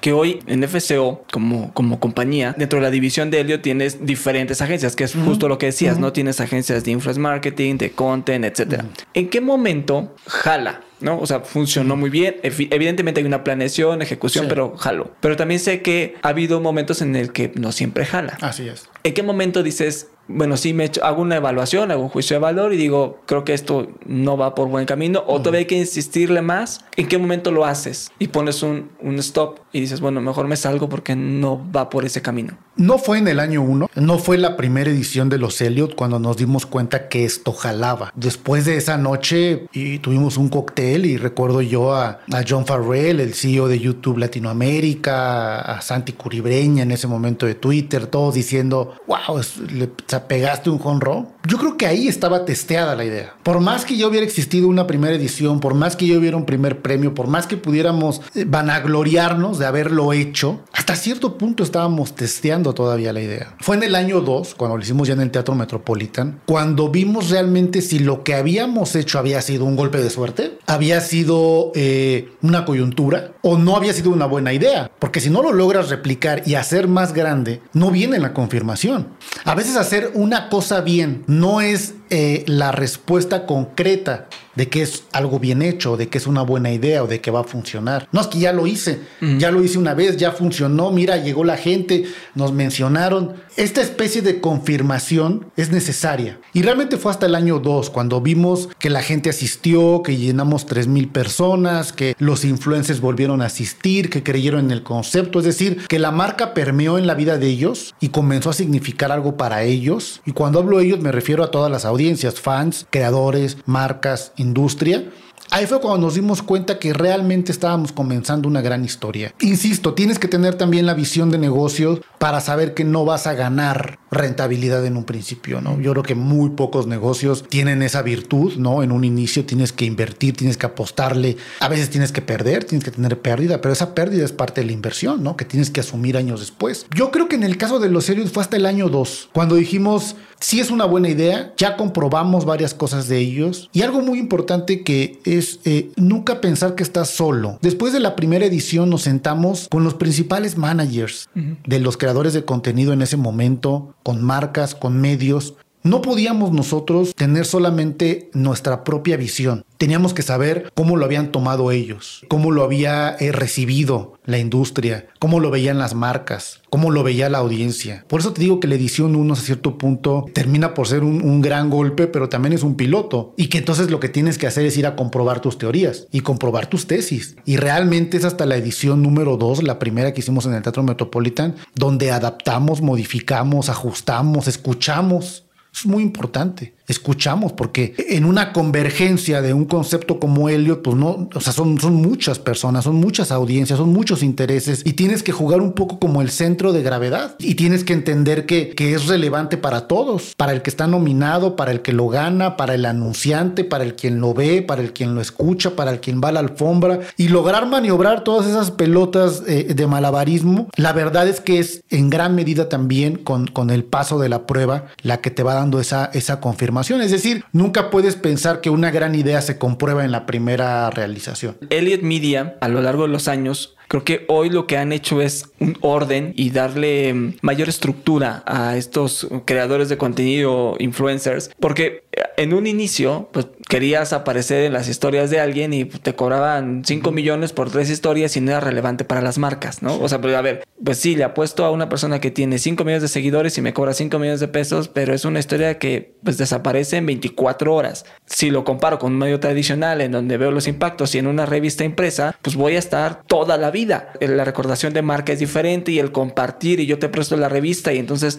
Que 0.00 0.12
hoy 0.12 0.40
en 0.46 0.66
FCO, 0.66 1.24
como, 1.32 1.72
como 1.74 2.00
compañía, 2.00 2.54
dentro 2.56 2.78
de 2.78 2.82
la 2.82 2.90
división 2.90 3.30
de 3.30 3.40
Elliot 3.40 3.62
tienes 3.62 4.04
diferentes 4.04 4.62
agencias, 4.62 4.96
que 4.96 5.04
es 5.04 5.14
justo 5.14 5.48
lo 5.48 5.58
que 5.58 5.66
decías, 5.66 5.98
¿no? 5.98 6.12
Tienes 6.12 6.40
agencias 6.40 6.84
de 6.84 6.90
influence 6.90 7.20
marketing, 7.20 7.76
de 7.76 7.92
content, 7.92 8.44
etcétera. 8.44 8.84
¿En 9.14 9.28
qué 9.28 9.40
momento 9.40 10.14
jala? 10.26 10.82
¿no? 11.00 11.18
O 11.18 11.26
sea, 11.26 11.40
funcionó 11.40 11.96
muy 11.96 12.10
bien. 12.10 12.36
Evidentemente 12.42 13.20
hay 13.20 13.26
una 13.26 13.42
planeación, 13.42 14.02
ejecución, 14.02 14.46
pero 14.48 14.76
jalo. 14.76 15.12
Pero 15.20 15.36
también 15.36 15.60
sé 15.60 15.82
que 15.82 16.16
ha 16.22 16.28
habido 16.28 16.60
momentos 16.60 17.02
en 17.02 17.16
el 17.16 17.32
que 17.32 17.52
no 17.54 17.72
siempre 17.72 18.04
jala. 18.04 18.36
Así 18.40 18.68
es. 18.68 18.88
¿En 19.02 19.14
qué 19.14 19.22
momento 19.22 19.62
dices, 19.62 20.08
bueno, 20.32 20.56
sí 20.56 20.72
me 20.72 20.90
hago 21.02 21.22
una 21.22 21.36
evaluación, 21.36 21.90
hago 21.90 22.02
un 22.02 22.08
juicio 22.08 22.36
de 22.36 22.40
valor 22.40 22.72
y 22.72 22.76
digo, 22.76 23.18
creo 23.26 23.44
que 23.44 23.54
esto 23.54 23.88
no 24.06 24.36
va 24.36 24.54
por 24.54 24.68
buen 24.68 24.86
camino 24.86 25.24
o 25.26 25.38
todavía 25.38 25.60
hay 25.60 25.66
que 25.66 25.78
insistirle 25.78 26.42
más? 26.42 26.84
¿En 26.96 27.08
qué 27.08 27.18
momento 27.18 27.50
lo 27.50 27.64
haces? 27.64 28.10
Y 28.18 28.28
pones 28.28 28.62
un, 28.62 28.90
un 29.00 29.18
stop 29.18 29.60
y 29.72 29.80
dices, 29.80 30.00
bueno, 30.00 30.20
mejor 30.20 30.46
me 30.46 30.56
salgo 30.56 30.88
porque 30.88 31.16
no 31.16 31.60
va 31.74 31.90
por 31.90 32.04
ese 32.04 32.22
camino. 32.22 32.56
No 32.76 32.98
fue 32.98 33.18
en 33.18 33.28
el 33.28 33.40
año 33.40 33.62
uno, 33.62 33.90
no 33.94 34.18
fue 34.18 34.38
la 34.38 34.56
primera 34.56 34.90
edición 34.90 35.28
de 35.28 35.38
los 35.38 35.60
Elliot 35.60 35.94
cuando 35.94 36.18
nos 36.18 36.36
dimos 36.36 36.66
cuenta 36.66 37.08
que 37.08 37.24
esto 37.24 37.52
jalaba. 37.52 38.12
Después 38.14 38.64
de 38.64 38.76
esa 38.76 38.96
noche 38.96 39.66
y 39.72 39.98
tuvimos 39.98 40.36
un 40.36 40.48
cóctel 40.48 41.06
y 41.06 41.16
recuerdo 41.16 41.60
yo 41.60 41.94
a, 41.94 42.20
a 42.32 42.44
John 42.48 42.66
Farrell, 42.66 43.20
el 43.20 43.34
CEO 43.34 43.68
de 43.68 43.78
YouTube 43.78 44.18
Latinoamérica, 44.18 45.60
a 45.60 45.80
Santi 45.82 46.12
Curibreña 46.12 46.82
en 46.82 46.90
ese 46.90 47.06
momento 47.06 47.46
de 47.46 47.54
Twitter, 47.54 48.06
todos 48.06 48.34
diciendo, 48.34 48.94
wow, 49.06 49.40
le 49.72 49.88
pegaste 50.26 50.70
un 50.70 50.80
honro. 50.82 51.26
Yo 51.48 51.56
creo 51.56 51.78
que 51.78 51.86
ahí 51.86 52.06
estaba 52.06 52.44
testeada 52.44 52.94
la 52.94 53.04
idea. 53.04 53.34
Por 53.42 53.60
más 53.60 53.86
que 53.86 53.96
ya 53.96 54.06
hubiera 54.06 54.26
existido 54.26 54.68
una 54.68 54.86
primera 54.86 55.14
edición, 55.14 55.58
por 55.58 55.74
más 55.74 55.96
que 55.96 56.06
yo 56.06 56.18
hubiera 56.18 56.36
un 56.36 56.44
primer 56.44 56.82
premio, 56.82 57.14
por 57.14 57.28
más 57.28 57.46
que 57.46 57.56
pudiéramos 57.56 58.20
eh, 58.34 58.44
vanagloriarnos 58.46 59.58
de 59.58 59.64
haberlo 59.64 60.12
hecho, 60.12 60.60
hasta 60.72 60.96
cierto 60.96 61.38
punto 61.38 61.62
estábamos 61.62 62.14
testeando 62.14 62.74
todavía 62.74 63.14
la 63.14 63.22
idea. 63.22 63.54
Fue 63.60 63.76
en 63.76 63.84
el 63.84 63.94
año 63.94 64.20
2, 64.20 64.54
cuando 64.54 64.76
lo 64.76 64.82
hicimos 64.82 65.08
ya 65.08 65.14
en 65.14 65.22
el 65.22 65.30
Teatro 65.30 65.54
Metropolitan, 65.54 66.40
cuando 66.44 66.90
vimos 66.90 67.30
realmente 67.30 67.80
si 67.80 68.00
lo 68.00 68.22
que 68.22 68.34
habíamos 68.34 68.94
hecho 68.94 69.18
había 69.18 69.40
sido 69.40 69.64
un 69.64 69.76
golpe 69.76 69.98
de 69.98 70.10
suerte, 70.10 70.58
había 70.66 71.00
sido 71.00 71.72
eh, 71.74 72.32
una 72.42 72.66
coyuntura 72.66 73.32
o 73.40 73.56
no 73.56 73.76
había 73.76 73.94
sido 73.94 74.10
una 74.10 74.26
buena 74.26 74.52
idea. 74.52 74.90
Porque 74.98 75.20
si 75.20 75.30
no 75.30 75.42
lo 75.42 75.54
logras 75.54 75.88
replicar 75.88 76.42
y 76.44 76.56
hacer 76.56 76.86
más 76.86 77.14
grande, 77.14 77.62
no 77.72 77.90
viene 77.90 78.18
la 78.18 78.34
confirmación. 78.34 79.08
A 79.44 79.54
veces 79.54 79.76
hacer 79.76 80.10
una 80.14 80.50
cosa 80.50 80.82
bien 80.82 81.24
no 81.30 81.60
es 81.60 81.94
eh, 82.10 82.44
la 82.46 82.72
respuesta 82.72 83.46
concreta 83.46 84.28
de 84.56 84.68
que 84.68 84.82
es 84.82 85.04
algo 85.12 85.38
bien 85.38 85.62
hecho, 85.62 85.96
de 85.96 86.08
que 86.08 86.18
es 86.18 86.26
una 86.26 86.42
buena 86.42 86.72
idea 86.72 87.04
o 87.04 87.06
de 87.06 87.20
que 87.20 87.30
va 87.30 87.40
a 87.40 87.44
funcionar. 87.44 88.08
No 88.10 88.20
es 88.20 88.26
que 88.26 88.40
ya 88.40 88.52
lo 88.52 88.66
hice, 88.66 89.00
ya 89.38 89.50
lo 89.50 89.62
hice 89.62 89.78
una 89.78 89.94
vez, 89.94 90.16
ya 90.16 90.32
funcionó, 90.32 90.90
mira, 90.90 91.18
llegó 91.18 91.44
la 91.44 91.56
gente, 91.56 92.06
nos 92.34 92.52
mencionaron. 92.52 93.34
Esta 93.56 93.80
especie 93.80 94.22
de 94.22 94.40
confirmación 94.40 95.46
es 95.56 95.70
necesaria. 95.70 96.40
Y 96.52 96.62
realmente 96.62 96.96
fue 96.96 97.12
hasta 97.12 97.26
el 97.26 97.36
año 97.36 97.60
2, 97.60 97.90
cuando 97.90 98.20
vimos 98.20 98.68
que 98.78 98.90
la 98.90 99.02
gente 99.02 99.30
asistió, 99.30 100.02
que 100.02 100.16
llenamos 100.16 100.66
3 100.66 100.88
mil 100.88 101.08
personas, 101.08 101.92
que 101.92 102.16
los 102.18 102.44
influencers 102.44 103.00
volvieron 103.00 103.42
a 103.42 103.46
asistir, 103.46 104.10
que 104.10 104.22
creyeron 104.22 104.66
en 104.66 104.70
el 104.72 104.82
concepto, 104.82 105.38
es 105.38 105.44
decir, 105.44 105.86
que 105.86 105.98
la 105.98 106.10
marca 106.10 106.54
permeó 106.54 106.98
en 106.98 107.06
la 107.06 107.14
vida 107.14 107.38
de 107.38 107.46
ellos 107.46 107.94
y 108.00 108.08
comenzó 108.08 108.50
a 108.50 108.54
significar 108.54 109.12
algo 109.12 109.36
para 109.36 109.62
ellos. 109.62 110.22
Y 110.26 110.32
cuando 110.32 110.58
hablo 110.58 110.78
de 110.78 110.86
ellos 110.86 111.00
me 111.00 111.12
refiero 111.12 111.44
a 111.44 111.50
todas 111.50 111.70
las 111.70 111.84
audiencias, 111.84 111.99
fans, 112.40 112.86
creadores, 112.90 113.58
marcas, 113.66 114.32
industria. 114.36 115.04
Ahí 115.52 115.66
fue 115.66 115.80
cuando 115.80 116.06
nos 116.06 116.14
dimos 116.14 116.42
cuenta 116.42 116.78
que 116.78 116.92
realmente 116.92 117.50
estábamos 117.50 117.90
comenzando 117.90 118.46
una 118.46 118.60
gran 118.60 118.84
historia. 118.84 119.34
Insisto, 119.40 119.94
tienes 119.94 120.20
que 120.20 120.28
tener 120.28 120.54
también 120.54 120.86
la 120.86 120.94
visión 120.94 121.30
de 121.30 121.38
negocio 121.38 122.00
para 122.18 122.40
saber 122.40 122.72
que 122.72 122.84
no 122.84 123.04
vas 123.04 123.26
a 123.26 123.34
ganar 123.34 123.98
rentabilidad 124.12 124.86
en 124.86 124.96
un 124.96 125.02
principio, 125.02 125.60
¿no? 125.60 125.80
Yo 125.80 125.90
creo 125.92 126.04
que 126.04 126.14
muy 126.14 126.50
pocos 126.50 126.86
negocios 126.86 127.44
tienen 127.48 127.82
esa 127.82 128.02
virtud, 128.02 128.58
¿no? 128.58 128.84
En 128.84 128.92
un 128.92 129.02
inicio 129.02 129.44
tienes 129.44 129.72
que 129.72 129.86
invertir, 129.86 130.36
tienes 130.36 130.56
que 130.56 130.66
apostarle, 130.66 131.36
a 131.58 131.68
veces 131.68 131.90
tienes 131.90 132.12
que 132.12 132.22
perder, 132.22 132.62
tienes 132.62 132.84
que 132.84 132.92
tener 132.92 133.18
pérdida, 133.20 133.60
pero 133.60 133.72
esa 133.72 133.92
pérdida 133.92 134.24
es 134.24 134.32
parte 134.32 134.60
de 134.60 134.68
la 134.68 134.72
inversión, 134.72 135.24
¿no? 135.24 135.36
Que 135.36 135.44
tienes 135.44 135.70
que 135.70 135.80
asumir 135.80 136.16
años 136.16 136.38
después. 136.38 136.86
Yo 136.94 137.10
creo 137.10 137.28
que 137.28 137.34
en 137.34 137.42
el 137.42 137.56
caso 137.56 137.80
de 137.80 137.88
los 137.88 138.04
serios 138.04 138.30
fue 138.30 138.44
hasta 138.44 138.56
el 138.56 138.66
año 138.66 138.88
2, 138.88 139.30
cuando 139.32 139.56
dijimos, 139.56 140.14
si 140.40 140.58
es 140.58 140.70
una 140.70 140.86
buena 140.86 141.08
idea, 141.08 141.52
ya 141.56 141.76
comprobamos 141.76 142.44
varias 142.44 142.72
cosas 142.74 143.08
de 143.08 143.18
ellos. 143.18 143.68
Y 143.72 143.82
algo 143.82 144.00
muy 144.00 144.18
importante 144.18 144.82
que 144.82 145.20
es 145.24 145.60
eh, 145.64 145.90
nunca 145.96 146.40
pensar 146.40 146.74
que 146.74 146.82
estás 146.82 147.10
solo. 147.10 147.58
Después 147.60 147.92
de 147.92 148.00
la 148.00 148.16
primera 148.16 148.46
edición 148.46 148.88
nos 148.90 149.02
sentamos 149.02 149.68
con 149.70 149.84
los 149.84 149.94
principales 149.94 150.56
managers 150.56 151.28
de 151.34 151.78
los 151.78 151.96
creadores 151.96 152.32
de 152.32 152.44
contenido 152.44 152.92
en 152.92 153.02
ese 153.02 153.16
momento, 153.16 153.94
con 154.02 154.22
marcas, 154.22 154.74
con 154.74 155.00
medios, 155.00 155.54
no 155.82 156.02
podíamos 156.02 156.52
nosotros 156.52 157.14
tener 157.14 157.46
solamente 157.46 158.30
nuestra 158.34 158.84
propia 158.84 159.16
visión. 159.16 159.64
Teníamos 159.78 160.12
que 160.12 160.22
saber 160.22 160.70
cómo 160.74 160.96
lo 160.96 161.06
habían 161.06 161.32
tomado 161.32 161.70
ellos, 161.70 162.24
cómo 162.28 162.50
lo 162.50 162.64
había 162.64 163.16
eh, 163.18 163.32
recibido 163.32 164.14
la 164.26 164.38
industria, 164.38 165.06
cómo 165.18 165.40
lo 165.40 165.50
veían 165.50 165.78
las 165.78 165.94
marcas, 165.94 166.60
cómo 166.68 166.90
lo 166.90 167.02
veía 167.02 167.30
la 167.30 167.38
audiencia. 167.38 168.04
Por 168.08 168.20
eso 168.20 168.34
te 168.34 168.42
digo 168.42 168.60
que 168.60 168.68
la 168.68 168.74
edición 168.74 169.16
1 169.16 169.32
a 169.32 169.36
cierto 169.36 169.78
punto 169.78 170.26
termina 170.34 170.74
por 170.74 170.86
ser 170.86 171.02
un, 171.02 171.22
un, 171.22 171.40
gran 171.40 171.70
golpe, 171.70 172.06
pero 172.06 172.28
también 172.28 172.52
es 172.52 172.62
un 172.62 172.76
piloto. 172.76 173.32
Y 173.38 173.46
que 173.46 173.58
entonces 173.58 173.90
lo 173.90 174.00
que 174.00 174.10
tienes 174.10 174.36
que 174.36 174.46
hacer 174.46 174.66
es 174.66 174.76
ir 174.76 174.86
a 174.86 174.96
comprobar 174.96 175.40
tus 175.40 175.56
teorías 175.56 176.06
y 176.12 176.20
comprobar 176.20 176.66
tus 176.66 176.86
tesis. 176.86 177.36
Y 177.46 177.56
realmente 177.56 178.18
es 178.18 178.26
hasta 178.26 178.44
la 178.44 178.56
edición 178.56 179.02
número 179.02 179.38
2, 179.38 179.62
la 179.62 179.78
primera 179.78 180.12
que 180.12 180.20
hicimos 180.20 180.44
en 180.44 180.52
el 180.52 180.62
Teatro 180.62 180.82
Metropolitan, 180.82 181.56
donde 181.74 182.10
adaptamos, 182.10 182.82
modificamos, 182.82 183.70
ajustamos, 183.70 184.46
escuchamos 184.46 185.44
es 185.72 185.86
muy 185.86 186.02
importante. 186.02 186.74
Escuchamos, 186.90 187.52
porque 187.52 187.94
en 187.96 188.24
una 188.24 188.52
convergencia 188.52 189.42
de 189.42 189.54
un 189.54 189.64
concepto 189.64 190.18
como 190.18 190.48
Elliot, 190.48 190.82
pues 190.82 190.96
no, 190.96 191.28
o 191.32 191.40
sea, 191.40 191.52
son, 191.52 191.78
son 191.80 191.94
muchas 191.94 192.40
personas, 192.40 192.82
son 192.82 192.96
muchas 192.96 193.30
audiencias, 193.30 193.78
son 193.78 193.92
muchos 193.92 194.24
intereses 194.24 194.82
y 194.84 194.94
tienes 194.94 195.22
que 195.22 195.30
jugar 195.30 195.60
un 195.60 195.72
poco 195.72 196.00
como 196.00 196.20
el 196.20 196.30
centro 196.30 196.72
de 196.72 196.82
gravedad 196.82 197.36
y 197.38 197.54
tienes 197.54 197.84
que 197.84 197.92
entender 197.92 198.44
que, 198.44 198.70
que 198.70 198.92
es 198.92 199.06
relevante 199.06 199.56
para 199.56 199.86
todos, 199.86 200.34
para 200.36 200.50
el 200.50 200.62
que 200.62 200.70
está 200.70 200.88
nominado, 200.88 201.54
para 201.54 201.70
el 201.70 201.80
que 201.80 201.92
lo 201.92 202.08
gana, 202.08 202.56
para 202.56 202.74
el 202.74 202.84
anunciante, 202.84 203.62
para 203.62 203.84
el 203.84 203.94
quien 203.94 204.18
lo 204.18 204.34
ve, 204.34 204.62
para 204.62 204.82
el 204.82 204.92
quien 204.92 205.14
lo 205.14 205.20
escucha, 205.20 205.76
para 205.76 205.92
el 205.92 206.00
quien 206.00 206.20
va 206.20 206.30
a 206.30 206.32
la 206.32 206.40
alfombra 206.40 206.98
y 207.16 207.28
lograr 207.28 207.68
maniobrar 207.68 208.24
todas 208.24 208.48
esas 208.48 208.72
pelotas 208.72 209.44
eh, 209.46 209.74
de 209.74 209.86
malabarismo. 209.86 210.68
La 210.74 210.92
verdad 210.92 211.28
es 211.28 211.40
que 211.40 211.60
es 211.60 211.84
en 211.88 212.10
gran 212.10 212.34
medida 212.34 212.68
también 212.68 213.14
con, 213.14 213.46
con 213.46 213.70
el 213.70 213.84
paso 213.84 214.18
de 214.18 214.28
la 214.28 214.46
prueba 214.46 214.86
la 215.02 215.20
que 215.20 215.30
te 215.30 215.44
va 215.44 215.54
dando 215.54 215.78
esa, 215.78 216.10
esa 216.14 216.40
confirmación. 216.40 216.79
Es 216.80 217.10
decir, 217.10 217.44
nunca 217.52 217.90
puedes 217.90 218.16
pensar 218.16 218.60
que 218.60 218.70
una 218.70 218.90
gran 218.90 219.14
idea 219.14 219.40
se 219.42 219.58
comprueba 219.58 220.04
en 220.04 220.12
la 220.12 220.26
primera 220.26 220.90
realización. 220.90 221.56
Elliot 221.68 222.02
Media, 222.02 222.56
a 222.60 222.68
lo 222.68 222.80
largo 222.80 223.02
de 223.02 223.08
los 223.08 223.28
años, 223.28 223.76
Creo 223.90 224.04
que 224.04 224.24
hoy 224.28 224.50
lo 224.50 224.68
que 224.68 224.76
han 224.76 224.92
hecho 224.92 225.20
es 225.20 225.50
un 225.58 225.76
orden 225.80 226.32
y 226.36 226.50
darle 226.50 227.12
mm, 227.12 227.38
mayor 227.42 227.68
estructura 227.68 228.44
a 228.46 228.76
estos 228.76 229.26
creadores 229.44 229.88
de 229.88 229.98
contenido, 229.98 230.76
influencers, 230.78 231.50
porque 231.58 232.04
eh, 232.12 232.22
en 232.36 232.54
un 232.54 232.68
inicio, 232.68 233.28
pues 233.32 233.48
querías 233.70 234.12
aparecer 234.12 234.64
en 234.64 234.72
las 234.72 234.88
historias 234.88 235.30
de 235.30 235.40
alguien 235.40 235.72
y 235.72 235.84
te 235.84 236.14
cobraban 236.14 236.82
5 236.84 237.12
millones 237.12 237.52
por 237.52 237.70
tres 237.70 237.88
historias 237.88 238.36
y 238.36 238.40
no 238.40 238.50
era 238.50 238.60
relevante 238.60 239.04
para 239.04 239.22
las 239.22 239.38
marcas, 239.38 239.82
¿no? 239.82 239.96
O 239.98 240.08
sea, 240.08 240.20
pero 240.20 240.36
a 240.36 240.42
ver, 240.42 240.64
pues 240.84 240.98
sí, 240.98 241.14
le 241.14 241.24
apuesto 241.24 241.64
a 241.64 241.70
una 241.70 241.88
persona 241.88 242.20
que 242.20 242.30
tiene 242.30 242.58
5 242.58 242.84
millones 242.84 243.02
de 243.02 243.08
seguidores 243.08 243.56
y 243.56 243.62
me 243.62 243.72
cobra 243.72 243.94
5 243.94 244.18
millones 244.18 244.40
de 244.40 244.48
pesos, 244.48 244.88
pero 244.88 245.14
es 245.14 245.24
una 245.24 245.38
historia 245.38 245.78
que 245.78 246.16
pues 246.22 246.36
desaparece 246.36 246.96
en 246.96 247.06
24 247.06 247.74
horas. 247.74 248.04
Si 248.26 248.50
lo 248.50 248.64
comparo 248.64 248.98
con 248.98 249.12
un 249.12 249.18
medio 249.18 249.40
tradicional 249.40 250.00
en 250.00 250.12
donde 250.12 250.36
veo 250.36 250.50
los 250.50 250.66
impactos 250.66 251.14
y 251.14 251.18
en 251.18 251.28
una 251.28 251.46
revista 251.46 251.84
impresa, 251.84 252.36
pues 252.42 252.56
voy 252.56 252.74
a 252.74 252.78
estar 252.78 253.22
toda 253.26 253.56
la 253.56 253.70
vida 253.70 254.12
la 254.20 254.44
recordación 254.44 254.92
de 254.92 255.02
marca 255.02 255.32
es 255.32 255.38
diferente 255.38 255.92
y 255.92 255.98
el 255.98 256.12
compartir 256.12 256.80
y 256.80 256.86
yo 256.86 256.98
te 256.98 257.08
presto 257.08 257.36
la 257.36 257.48
revista 257.48 257.92
y 257.92 257.98
entonces 257.98 258.38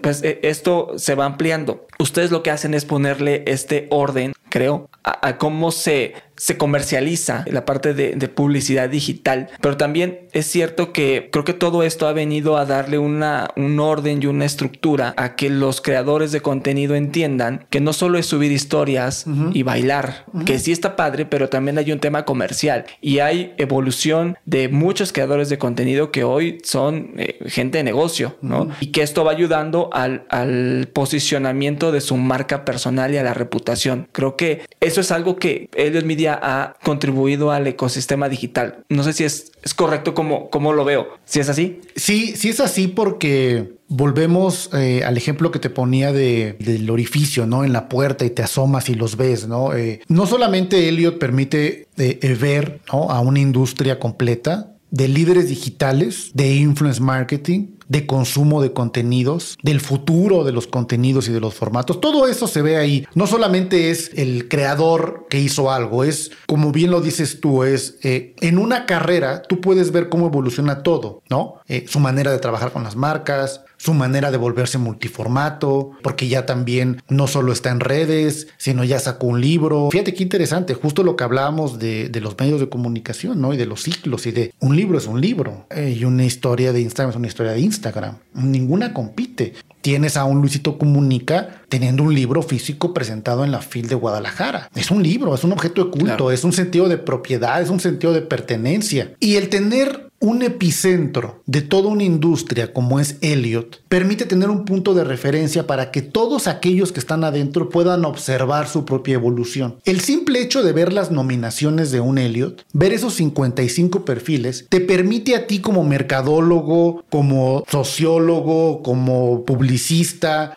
pues 0.00 0.22
e, 0.22 0.40
esto 0.42 0.92
se 0.96 1.14
va 1.14 1.24
ampliando. 1.24 1.86
Ustedes 1.98 2.30
lo 2.30 2.42
que 2.42 2.50
hacen 2.50 2.74
es 2.74 2.84
ponerle 2.84 3.44
este 3.46 3.86
orden, 3.90 4.32
creo, 4.48 4.69
a 5.02 5.38
cómo 5.38 5.70
se 5.70 6.14
se 6.40 6.56
comercializa 6.56 7.44
la 7.50 7.66
parte 7.66 7.92
de, 7.92 8.28
publicidad 8.28 8.88
digital, 8.88 9.48
pero 9.60 9.76
también 9.76 10.20
es 10.32 10.46
cierto 10.46 10.92
que 10.92 11.28
creo 11.30 11.44
que 11.44 11.52
todo 11.52 11.82
esto 11.82 12.06
ha 12.06 12.12
venido 12.12 12.56
a 12.56 12.64
darle 12.64 12.96
una, 12.96 13.50
un 13.56 13.78
orden 13.78 14.22
y 14.22 14.26
una 14.26 14.46
estructura 14.46 15.12
a 15.18 15.36
que 15.36 15.50
los 15.50 15.80
creadores 15.82 16.32
de 16.32 16.40
contenido 16.40 16.94
entiendan 16.94 17.66
que 17.68 17.80
no 17.80 17.92
solo 17.92 18.16
es 18.16 18.26
subir 18.26 18.52
historias 18.52 19.26
y 19.52 19.64
bailar, 19.64 20.24
que 20.46 20.58
sí 20.58 20.72
está 20.72 20.96
padre, 20.96 21.26
pero 21.26 21.50
también 21.50 21.76
hay 21.76 21.92
un 21.92 21.98
tema 21.98 22.24
comercial 22.24 22.86
y 23.02 23.18
hay 23.18 23.52
evolución 23.58 24.38
de 24.46 24.68
muchos 24.68 25.12
creadores 25.12 25.50
de 25.50 25.58
contenido 25.58 26.10
que 26.10 26.24
hoy 26.24 26.58
son 26.62 27.12
eh, 27.18 27.38
gente 27.46 27.78
de 27.78 27.84
negocio, 27.84 28.36
¿no? 28.40 28.70
Y 28.80 28.92
que 28.92 29.02
esto 29.02 29.24
va 29.24 29.32
ayudando 29.32 29.90
al, 29.92 30.24
al 30.30 30.88
posicionamiento 30.92 31.92
de 31.92 32.00
su 32.00 32.16
marca 32.16 32.64
personal 32.64 33.12
y 33.12 33.18
a 33.18 33.22
la 33.22 33.34
reputación. 33.34 34.08
Creo 34.12 34.36
que 34.36 34.62
eso 34.80 35.00
es 35.02 35.10
algo 35.10 35.36
que 35.36 35.68
ellos 35.74 36.04
Media 36.04 36.29
ha 36.34 36.74
contribuido 36.82 37.50
al 37.50 37.66
ecosistema 37.66 38.28
digital. 38.28 38.84
No 38.88 39.02
sé 39.02 39.12
si 39.12 39.24
es, 39.24 39.52
es 39.62 39.74
correcto 39.74 40.14
como, 40.14 40.50
como 40.50 40.72
lo 40.72 40.84
veo. 40.84 41.08
Si 41.24 41.40
es 41.40 41.48
así. 41.48 41.80
Sí, 41.96 42.34
sí 42.36 42.48
es 42.48 42.60
así 42.60 42.88
porque 42.88 43.74
volvemos 43.88 44.70
eh, 44.72 45.02
al 45.04 45.16
ejemplo 45.16 45.50
que 45.50 45.58
te 45.58 45.70
ponía 45.70 46.12
de, 46.12 46.56
del 46.60 46.88
orificio, 46.90 47.46
¿no? 47.46 47.64
En 47.64 47.72
la 47.72 47.88
puerta 47.88 48.24
y 48.24 48.30
te 48.30 48.42
asomas 48.42 48.88
y 48.88 48.94
los 48.94 49.16
ves, 49.16 49.48
¿no? 49.48 49.74
Eh, 49.74 50.00
no 50.08 50.26
solamente 50.26 50.88
Elliot 50.88 51.18
permite 51.18 51.88
eh, 51.96 52.36
ver 52.40 52.80
a 52.88 53.20
una 53.20 53.40
industria 53.40 53.98
completa 53.98 54.72
de 54.90 55.08
líderes 55.08 55.48
digitales, 55.48 56.30
de 56.34 56.54
influence 56.54 57.00
marketing, 57.00 57.68
de 57.90 58.06
consumo 58.06 58.62
de 58.62 58.72
contenidos, 58.72 59.58
del 59.62 59.80
futuro 59.80 60.44
de 60.44 60.52
los 60.52 60.68
contenidos 60.68 61.28
y 61.28 61.32
de 61.32 61.40
los 61.40 61.54
formatos. 61.54 62.00
Todo 62.00 62.28
eso 62.28 62.46
se 62.46 62.62
ve 62.62 62.76
ahí. 62.76 63.04
No 63.14 63.26
solamente 63.26 63.90
es 63.90 64.12
el 64.14 64.48
creador 64.48 65.26
que 65.28 65.40
hizo 65.40 65.72
algo, 65.72 66.04
es, 66.04 66.30
como 66.46 66.70
bien 66.70 66.92
lo 66.92 67.00
dices 67.00 67.40
tú, 67.40 67.64
es 67.64 67.98
eh, 68.04 68.36
en 68.40 68.58
una 68.58 68.86
carrera 68.86 69.42
tú 69.42 69.60
puedes 69.60 69.90
ver 69.90 70.08
cómo 70.08 70.28
evoluciona 70.28 70.84
todo, 70.84 71.22
¿no? 71.28 71.56
Eh, 71.66 71.84
su 71.88 71.98
manera 71.98 72.30
de 72.30 72.38
trabajar 72.38 72.72
con 72.72 72.84
las 72.84 72.94
marcas, 72.94 73.64
su 73.80 73.94
manera 73.94 74.30
de 74.30 74.36
volverse 74.36 74.76
multiformato, 74.76 75.92
porque 76.02 76.28
ya 76.28 76.44
también 76.44 77.02
no 77.08 77.26
solo 77.26 77.50
está 77.50 77.70
en 77.70 77.80
redes, 77.80 78.48
sino 78.58 78.84
ya 78.84 78.98
sacó 79.00 79.28
un 79.28 79.40
libro. 79.40 79.88
Fíjate 79.90 80.12
qué 80.12 80.22
interesante, 80.22 80.74
justo 80.74 81.02
lo 81.02 81.16
que 81.16 81.24
hablábamos 81.24 81.78
de, 81.78 82.10
los 82.20 82.38
medios 82.38 82.60
de 82.60 82.68
comunicación, 82.68 83.40
¿no? 83.40 83.54
Y 83.54 83.56
de 83.56 83.64
los 83.64 83.82
ciclos 83.82 84.26
y 84.26 84.32
de 84.32 84.52
un 84.60 84.76
libro 84.76 84.98
es 84.98 85.06
un 85.06 85.22
libro 85.22 85.64
eh, 85.70 85.96
y 85.98 86.04
una 86.04 86.26
historia 86.26 86.74
de 86.74 86.82
Instagram 86.82 87.10
es 87.12 87.16
una 87.16 87.28
historia 87.28 87.52
de 87.52 87.60
Instagram. 87.60 88.18
Ninguna 88.34 88.92
compite. 88.92 89.54
Tienes 89.82 90.16
a 90.16 90.24
un 90.24 90.40
Luisito 90.40 90.78
Comunica 90.78 91.62
teniendo 91.68 92.02
un 92.02 92.14
libro 92.14 92.42
físico 92.42 92.92
presentado 92.92 93.44
en 93.44 93.52
la 93.52 93.62
FIL 93.62 93.88
de 93.88 93.94
Guadalajara. 93.94 94.68
Es 94.74 94.90
un 94.90 95.02
libro, 95.02 95.34
es 95.34 95.44
un 95.44 95.52
objeto 95.52 95.84
de 95.84 95.90
culto, 95.90 96.30
es 96.30 96.44
un 96.44 96.52
sentido 96.52 96.88
de 96.88 96.98
propiedad, 96.98 97.62
es 97.62 97.70
un 97.70 97.80
sentido 97.80 98.12
de 98.12 98.22
pertenencia. 98.22 99.14
Y 99.20 99.36
el 99.36 99.48
tener 99.48 100.10
un 100.22 100.42
epicentro 100.42 101.42
de 101.46 101.62
toda 101.62 101.88
una 101.88 102.04
industria 102.04 102.74
como 102.74 103.00
es 103.00 103.16
Elliot 103.22 103.80
permite 103.88 104.26
tener 104.26 104.50
un 104.50 104.66
punto 104.66 104.92
de 104.92 105.02
referencia 105.02 105.66
para 105.66 105.90
que 105.90 106.02
todos 106.02 106.46
aquellos 106.46 106.92
que 106.92 107.00
están 107.00 107.24
adentro 107.24 107.70
puedan 107.70 108.04
observar 108.04 108.68
su 108.68 108.84
propia 108.84 109.14
evolución. 109.14 109.76
El 109.86 110.00
simple 110.00 110.42
hecho 110.42 110.62
de 110.62 110.74
ver 110.74 110.92
las 110.92 111.10
nominaciones 111.10 111.90
de 111.90 112.00
un 112.00 112.18
Elliot, 112.18 112.66
ver 112.74 112.92
esos 112.92 113.14
55 113.14 114.04
perfiles, 114.04 114.66
te 114.68 114.80
permite 114.80 115.36
a 115.36 115.46
ti 115.46 115.60
como 115.60 115.84
mercadólogo, 115.84 117.02
como 117.08 117.64
sociólogo, 117.70 118.82
como 118.82 119.46
publicista 119.46 119.69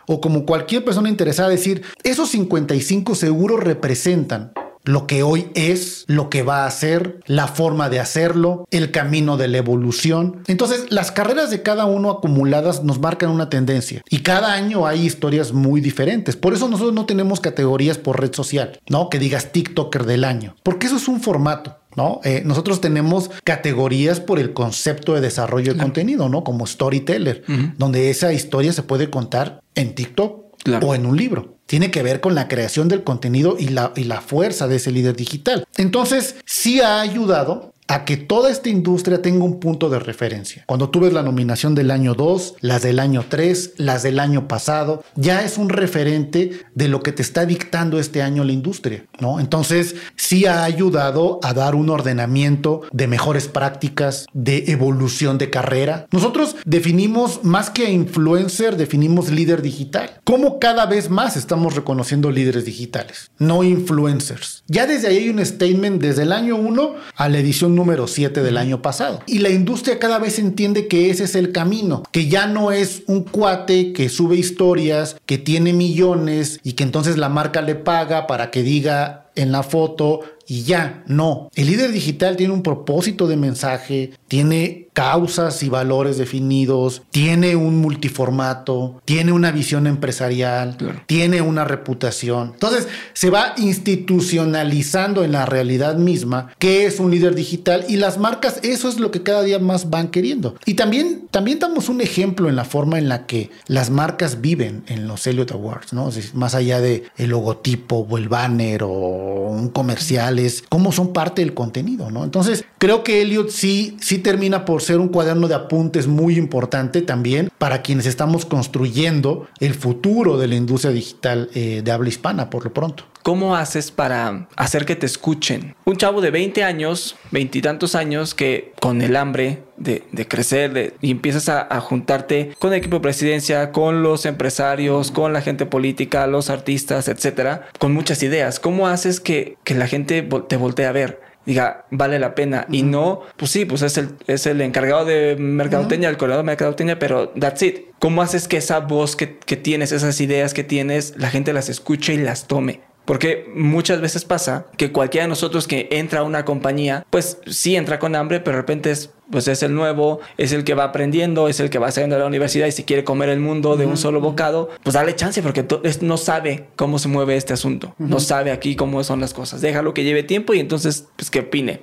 o 0.07 0.21
como 0.21 0.45
cualquier 0.45 0.83
persona 0.83 1.09
interesada 1.09 1.49
decir, 1.49 1.83
esos 2.03 2.29
55 2.29 3.15
seguro 3.15 3.57
representan 3.57 4.53
lo 4.85 5.07
que 5.07 5.23
hoy 5.23 5.49
es, 5.55 6.03
lo 6.07 6.29
que 6.29 6.43
va 6.43 6.65
a 6.65 6.71
ser, 6.71 7.19
la 7.25 7.47
forma 7.47 7.89
de 7.89 7.99
hacerlo, 7.99 8.65
el 8.69 8.91
camino 8.91 9.37
de 9.37 9.47
la 9.47 9.57
evolución. 9.57 10.43
Entonces, 10.47 10.87
las 10.89 11.11
carreras 11.11 11.49
de 11.49 11.61
cada 11.61 11.85
uno 11.85 12.09
acumuladas 12.09 12.83
nos 12.83 12.99
marcan 12.99 13.29
una 13.29 13.49
tendencia 13.49 14.01
y 14.09 14.19
cada 14.19 14.53
año 14.53 14.85
hay 14.85 15.05
historias 15.05 15.53
muy 15.53 15.79
diferentes. 15.79 16.35
Por 16.35 16.53
eso 16.53 16.67
nosotros 16.67 16.93
no 16.93 17.05
tenemos 17.05 17.39
categorías 17.39 17.97
por 17.97 18.19
red 18.19 18.33
social, 18.33 18.79
¿no? 18.89 19.09
Que 19.09 19.19
digas 19.19 19.51
TikToker 19.51 20.05
del 20.05 20.25
año, 20.25 20.55
porque 20.63 20.87
eso 20.87 20.97
es 20.97 21.07
un 21.07 21.21
formato. 21.21 21.77
¿No? 21.95 22.21
Eh, 22.23 22.41
nosotros 22.45 22.81
tenemos 22.81 23.29
categorías 23.43 24.19
por 24.19 24.39
el 24.39 24.53
concepto 24.53 25.13
de 25.13 25.21
desarrollo 25.21 25.73
de 25.73 25.79
contenido, 25.79 26.29
¿no? 26.29 26.43
Como 26.43 26.65
storyteller, 26.65 27.43
donde 27.77 28.09
esa 28.09 28.33
historia 28.33 28.73
se 28.73 28.83
puede 28.83 29.09
contar 29.09 29.61
en 29.75 29.95
TikTok 29.95 30.43
o 30.81 30.95
en 30.95 31.05
un 31.05 31.17
libro 31.17 31.53
tiene 31.65 31.91
que 31.91 32.03
ver 32.03 32.19
con 32.19 32.35
la 32.35 32.47
creación 32.47 32.87
del 32.87 33.03
contenido 33.03 33.55
y 33.57 33.69
la, 33.69 33.93
y 33.95 34.03
la 34.03 34.21
fuerza 34.21 34.67
de 34.67 34.75
ese 34.75 34.91
líder 34.91 35.15
digital. 35.15 35.65
Entonces, 35.75 36.35
sí 36.45 36.81
ha 36.81 37.01
ayudado 37.01 37.72
a 37.93 38.05
que 38.05 38.17
toda 38.17 38.49
esta 38.49 38.69
industria 38.69 39.21
tenga 39.21 39.45
un 39.45 39.59
punto 39.59 39.87
de 39.87 39.99
referencia. 39.99 40.63
Cuando 40.65 40.89
tú 40.89 41.01
ves 41.01 41.13
la 41.13 41.21
nominación 41.21 41.75
del 41.75 41.91
año 41.91 42.15
2, 42.15 42.55
las 42.59 42.81
del 42.81 42.99
año 42.99 43.23
3, 43.29 43.73
las 43.77 44.01
del 44.01 44.19
año 44.19 44.47
pasado, 44.47 45.03
ya 45.15 45.43
es 45.43 45.59
un 45.59 45.69
referente 45.69 46.65
de 46.73 46.87
lo 46.87 47.03
que 47.03 47.11
te 47.11 47.21
está 47.21 47.45
dictando 47.45 47.99
este 47.99 48.23
año 48.23 48.43
la 48.43 48.51
industria, 48.51 49.05
¿no? 49.19 49.39
Entonces, 49.39 49.95
sí 50.15 50.47
ha 50.47 50.63
ayudado 50.63 51.39
a 51.43 51.53
dar 51.53 51.75
un 51.75 51.91
ordenamiento 51.91 52.81
de 52.91 53.05
mejores 53.05 53.47
prácticas, 53.47 54.25
de 54.33 54.63
evolución 54.69 55.37
de 55.37 55.51
carrera. 55.51 56.07
Nosotros 56.11 56.55
definimos 56.65 57.43
más 57.43 57.69
que 57.69 57.91
influencer, 57.91 58.75
definimos 58.75 59.29
líder 59.29 59.61
digital. 59.61 60.19
¿Cómo 60.23 60.57
cada 60.57 60.87
vez 60.87 61.11
más 61.11 61.37
estamos 61.37 61.75
reconociendo 61.75 62.31
líderes 62.31 62.65
digitales, 62.65 63.29
no 63.37 63.63
influencers? 63.63 64.63
Ya 64.67 64.87
desde 64.87 65.09
ahí 65.09 65.17
hay 65.17 65.29
un 65.29 65.45
statement 65.45 66.01
desde 66.01 66.23
el 66.23 66.31
año 66.31 66.55
1 66.55 66.95
a 67.15 67.29
la 67.29 67.37
edición 67.37 67.75
número 67.83 68.07
7 68.07 68.41
del 68.41 68.57
año 68.57 68.81
pasado. 68.81 69.19
Y 69.25 69.39
la 69.39 69.49
industria 69.49 69.99
cada 69.99 70.17
vez 70.17 70.39
entiende 70.39 70.87
que 70.87 71.09
ese 71.09 71.25
es 71.25 71.35
el 71.35 71.51
camino, 71.51 72.03
que 72.11 72.29
ya 72.29 72.47
no 72.47 72.71
es 72.71 73.03
un 73.07 73.23
cuate 73.23 73.91
que 73.91 74.07
sube 74.07 74.37
historias, 74.37 75.17
que 75.25 75.37
tiene 75.37 75.73
millones 75.73 76.61
y 76.63 76.73
que 76.73 76.83
entonces 76.83 77.17
la 77.17 77.27
marca 77.27 77.61
le 77.61 77.75
paga 77.75 78.25
para 78.25 78.51
que 78.51 78.63
diga 78.63 79.22
en 79.35 79.51
la 79.51 79.63
foto 79.63 80.21
y 80.47 80.63
ya, 80.63 81.03
no. 81.07 81.49
El 81.55 81.67
líder 81.67 81.91
digital 81.91 82.35
tiene 82.35 82.53
un 82.53 82.63
propósito 82.63 83.27
de 83.27 83.37
mensaje, 83.37 84.11
tiene 84.27 84.89
causas 84.93 85.63
y 85.63 85.69
valores 85.69 86.17
definidos, 86.17 87.01
tiene 87.09 87.55
un 87.55 87.77
multiformato, 87.77 89.01
tiene 89.05 89.31
una 89.31 89.51
visión 89.51 89.87
empresarial, 89.87 90.77
tiene 91.07 91.41
una 91.41 91.63
reputación. 91.63 92.51
Entonces 92.53 92.87
se 93.13 93.29
va 93.29 93.53
institucionalizando 93.57 95.23
en 95.23 95.31
la 95.31 95.45
realidad 95.45 95.95
misma 95.95 96.53
que 96.59 96.85
es 96.85 96.99
un 96.99 97.09
líder 97.09 97.33
digital 97.33 97.85
y 97.89 97.97
las 97.97 98.19
marcas 98.19 98.59
eso 98.61 98.87
es 98.87 98.99
lo 98.99 99.09
que 99.09 99.23
cada 99.23 99.41
día 99.41 99.59
más 99.59 99.89
van 99.89 100.09
queriendo. 100.09 100.55
Y 100.65 100.75
también, 100.75 101.27
también 101.31 101.59
damos 101.59 101.89
un 101.89 102.01
ejemplo 102.01 102.49
en 102.49 102.55
la 102.55 102.65
forma 102.65 102.99
en 102.99 103.09
la 103.09 103.25
que 103.25 103.49
las 103.67 103.89
marcas 103.89 104.41
viven 104.41 104.83
en 104.87 105.07
los 105.07 105.25
Elliot 105.25 105.51
Awards, 105.51 105.93
¿no? 105.93 106.09
más 106.33 106.53
allá 106.53 106.81
de 106.81 107.03
el 107.17 107.31
logotipo 107.31 108.05
o 108.07 108.17
el 108.17 108.29
banner 108.29 108.83
o 108.83 109.22
un 109.23 109.69
comercial, 109.69 110.39
cómo 110.69 110.91
son 110.91 111.13
parte 111.13 111.41
del 111.41 111.53
contenido, 111.53 112.11
¿no? 112.11 112.23
Entonces 112.23 112.65
creo 112.77 113.03
que 113.03 113.21
Elliot 113.21 113.49
sí, 113.49 113.97
sí 114.01 114.17
termina 114.17 114.65
por 114.65 114.81
ser 114.81 114.99
un 114.99 115.09
cuaderno 115.09 115.47
de 115.47 115.55
apuntes 115.55 116.07
muy 116.07 116.37
importante 116.37 117.01
también 117.01 117.49
para 117.57 117.81
quienes 117.81 118.05
estamos 118.05 118.45
construyendo 118.45 119.47
el 119.59 119.73
futuro 119.73 120.37
de 120.37 120.47
la 120.47 120.55
industria 120.55 120.91
digital 120.91 121.49
eh, 121.53 121.81
de 121.83 121.91
habla 121.91 122.09
hispana, 122.09 122.49
por 122.49 122.63
lo 122.65 122.73
pronto. 122.73 123.05
¿Cómo 123.23 123.55
haces 123.55 123.89
para 123.89 124.49
hacer 124.57 124.85
que 124.85 124.97
te 124.97 125.05
escuchen? 125.05 125.75
Un 125.85 125.95
chavo 125.95 126.19
de 126.19 126.29
20 126.29 126.61
años, 126.65 127.15
veintitantos 127.31 127.95
años, 127.95 128.35
que 128.35 128.73
con 128.81 129.01
el 129.01 129.15
hambre 129.15 129.63
de, 129.77 130.27
crecer 130.27 130.95
y 131.01 131.11
empiezas 131.11 131.49
a, 131.49 131.79
juntarte 131.81 132.51
con 132.59 132.73
el 132.73 132.79
equipo 132.79 132.97
de 132.97 133.01
presidencia, 133.01 133.71
con 133.71 134.03
los 134.03 134.25
empresarios, 134.25 135.11
con 135.11 135.33
la 135.33 135.41
gente 135.41 135.65
política, 135.65 136.27
los 136.27 136.49
artistas, 136.49 137.07
etcétera, 137.07 137.67
con 137.79 137.93
muchas 137.93 138.23
ideas. 138.23 138.59
¿Cómo 138.59 138.87
haces 138.87 139.19
que, 139.19 139.57
que 139.63 139.75
la 139.75 139.87
gente 139.87 140.21
te 140.47 140.57
voltee 140.57 140.85
a 140.85 140.91
ver? 140.91 141.33
diga, 141.45 141.85
vale 141.91 142.19
la 142.19 142.35
pena. 142.35 142.65
Y 142.71 142.83
no, 142.83 143.21
pues 143.37 143.51
sí, 143.51 143.65
pues 143.65 143.81
es 143.81 143.97
el, 143.97 144.15
es 144.27 144.45
el 144.45 144.61
encargado 144.61 145.05
de 145.05 145.35
mercadotecnia, 145.37 146.09
el 146.09 146.17
coordinador 146.17 146.45
de 146.45 146.51
mercadotecnia, 146.51 146.99
pero 146.99 147.29
that's 147.29 147.61
it. 147.61 147.79
¿Cómo 147.99 148.21
haces 148.21 148.47
que 148.47 148.57
esa 148.57 148.79
voz 148.79 149.15
que, 149.15 149.37
que, 149.37 149.57
tienes, 149.57 149.91
esas 149.91 150.19
ideas 150.21 150.53
que 150.53 150.63
tienes, 150.63 151.15
la 151.17 151.29
gente 151.29 151.53
las 151.53 151.69
escuche 151.69 152.13
y 152.13 152.17
las 152.17 152.47
tome? 152.47 152.81
Porque 153.05 153.51
muchas 153.53 153.99
veces 153.99 154.23
pasa 154.23 154.67
que 154.77 154.93
cualquiera 154.93 155.25
de 155.25 155.29
nosotros 155.29 155.67
que 155.67 155.89
entra 155.91 156.21
a 156.21 156.23
una 156.23 156.45
compañía, 156.45 157.05
pues 157.09 157.37
sí 157.47 157.75
entra 157.75 157.99
con 157.99 158.15
hambre, 158.15 158.39
pero 158.39 158.55
de 158.55 158.61
repente 158.61 158.91
es 158.91 159.11
pues 159.31 159.47
es 159.47 159.63
el 159.63 159.73
nuevo, 159.73 160.19
es 160.37 160.51
el 160.51 160.63
que 160.63 160.73
va 160.73 160.85
aprendiendo, 160.85 161.47
es 161.47 161.59
el 161.59 161.69
que 161.69 161.79
va 161.79 161.91
saliendo 161.91 162.15
de 162.15 162.21
la 162.21 162.27
universidad 162.27 162.67
y 162.67 162.71
si 162.71 162.83
quiere 162.83 163.03
comer 163.03 163.29
el 163.29 163.39
mundo 163.39 163.77
de 163.77 163.85
un 163.85 163.97
solo 163.97 164.21
bocado, 164.21 164.69
pues 164.83 164.93
dale 164.93 165.15
chance 165.15 165.41
porque 165.41 165.65
no 166.01 166.17
sabe 166.17 166.67
cómo 166.75 166.99
se 166.99 167.07
mueve 167.07 167.35
este 167.35 167.53
asunto, 167.53 167.95
no 167.99 168.19
sabe 168.19 168.51
aquí 168.51 168.75
cómo 168.75 169.03
son 169.03 169.19
las 169.19 169.33
cosas. 169.33 169.61
Déjalo 169.61 169.93
que 169.93 170.03
lleve 170.03 170.23
tiempo 170.23 170.53
y 170.53 170.59
entonces, 170.59 171.07
pues 171.15 171.29
que 171.29 171.41
opine. 171.41 171.81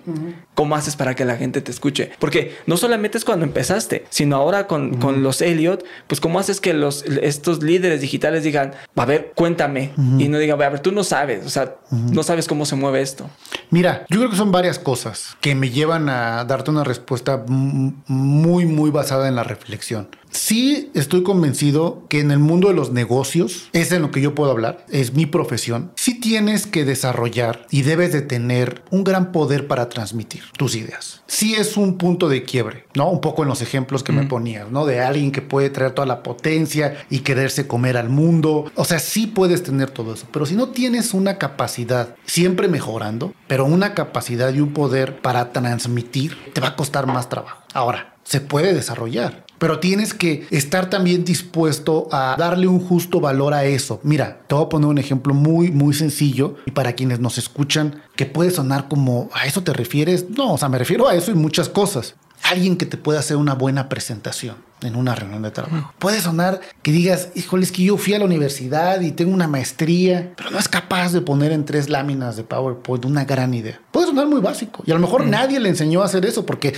¿Cómo 0.55 0.77
haces 0.77 0.97
para 0.97 1.15
que 1.15 1.25
la 1.25 1.37
gente 1.37 1.61
te 1.63 1.71
escuche? 1.71 2.11
Porque 2.19 2.57
no 2.67 2.77
solamente 2.77 3.17
es 3.17 3.25
cuando 3.25 3.47
empezaste, 3.47 4.05
sino 4.11 4.37
ahora 4.37 4.67
con, 4.67 4.97
con 4.97 5.23
los 5.23 5.41
Elliot, 5.41 5.85
pues 6.07 6.21
cómo 6.21 6.39
haces 6.39 6.61
que 6.61 6.75
los, 6.75 7.05
estos 7.05 7.63
líderes 7.63 8.01
digitales 8.01 8.45
digan, 8.45 8.73
a 8.95 9.05
ver, 9.07 9.33
cuéntame, 9.35 9.93
y 10.19 10.29
no 10.29 10.39
digan, 10.39 10.61
a 10.61 10.69
ver, 10.69 10.81
tú 10.81 10.93
no 10.93 11.05
sabes, 11.05 11.47
o 11.47 11.51
sea, 11.51 11.77
no 11.91 12.23
sabes 12.23 12.47
cómo 12.47 12.67
se 12.67 12.77
mueve 12.77 13.01
esto. 13.01 13.29
Mira, 13.71 14.05
yo 14.11 14.19
creo 14.19 14.31
que 14.31 14.37
son 14.37 14.53
varias 14.53 14.79
cosas 14.79 15.37
que 15.41 15.55
me 15.55 15.71
llevan 15.71 16.09
a 16.09 16.45
darte 16.45 16.71
una 16.71 16.85
respuesta 16.85 17.30
muy, 17.39 18.67
muy 18.67 18.91
basada 18.91 19.29
en 19.29 19.37
la 19.37 19.43
reflexión. 19.43 20.09
Sí 20.31 20.91
estoy 20.95 21.23
convencido 21.23 22.05
que 22.09 22.21
en 22.21 22.31
el 22.31 22.39
mundo 22.39 22.69
de 22.69 22.75
los 22.75 22.93
negocios, 22.93 23.69
es 23.73 23.91
en 23.93 24.03
lo 24.03 24.11
que 24.11 24.21
yo 24.21 24.35
puedo 24.35 24.51
hablar, 24.51 24.85
es 24.89 25.15
mi 25.15 25.27
profesión, 25.27 25.93
sí 25.97 26.21
tienes 26.21 26.67
que 26.67 26.85
desarrollar 26.85 27.67
y 27.71 27.83
debes 27.83 28.13
de 28.13 28.23
tener 28.23 28.83
un 28.91 29.05
gran 29.05 29.33
poder 29.33 29.67
para 29.67 29.89
transmitir 29.89 30.45
tus 30.57 30.77
ideas. 30.77 31.23
Sí 31.27 31.55
es 31.55 31.77
un 31.77 31.99
punto 31.99 32.29
de 32.29 32.45
quiebre, 32.45 32.87
¿no? 32.95 33.11
Un 33.11 33.21
poco 33.21 33.43
en 33.43 33.49
los 33.49 33.63
ejemplos 33.63 34.03
que 34.03 34.13
me 34.13 34.27
ponías, 34.27 34.71
¿no? 34.71 34.87
De 34.87 35.01
alguien 35.01 35.33
que 35.33 35.43
puede 35.43 35.71
traer 35.71 35.93
toda 35.93 36.07
la 36.07 36.23
potencia 36.23 37.05
y 37.11 37.21
quererse 37.21 37.67
comer 37.67 37.97
al 37.97 38.09
mundo. 38.09 38.71
O 38.75 38.85
sea, 38.85 38.99
sí 38.99 39.27
puedes 39.27 39.63
tener 39.63 39.91
todo 39.91 40.15
eso, 40.15 40.27
pero 40.33 40.47
si 40.47 40.55
no 40.55 40.69
tienes 40.69 41.15
una 41.15 41.39
capacidad, 41.39 42.17
siempre 42.27 42.69
mejorando, 42.69 43.35
pero 43.47 43.65
una 43.65 43.95
capacidad 43.95 44.53
y 44.53 44.61
un 44.61 44.73
poder 44.73 45.21
para 45.21 45.53
transmitir, 45.53 46.37
te 46.53 46.61
va 46.61 46.69
a 46.69 46.77
costar 46.77 47.07
más 47.07 47.29
trabajo. 47.29 47.63
Ahora, 47.73 48.15
se 48.25 48.41
puede 48.41 48.75
desarrollar 48.75 49.45
pero 49.61 49.79
tienes 49.79 50.15
que 50.15 50.47
estar 50.51 50.89
también 50.89 51.25
dispuesto 51.25 52.09
a 52.11 52.35
darle 52.39 52.67
un 52.67 52.81
justo 52.81 53.21
valor 53.21 53.53
a 53.53 53.67
eso. 53.67 54.01
Mira, 54.03 54.41
te 54.47 54.55
voy 54.55 54.65
a 54.65 54.69
poner 54.71 54.89
un 54.89 54.97
ejemplo 54.97 55.35
muy, 55.35 55.71
muy 55.71 55.93
sencillo 55.93 56.57
y 56.65 56.71
para 56.71 56.95
quienes 56.95 57.21
nos 57.21 57.37
escuchan, 57.37 58.03
que 58.17 58.25
puede 58.25 58.51
sonar 58.51 58.89
como, 58.89 59.29
¿a 59.35 59.45
eso 59.45 59.63
te 59.63 59.75
refieres? 59.75 60.31
No, 60.31 60.55
o 60.55 60.59
sea, 60.59 60.71
me 60.71 60.79
refiero 60.79 61.07
a 61.07 61.15
eso 61.15 61.31
y 61.31 61.35
muchas 61.35 61.69
cosas 61.69 62.17
alguien 62.43 62.77
que 62.77 62.87
te 62.87 62.97
pueda 62.97 63.21
hacer 63.21 63.37
una 63.37 63.55
buena 63.55 63.89
presentación 63.89 64.57
en 64.83 64.97
una 64.97 65.15
reunión 65.15 65.43
de 65.43 65.51
trabajo. 65.51 65.93
Puede 65.99 66.21
sonar 66.21 66.61
que 66.83 66.93
digas, 66.93 67.29
híjole, 67.35 67.65
es 67.65 67.73
que 67.73 67.85
yo 67.85 67.97
fui 67.97 68.15
a 68.15 68.19
la 68.19 68.25
universidad 68.25 69.01
y 69.01 69.13
tengo 69.13 69.33
una 69.33 69.47
maestría, 69.47 70.33
pero 70.37 70.51
no 70.51 70.59
es 70.59 70.69
capaz 70.69 71.13
de 71.13 71.21
poner 71.21 71.53
en 71.53 71.65
tres 71.65 71.89
láminas 71.89 72.37
de 72.37 72.45
PowerPoint 72.45 73.05
una 73.05 73.25
gran 73.25 73.53
idea. 73.55 73.81
Puede 73.91 74.07
sonar 74.07 74.27
muy 74.27 74.41
básico 74.41 74.83
y 74.87 74.91
a 74.91 74.95
lo 74.95 75.01
mejor 75.01 75.27
nadie 75.27 75.61
le 75.61 75.69
enseñó 75.69 76.03
a 76.03 76.07
hacer 76.07 76.25
eso 76.25 76.47
porque 76.47 76.75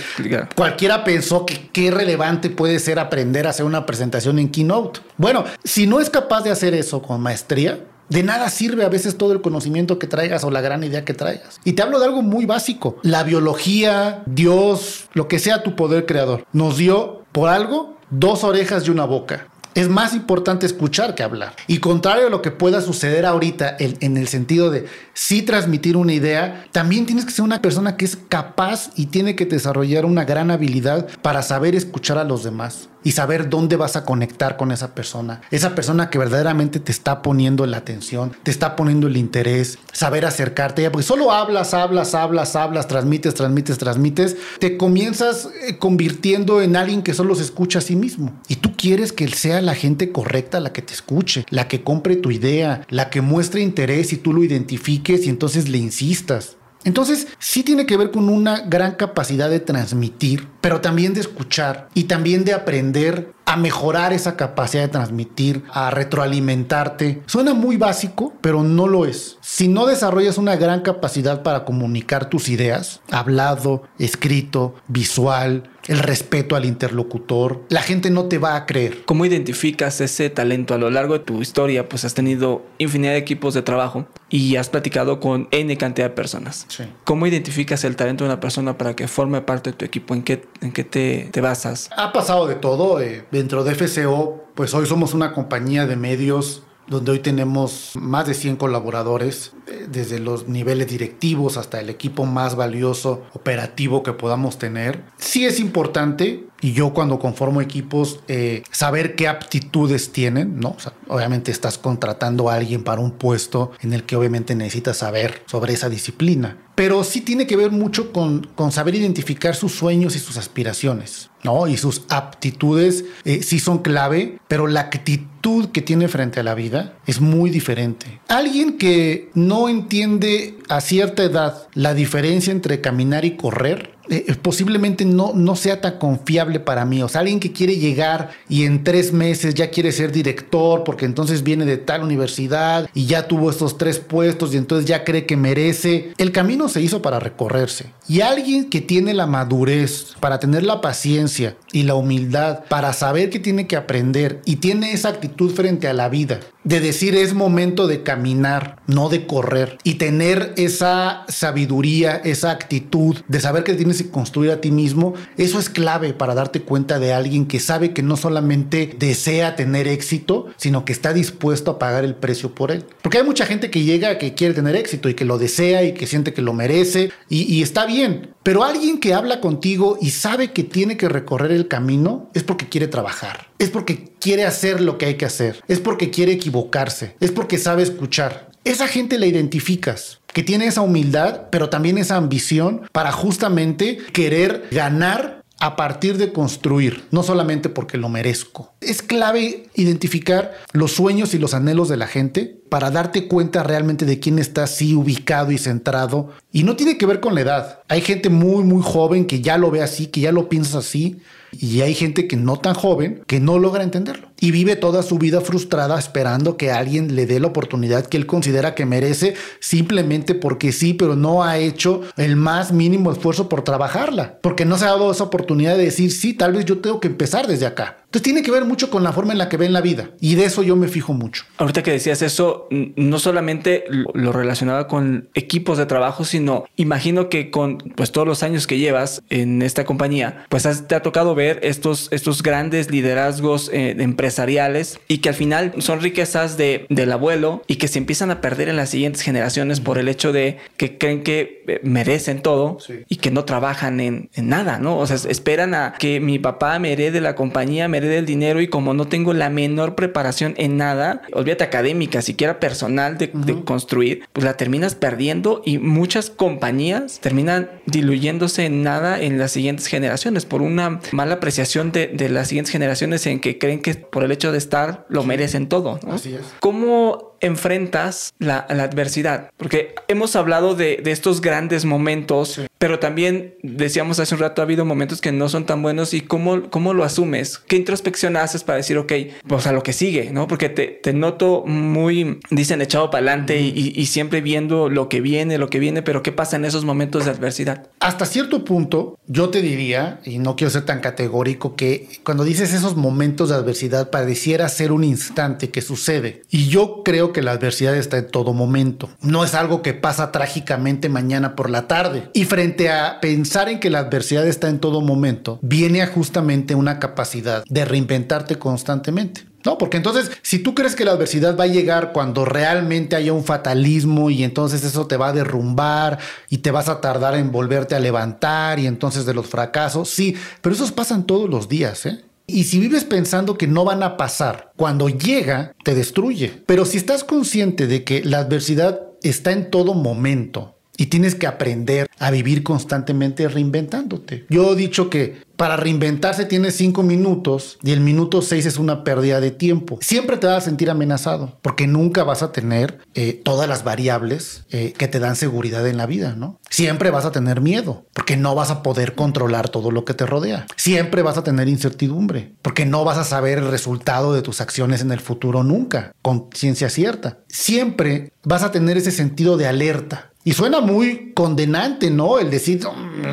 cualquiera 0.55 1.03
pensó 1.03 1.45
que 1.45 1.69
qué 1.71 1.91
relevante 1.91 2.49
puede 2.49 2.79
ser 2.79 2.99
aprender 2.99 3.47
a 3.47 3.51
hacer 3.51 3.65
una 3.65 3.85
presentación 3.85 4.39
en 4.39 4.49
Keynote. 4.49 4.99
Bueno, 5.17 5.45
si 5.63 5.87
no 5.87 6.01
es 6.01 6.09
capaz 6.09 6.41
de 6.41 6.51
hacer 6.51 6.73
eso 6.73 7.01
con 7.01 7.21
maestría, 7.21 7.79
de 8.09 8.23
nada 8.23 8.49
sirve 8.49 8.83
a 8.83 8.89
veces 8.89 9.17
todo 9.17 9.33
el 9.33 9.41
conocimiento 9.41 9.99
que 9.99 10.07
traigas 10.07 10.43
o 10.43 10.51
la 10.51 10.61
gran 10.61 10.83
idea 10.83 11.05
que 11.05 11.13
traigas. 11.13 11.59
Y 11.63 11.73
te 11.73 11.81
hablo 11.81 11.99
de 11.99 12.05
algo 12.05 12.21
muy 12.21 12.45
básico. 12.45 12.97
La 13.01 13.23
biología, 13.23 14.23
Dios, 14.25 15.05
lo 15.13 15.27
que 15.27 15.39
sea 15.39 15.63
tu 15.63 15.75
poder 15.75 16.05
creador, 16.05 16.45
nos 16.53 16.77
dio 16.77 17.23
por 17.31 17.49
algo 17.49 17.97
dos 18.09 18.43
orejas 18.43 18.87
y 18.87 18.91
una 18.91 19.05
boca. 19.05 19.47
Es 19.75 19.89
más 19.89 20.13
importante 20.13 20.65
escuchar 20.65 21.15
que 21.15 21.23
hablar. 21.23 21.55
Y 21.67 21.79
contrario 21.79 22.27
a 22.27 22.29
lo 22.29 22.41
que 22.41 22.51
pueda 22.51 22.81
suceder 22.81 23.25
ahorita 23.25 23.75
en, 23.79 24.17
el 24.17 24.27
sentido 24.27 24.69
de 24.69 24.85
sí 25.13 25.41
transmitir 25.41 25.97
una 25.97 26.13
idea, 26.13 26.65
también 26.71 27.05
tienes 27.05 27.25
que 27.25 27.31
ser 27.31 27.43
una 27.43 27.61
persona 27.61 27.97
que 27.97 28.05
es 28.05 28.17
capaz 28.29 28.91
y 28.95 29.07
tiene 29.07 29.35
que 29.35 29.45
desarrollar 29.45 30.05
una 30.05 30.25
gran 30.25 30.51
habilidad 30.51 31.07
para 31.21 31.41
saber 31.41 31.75
escuchar 31.75 32.17
a 32.17 32.23
los 32.23 32.43
demás 32.43 32.89
y 33.03 33.11
saber 33.11 33.49
dónde 33.49 33.75
vas 33.75 33.95
a 33.95 34.05
conectar 34.05 34.57
con 34.57 34.71
esa 34.71 34.95
persona. 34.95 35.41
Esa 35.51 35.75
persona 35.75 36.09
que 36.09 36.17
verdaderamente 36.17 36.79
te 36.79 36.91
está 36.91 37.21
poniendo 37.21 37.65
la 37.65 37.77
atención, 37.77 38.33
te 38.43 38.51
está 38.51 38.75
poniendo 38.75 39.07
el 39.07 39.17
interés, 39.17 39.77
saber 39.91 40.25
acercarte 40.25 40.81
a 40.81 40.85
ella, 40.85 40.91
porque 40.91 41.05
solo 41.05 41.31
hablas, 41.31 41.73
hablas, 41.73 42.15
hablas, 42.15 42.55
hablas, 42.55 42.87
transmites, 42.87 43.33
transmites, 43.33 43.77
transmites, 43.77 44.37
te 44.59 44.77
comienzas 44.77 45.49
eh, 45.67 45.77
convirtiendo 45.77 46.61
en 46.61 46.75
alguien 46.75 47.01
que 47.01 47.13
solo 47.13 47.35
se 47.35 47.43
escucha 47.43 47.79
a 47.79 47.81
sí 47.81 47.95
mismo. 47.95 48.33
Y 48.47 48.55
tú 48.55 48.72
quieres 48.83 49.13
que 49.13 49.29
sea 49.29 49.61
la 49.61 49.75
gente 49.75 50.11
correcta 50.11 50.59
la 50.59 50.73
que 50.73 50.81
te 50.81 50.91
escuche, 50.91 51.45
la 51.49 51.69
que 51.69 51.85
compre 51.85 52.17
tu 52.17 52.31
idea, 52.31 52.85
la 52.89 53.09
que 53.09 53.21
muestre 53.21 53.61
interés 53.61 54.11
y 54.11 54.17
tú 54.17 54.33
lo 54.33 54.43
identifiques 54.43 55.25
y 55.25 55.29
entonces 55.29 55.69
le 55.69 55.77
insistas. 55.77 56.57
Entonces, 56.83 57.29
sí 57.39 57.63
tiene 57.63 57.85
que 57.85 57.95
ver 57.95 58.11
con 58.11 58.27
una 58.27 58.59
gran 58.59 58.95
capacidad 58.95 59.49
de 59.49 59.61
transmitir, 59.61 60.49
pero 60.59 60.81
también 60.81 61.13
de 61.13 61.21
escuchar 61.21 61.87
y 61.93 62.03
también 62.05 62.43
de 62.43 62.51
aprender 62.51 63.31
a 63.45 63.55
mejorar 63.55 64.11
esa 64.11 64.35
capacidad 64.35 64.83
de 64.83 64.89
transmitir, 64.89 65.63
a 65.71 65.89
retroalimentarte. 65.89 67.23
Suena 67.25 67.53
muy 67.53 67.77
básico, 67.77 68.33
pero 68.41 68.63
no 68.63 68.87
lo 68.87 69.05
es. 69.05 69.37
Si 69.39 69.69
no 69.69 69.85
desarrollas 69.85 70.37
una 70.37 70.57
gran 70.57 70.81
capacidad 70.81 71.41
para 71.41 71.63
comunicar 71.63 72.29
tus 72.29 72.49
ideas, 72.49 72.99
hablado, 73.11 73.83
escrito, 73.97 74.75
visual, 74.89 75.69
el 75.87 75.99
respeto 75.99 76.55
al 76.55 76.65
interlocutor, 76.65 77.61
la 77.69 77.81
gente 77.81 78.09
no 78.09 78.25
te 78.25 78.37
va 78.37 78.55
a 78.55 78.65
creer. 78.65 79.03
¿Cómo 79.05 79.25
identificas 79.25 80.01
ese 80.01 80.29
talento 80.29 80.73
a 80.73 80.77
lo 80.77 80.89
largo 80.89 81.13
de 81.13 81.19
tu 81.19 81.41
historia? 81.41 81.89
Pues 81.89 82.05
has 82.05 82.13
tenido 82.13 82.63
infinidad 82.77 83.11
de 83.11 83.17
equipos 83.17 83.53
de 83.53 83.61
trabajo 83.61 84.05
y 84.29 84.55
has 84.55 84.69
platicado 84.69 85.19
con 85.19 85.47
N 85.51 85.75
cantidad 85.77 86.09
de 86.09 86.15
personas. 86.15 86.67
¿Cómo 87.03 87.27
identificas 87.27 87.83
el 87.83 87.95
talento 87.95 88.23
de 88.23 88.29
una 88.29 88.39
persona 88.39 88.77
para 88.77 88.95
que 88.95 89.07
forme 89.07 89.41
parte 89.41 89.71
de 89.71 89.77
tu 89.77 89.85
equipo? 89.85 90.13
¿En 90.13 90.23
qué, 90.23 90.45
en 90.61 90.71
qué 90.71 90.83
te, 90.83 91.29
te 91.31 91.41
basas? 91.41 91.89
Ha 91.95 92.13
pasado 92.13 92.47
de 92.47 92.55
todo. 92.55 92.99
Eh, 93.01 93.25
dentro 93.31 93.63
de 93.63 93.75
FCO, 93.75 94.45
pues 94.55 94.73
hoy 94.73 94.85
somos 94.85 95.13
una 95.13 95.33
compañía 95.33 95.85
de 95.85 95.95
medios 95.95 96.63
donde 96.87 97.11
hoy 97.11 97.19
tenemos 97.19 97.91
más 97.95 98.27
de 98.27 98.33
100 98.33 98.57
colaboradores, 98.57 99.53
eh, 99.67 99.87
desde 99.89 100.19
los 100.19 100.47
niveles 100.47 100.87
directivos 100.87 101.57
hasta 101.57 101.79
el 101.79 101.89
equipo 101.89 102.25
más 102.25 102.55
valioso 102.55 103.23
operativo 103.33 104.03
que 104.03 104.13
podamos 104.13 104.57
tener. 104.57 105.03
Sí 105.17 105.45
es 105.45 105.59
importante, 105.59 106.47
y 106.61 106.73
yo 106.73 106.93
cuando 106.93 107.19
conformo 107.19 107.61
equipos, 107.61 108.19
eh, 108.27 108.63
saber 108.71 109.15
qué 109.15 109.27
aptitudes 109.27 110.11
tienen, 110.11 110.59
¿no? 110.59 110.75
obviamente 111.07 111.51
estás 111.51 111.77
contratando 111.77 112.49
a 112.49 112.55
alguien 112.55 112.83
para 112.83 113.01
un 113.01 113.11
puesto 113.11 113.71
en 113.81 113.93
el 113.93 114.03
que 114.03 114.15
obviamente 114.15 114.55
necesitas 114.55 114.97
saber 114.97 115.43
sobre 115.45 115.73
esa 115.73 115.89
disciplina. 115.89 116.57
Pero 116.75 117.03
sí 117.03 117.21
tiene 117.21 117.47
que 117.47 117.55
ver 117.55 117.71
mucho 117.71 118.11
con, 118.11 118.47
con 118.55 118.71
saber 118.71 118.95
identificar 118.95 119.55
sus 119.55 119.73
sueños 119.73 120.15
y 120.15 120.19
sus 120.19 120.37
aspiraciones. 120.37 121.29
¿no? 121.43 121.67
Y 121.67 121.77
sus 121.77 122.03
aptitudes 122.09 123.05
eh, 123.25 123.43
sí 123.43 123.59
son 123.59 123.79
clave, 123.79 124.39
pero 124.47 124.67
la 124.67 124.81
actitud 124.81 125.69
que 125.69 125.81
tiene 125.81 126.07
frente 126.07 126.39
a 126.39 126.43
la 126.43 126.55
vida 126.55 126.93
es 127.05 127.21
muy 127.21 127.49
diferente. 127.49 128.19
Alguien 128.27 128.77
que 128.77 129.29
no 129.33 129.69
entiende 129.69 130.57
a 130.69 130.81
cierta 130.81 131.23
edad 131.23 131.67
la 131.73 131.93
diferencia 131.93 132.51
entre 132.51 132.81
caminar 132.81 133.25
y 133.25 133.35
correr, 133.35 133.93
eh, 134.09 134.35
posiblemente 134.41 135.05
no, 135.05 135.31
no 135.33 135.55
sea 135.55 135.79
tan 135.79 135.97
confiable 135.97 136.59
para 136.59 136.85
mí. 136.85 137.01
O 137.01 137.07
sea, 137.07 137.21
alguien 137.21 137.39
que 137.39 137.53
quiere 137.53 137.77
llegar 137.77 138.31
y 138.49 138.63
en 138.63 138.83
tres 138.83 139.13
meses 139.13 139.55
ya 139.55 139.69
quiere 139.69 139.91
ser 139.91 140.11
director 140.11 140.83
porque 140.83 141.05
entonces 141.05 141.43
viene 141.43 141.65
de 141.65 141.77
tal 141.77 142.03
universidad 142.03 142.89
y 142.93 143.05
ya 143.05 143.27
tuvo 143.27 143.49
estos 143.49 143.77
tres 143.77 143.99
puestos 143.99 144.53
y 144.53 144.57
entonces 144.57 144.85
ya 144.85 145.05
cree 145.05 145.25
que 145.25 145.37
merece. 145.37 146.11
El 146.17 146.33
camino 146.33 146.62
se 146.69 146.81
hizo 146.81 147.01
para 147.01 147.19
recorrerse. 147.19 147.91
Y 148.07 148.21
alguien 148.21 148.69
que 148.69 148.81
tiene 148.81 149.13
la 149.13 149.27
madurez 149.27 150.15
para 150.19 150.39
tener 150.39 150.63
la 150.63 150.81
paciencia 150.81 151.55
y 151.71 151.83
la 151.83 151.95
humildad 151.95 152.65
para 152.69 152.93
saber 152.93 153.29
que 153.29 153.39
tiene 153.39 153.67
que 153.67 153.75
aprender 153.75 154.41
y 154.45 154.57
tiene 154.57 154.93
esa 154.93 155.09
actitud 155.09 155.53
frente 155.53 155.87
a 155.87 155.93
la 155.93 156.09
vida 156.09 156.39
de 156.63 156.79
decir 156.79 157.15
es 157.15 157.33
momento 157.33 157.87
de 157.87 158.03
caminar, 158.03 158.77
no 158.87 159.09
de 159.09 159.27
correr 159.27 159.77
y 159.83 159.95
tener 159.95 160.53
esa 160.55 161.25
sabiduría, 161.27 162.15
esa 162.15 162.51
actitud 162.51 163.17
de 163.27 163.39
saber 163.39 163.63
que 163.63 163.73
tienes 163.73 164.01
que 164.01 164.09
construir 164.09 164.51
a 164.51 164.61
ti 164.61 164.71
mismo, 164.71 165.13
eso 165.37 165.59
es 165.59 165.69
clave 165.69 166.13
para 166.13 166.35
darte 166.35 166.61
cuenta 166.61 166.99
de 166.99 167.13
alguien 167.13 167.47
que 167.47 167.59
sabe 167.59 167.93
que 167.93 168.01
no 168.01 168.17
solamente 168.17 168.95
desea 168.97 169.55
tener 169.55 169.87
éxito, 169.87 170.47
sino 170.57 170.85
que 170.85 170.93
está 170.93 171.13
dispuesto 171.13 171.71
a 171.71 171.79
pagar 171.79 172.05
el 172.05 172.15
precio 172.15 172.55
por 172.55 172.71
él. 172.71 172.85
Porque 173.01 173.17
hay 173.17 173.23
mucha 173.23 173.45
gente 173.45 173.69
que 173.69 173.83
llega 173.83 174.17
que 174.17 174.33
quiere 174.33 174.53
tener 174.53 174.75
éxito 174.75 175.09
y 175.09 175.13
que 175.13 175.25
lo 175.25 175.37
desea 175.37 175.83
y 175.83 175.93
que 175.93 176.07
siente 176.07 176.33
que 176.33 176.41
lo 176.41 176.52
merece 176.53 177.11
y, 177.29 177.61
está 177.61 177.85
bien, 177.85 178.33
pero 178.43 178.63
alguien 178.63 178.99
que 178.99 179.13
habla 179.13 179.41
contigo 179.41 179.97
y 180.01 180.11
sabe 180.11 180.51
que 180.51 180.63
tiene 180.63 180.97
que 180.97 181.09
recorrer 181.09 181.51
el 181.51 181.67
camino 181.67 182.29
es 182.33 182.43
porque 182.43 182.69
quiere 182.69 182.87
trabajar, 182.87 183.47
es 183.59 183.69
porque 183.69 184.11
quiere 184.19 184.45
hacer 184.45 184.81
lo 184.81 184.97
que 184.97 185.07
hay 185.07 185.15
que 185.15 185.25
hacer, 185.25 185.61
es 185.67 185.79
porque 185.79 186.09
quiere 186.09 186.33
equivocarse, 186.33 187.15
es 187.19 187.31
porque 187.31 187.57
sabe 187.57 187.83
escuchar. 187.83 188.51
Esa 188.63 188.87
gente 188.87 189.19
la 189.19 189.25
identificas, 189.25 190.21
que 190.27 190.43
tiene 190.43 190.67
esa 190.67 190.81
humildad, 190.81 191.49
pero 191.51 191.69
también 191.69 191.97
esa 191.97 192.15
ambición 192.15 192.83
para 192.91 193.11
justamente 193.11 193.97
querer 194.13 194.67
ganar 194.71 195.43
a 195.59 195.77
partir 195.77 196.17
de 196.17 196.33
construir, 196.33 197.05
no 197.11 197.23
solamente 197.23 197.69
porque 197.69 197.97
lo 197.97 198.09
merezco. 198.09 198.73
Es 198.81 199.01
clave 199.01 199.69
identificar 199.75 200.53
los 200.73 200.91
sueños 200.91 201.33
y 201.33 201.39
los 201.39 201.53
anhelos 201.53 201.87
de 201.87 201.95
la 201.95 202.07
gente 202.07 202.59
para 202.73 202.89
darte 202.89 203.27
cuenta 203.27 203.61
realmente 203.61 204.03
de 204.03 204.19
quién 204.19 204.39
está 204.39 204.63
así 204.63 204.95
ubicado 204.95 205.51
y 205.51 205.59
centrado. 205.59 206.31
Y 206.51 206.63
no 206.63 206.75
tiene 206.75 206.97
que 206.97 207.05
ver 207.05 207.19
con 207.19 207.35
la 207.35 207.41
edad. 207.41 207.79
Hay 207.87 208.01
gente 208.01 208.29
muy, 208.29 208.63
muy 208.63 208.81
joven 208.81 209.25
que 209.25 209.41
ya 209.41 209.59
lo 209.59 209.69
ve 209.69 209.83
así, 209.83 210.07
que 210.07 210.21
ya 210.21 210.31
lo 210.31 210.49
piensa 210.49 210.79
así. 210.79 211.17
Y 211.51 211.81
hay 211.81 211.93
gente 211.93 212.27
que 212.27 212.35
no 212.35 212.57
tan 212.57 212.73
joven 212.73 213.21
que 213.27 213.39
no 213.39 213.59
logra 213.59 213.83
entenderlo 213.83 214.29
y 214.39 214.49
vive 214.49 214.75
toda 214.75 215.03
su 215.03 215.19
vida 215.19 215.39
frustrada 215.41 215.99
esperando 215.99 216.57
que 216.57 216.71
alguien 216.71 217.15
le 217.15 217.27
dé 217.27 217.39
la 217.39 217.47
oportunidad 217.47 218.07
que 218.07 218.17
él 218.17 218.25
considera 218.25 218.73
que 218.73 218.85
merece 218.85 219.35
simplemente 219.59 220.33
porque 220.33 220.71
sí, 220.71 220.95
pero 220.95 221.15
no 221.15 221.43
ha 221.43 221.59
hecho 221.59 222.01
el 222.17 222.35
más 222.35 222.71
mínimo 222.71 223.11
esfuerzo 223.11 223.49
por 223.49 223.63
trabajarla, 223.63 224.39
porque 224.41 224.65
no 224.65 224.77
se 224.77 224.85
ha 224.85 224.89
dado 224.89 225.11
esa 225.11 225.25
oportunidad 225.25 225.77
de 225.77 225.85
decir, 225.85 226.11
sí, 226.11 226.33
tal 226.33 226.53
vez 226.53 226.65
yo 226.65 226.79
tengo 226.79 226.99
que 226.99 227.07
empezar 227.07 227.45
desde 227.45 227.67
acá. 227.67 228.02
Entonces 228.13 228.25
tiene 228.25 228.43
que 228.43 228.51
ver 228.51 228.63
mucho 228.63 228.91
con 228.91 229.01
la 229.01 229.11
forma 229.11 229.31
en 229.31 229.39
la 229.39 229.49
que 229.49 229.57
ven 229.57 229.73
la 229.73 229.81
vida 229.81 230.11
y 230.21 230.35
de 230.35 230.45
eso 230.45 230.61
yo 230.61 230.75
me 230.75 230.87
fijo 230.87 231.13
mucho. 231.13 231.45
Ahorita 231.57 231.81
que 231.81 231.89
decías 231.89 232.21
eso, 232.21 232.67
no 232.69 233.17
solamente 233.17 233.85
lo 233.89 234.31
relacionaba 234.31 234.87
con 234.87 235.29
equipos 235.33 235.79
de 235.79 235.87
trabajo, 235.87 236.23
sino 236.23 236.65
imagino 236.75 237.27
que 237.27 237.49
con 237.49 237.79
pues 237.95 238.11
todos 238.11 238.27
los 238.27 238.43
años 238.43 238.67
que 238.67 238.77
llevas 238.77 239.23
en 239.31 239.63
esta 239.63 239.83
compañía, 239.83 240.45
pues 240.49 240.85
te 240.87 240.93
ha 240.93 241.01
tocado 241.01 241.33
ver 241.33 241.59
estos, 241.63 242.07
estos 242.11 242.43
grandes 242.43 242.91
liderazgos 242.91 243.71
eh, 243.73 243.95
empresariales 243.97 244.99
y 245.07 245.17
que 245.17 245.29
al 245.29 245.35
final 245.35 245.73
son 245.79 245.99
riquezas 245.99 246.55
de, 246.55 246.85
del 246.89 247.11
abuelo 247.11 247.63
y 247.65 247.77
que 247.77 247.87
se 247.87 247.97
empiezan 247.97 248.29
a 248.29 248.41
perder 248.41 248.69
en 248.69 248.75
las 248.75 248.91
siguientes 248.91 249.23
generaciones 249.23 249.79
por 249.79 249.97
el 249.97 250.07
hecho 250.07 250.31
de 250.31 250.59
que 250.77 250.99
creen 250.99 251.23
que 251.23 251.63
eh, 251.67 251.79
merecen 251.81 252.43
todo 252.43 252.77
y 253.09 253.15
que 253.15 253.31
no 253.31 253.43
trabajan 253.43 253.99
en, 253.99 254.29
en, 254.35 254.49
nada, 254.49 254.77
¿no? 254.77 254.99
O 254.99 255.07
sea, 255.07 255.17
esperan 255.31 255.73
a 255.73 255.95
que 255.97 256.19
mi 256.19 256.37
papá 256.37 256.77
me 256.77 256.93
herede 256.93 257.19
la 257.19 257.33
compañía, 257.33 257.87
me 257.87 258.02
del 258.07 258.25
dinero 258.25 258.61
y 258.61 258.67
como 258.67 258.93
no 258.93 259.07
tengo 259.07 259.33
la 259.33 259.49
menor 259.49 259.95
preparación 259.95 260.53
en 260.57 260.77
nada, 260.77 261.21
olvídate 261.33 261.63
académica, 261.63 262.21
siquiera 262.21 262.59
personal 262.59 263.17
de, 263.17 263.31
construir, 263.65 264.23
pues 264.33 264.43
la 264.43 264.57
terminas 264.57 264.95
perdiendo 264.95 265.61
y 265.65 265.77
muchas 265.77 266.29
compañías 266.29 267.19
terminan 267.19 267.69
diluyéndose 267.85 268.65
en 268.65 268.83
nada 268.83 269.21
en 269.21 269.37
las 269.37 269.51
siguientes 269.51 269.87
generaciones 269.87 270.45
por 270.45 270.61
una 270.61 270.99
mala 271.11 271.35
apreciación 271.35 271.91
de, 271.91 272.29
las 272.29 272.47
siguientes 272.47 272.71
generaciones 272.71 273.25
en 273.27 273.39
que 273.39 273.57
creen 273.57 273.81
que 273.81 273.95
por 273.95 274.23
el 274.23 274.31
hecho 274.31 274.51
de 274.51 274.57
estar 274.57 275.05
lo 275.09 275.23
merecen 275.23 275.67
todo. 275.67 275.99
Así 276.07 276.33
es. 276.33 276.41
¿Cómo 276.59 277.32
enfrentas 277.43 278.33
la, 278.39 278.59
adversidad? 278.59 279.51
Porque 279.57 279.93
hemos 280.07 280.35
hablado 280.35 280.75
de, 280.75 281.01
estos 281.05 281.41
grandes 281.41 281.85
momentos, 281.85 282.59
pero 282.79 282.97
también 282.97 283.55
decíamos 283.61 284.19
hace 284.19 284.33
un 284.33 284.41
rato, 284.41 284.61
ha 284.61 284.65
habido 284.65 284.85
momentos 284.85 285.21
que 285.21 285.31
no 285.31 285.47
son 285.49 285.65
tan 285.65 285.81
buenos 285.81 286.13
y 286.13 286.21
cómo, 286.21 286.69
cómo 286.69 286.93
lo 286.93 287.03
asumes, 287.03 287.59
qué 287.59 287.75
introspección 287.75 288.35
haces 288.35 288.63
para 288.63 288.77
decir, 288.77 288.97
ok, 288.97 289.13
pues 289.47 289.67
a 289.67 289.71
lo 289.71 289.83
que 289.83 289.93
sigue, 289.93 290.31
¿no? 290.31 290.47
Porque 290.47 290.69
te, 290.69 291.13
noto 291.13 291.63
muy, 291.65 292.39
dicen, 292.49 292.81
echado 292.81 293.11
para 293.11 293.19
adelante 293.19 293.59
y, 293.61 294.05
siempre 294.07 294.41
viendo 294.41 294.89
lo 294.89 295.09
que 295.09 295.21
viene, 295.21 295.57
lo 295.57 295.69
que 295.69 295.79
viene, 295.79 296.01
pero 296.01 296.23
¿qué 296.23 296.31
pasa 296.31 296.55
en 296.55 296.65
esos 296.65 296.85
momentos 296.85 297.25
de 297.25 297.31
adversidad? 297.31 297.87
Hasta 297.99 298.25
cierto 298.25 298.65
punto, 298.65 299.17
yo 299.27 299.49
te 299.49 299.61
diría, 299.61 300.19
y 300.25 300.39
no 300.39 300.55
quiero 300.55 300.71
ser 300.71 300.85
tan 300.85 300.99
categórico, 300.99 301.75
que 301.75 302.07
cuando 302.23 302.43
dices 302.43 302.73
esos 302.73 302.95
momentos 302.95 303.49
de 303.49 303.55
adversidad 303.55 304.09
pareciera 304.09 304.69
ser 304.69 304.91
un 304.91 305.03
instante 305.03 305.69
que 305.69 305.81
sucede. 305.81 306.43
Y 306.49 306.67
yo 306.67 307.01
creo 307.03 307.32
que 307.33 307.41
la 307.41 307.51
adversidad 307.51 307.95
está 307.95 308.17
en 308.17 308.27
todo 308.27 308.53
momento. 308.53 309.09
No 309.21 309.43
es 309.43 309.53
algo 309.55 309.81
que 309.81 309.93
pasa 309.93 310.31
trágicamente 310.31 311.09
mañana 311.09 311.55
por 311.55 311.69
la 311.69 311.87
tarde. 311.87 312.29
Y 312.33 312.45
frente 312.45 312.89
a 312.89 313.19
pensar 313.19 313.69
en 313.69 313.79
que 313.79 313.89
la 313.89 313.99
adversidad 313.99 314.47
está 314.47 314.69
en 314.69 314.79
todo 314.79 315.01
momento, 315.01 315.59
viene 315.61 316.01
a 316.01 316.07
justamente 316.07 316.75
una 316.75 316.99
capacidad 316.99 317.63
de 317.67 317.85
reinventarte 317.85 318.57
constantemente. 318.57 319.45
No, 319.65 319.77
porque 319.77 319.97
entonces, 319.97 320.29
si 320.41 320.59
tú 320.59 320.75
crees 320.75 320.95
que 320.95 321.05
la 321.05 321.11
adversidad 321.11 321.57
va 321.57 321.63
a 321.63 321.67
llegar 321.67 322.11
cuando 322.11 322.43
realmente 322.43 323.15
haya 323.15 323.31
un 323.31 323.45
fatalismo 323.45 324.29
y 324.29 324.43
entonces 324.43 324.83
eso 324.83 325.07
te 325.07 325.15
va 325.15 325.29
a 325.29 325.33
derrumbar 325.33 326.19
y 326.49 326.57
te 326.57 326.71
vas 326.71 326.89
a 326.89 326.99
tardar 326.99 327.35
en 327.35 327.51
volverte 327.51 327.95
a 327.95 327.99
levantar 327.99 328.79
y 328.79 328.87
entonces 328.87 329.25
de 329.25 329.33
los 329.33 329.47
fracasos, 329.47 330.09
sí, 330.09 330.35
pero 330.61 330.75
esos 330.75 330.91
pasan 330.91 331.25
todos 331.25 331.49
los 331.49 331.69
días, 331.69 332.05
¿eh? 332.05 332.25
Y 332.45 332.65
si 332.65 332.79
vives 332.79 333.05
pensando 333.05 333.57
que 333.57 333.67
no 333.67 333.85
van 333.85 334.03
a 334.03 334.17
pasar, 334.17 334.73
cuando 334.75 335.09
llega, 335.09 335.73
te 335.83 335.95
destruye. 335.95 336.61
Pero 336.65 336.85
si 336.85 336.97
estás 336.97 337.23
consciente 337.23 337.87
de 337.87 338.03
que 338.03 338.23
la 338.23 338.39
adversidad 338.39 339.01
está 339.21 339.51
en 339.51 339.69
todo 339.71 339.93
momento 339.93 340.75
y 340.97 341.07
tienes 341.07 341.35
que 341.35 341.47
aprender 341.47 342.07
a 342.19 342.31
vivir 342.31 342.63
constantemente 342.63 343.47
reinventándote. 343.47 344.45
Yo 344.49 344.73
he 344.73 344.75
dicho 344.75 345.09
que 345.09 345.37
para 345.55 345.77
reinventarse 345.77 346.45
tienes 346.45 346.75
cinco 346.75 347.03
minutos 347.03 347.77
y 347.83 347.91
el 347.91 348.01
minuto 348.01 348.41
seis 348.41 348.65
es 348.65 348.77
una 348.77 349.03
pérdida 349.03 349.39
de 349.39 349.51
tiempo. 349.51 349.99
Siempre 350.01 350.37
te 350.37 350.47
vas 350.47 350.57
a 350.57 350.61
sentir 350.61 350.89
amenazado 350.89 351.57
porque 351.61 351.87
nunca 351.87 352.23
vas 352.23 352.43
a 352.43 352.51
tener 352.51 352.99
eh, 353.13 353.39
todas 353.43 353.69
las 353.69 353.83
variables 353.83 354.65
eh, 354.71 354.93
que 354.97 355.07
te 355.07 355.19
dan 355.19 355.35
seguridad 355.35 355.87
en 355.87 355.97
la 355.97 356.05
vida, 356.05 356.35
¿no? 356.35 356.59
Siempre 356.69 357.11
vas 357.11 357.25
a 357.25 357.31
tener 357.31 357.61
miedo 357.61 358.05
porque 358.13 358.37
no 358.37 358.55
vas 358.55 358.71
a 358.71 358.83
poder 358.83 359.15
controlar 359.15 359.69
todo 359.69 359.91
lo 359.91 360.05
que 360.05 360.13
te 360.13 360.25
rodea. 360.25 360.65
Siempre 360.75 361.21
vas 361.21 361.37
a 361.37 361.43
tener 361.43 361.67
incertidumbre 361.67 362.55
porque 362.61 362.85
no 362.85 363.03
vas 363.03 363.17
a 363.17 363.23
saber 363.23 363.59
el 363.59 363.69
resultado 363.69 364.33
de 364.33 364.41
tus 364.41 364.61
acciones 364.61 365.01
en 365.01 365.11
el 365.11 365.19
futuro 365.19 365.63
nunca, 365.63 366.13
con 366.21 366.49
ciencia 366.53 366.89
cierta. 366.89 367.39
Siempre 367.47 368.31
vas 368.43 368.63
a 368.63 368.71
tener 368.71 368.97
ese 368.97 369.11
sentido 369.11 369.57
de 369.57 369.67
alerta 369.67 370.32
y 370.43 370.53
suena 370.53 370.81
muy 370.81 371.31
condenante, 371.33 372.09
¿no? 372.09 372.39
El 372.39 372.49
decir, 372.49 372.81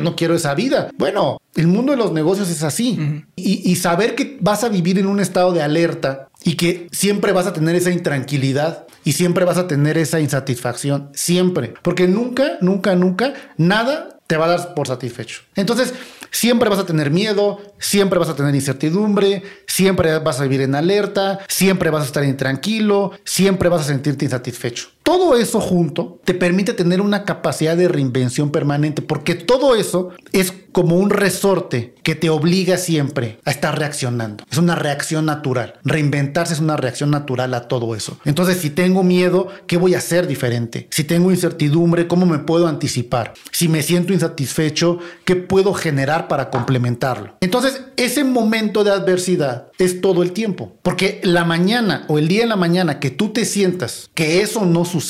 no, 0.01 0.15
quiero 0.15 0.35
esa 0.35 0.53
vida. 0.55 0.89
Bueno, 0.97 1.41
el 1.55 1.67
mundo 1.67 1.91
de 1.91 1.97
los 1.97 2.11
negocios 2.11 2.49
es 2.49 2.63
así. 2.63 3.23
y, 3.35 3.71
y, 3.71 3.75
saber 3.75 4.15
que 4.15 4.37
vas 4.39 4.63
a 4.63 4.69
vivir 4.69 4.97
en 4.97 5.07
un 5.07 5.19
estado 5.19 5.51
de 5.51 5.61
alerta 5.61 6.29
y 6.43 6.55
que 6.55 6.87
siempre 6.91 7.33
vas 7.33 7.47
a 7.47 7.53
tener 7.53 7.75
esa 7.75 7.91
intranquilidad 7.91 8.87
y 9.03 9.13
siempre 9.13 9.45
vas 9.45 9.57
a 9.57 9.67
tener 9.67 9.97
esa 9.97 10.19
insatisfacción. 10.19 11.09
Siempre. 11.13 11.73
Porque 11.81 12.07
nunca, 12.07 12.57
nunca, 12.61 12.95
nunca, 12.95 13.33
nada 13.57 14.19
te 14.31 14.37
va 14.37 14.45
a 14.45 14.57
dar 14.57 14.73
por 14.75 14.87
satisfecho. 14.87 15.41
Entonces, 15.55 15.93
siempre 16.31 16.69
vas 16.69 16.79
a 16.79 16.85
tener 16.85 17.11
miedo, 17.11 17.59
siempre 17.79 18.17
vas 18.17 18.29
a 18.29 18.35
tener 18.37 18.55
incertidumbre, 18.55 19.43
siempre 19.67 20.19
vas 20.19 20.39
a 20.39 20.43
vivir 20.43 20.61
en 20.61 20.73
alerta, 20.73 21.39
siempre 21.49 21.89
vas 21.89 22.03
a 22.03 22.05
estar 22.05 22.23
intranquilo, 22.23 23.11
siempre 23.25 23.67
vas 23.67 23.81
a 23.81 23.85
sentirte 23.85 24.23
insatisfecho. 24.23 24.87
Todo 25.03 25.35
eso 25.35 25.59
junto 25.59 26.19
te 26.23 26.33
permite 26.33 26.73
tener 26.73 27.01
una 27.01 27.25
capacidad 27.25 27.75
de 27.75 27.87
reinvención 27.87 28.51
permanente, 28.51 29.01
porque 29.01 29.35
todo 29.35 29.75
eso 29.75 30.09
es 30.31 30.53
como 30.71 30.95
un 30.95 31.09
resorte 31.09 31.95
que 32.03 32.15
te 32.15 32.29
obliga 32.29 32.77
siempre 32.77 33.39
a 33.45 33.51
estar 33.51 33.77
reaccionando. 33.77 34.43
Es 34.49 34.57
una 34.57 34.75
reacción 34.75 35.25
natural. 35.25 35.75
Reinventarse 35.83 36.53
es 36.53 36.59
una 36.59 36.77
reacción 36.77 37.11
natural 37.11 37.53
a 37.53 37.67
todo 37.67 37.95
eso. 37.95 38.17
Entonces, 38.25 38.57
si 38.57 38.69
tengo 38.69 39.03
miedo, 39.03 39.49
¿qué 39.67 39.77
voy 39.77 39.95
a 39.95 39.99
hacer 39.99 40.27
diferente? 40.27 40.87
Si 40.91 41.03
tengo 41.03 41.31
incertidumbre, 41.31 42.07
¿cómo 42.07 42.25
me 42.25 42.39
puedo 42.39 42.67
anticipar? 42.67 43.33
Si 43.51 43.67
me 43.67 43.83
siento 43.83 44.13
insatisfecho, 44.13 44.99
¿qué 45.25 45.35
puedo 45.35 45.73
generar 45.73 46.27
para 46.27 46.49
complementarlo? 46.49 47.35
Entonces, 47.41 47.81
ese 47.97 48.23
momento 48.23 48.83
de 48.83 48.91
adversidad 48.91 49.67
es 49.77 50.01
todo 50.01 50.23
el 50.23 50.31
tiempo, 50.31 50.75
porque 50.83 51.19
la 51.23 51.43
mañana 51.43 52.05
o 52.07 52.17
el 52.17 52.27
día 52.27 52.43
en 52.43 52.49
la 52.49 52.55
mañana 52.55 52.99
que 52.99 53.09
tú 53.09 53.29
te 53.29 53.45
sientas 53.45 54.09
que 54.13 54.41
eso 54.41 54.65
no 54.65 54.85
sucede, 54.85 55.00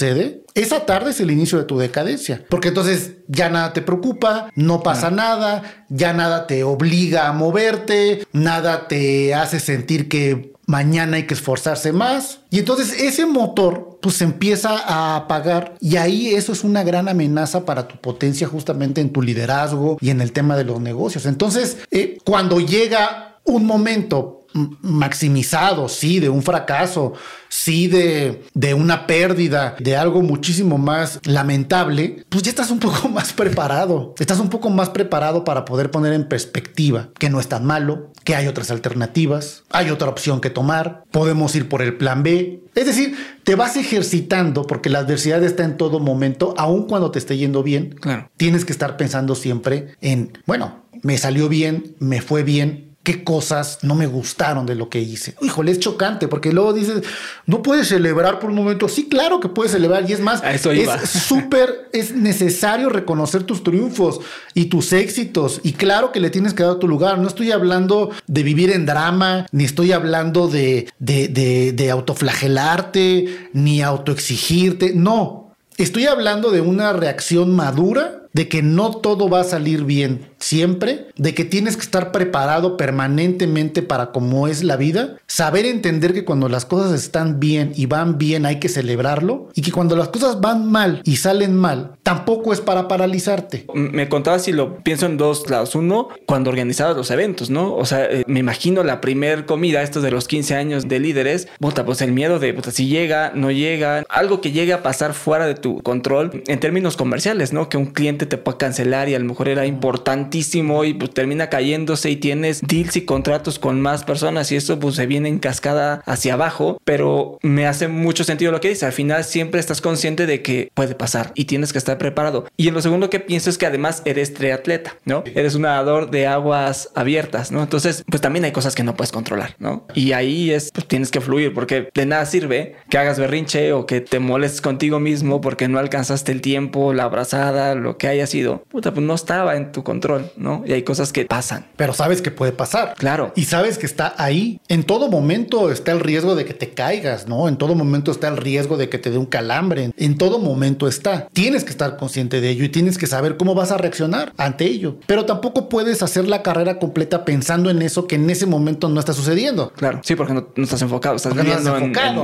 esa 0.54 0.86
tarde 0.86 1.12
es 1.12 1.20
el 1.20 1.32
inicio 1.32 1.58
de 1.58 1.66
tu 1.66 1.78
decadencia, 1.78 2.44
porque 2.50 2.70
entonces 2.70 3.12
ya 3.28 3.50
nada 3.50 3.74
te 3.74 3.82
preocupa, 3.82 4.50
no 4.56 4.82
pasa 4.84 5.12
nada, 5.12 5.86
ya 5.90 6.14
nada 6.14 6.48
te 6.48 6.64
obliga 6.64 7.28
a 7.28 7.34
moverte, 7.34 8.26
nada 8.34 8.88
te 8.88 9.34
hace 9.34 9.60
sentir 9.60 10.10
que 10.10 10.52
mañana 10.68 11.18
hay 11.18 11.24
que 11.24 11.34
esforzarse 11.34 11.92
más. 11.92 12.40
Y 12.50 12.60
entonces 12.60 13.00
ese 13.00 13.26
motor 13.26 14.00
pues 14.02 14.22
empieza 14.22 14.78
a 14.78 15.16
apagar 15.16 15.76
y 15.80 15.98
ahí 15.98 16.34
eso 16.34 16.54
es 16.54 16.64
una 16.64 16.84
gran 16.84 17.08
amenaza 17.10 17.66
para 17.66 17.88
tu 17.88 17.98
potencia 17.98 18.48
justamente 18.48 19.02
en 19.02 19.12
tu 19.12 19.22
liderazgo 19.22 19.98
y 20.02 20.10
en 20.10 20.22
el 20.22 20.32
tema 20.32 20.58
de 20.58 20.64
los 20.64 20.80
negocios. 20.80 21.26
Entonces, 21.26 21.78
eh, 21.92 22.18
cuando 22.24 22.60
llega 22.60 23.40
un 23.44 23.66
momento 23.66 24.41
maximizado, 24.54 25.88
sí, 25.90 26.20
de 26.20 26.30
un 26.30 26.44
fracaso, 26.44 27.14
sí, 27.50 27.88
de, 27.88 28.44
de, 28.54 28.74
una 28.74 29.08
pérdida, 29.08 29.76
de 29.80 29.96
algo 29.96 30.22
muchísimo 30.22 30.78
más 30.78 31.20
lamentable, 31.24 32.24
pues 32.30 32.44
ya 32.44 32.50
estás 32.50 32.72
un 32.72 32.80
poco 32.80 33.10
más 33.10 33.34
preparado. 33.34 34.16
Estás 34.20 34.40
un 34.40 34.50
poco 34.50 34.70
más 34.70 34.90
preparado 34.90 35.44
para 35.44 35.66
poder 35.66 35.92
poner 35.92 36.14
en 36.14 36.28
perspectiva 36.28 37.10
que 37.18 37.30
no 37.30 37.40
es 37.40 37.48
tan 37.48 37.66
malo, 37.66 38.12
que 38.24 38.36
hay 38.36 38.48
otras 38.48 38.72
alternativas, 38.72 39.64
hay 39.70 39.90
otra 39.90 40.10
opción 40.10 40.42
que 40.42 40.50
tomar, 40.50 41.04
podemos 41.12 41.56
ir 41.56 41.70
por 41.70 41.82
el 41.82 41.98
plan 41.98 42.24
B. 42.24 42.64
Es 42.76 42.86
decir, 42.86 43.16
te 43.44 43.56
vas 43.56 43.76
ejercitando 43.76 44.64
porque 44.64 44.90
la 44.90 45.00
adversidad 45.00 45.44
está 45.44 45.64
en 45.64 45.78
todo 45.78 46.00
momento, 46.00 46.54
aun 46.58 46.88
cuando 46.88 47.12
te 47.12 47.20
esté 47.20 47.38
yendo 47.38 47.64
bien. 47.64 47.96
Claro. 48.00 48.30
Tienes 48.38 48.66
que 48.66 48.72
estar 48.72 48.98
pensando 48.98 49.36
siempre 49.36 49.96
en, 50.02 50.38
bueno, 50.46 50.82
me 51.02 51.18
salió 51.18 51.50
bien, 51.50 51.96
me 52.00 52.22
fue 52.22 52.44
bien, 52.44 52.91
qué 53.04 53.24
cosas 53.24 53.80
no 53.82 53.96
me 53.96 54.06
gustaron 54.06 54.66
de 54.66 54.76
lo 54.76 54.90
que 54.90 55.00
hice. 55.00 55.36
Híjole, 55.42 55.72
es 55.72 55.80
chocante 55.80 56.28
porque 56.28 56.54
luego 56.54 56.74
dices, 56.74 57.02
no 57.46 57.64
puedes 57.64 57.88
celebrar 57.88 58.40
por 58.40 58.52
un 58.52 58.56
momento. 58.56 58.88
Sí, 58.88 59.08
claro 59.10 59.40
que 59.40 59.50
puedes 59.50 59.72
celebrar 59.72 60.08
y 60.10 60.14
es 60.14 60.20
más, 60.20 60.44
es 60.44 60.62
súper, 61.10 61.90
es 61.94 62.14
necesario 62.14 62.90
reconocer 62.90 63.44
tus 63.44 63.64
triunfos 63.64 64.22
y 64.54 64.66
tus 64.66 64.94
éxitos 64.94 65.62
y 65.64 65.74
claro 65.74 66.12
que 66.12 66.20
le 66.20 66.30
tienes 66.30 66.54
que 66.54 66.64
dar 66.64 66.76
tu 66.76 66.88
lugar. 66.88 67.18
No 67.18 67.28
estoy 67.28 67.52
hablando 67.52 68.12
de 68.28 68.44
vivir 68.44 68.70
en 68.72 68.86
drama, 68.86 69.48
ni 69.52 69.64
estoy 69.64 69.92
hablando 69.92 70.48
de, 70.48 70.88
de, 71.00 71.28
de, 71.28 71.72
de 71.72 71.92
autoflagelarte, 71.92 73.50
ni 73.54 73.82
autoexigirte. 73.82 74.94
No, 74.94 75.56
estoy 75.78 76.06
hablando 76.06 76.52
de 76.52 76.62
una 76.62 76.94
reacción 76.94 77.56
madura 77.56 78.21
de 78.34 78.48
que 78.48 78.62
no 78.62 78.92
todo 78.92 79.30
va 79.30 79.42
a 79.42 79.46
salir 79.46 79.84
bien 79.84 80.32
siempre, 80.40 81.08
de 81.16 81.34
que 81.34 81.46
tienes 81.46 81.78
que 81.78 81.84
estar 81.84 82.12
preparado 82.12 82.78
permanentemente 82.78 83.82
para 83.82 84.12
cómo 84.12 84.48
es 84.48 84.64
la 84.64 84.76
vida, 84.76 85.18
saber 85.28 85.66
entender 85.66 86.14
que 86.14 86.26
cuando 86.26 86.50
las 86.50 86.66
cosas 86.66 86.94
están 86.94 87.40
bien 87.40 87.72
y 87.76 87.86
van 87.86 88.18
bien 88.18 88.46
hay 88.46 88.60
que 88.60 88.70
celebrarlo 88.70 89.50
y 89.54 89.62
que 89.62 89.72
cuando 89.72 89.96
las 89.96 90.10
cosas 90.10 90.42
van 90.42 90.70
mal 90.72 91.02
y 91.04 91.18
salen 91.18 91.56
mal, 91.56 91.92
tampoco 92.04 92.54
es 92.54 92.62
para 92.62 92.88
paralizarte. 92.88 93.66
Me 93.74 94.10
contaba 94.10 94.40
si 94.40 94.52
lo 94.52 94.80
pienso 94.80 95.06
en 95.06 95.18
dos 95.18 95.50
lados. 95.50 95.76
Uno, 95.76 96.10
cuando 96.26 96.50
organizabas 96.50 96.98
los 96.98 97.12
eventos, 97.12 97.50
¿no? 97.50 97.76
O 97.76 97.86
sea, 97.86 98.06
eh, 98.06 98.24
me 98.28 98.40
imagino 98.40 98.84
la 98.84 99.02
primer 99.02 99.46
comida, 99.46 99.82
estos 99.82 100.04
de 100.04 100.12
los 100.12 100.28
15 100.28 100.56
años 100.56 100.88
de 100.88 101.00
líderes, 101.00 101.48
puta, 101.60 101.86
pues 101.86 102.02
el 102.02 102.12
miedo 102.12 102.40
de, 102.40 102.60
si 102.72 102.88
llega, 102.88 103.32
no 103.36 103.52
llega, 103.52 104.04
algo 104.10 104.42
que 104.42 104.52
llegue 104.52 104.74
a 104.74 104.84
pasar 104.84 105.14
fuera 105.14 105.46
de 105.46 105.56
tu 105.56 105.82
control 105.82 106.44
en 106.48 106.60
términos 106.60 106.98
comerciales, 106.98 107.54
¿no? 107.54 107.70
Que 107.70 107.78
un 107.78 107.88
cliente 107.88 108.21
te 108.26 108.38
pueda 108.38 108.58
cancelar 108.58 109.10
y 109.10 109.16
a 109.16 109.20
lo 109.20 109.26
mejor 109.26 109.48
era 109.48 109.66
importantísimo 109.66 110.84
y 110.84 110.94
pues 110.94 111.14
termina 111.14 111.50
cayéndose 111.50 112.10
y 112.10 112.16
tienes 112.16 112.62
deals 112.62 112.96
y 112.96 113.06
contratos 113.06 113.60
con 113.60 113.82
más 113.82 114.04
personas 114.04 114.52
y 114.52 114.56
eso 114.56 114.80
pues 114.80 114.96
se 114.96 115.06
viene 115.06 115.30
en 115.30 115.40
cascada 115.40 116.02
hacia 116.06 116.34
abajo, 116.34 116.80
pero 116.84 117.40
me 117.42 117.68
hace 117.68 117.88
mucho 117.88 118.24
sentido 118.24 118.52
lo 118.52 118.62
que 118.62 118.70
dice. 118.70 118.86
Al 118.86 118.94
final 118.94 119.24
siempre 119.24 119.60
estás 119.60 119.82
consciente 119.82 120.26
de 120.26 120.42
que 120.42 120.72
puede 120.74 120.96
pasar 120.96 121.32
y 121.36 121.46
tienes 121.46 121.72
que 121.72 121.78
estar 121.78 121.98
preparado. 121.98 122.46
Y 122.58 122.68
en 122.68 122.74
lo 122.74 122.82
segundo 122.82 123.10
que 123.10 123.20
pienso 123.20 123.50
es 123.50 123.58
que 123.58 123.66
además 123.66 124.02
eres 124.06 124.34
triatleta, 124.34 124.96
¿no? 125.06 125.24
Eres 125.36 125.56
un 125.56 125.64
nadador 125.64 126.12
de 126.12 126.28
aguas 126.28 126.90
abiertas, 126.96 127.52
¿no? 127.52 127.62
Entonces, 127.62 128.04
pues 128.10 128.22
también 128.22 128.46
hay 128.46 128.52
cosas 128.52 128.76
que 128.76 128.84
no 128.84 128.96
puedes 128.96 129.12
controlar, 129.12 129.56
¿no? 129.60 129.86
Y 129.94 130.14
ahí 130.14 130.52
es, 130.52 130.72
pues 130.74 130.88
tienes 130.88 131.12
que 131.12 131.22
fluir 131.22 131.54
porque 131.54 131.90
de 131.94 132.06
nada 132.06 132.26
sirve 132.26 132.76
que 132.90 132.98
hagas 132.98 133.20
berrinche 133.20 133.74
o 133.74 133.86
que 133.86 134.02
te 134.02 134.20
molestes 134.20 134.62
contigo 134.62 135.00
mismo 135.00 135.42
porque 135.42 135.68
no 135.68 135.80
alcanzaste 135.80 136.32
el 136.32 136.42
tiempo, 136.42 136.94
la 136.94 137.04
abrazada, 137.04 137.76
lo 137.76 137.98
que 137.98 138.08
haya 138.12 138.28
sido. 138.28 138.64
Puta, 138.70 138.94
pues 138.94 139.06
no 139.06 139.14
estaba 139.14 139.56
en 139.56 139.72
tu 139.72 139.84
control, 139.84 140.32
¿no? 140.36 140.64
Y 140.66 140.74
hay 140.74 140.84
cosas 140.84 141.12
que 141.12 141.26
pasan. 141.26 141.66
Pero 141.76 141.94
sabes 141.94 142.22
que 142.22 142.32
puede 142.32 142.52
pasar. 142.52 142.94
Claro. 142.98 143.32
Y 143.36 143.46
sabes 143.46 143.78
que 143.78 143.86
está 143.86 144.14
ahí. 144.18 144.60
En 144.68 144.84
todo 144.84 145.10
momento 145.10 145.72
está 145.72 145.92
el 145.92 146.00
riesgo 146.00 146.36
de 146.36 146.46
que 146.46 146.54
te 146.54 146.70
caigas, 146.72 147.28
¿no? 147.28 147.48
En 147.48 147.58
todo 147.58 147.76
momento 147.76 148.12
está 148.12 148.28
el 148.28 148.38
riesgo 148.38 148.78
de 148.78 148.90
que 148.90 148.98
te 148.98 149.10
dé 149.10 149.18
un 149.18 149.26
calambre. 149.26 149.92
En 149.98 150.18
todo 150.18 150.40
momento 150.40 150.88
está. 150.88 151.28
Tienes 151.34 151.64
que 151.64 151.72
estar 151.72 151.98
consciente 151.98 152.42
de 152.42 152.50
ello 152.50 152.66
y 152.66 152.70
tienes 152.70 152.98
que 152.98 153.08
saber 153.08 153.38
cómo 153.38 153.56
vas 153.56 153.72
a 153.72 153.78
reaccionar 153.78 154.34
ante 154.38 154.66
ello. 154.66 154.98
Pero 155.08 155.26
tampoco 155.26 155.70
puedes 155.70 156.04
hacer 156.04 156.28
la 156.28 156.44
carrera 156.44 156.80
completa 156.80 157.26
pensando 157.26 157.70
en 157.70 157.82
eso 157.82 158.08
que 158.08 158.16
en 158.16 158.30
ese 158.30 158.46
momento 158.46 158.90
no 158.90 159.00
está 159.00 159.14
sucediendo. 159.14 159.72
Claro, 159.76 160.02
sí, 160.04 160.16
porque 160.16 160.34
no, 160.34 160.48
estás 160.58 160.82
enfocado, 160.82 161.16
estás 161.16 161.36
viviendo 161.36 161.74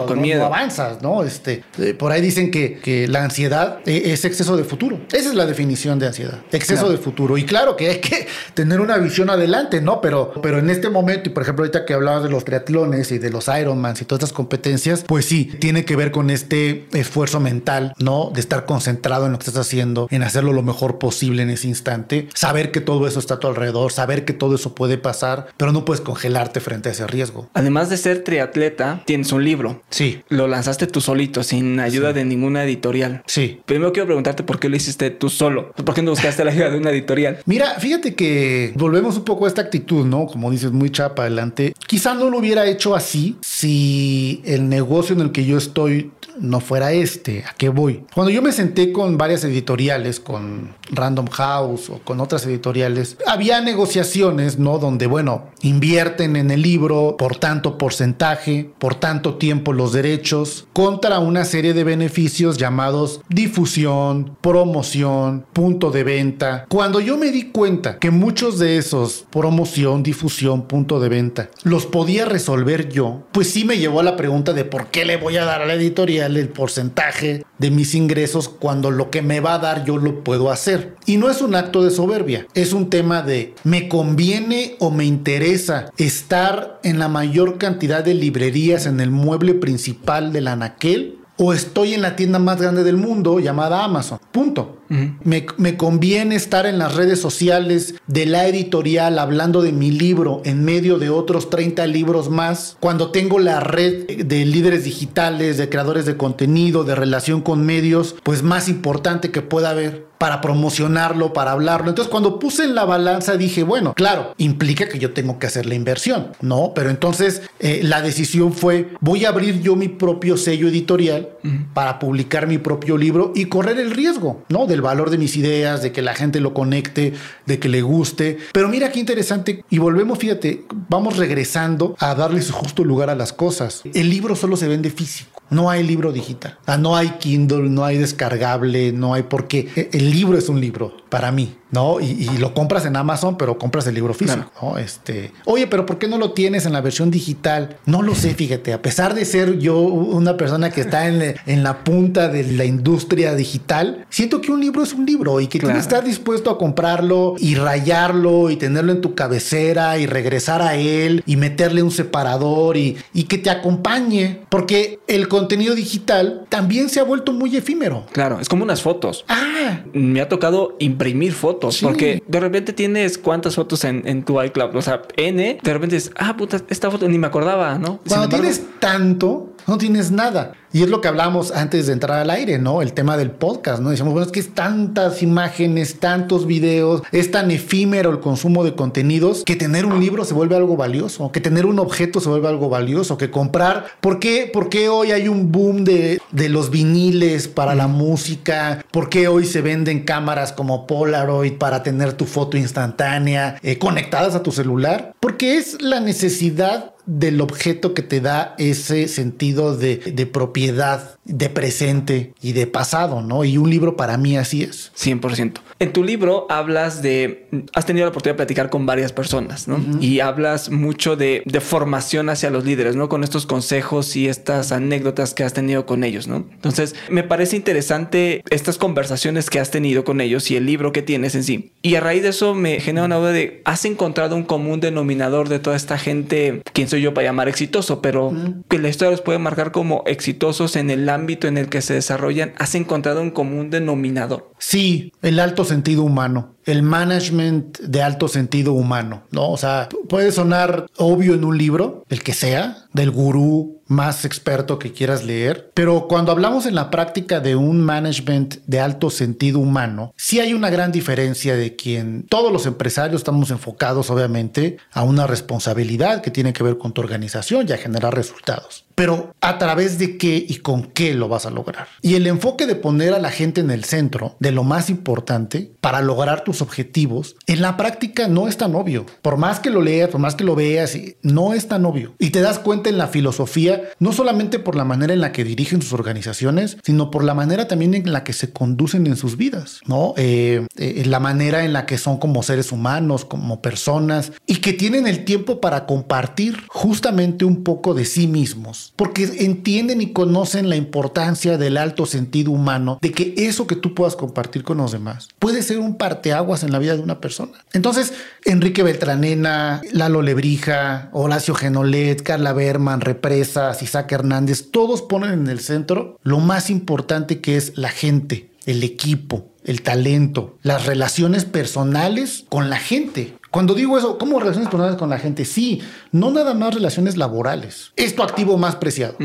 con 0.06 0.22
miedo. 0.22 0.42
No 0.42 0.46
avanzas, 0.48 1.02
¿no? 1.02 1.24
Este, 1.24 1.64
eh, 1.80 1.94
por 1.94 2.12
ahí 2.12 2.22
dicen 2.22 2.52
que, 2.52 2.80
que 2.80 3.08
la 3.08 3.24
ansiedad 3.24 3.80
eh, 3.86 4.04
es 4.06 4.26
exceso 4.26 4.58
de 4.58 4.64
futuro. 4.64 5.00
Esa 5.12 5.30
es 5.30 5.36
la 5.36 5.46
definición 5.46 5.77
de 5.86 6.08
ansiedad, 6.08 6.40
exceso 6.52 6.90
de 6.90 6.98
futuro. 6.98 7.38
Y 7.38 7.46
claro 7.46 7.76
que 7.76 7.90
hay 7.90 8.00
que 8.00 8.28
tener 8.54 8.82
una 8.82 8.98
visión 8.98 9.30
adelante, 9.30 9.80
¿no? 9.82 10.02
Pero, 10.02 10.34
pero 10.42 10.60
en 10.60 10.70
este 10.70 10.90
momento, 10.90 11.30
y 11.30 11.34
por 11.34 11.44
ejemplo 11.44 11.64
ahorita 11.64 11.86
que 11.86 11.94
hablabas 11.94 12.24
de 12.24 12.30
los 12.30 12.44
triatlones 12.46 13.12
y 13.12 13.20
de 13.20 13.30
los 13.30 13.48
Ironmans 13.48 14.02
y 14.02 14.06
todas 14.06 14.24
estas 14.24 14.34
competencias, 14.34 15.04
pues 15.08 15.26
sí, 15.26 15.46
tiene 15.60 15.86
que 15.86 15.96
ver 15.96 16.12
con 16.12 16.30
este 16.30 16.88
esfuerzo 16.94 17.40
mental, 17.40 17.94
¿no? 18.00 18.32
De 18.34 18.40
estar 18.40 18.66
concentrado 18.66 19.28
en 19.28 19.34
lo 19.34 19.40
que 19.40 19.46
estás 19.46 19.68
haciendo, 19.68 20.08
en 20.10 20.24
hacerlo 20.24 20.54
lo 20.54 20.64
mejor 20.64 20.98
posible 20.98 21.44
en 21.44 21.50
ese 21.50 21.68
instante, 21.68 22.28
saber 22.34 22.72
que 22.72 22.82
todo 22.82 23.08
eso 23.08 23.20
está 23.20 23.36
a 23.36 23.40
tu 23.40 23.48
alrededor, 23.48 23.92
saber 23.92 24.26
que 24.26 24.34
todo 24.34 24.56
eso 24.56 24.76
puede 24.76 24.98
pasar, 24.98 25.48
pero 25.58 25.72
no 25.72 25.86
puedes 25.86 26.02
congelarte 26.02 26.60
frente 26.60 26.90
a 26.90 26.92
ese 26.94 27.08
riesgo. 27.08 27.50
Además 27.54 27.90
de 27.90 27.98
ser 27.98 28.24
triatleta, 28.24 29.04
tienes 29.06 29.32
un 29.32 29.44
libro. 29.44 29.82
Sí. 29.90 30.24
Lo 30.30 30.48
lanzaste 30.48 30.88
tú 30.88 31.02
solito, 31.02 31.44
sin 31.44 31.80
ayuda 31.80 32.14
de 32.14 32.26
ninguna 32.26 32.64
editorial. 32.64 33.24
Sí. 33.28 33.62
Primero 33.66 33.94
quiero 33.94 34.08
preguntarte 34.08 34.44
por 34.44 34.60
qué 34.60 34.70
lo 34.70 34.76
hiciste 34.76 35.10
tú 35.12 35.30
solo. 35.30 35.66
¿Por 35.76 35.95
qué 35.95 36.01
no 36.01 36.11
buscaste 36.11 36.43
la 36.43 36.51
ayuda 36.51 36.70
de 36.70 36.78
una 36.78 36.91
editorial? 36.91 37.39
Mira, 37.45 37.76
fíjate 37.80 38.15
que 38.15 38.74
volvemos 38.76 39.18
un 39.18 39.24
poco 39.24 39.45
a 39.45 39.47
esta 39.47 39.61
actitud, 39.61 40.05
¿no? 40.05 40.28
Como 40.28 40.51
dices, 40.51 40.72
muy 40.72 40.89
chapa 40.89 41.24
adelante. 41.24 41.74
Quizá 41.88 42.13
no 42.13 42.30
lo 42.30 42.39
hubiera 42.39 42.65
hecho 42.65 42.95
así 42.95 43.38
si 43.41 44.41
el 44.45 44.70
negocio 44.70 45.15
en 45.15 45.22
el 45.22 45.32
que 45.32 45.45
yo 45.45 45.57
estoy 45.57 46.11
no 46.40 46.60
fuera 46.60 46.92
este. 46.92 47.44
¿A 47.46 47.54
qué 47.58 47.70
voy? 47.70 48.04
Cuando 48.14 48.32
yo 48.32 48.42
me 48.42 48.52
senté 48.52 48.92
con 48.92 49.18
varias 49.18 49.44
editoriales, 49.44 50.20
con 50.20 50.76
Random 50.92 51.28
House 51.28 51.90
o 51.90 52.00
con 52.00 52.20
otras 52.20 52.46
editoriales, 52.46 53.18
había 53.26 53.62
negociaciones, 53.62 54.60
¿no? 54.60 54.80
Donde, 54.80 55.08
bueno, 55.08 55.48
invierten 55.62 56.36
en 56.36 56.52
el 56.52 56.62
libro 56.62 57.16
por 57.18 57.38
tanto 57.38 57.78
porcentaje, 57.78 58.70
por 58.80 58.96
tanto 58.96 59.36
tiempo 59.36 59.74
los 59.74 59.94
derechos, 59.94 60.68
contra 60.74 61.20
una 61.20 61.46
serie 61.46 61.74
de 61.74 61.84
beneficios 61.84 62.58
llamados 62.58 63.22
difusión, 63.30 64.36
promoción, 64.42 65.46
punto 65.54 65.92
de 65.92 66.04
venta. 66.04 66.66
Cuando 66.70 67.00
yo 67.00 67.18
me 67.18 67.32
di 67.32 67.52
cuenta 67.52 68.00
que 68.00 68.12
muchos 68.12 68.60
de 68.60 68.78
esos 68.78 69.26
promoción, 69.32 70.04
difusión, 70.04 70.68
punto 70.68 71.00
de 71.00 71.10
venta, 71.10 71.50
los 71.64 71.86
podía 71.86 72.26
resolver 72.26 72.90
yo, 72.90 73.24
pues 73.32 73.50
sí 73.50 73.66
me 73.66 73.78
llevó 73.78 74.00
a 74.00 74.04
la 74.04 74.16
pregunta 74.16 74.54
de 74.54 74.66
por 74.66 74.88
qué 74.88 75.06
le 75.06 75.18
voy 75.18 75.38
a 75.38 75.46
dar 75.46 75.62
a 75.62 75.66
la 75.66 75.74
editorial 75.74 76.27
el 76.36 76.50
porcentaje 76.50 77.46
de 77.58 77.72
mis 77.72 77.96
ingresos 77.96 78.50
cuando 78.50 78.92
lo 78.92 79.10
que 79.10 79.22
me 79.22 79.40
va 79.40 79.54
a 79.54 79.60
dar 79.60 79.86
yo 79.86 79.98
lo 79.98 80.24
puedo 80.24 80.52
hacer. 80.52 80.96
Y 81.06 81.18
no 81.18 81.30
es 81.30 81.42
un 81.42 81.56
acto 81.56 81.84
de 81.84 81.92
soberbia, 81.92 82.48
es 82.54 82.74
un 82.74 82.90
tema 82.90 83.22
de 83.22 83.56
me 83.64 83.88
conviene 83.88 84.76
o 84.80 84.92
me 84.92 85.06
interesa 85.06 85.92
estar 85.98 86.80
en 86.84 87.00
la 87.00 87.08
mayor 87.08 87.58
cantidad 87.58 88.04
de 88.04 88.14
librerías 88.14 88.86
en 88.86 89.00
el 89.00 89.12
mueble 89.12 89.54
principal 89.54 90.34
del 90.34 90.48
anaquel 90.48 91.20
o 91.38 91.54
estoy 91.54 91.94
en 91.94 92.02
la 92.02 92.16
tienda 92.16 92.40
más 92.40 92.60
grande 92.60 92.84
del 92.84 92.98
mundo 92.98 93.40
llamada 93.40 93.84
Amazon. 93.84 94.20
Punto. 94.32 94.77
Me, 94.90 95.46
me, 95.58 95.78
conviene 95.78 96.36
estar 96.36 96.66
en 96.66 96.80
las 96.80 96.96
redes 96.96 97.20
sociales 97.20 97.96
de 98.08 98.26
la 98.26 98.48
editorial 98.48 99.20
hablando 99.20 99.62
de 99.62 99.72
mi 99.72 99.92
libro 99.92 100.42
en 100.46 100.64
medio 100.64 100.98
de 100.98 101.10
otros 101.10 101.50
30 101.50 101.86
libros 101.88 102.30
más, 102.30 102.78
cuando 102.80 103.12
tengo 103.12 103.40
la 103.40 103.60
red 103.60 104.26
de 104.26 104.46
líderes 104.46 104.84
digitales, 104.84 105.58
de 105.58 105.70
creadores 105.70 106.06
de 106.06 106.18
contenido, 106.18 106.84
de 106.84 106.96
relación 106.96 107.42
con 107.42 107.66
medios, 107.66 108.16
pues 108.24 108.44
más 108.44 108.70
importante 108.70 109.32
que 109.32 109.42
pueda 109.42 109.72
haber 109.72 110.08
para 110.18 110.42
promocionarlo, 110.42 111.34
para 111.34 111.52
hablarlo. 111.52 111.90
Entonces, 111.90 112.10
cuando 112.10 112.40
puse 112.40 112.64
en 112.64 112.76
la 112.76 112.86
balanza, 112.86 113.38
dije, 113.38 113.64
bueno, 113.64 113.94
claro, 113.94 114.34
implica 114.38 114.88
que 114.90 115.00
yo 115.00 115.14
tengo 115.14 115.40
que 115.40 115.48
hacer 115.48 115.66
la 115.66 115.76
inversión, 115.76 116.30
¿no? 116.42 116.72
Pero 116.74 116.90
entonces 116.90 117.44
eh, 117.60 117.82
la 117.84 118.02
decisión 118.02 118.54
fue, 118.54 118.90
voy 119.00 119.26
a 119.26 119.30
abrir 119.30 119.62
yo 119.62 119.76
mi 119.76 119.88
propio 119.88 120.38
sello 120.38 120.68
editorial 120.68 121.30
uh 121.44 121.48
-huh. 121.48 121.74
para 121.74 122.00
publicar 122.00 122.48
mi 122.48 122.58
propio 122.58 122.98
libro 122.98 123.32
y 123.36 123.46
correr 123.46 123.80
el 123.80 123.92
riesgo, 123.92 124.44
¿no? 124.50 124.66
Del 124.78 124.84
valor 124.84 125.10
de 125.10 125.18
mis 125.18 125.36
ideas, 125.36 125.82
de 125.82 125.92
que 125.92 126.04
la 126.04 126.14
gente 126.14 126.40
lo 126.40 126.54
conecte, 126.54 127.14
de 127.48 127.58
que 127.58 127.68
le 127.68 127.82
guste. 127.82 128.38
Pero 128.54 128.70
mira 128.70 128.92
qué 128.92 129.00
interesante. 129.00 129.66
Y 129.72 129.80
volvemos, 129.80 130.20
fíjate, 130.20 130.66
vamos 130.88 131.18
regresando 131.18 131.96
a 131.98 132.14
darle 132.14 132.44
su 132.44 132.54
justo 132.54 132.84
lugar 132.84 133.10
a 133.10 133.16
las 133.16 133.34
cosas. 133.34 133.82
El 133.92 134.12
libro 134.12 134.36
solo 134.36 134.56
se 134.56 134.68
vende 134.68 134.92
físico. 134.92 135.42
No 135.50 135.72
hay 135.72 135.82
libro 135.82 136.12
digital. 136.12 136.60
Ah, 136.68 136.78
no 136.78 136.96
hay 136.96 137.10
Kindle, 137.20 137.70
no 137.70 137.86
hay 137.86 137.98
descargable, 137.98 138.92
no 138.92 139.16
hay 139.16 139.24
por 139.24 139.48
qué. 139.48 139.90
El 139.92 140.12
libro 140.12 140.38
es 140.38 140.48
un 140.48 140.62
libro 140.62 140.96
para 141.10 141.32
mí, 141.32 141.56
¿no? 141.72 141.99
Y, 141.99 142.05
y 142.05 142.38
lo 142.38 142.53
compras 142.53 142.86
en 142.86 142.95
Amazon, 142.95 143.38
pero 143.38 143.57
compras 143.57 143.88
el 143.88 143.95
libro 143.95 144.13
físico, 144.13 144.49
claro. 144.59 144.74
¿no? 144.76 144.78
Este, 144.78 145.32
oye, 145.45 145.68
pero 145.68 145.86
¿por 145.86 145.97
qué 145.97 146.07
no 146.07 146.18
lo 146.18 146.32
tienes 146.32 146.65
en 146.65 146.74
la 146.74 146.82
versión 146.82 147.11
digital? 147.11 147.78
No 147.86 148.01
lo 148.01 148.15
sé, 148.15 148.34
fíjate. 148.34 148.74
A 148.74 148.82
pesar 148.82 149.13
de 149.13 149.26
ser 149.26 149.59
yo 149.59 149.80
una 149.80 150.38
persona 150.38 150.70
que 150.72 150.82
está 150.82 151.07
en, 151.07 151.36
en 151.45 151.63
la 151.63 151.84
punta 151.84 152.30
de 152.30 152.43
la 152.43 152.65
industria 152.65 153.36
digital, 153.36 154.05
siento 154.09 154.41
que 154.41 154.51
un 154.51 154.61
libro 154.61 154.84
es 154.84 154.93
un 154.93 155.05
libro 155.05 155.41
y 155.41 155.47
que 155.47 155.59
claro. 155.59 155.74
tienes 155.74 155.88
que 155.88 155.95
estar 155.95 156.07
dispuesto 156.07 156.49
a 156.49 156.57
comprarlo 156.57 157.36
y 157.38 157.55
rayarlo 157.55 158.49
y 158.49 158.55
tenerlo 158.55 158.91
en 158.91 159.01
tu 159.01 159.15
cabecera 159.15 159.97
y 159.97 160.05
regresar 160.05 160.61
a 160.61 160.76
él 160.76 161.24
y 161.26 161.36
meterle 161.36 161.84
un 161.84 161.91
separador 161.91 162.78
y, 162.78 162.97
y 163.13 163.24
que 163.24 163.38
te 163.38 163.49
acompañe, 163.49 164.41
porque 164.49 164.99
el 165.07 165.28
contenido 165.28 165.76
digital 165.76 166.45
también 166.49 166.89
se 166.89 166.99
ha 166.99 167.03
vuelto 167.03 167.34
muy 167.34 167.55
efímero. 167.55 168.05
Claro, 168.11 168.39
es 168.39 168.47
como 168.47 168.63
unas 168.63 168.82
fotos. 168.82 169.26
Ah. 169.28 169.82
Me 169.93 170.22
ha 170.22 170.30
tocado 170.30 170.76
imprimir 170.80 171.34
fotos 171.34 171.57
sí. 171.72 171.86
porque 171.86 172.24
de 172.28 172.39
repente 172.39 172.74
tienes 172.74 173.18
cuántas 173.18 173.55
fotos 173.55 173.84
en, 173.84 174.08
en, 174.08 174.24
tu 174.24 174.41
iCloud, 174.41 174.76
o 174.76 174.82
sea, 174.82 175.01
N, 175.16 175.60
de 175.62 175.74
repente 175.74 175.95
es, 175.95 176.12
ah, 176.18 176.36
puta, 176.38 176.62
esta 176.70 176.89
foto 176.91 177.08
ni 177.08 177.18
me 177.18 177.28
acordaba, 177.28 177.78
¿no? 177.78 177.99
Cuando 178.08 178.26
embargo, 178.26 178.30
tienes 178.30 178.62
tanto, 178.80 179.53
no 179.68 179.78
tienes 179.78 180.12
nada. 180.12 180.53
Y 180.74 180.84
es 180.84 180.89
lo 180.89 181.01
que 181.01 181.07
hablamos 181.07 181.51
antes 181.51 181.88
de 181.88 181.93
entrar 181.93 182.20
al 182.20 182.30
aire, 182.30 182.59
¿no? 182.59 182.82
El 182.82 182.93
tema 182.93 183.18
del 183.18 183.32
podcast, 183.32 183.82
¿no? 183.82 183.89
Decíamos, 183.89 184.13
bueno, 184.13 184.26
es 184.26 184.32
que 184.32 184.39
es 184.39 184.53
tantas 184.53 185.24
imágenes, 185.24 185.99
tantos 185.99 186.45
videos, 186.45 187.03
es 187.11 187.32
tan 187.32 187.51
efímero 187.51 188.09
el 188.11 188.20
consumo 188.20 188.63
de 188.63 188.76
contenidos 188.76 189.43
que 189.45 189.55
tener 189.55 189.86
un 189.86 189.99
libro 189.99 190.26
se 190.26 190.34
vuelve 190.34 190.55
algo 190.55 190.76
valioso, 190.76 191.32
que 191.32 191.41
tener 191.41 191.65
un 191.65 191.80
objeto 191.80 192.20
se 192.20 192.30
vuelve 192.30 192.47
algo 192.47 192.70
valioso, 192.70 193.18
que 193.18 193.32
comprar. 193.32 193.86
¿Por 194.01 194.20
qué, 194.20 194.49
¿Por 194.51 194.70
qué 194.70 194.89
hoy 194.89 195.11
hay 195.11 195.28
un 195.28 195.51
boom 195.51 195.84
de, 195.84 196.20
de 196.32 196.49
los 196.49 196.70
viniles 196.70 197.47
para 197.47 197.74
la 197.76 197.88
música? 197.88 198.86
¿Por 198.91 199.09
qué 199.09 199.28
hoy 199.28 199.45
se 199.45 199.61
venden 199.61 200.03
cámaras 200.03 200.51
como 200.51 200.86
Polaroid 200.86 201.53
para 201.53 201.84
tener 201.84 202.13
tu 202.13 202.26
foto 202.26 202.57
instantánea 202.57 203.57
eh, 203.63 203.78
conectadas 203.78 204.36
a 204.36 204.43
tu 204.43 204.51
celular? 204.51 205.13
Porque 205.20 205.57
es 205.57 205.82
la 205.82 205.99
necesidad 205.99 206.93
del 207.08 207.41
objeto 207.41 207.93
que 207.93 208.03
te 208.03 208.22
da 208.22 208.53
ese 208.60 209.08
sentido 209.08 209.76
de, 209.76 209.97
de 209.97 210.26
propiedad, 210.28 211.18
de 211.24 211.49
presente 211.49 212.34
y 212.41 212.51
de 212.51 212.68
pasado, 212.68 213.22
¿no? 213.22 213.43
Y 213.43 213.58
un 213.58 213.70
libro 213.70 213.95
para 213.95 214.18
mí 214.18 214.38
así 214.38 214.62
es. 214.62 214.91
100%. 214.97 215.53
En 215.80 215.93
tu 215.93 216.03
libro 216.03 216.47
hablas 216.49 217.01
de, 217.01 217.47
has 217.74 217.86
tenido 217.86 218.05
la 218.05 218.10
oportunidad 218.10 218.34
de 218.34 218.38
platicar 218.38 218.70
con 218.70 218.86
varias 218.86 219.14
personas, 219.14 219.68
¿no? 219.68 219.80
Y 220.01 220.20
hablas 220.22 220.72
mucho 220.72 221.16
de, 221.16 221.43
de, 221.45 221.62
formación 221.62 222.30
hacia 222.30 222.49
los 222.49 222.66
líderes, 222.66 222.95
¿no? 222.95 223.10
Con 223.10 223.24
estos 223.24 223.45
consejos 223.45 224.16
y 224.16 224.28
estas 224.28 224.72
anécdotas 224.72 225.34
que 225.34 225.43
has 225.43 225.53
tenido 225.53 225.86
con 225.86 226.03
ellos, 226.03 226.28
¿no? 226.28 226.45
Entonces, 226.51 226.95
me 227.10 227.24
parece 227.24 227.55
interesante 227.55 228.43
estas 228.49 228.78
conversaciones 228.78 229.49
que 229.49 229.60
has 229.60 229.70
tenido 229.70 230.03
con 230.03 230.20
ellos 230.20 230.49
y 230.49 230.55
el 230.55 230.66
libro 230.66 230.91
que 230.91 231.03
tienes 231.03 231.36
en 231.36 231.43
sí. 231.43 231.72
Y 231.84 231.95
a 231.95 231.99
raíz 231.99 232.24
de 232.24 232.30
eso 232.30 232.55
me 232.55 232.80
genera 232.80 233.05
una 233.05 233.18
duda 233.18 233.32
de, 233.32 233.62
¿has 233.64 233.86
encontrado 233.86 234.36
un 234.36 234.43
común 234.43 234.80
denominador 234.80 235.47
de 235.47 235.60
toda 235.60 235.76
esta 235.76 235.99
gente, 235.99 236.64
quién 236.74 236.89
soy 236.89 236.97
yo 236.98 237.14
para 237.14 237.28
llamar 237.28 237.48
exitoso, 237.48 238.02
pero 238.02 238.34
que 238.68 238.80
la 238.80 238.89
historia 238.89 239.12
los 239.12 239.22
puede 239.22 239.39
marcar 239.39 239.72
como 239.72 240.04
exitosos 240.06 240.76
en 240.76 240.89
el 240.89 241.08
ámbito 241.10 241.48
en 241.48 241.58
el 241.58 241.70
que 241.70 241.82
se 241.82 241.93
desarrollan? 241.93 242.54
¿Has 242.58 242.76
encontrado 242.76 243.22
un 243.22 243.32
común 243.32 243.70
denominador? 243.70 244.52
Sí, 244.60 245.14
el 245.22 245.39
alto 245.39 245.66
sentido 245.66 246.04
humano 246.04 246.58
el 246.68 246.84
management 246.84 247.80
de 247.80 248.04
alto 248.04 248.28
sentido 248.28 248.74
humano, 248.74 249.24
¿no? 249.32 249.50
O 249.50 249.58
sea, 249.58 249.88
puede 250.10 250.34
sonar 250.34 250.86
obvio 250.98 251.34
en 251.34 251.45
un 251.45 251.58
libro, 251.58 252.04
el 252.10 252.22
que 252.22 252.34
sea, 252.34 252.87
del 252.98 253.12
gurú 253.12 253.82
más 253.88 254.26
experto 254.26 254.80
que 254.80 254.91
quieras 254.91 255.24
leer, 255.24 255.72
pero 255.74 256.08
cuando 256.08 256.34
hablamos 256.34 256.66
en 256.66 256.76
la 256.76 256.89
práctica 256.89 257.39
de 257.39 257.56
un 257.56 257.80
management 257.80 258.56
de 258.66 258.82
alto 258.82 259.10
sentido 259.10 259.60
humano, 259.60 260.14
sí 260.18 260.41
hay 260.41 260.54
una 260.54 260.70
gran 260.70 260.91
diferencia 260.91 261.56
de 261.56 261.78
quien 261.78 262.24
todos 262.28 262.52
los 262.52 262.66
empresarios 262.66 263.22
estamos 263.22 263.52
enfocados 263.52 264.10
obviamente 264.10 264.78
a 264.91 265.04
una 265.04 265.28
responsabilidad 265.28 266.22
que 266.22 266.32
tiene 266.32 266.52
que 266.52 266.64
ver 266.64 266.78
con 266.78 266.91
tu 266.91 267.00
organización 267.02 267.66
y 267.70 267.72
a 267.72 267.78
generar 267.78 268.14
resultados 268.14 268.87
pero 268.98 269.36
a 269.41 269.60
través 269.60 270.00
de 270.00 270.18
qué 270.18 270.43
y 270.50 270.56
con 270.56 270.86
qué 270.86 271.14
lo 271.14 271.30
vas 271.30 271.45
a 271.45 271.52
lograr. 271.52 271.88
Y 272.02 272.16
el 272.16 272.26
enfoque 272.26 272.66
de 272.66 272.74
poner 272.74 273.14
a 273.14 273.20
la 273.20 273.30
gente 273.30 273.62
en 273.62 273.70
el 273.70 273.84
centro 273.84 274.36
de 274.39 274.52
lo 274.52 274.64
más 274.64 274.89
importante 274.89 275.72
para 275.82 276.02
lograr 276.02 276.43
tus 276.43 276.64
objetivos, 276.64 277.36
en 277.45 277.62
la 277.62 277.78
práctica 277.78 278.28
no 278.28 278.48
es 278.48 278.58
tan 278.58 278.74
obvio. 278.74 279.06
Por 279.22 279.38
más 279.38 279.60
que 279.60 279.70
lo 279.70 279.84
leas, 279.84 280.10
por 280.10 280.20
más 280.20 280.34
que 280.34 280.43
lo 280.43 280.56
veas, 280.56 280.98
no 281.22 281.54
es 281.54 281.68
tan 281.68 281.86
obvio. 281.86 282.16
Y 282.18 282.32
te 282.32 282.41
das 282.41 282.58
cuenta 282.58 282.89
en 282.89 282.98
la 282.98 283.08
filosofía, 283.08 283.84
no 284.00 284.14
solamente 284.14 284.58
por 284.58 284.76
la 284.76 284.84
manera 284.84 285.14
en 285.14 285.22
la 285.22 285.32
que 285.32 285.43
dirigen 285.43 285.84
sus 285.84 285.93
organizaciones, 285.93 286.78
sino 286.82 287.12
por 287.12 287.24
la 287.24 287.36
manera 287.36 287.68
también 287.68 287.93
en 287.93 288.12
la 288.12 288.24
que 288.24 288.34
se 288.34 288.52
conducen 288.52 289.06
en 289.06 289.16
sus 289.16 289.38
vidas, 289.38 289.82
¿no? 289.86 290.16
Eh, 290.18 290.66
eh, 290.76 291.04
la 291.06 291.20
manera 291.20 291.64
en 291.64 291.72
la 291.72 291.86
que 291.86 292.00
son 292.00 292.18
como 292.18 292.41
seres 292.41 292.72
humanos, 292.72 293.26
como 293.26 293.62
personas, 293.62 294.32
y 294.48 294.56
que 294.56 294.74
tienen 294.74 295.06
el 295.06 295.24
tiempo 295.24 295.62
para 295.62 295.86
compartir 295.86 296.64
justamente 296.68 297.45
un 297.45 297.64
poco 297.64 297.93
de 297.93 298.04
sí 298.04 298.26
mismos 298.26 298.87
porque 298.96 299.24
entienden 299.40 300.02
y 300.02 300.14
conocen 300.14 300.70
la 300.70 300.76
importancia 300.76 301.58
del 301.58 301.78
alto 301.78 302.06
sentido 302.06 302.52
humano, 302.52 303.00
de 303.02 303.12
que 303.12 303.34
eso 303.38 303.68
que 303.68 303.76
tú 303.76 303.94
puedas 303.94 304.16
compartir 304.16 304.64
con 304.64 304.78
los 304.78 304.92
demás 304.92 305.30
puede 305.40 305.62
ser 305.62 305.80
un 305.80 305.98
parteaguas 305.98 306.64
en 306.64 306.72
la 306.72 306.80
vida 306.80 306.96
de 306.96 307.02
una 307.02 307.22
persona. 307.22 307.54
Entonces, 307.74 308.14
Enrique 308.46 308.84
Beltranena, 308.84 309.82
Lalo 309.92 310.22
Lebrija, 310.22 311.10
Horacio 311.14 311.56
Genolet, 311.56 312.22
Carla 312.22 312.54
Berman, 312.54 313.02
Represas, 313.02 313.82
Isaac 313.82 314.12
Hernández, 314.12 314.72
todos 314.72 315.02
ponen 315.02 315.32
en 315.34 315.48
el 315.48 315.60
centro 315.60 316.20
lo 316.24 316.40
más 316.40 316.70
importante 316.70 317.40
que 317.42 317.58
es 317.58 317.78
la 317.78 317.90
gente, 317.90 318.50
el 318.66 318.84
equipo, 318.84 319.48
el 319.64 319.82
talento, 319.82 320.58
las 320.64 320.86
relaciones 320.86 321.46
personales 321.46 322.46
con 322.50 322.70
la 322.70 322.78
gente. 322.78 323.36
Cuando 323.58 323.74
digo 323.74 323.97
eso, 323.97 324.20
¿cómo 324.20 324.39
relaciones 324.39 324.70
personales 324.70 324.99
con 324.99 325.10
la 325.10 325.18
gente? 325.18 325.43
Sí, 325.43 325.82
no 326.12 326.30
nada 326.30 326.53
más 326.53 326.76
relaciones 326.76 327.18
laborales. 327.18 327.91
Es 327.95 328.16
tu 328.16 328.22
activo 328.22 328.55
más 328.55 328.76
preciado. 328.76 329.16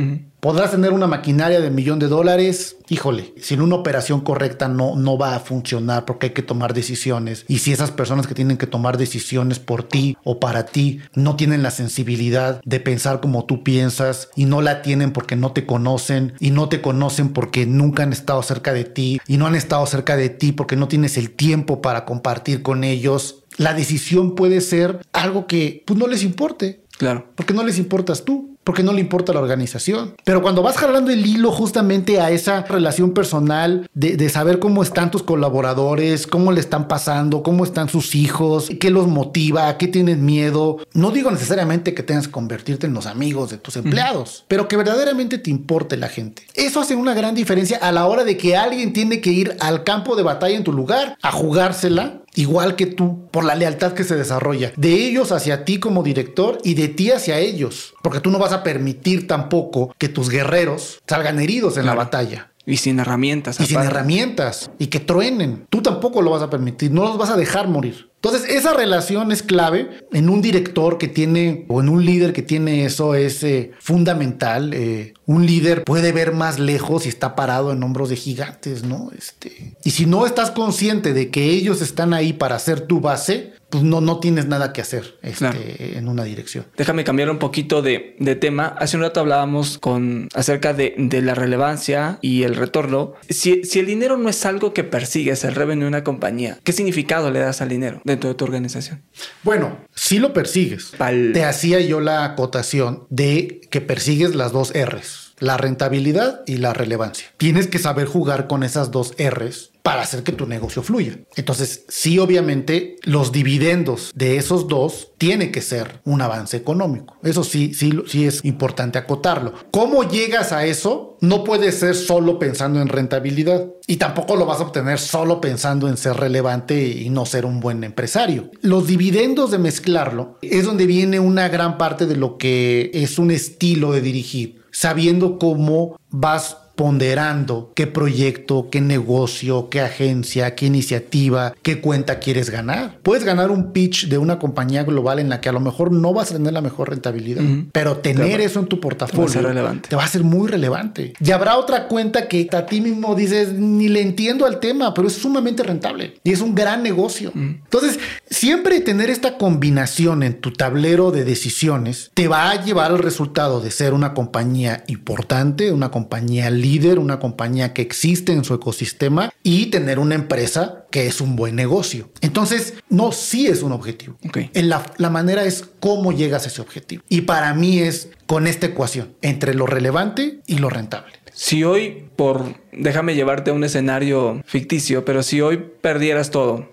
Podrás 0.41 0.70
tener 0.70 0.93
una 0.93 1.07
maquinaria 1.07 1.61
de 1.61 1.70
millón 1.70 1.99
de 1.99 2.09
dólares. 2.09 2.76
Híjole, 2.89 3.35
sin 3.41 3.61
una 3.61 3.76
operación 3.76 4.22
correcta 4.22 4.68
no, 4.68 4.97
no 4.97 5.16
va 5.16 5.37
a 5.37 5.41
funcionar 5.41 6.05
porque 6.05 6.28
hay 6.28 6.33
que 6.33 6.43
tomar 6.43 6.74
decisiones. 6.74 7.45
Y 7.47 7.59
si 7.59 7.72
esas 7.72 7.91
personas 7.91 8.26
que 8.26 8.35
tienen 8.35 8.57
que 8.57 8.66
tomar 8.66 8.97
decisiones 8.97 9.59
por 9.61 9.85
ti 9.85 10.16
o 10.24 10.41
para 10.41 10.66
ti 10.66 11.01
no 11.14 11.37
tienen 11.37 11.62
la 11.62 11.70
sensibilidad 11.70 12.61
de 12.64 12.80
pensar 12.80 13.20
como 13.20 13.45
tú 13.45 13.62
piensas 13.62 14.30
y 14.35 14.47
no 14.47 14.62
la 14.62 14.83
tienen 14.83 15.12
porque 15.12 15.37
no 15.37 15.53
te 15.53 15.64
conocen 15.64 16.33
y 16.41 16.51
no 16.51 16.68
te 16.68 16.80
conocen 16.80 17.35
porque 17.35 17.66
nunca 17.66 18.03
han 18.03 18.12
estado 18.12 18.43
cerca 18.43 18.72
de 18.72 18.85
ti 18.85 19.20
y 19.28 19.37
no 19.37 19.47
han 19.47 19.55
estado 19.55 19.87
cerca 19.87 20.16
de 20.16 20.28
ti 20.28 20.51
porque 20.51 20.74
no 20.74 20.89
tienes 20.89 21.18
el 21.18 21.30
tiempo 21.30 21.83
para 21.83 22.05
compartir 22.05 22.62
con 22.62 22.83
ellos, 22.83 23.41
la 23.57 23.75
decisión 23.75 24.35
puede 24.35 24.61
ser 24.61 25.01
algo 25.13 25.47
que 25.47 25.83
pues, 25.87 25.99
no 25.99 26.07
les 26.07 26.23
importe. 26.23 26.83
Claro. 26.99 27.27
Porque 27.35 27.55
no 27.55 27.65
les 27.65 27.79
importas 27.79 28.25
tú 28.25 28.53
porque 28.65 28.83
no 28.83 28.93
le 28.93 29.01
importa 29.01 29.33
la 29.33 29.41
organización. 29.41 30.15
Pero 30.25 30.43
cuando 30.43 30.63
vas 30.63 30.77
jalando 30.77 31.11
el 31.11 31.27
hilo 31.27 31.51
justamente 31.51 32.21
a 32.21 32.31
esa 32.31 32.63
relación 32.63 33.13
personal 33.13 33.89
de, 33.95 34.17
de, 34.17 34.29
saber 34.29 34.59
cómo 34.59 34.83
están 34.83 35.11
tus 35.11 35.23
colaboradores, 35.23 36.27
cómo 36.27 36.53
le 36.53 36.61
están 36.61 36.89
pasando, 36.89 37.43
cómo 37.43 37.65
están 37.65 37.89
sus 37.89 38.15
hijos, 38.15 38.71
qué 38.81 38.91
los 38.91 39.09
motiva, 39.09 39.77
qué 39.79 39.89
tienen 39.89 40.25
miedo, 40.25 40.79
no 40.95 41.11
digo 41.11 41.31
necesariamente 41.31 41.95
que 41.95 42.03
tengas 42.03 42.29
que 42.29 42.33
convertirte 42.33 42.87
en 42.87 42.95
los 42.95 43.07
amigos 43.07 43.51
de 43.51 43.59
tus 43.59 43.77
empleados, 43.77 44.45
pero 44.49 44.69
que 44.69 44.77
verdaderamente 44.77 45.39
te 45.39 45.51
importe 45.51 45.97
la 45.97 46.09
gente. 46.09 46.47
Eso 46.55 46.81
hace 46.81 46.95
una 46.95 47.15
gran 47.15 47.35
diferencia 47.35 47.79
a 47.79 47.93
la 47.93 48.07
hora 48.07 48.25
de 48.25 48.37
que 48.37 48.57
alguien 48.57 48.93
tiene 48.93 49.21
que 49.21 49.33
ir 49.33 49.57
al 49.61 49.85
campo 49.85 50.17
de 50.17 50.23
batalla 50.23 50.57
en 50.57 50.65
tu 50.65 50.73
lugar 50.73 51.17
a 51.21 51.33
jugársela 51.33 52.22
igual 52.35 52.76
que 52.76 52.87
tú, 52.87 53.28
por 53.30 53.45
la 53.45 53.55
lealtad 53.55 53.93
que 53.93 54.05
se 54.05 54.16
desarrolla, 54.16 54.72
de 54.76 54.95
ellos 54.95 55.33
hacia 55.33 55.64
ti 55.64 55.78
como 55.78 56.03
director 56.03 56.59
y 56.64 56.74
de 56.74 56.89
ti 56.89 57.11
hacia 57.11 57.39
ellos, 57.39 57.95
porque 58.03 58.20
tú 58.20 58.30
no 58.30 58.39
vas 58.39 58.53
a 58.53 58.62
permitir 58.62 59.26
tampoco 59.26 59.95
que 59.99 60.09
tus 60.09 60.28
guerreros 60.28 61.01
salgan 61.07 61.41
heridos 61.41 61.76
en 61.76 61.87
la 61.87 61.95
batalla. 61.95 62.53
Y 62.64 62.76
sin 62.76 63.01
herramientas. 63.01 63.59
Y 63.61 63.66
sin 63.66 63.80
herramientas. 63.80 64.70
Y 64.78 64.87
que 64.87 65.01
truenen. 65.01 65.66
Tú 65.68 65.83
tampoco 65.83 66.22
lo 66.22 66.30
vas 66.30 66.43
a 66.43 66.51
permitir. 66.51 66.93
No 66.93 67.03
los 67.03 67.18
vas 67.18 67.30
a 67.30 67.37
dejar 67.37 67.66
morir. 67.66 68.12
Entonces, 68.25 68.49
esa 68.51 68.73
relación 68.73 69.33
es 69.33 69.43
clave 69.43 70.07
en 70.12 70.31
un 70.31 70.43
director 70.43 70.97
que 70.97 71.09
tiene 71.09 71.64
o 71.66 71.81
en 71.81 71.89
un 71.89 72.05
líder 72.05 72.33
que 72.33 72.43
tiene 72.43 72.85
eso, 72.85 73.16
es 73.16 73.43
eh, 73.43 73.73
fundamental. 73.81 74.73
Eh, 74.75 75.14
un 75.27 75.45
líder 75.45 75.83
puede 75.83 76.12
ver 76.12 76.33
más 76.33 76.61
lejos 76.61 77.05
y 77.05 77.09
está 77.09 77.35
parado 77.35 77.73
en 77.73 77.83
hombros 77.83 78.11
de 78.11 78.16
gigantes, 78.16 78.85
¿no? 78.85 79.11
Este, 79.18 79.75
y 79.83 79.91
si 79.91 80.07
no 80.07 80.25
estás 80.25 80.53
consciente 80.53 81.14
de 81.14 81.31
que 81.31 81.47
ellos 81.47 81.83
están 81.83 82.14
ahí 82.14 82.33
para 82.33 82.61
ser 82.61 82.83
tu 82.83 83.01
base, 83.01 83.55
pues 83.73 83.85
no, 83.85 84.03
no 84.03 84.20
tienes 84.20 84.47
nada 84.47 84.75
que 84.75 84.83
hacer 84.83 85.14
este, 85.23 85.97
en 85.97 86.07
una 86.07 86.25
dirección. 86.25 86.66
Déjame 86.77 87.05
cambiar 87.05 87.31
un 87.31 87.39
poquito 87.39 87.81
de, 87.81 88.16
tema. 88.39 88.66
Hace 88.79 88.99
un 88.99 89.03
rato 89.03 89.20
hablábamos 89.20 89.79
con, 89.79 90.29
acerca 90.35 90.75
de, 90.75 90.95
la 91.23 91.35
relevancia 91.35 92.18
y 92.20 92.43
el 92.43 92.55
retorno. 92.55 93.14
Si, 93.31 93.64
si, 93.64 93.79
el 93.79 93.87
dinero 93.87 94.18
no 94.18 94.29
es 94.29 94.45
algo 94.45 94.75
que 94.75 94.85
persigues, 94.85 95.43
el 95.45 95.55
revenue 95.55 95.85
de 95.85 95.89
una 95.89 96.05
compañía, 96.05 96.59
¿qué 96.62 96.73
significado 96.73 97.31
le 97.31 97.39
das 97.39 97.62
al 97.62 97.70
dinero 97.70 98.03
dentro 98.13 98.31
de 98.31 98.35
tu 98.35 98.45
organización? 98.45 99.03
Bueno, 99.43 99.79
si 99.95 100.19
lo 100.19 100.33
persigues. 100.33 100.93
Te 101.33 101.45
hacía 101.45 101.81
yo 101.81 102.01
la 102.01 102.25
acotación 102.25 103.07
de 103.11 103.61
que 103.71 103.81
persigues 103.81 104.35
las 104.35 104.53
dos 104.53 104.73
R's 104.75 105.22
la 105.43 105.57
rentabilidad 105.57 106.43
y 106.47 106.59
la 106.59 106.72
relevancia. 106.72 107.26
Tienes 107.36 107.66
que 107.66 107.80
saber 107.80 108.07
jugar 108.07 108.47
con 108.47 108.62
esas 108.62 108.93
dos 108.93 109.12
R's 109.18 109.72
para 109.82 110.03
hacer 110.03 110.22
que 110.22 110.30
tu 110.30 110.47
negocio 110.47 110.84
fluya. 110.84 111.18
Entonces, 111.34 111.84
sí, 111.88 112.20
obviamente, 112.20 112.95
los 113.03 113.32
dividendos 113.32 114.12
de 114.14 114.36
esos 114.36 114.68
dos 114.68 115.11
tiene 115.18 115.51
que 115.51 115.61
ser 115.61 116.01
un 116.05 116.22
avance 116.22 116.57
económico. 116.57 117.16
Eso 117.24 117.43
sí, 117.43 117.74
sí, 117.74 117.93
sí 118.07 118.24
es 118.24 118.45
importante 118.45 118.99
acotarlo. 118.99 119.53
¿Cómo 119.72 120.09
llegas 120.09 120.53
a 120.53 120.64
eso? 120.64 121.16
No 121.20 121.43
puede 121.43 121.72
ser 121.72 121.97
solo 121.97 122.38
pensando 122.38 122.80
en 122.80 122.86
rentabilidad 122.86 123.66
y 123.88 123.97
tampoco 123.97 124.36
lo 124.36 124.47
vas 124.47 124.61
a 124.61 124.64
obtener 124.64 125.01
solo 125.01 125.40
pensando 125.40 125.88
en 125.88 125.97
ser 125.97 126.14
relevante 126.18 126.86
y 126.86 127.11
no 127.11 127.26
ser 127.26 127.47
un 127.47 127.59
buen 127.59 127.82
empresario. 127.82 128.53
Los 128.61 128.86
dividendos 128.86 129.51
de 129.51 129.59
mezclarlo 129.59 130.38
es 130.40 130.64
donde 130.64 130.86
viene 130.86 131.18
una 131.18 131.49
gran 131.49 131.78
parte 131.78 132.07
de 132.07 132.14
lo 132.14 132.38
que 132.38 132.93
es 132.95 133.18
un 133.18 133.32
estilo 133.32 133.90
de 133.90 134.01
dirigir 134.01 134.62
sabiendo 134.73 135.39
cómo 135.39 135.97
vas 136.11 136.57
ponderando 136.83 137.70
qué 137.76 137.87
proyecto, 137.87 138.66
qué 138.68 138.80
negocio, 138.80 139.68
qué 139.70 139.83
agencia, 139.83 140.57
qué 140.57 140.66
iniciativa, 140.66 141.55
qué 141.62 141.80
cuenta 141.80 142.18
quieres 142.18 142.51
ganar. 142.51 142.99
Puedes 143.05 143.22
ganar 143.22 143.53
un 143.53 143.72
pitch 143.72 144.09
de 144.09 144.18
una 144.18 144.41
compañía 144.41 144.83
global 144.83 145.20
en 145.20 145.28
la 145.28 145.41
que 145.41 145.49
a 145.49 145.53
lo 145.53 145.61
mejor 145.61 145.93
no 145.93 146.12
vas 146.12 146.33
a 146.33 146.35
tener 146.39 146.53
la 146.53 146.61
mejor 146.61 146.91
rentabilidad, 146.91 147.45
pero 147.70 147.99
tener 147.99 148.41
eso 148.41 148.59
en 148.59 148.66
tu 148.66 148.80
portafolio 148.80 149.30
te 149.30 149.41
va, 149.41 149.49
relevante. 149.51 149.89
te 149.91 149.95
va 149.95 150.03
a 150.03 150.09
ser 150.09 150.24
muy 150.24 150.49
relevante. 150.49 151.12
Y 151.24 151.30
habrá 151.30 151.57
otra 151.57 151.87
cuenta 151.87 152.26
que 152.26 152.49
a 152.51 152.66
ti 152.66 152.80
mismo 152.80 153.14
dices, 153.14 153.53
ni 153.53 153.87
le 153.87 154.03
entiendo 154.03 154.45
al 154.45 154.59
tema, 154.59 154.93
pero 154.93 155.07
es 155.07 155.14
sumamente 155.14 155.62
rentable 155.62 156.14
y 156.24 156.33
es 156.33 156.41
un 156.41 156.53
gran 156.53 156.83
negocio. 156.83 157.30
Entonces, 157.33 158.01
siempre 158.28 158.80
tener 158.80 159.09
esta 159.09 159.39
combinación 159.39 160.24
en 160.24 160.41
tu 160.41 160.53
tablero 160.53 161.12
de 161.12 161.22
decisiones 161.22 162.11
te 162.12 162.26
va 162.26 162.51
a 162.51 162.64
llevar 162.64 162.91
al 162.91 162.99
resultado 162.99 163.61
de 163.61 163.70
ser 163.70 163.95
una 163.95 164.14
compañía 164.14 164.83
importante, 164.89 165.70
una 165.70 165.93
compañía 165.93 166.51
líder 166.51 166.72
líder, 166.73 166.99
una 166.99 167.18
compañía 167.18 167.73
que 167.73 167.83
existe 167.83 168.33
en 168.33 168.45
su 168.45 168.55
ecosistema 168.55 169.33
y 169.43 169.66
tener 169.66 169.99
una 169.99 170.14
empresa 170.14 170.87
que 170.91 171.07
es 171.07 171.20
un 171.20 171.37
buen 171.37 171.55
negocio. 171.55 172.11
Entonces, 172.20 172.75
no, 172.89 173.12
sí 173.12 173.47
es 173.47 173.62
un 173.62 173.73
objetivo. 173.73 174.16
En 174.55 174.68
la, 174.68 174.83
la 174.97 175.11
manera 175.11 175.45
es 175.45 175.68
cómo 175.81 176.12
llegas 176.12 176.45
a 176.45 176.49
ese 176.49 176.61
objetivo. 176.61 177.03
Y 177.09 177.23
para 177.23 177.53
mí 177.55 177.81
es 177.81 178.09
con 178.27 178.47
esta 178.47 178.66
ecuación 178.66 179.14
entre 179.20 179.55
lo 179.55 179.66
relevante 179.66 180.41
y 180.47 180.59
lo 180.59 180.70
rentable. 180.70 181.12
Si 181.35 181.64
hoy, 181.64 182.09
por, 182.16 182.55
déjame 182.73 183.14
llevarte 183.14 183.51
a 183.51 183.55
un 183.55 183.64
escenario 183.64 184.43
ficticio, 184.45 185.05
pero 185.05 185.23
si 185.23 185.41
hoy 185.41 185.62
perdieras 185.81 186.31
todo 186.31 186.68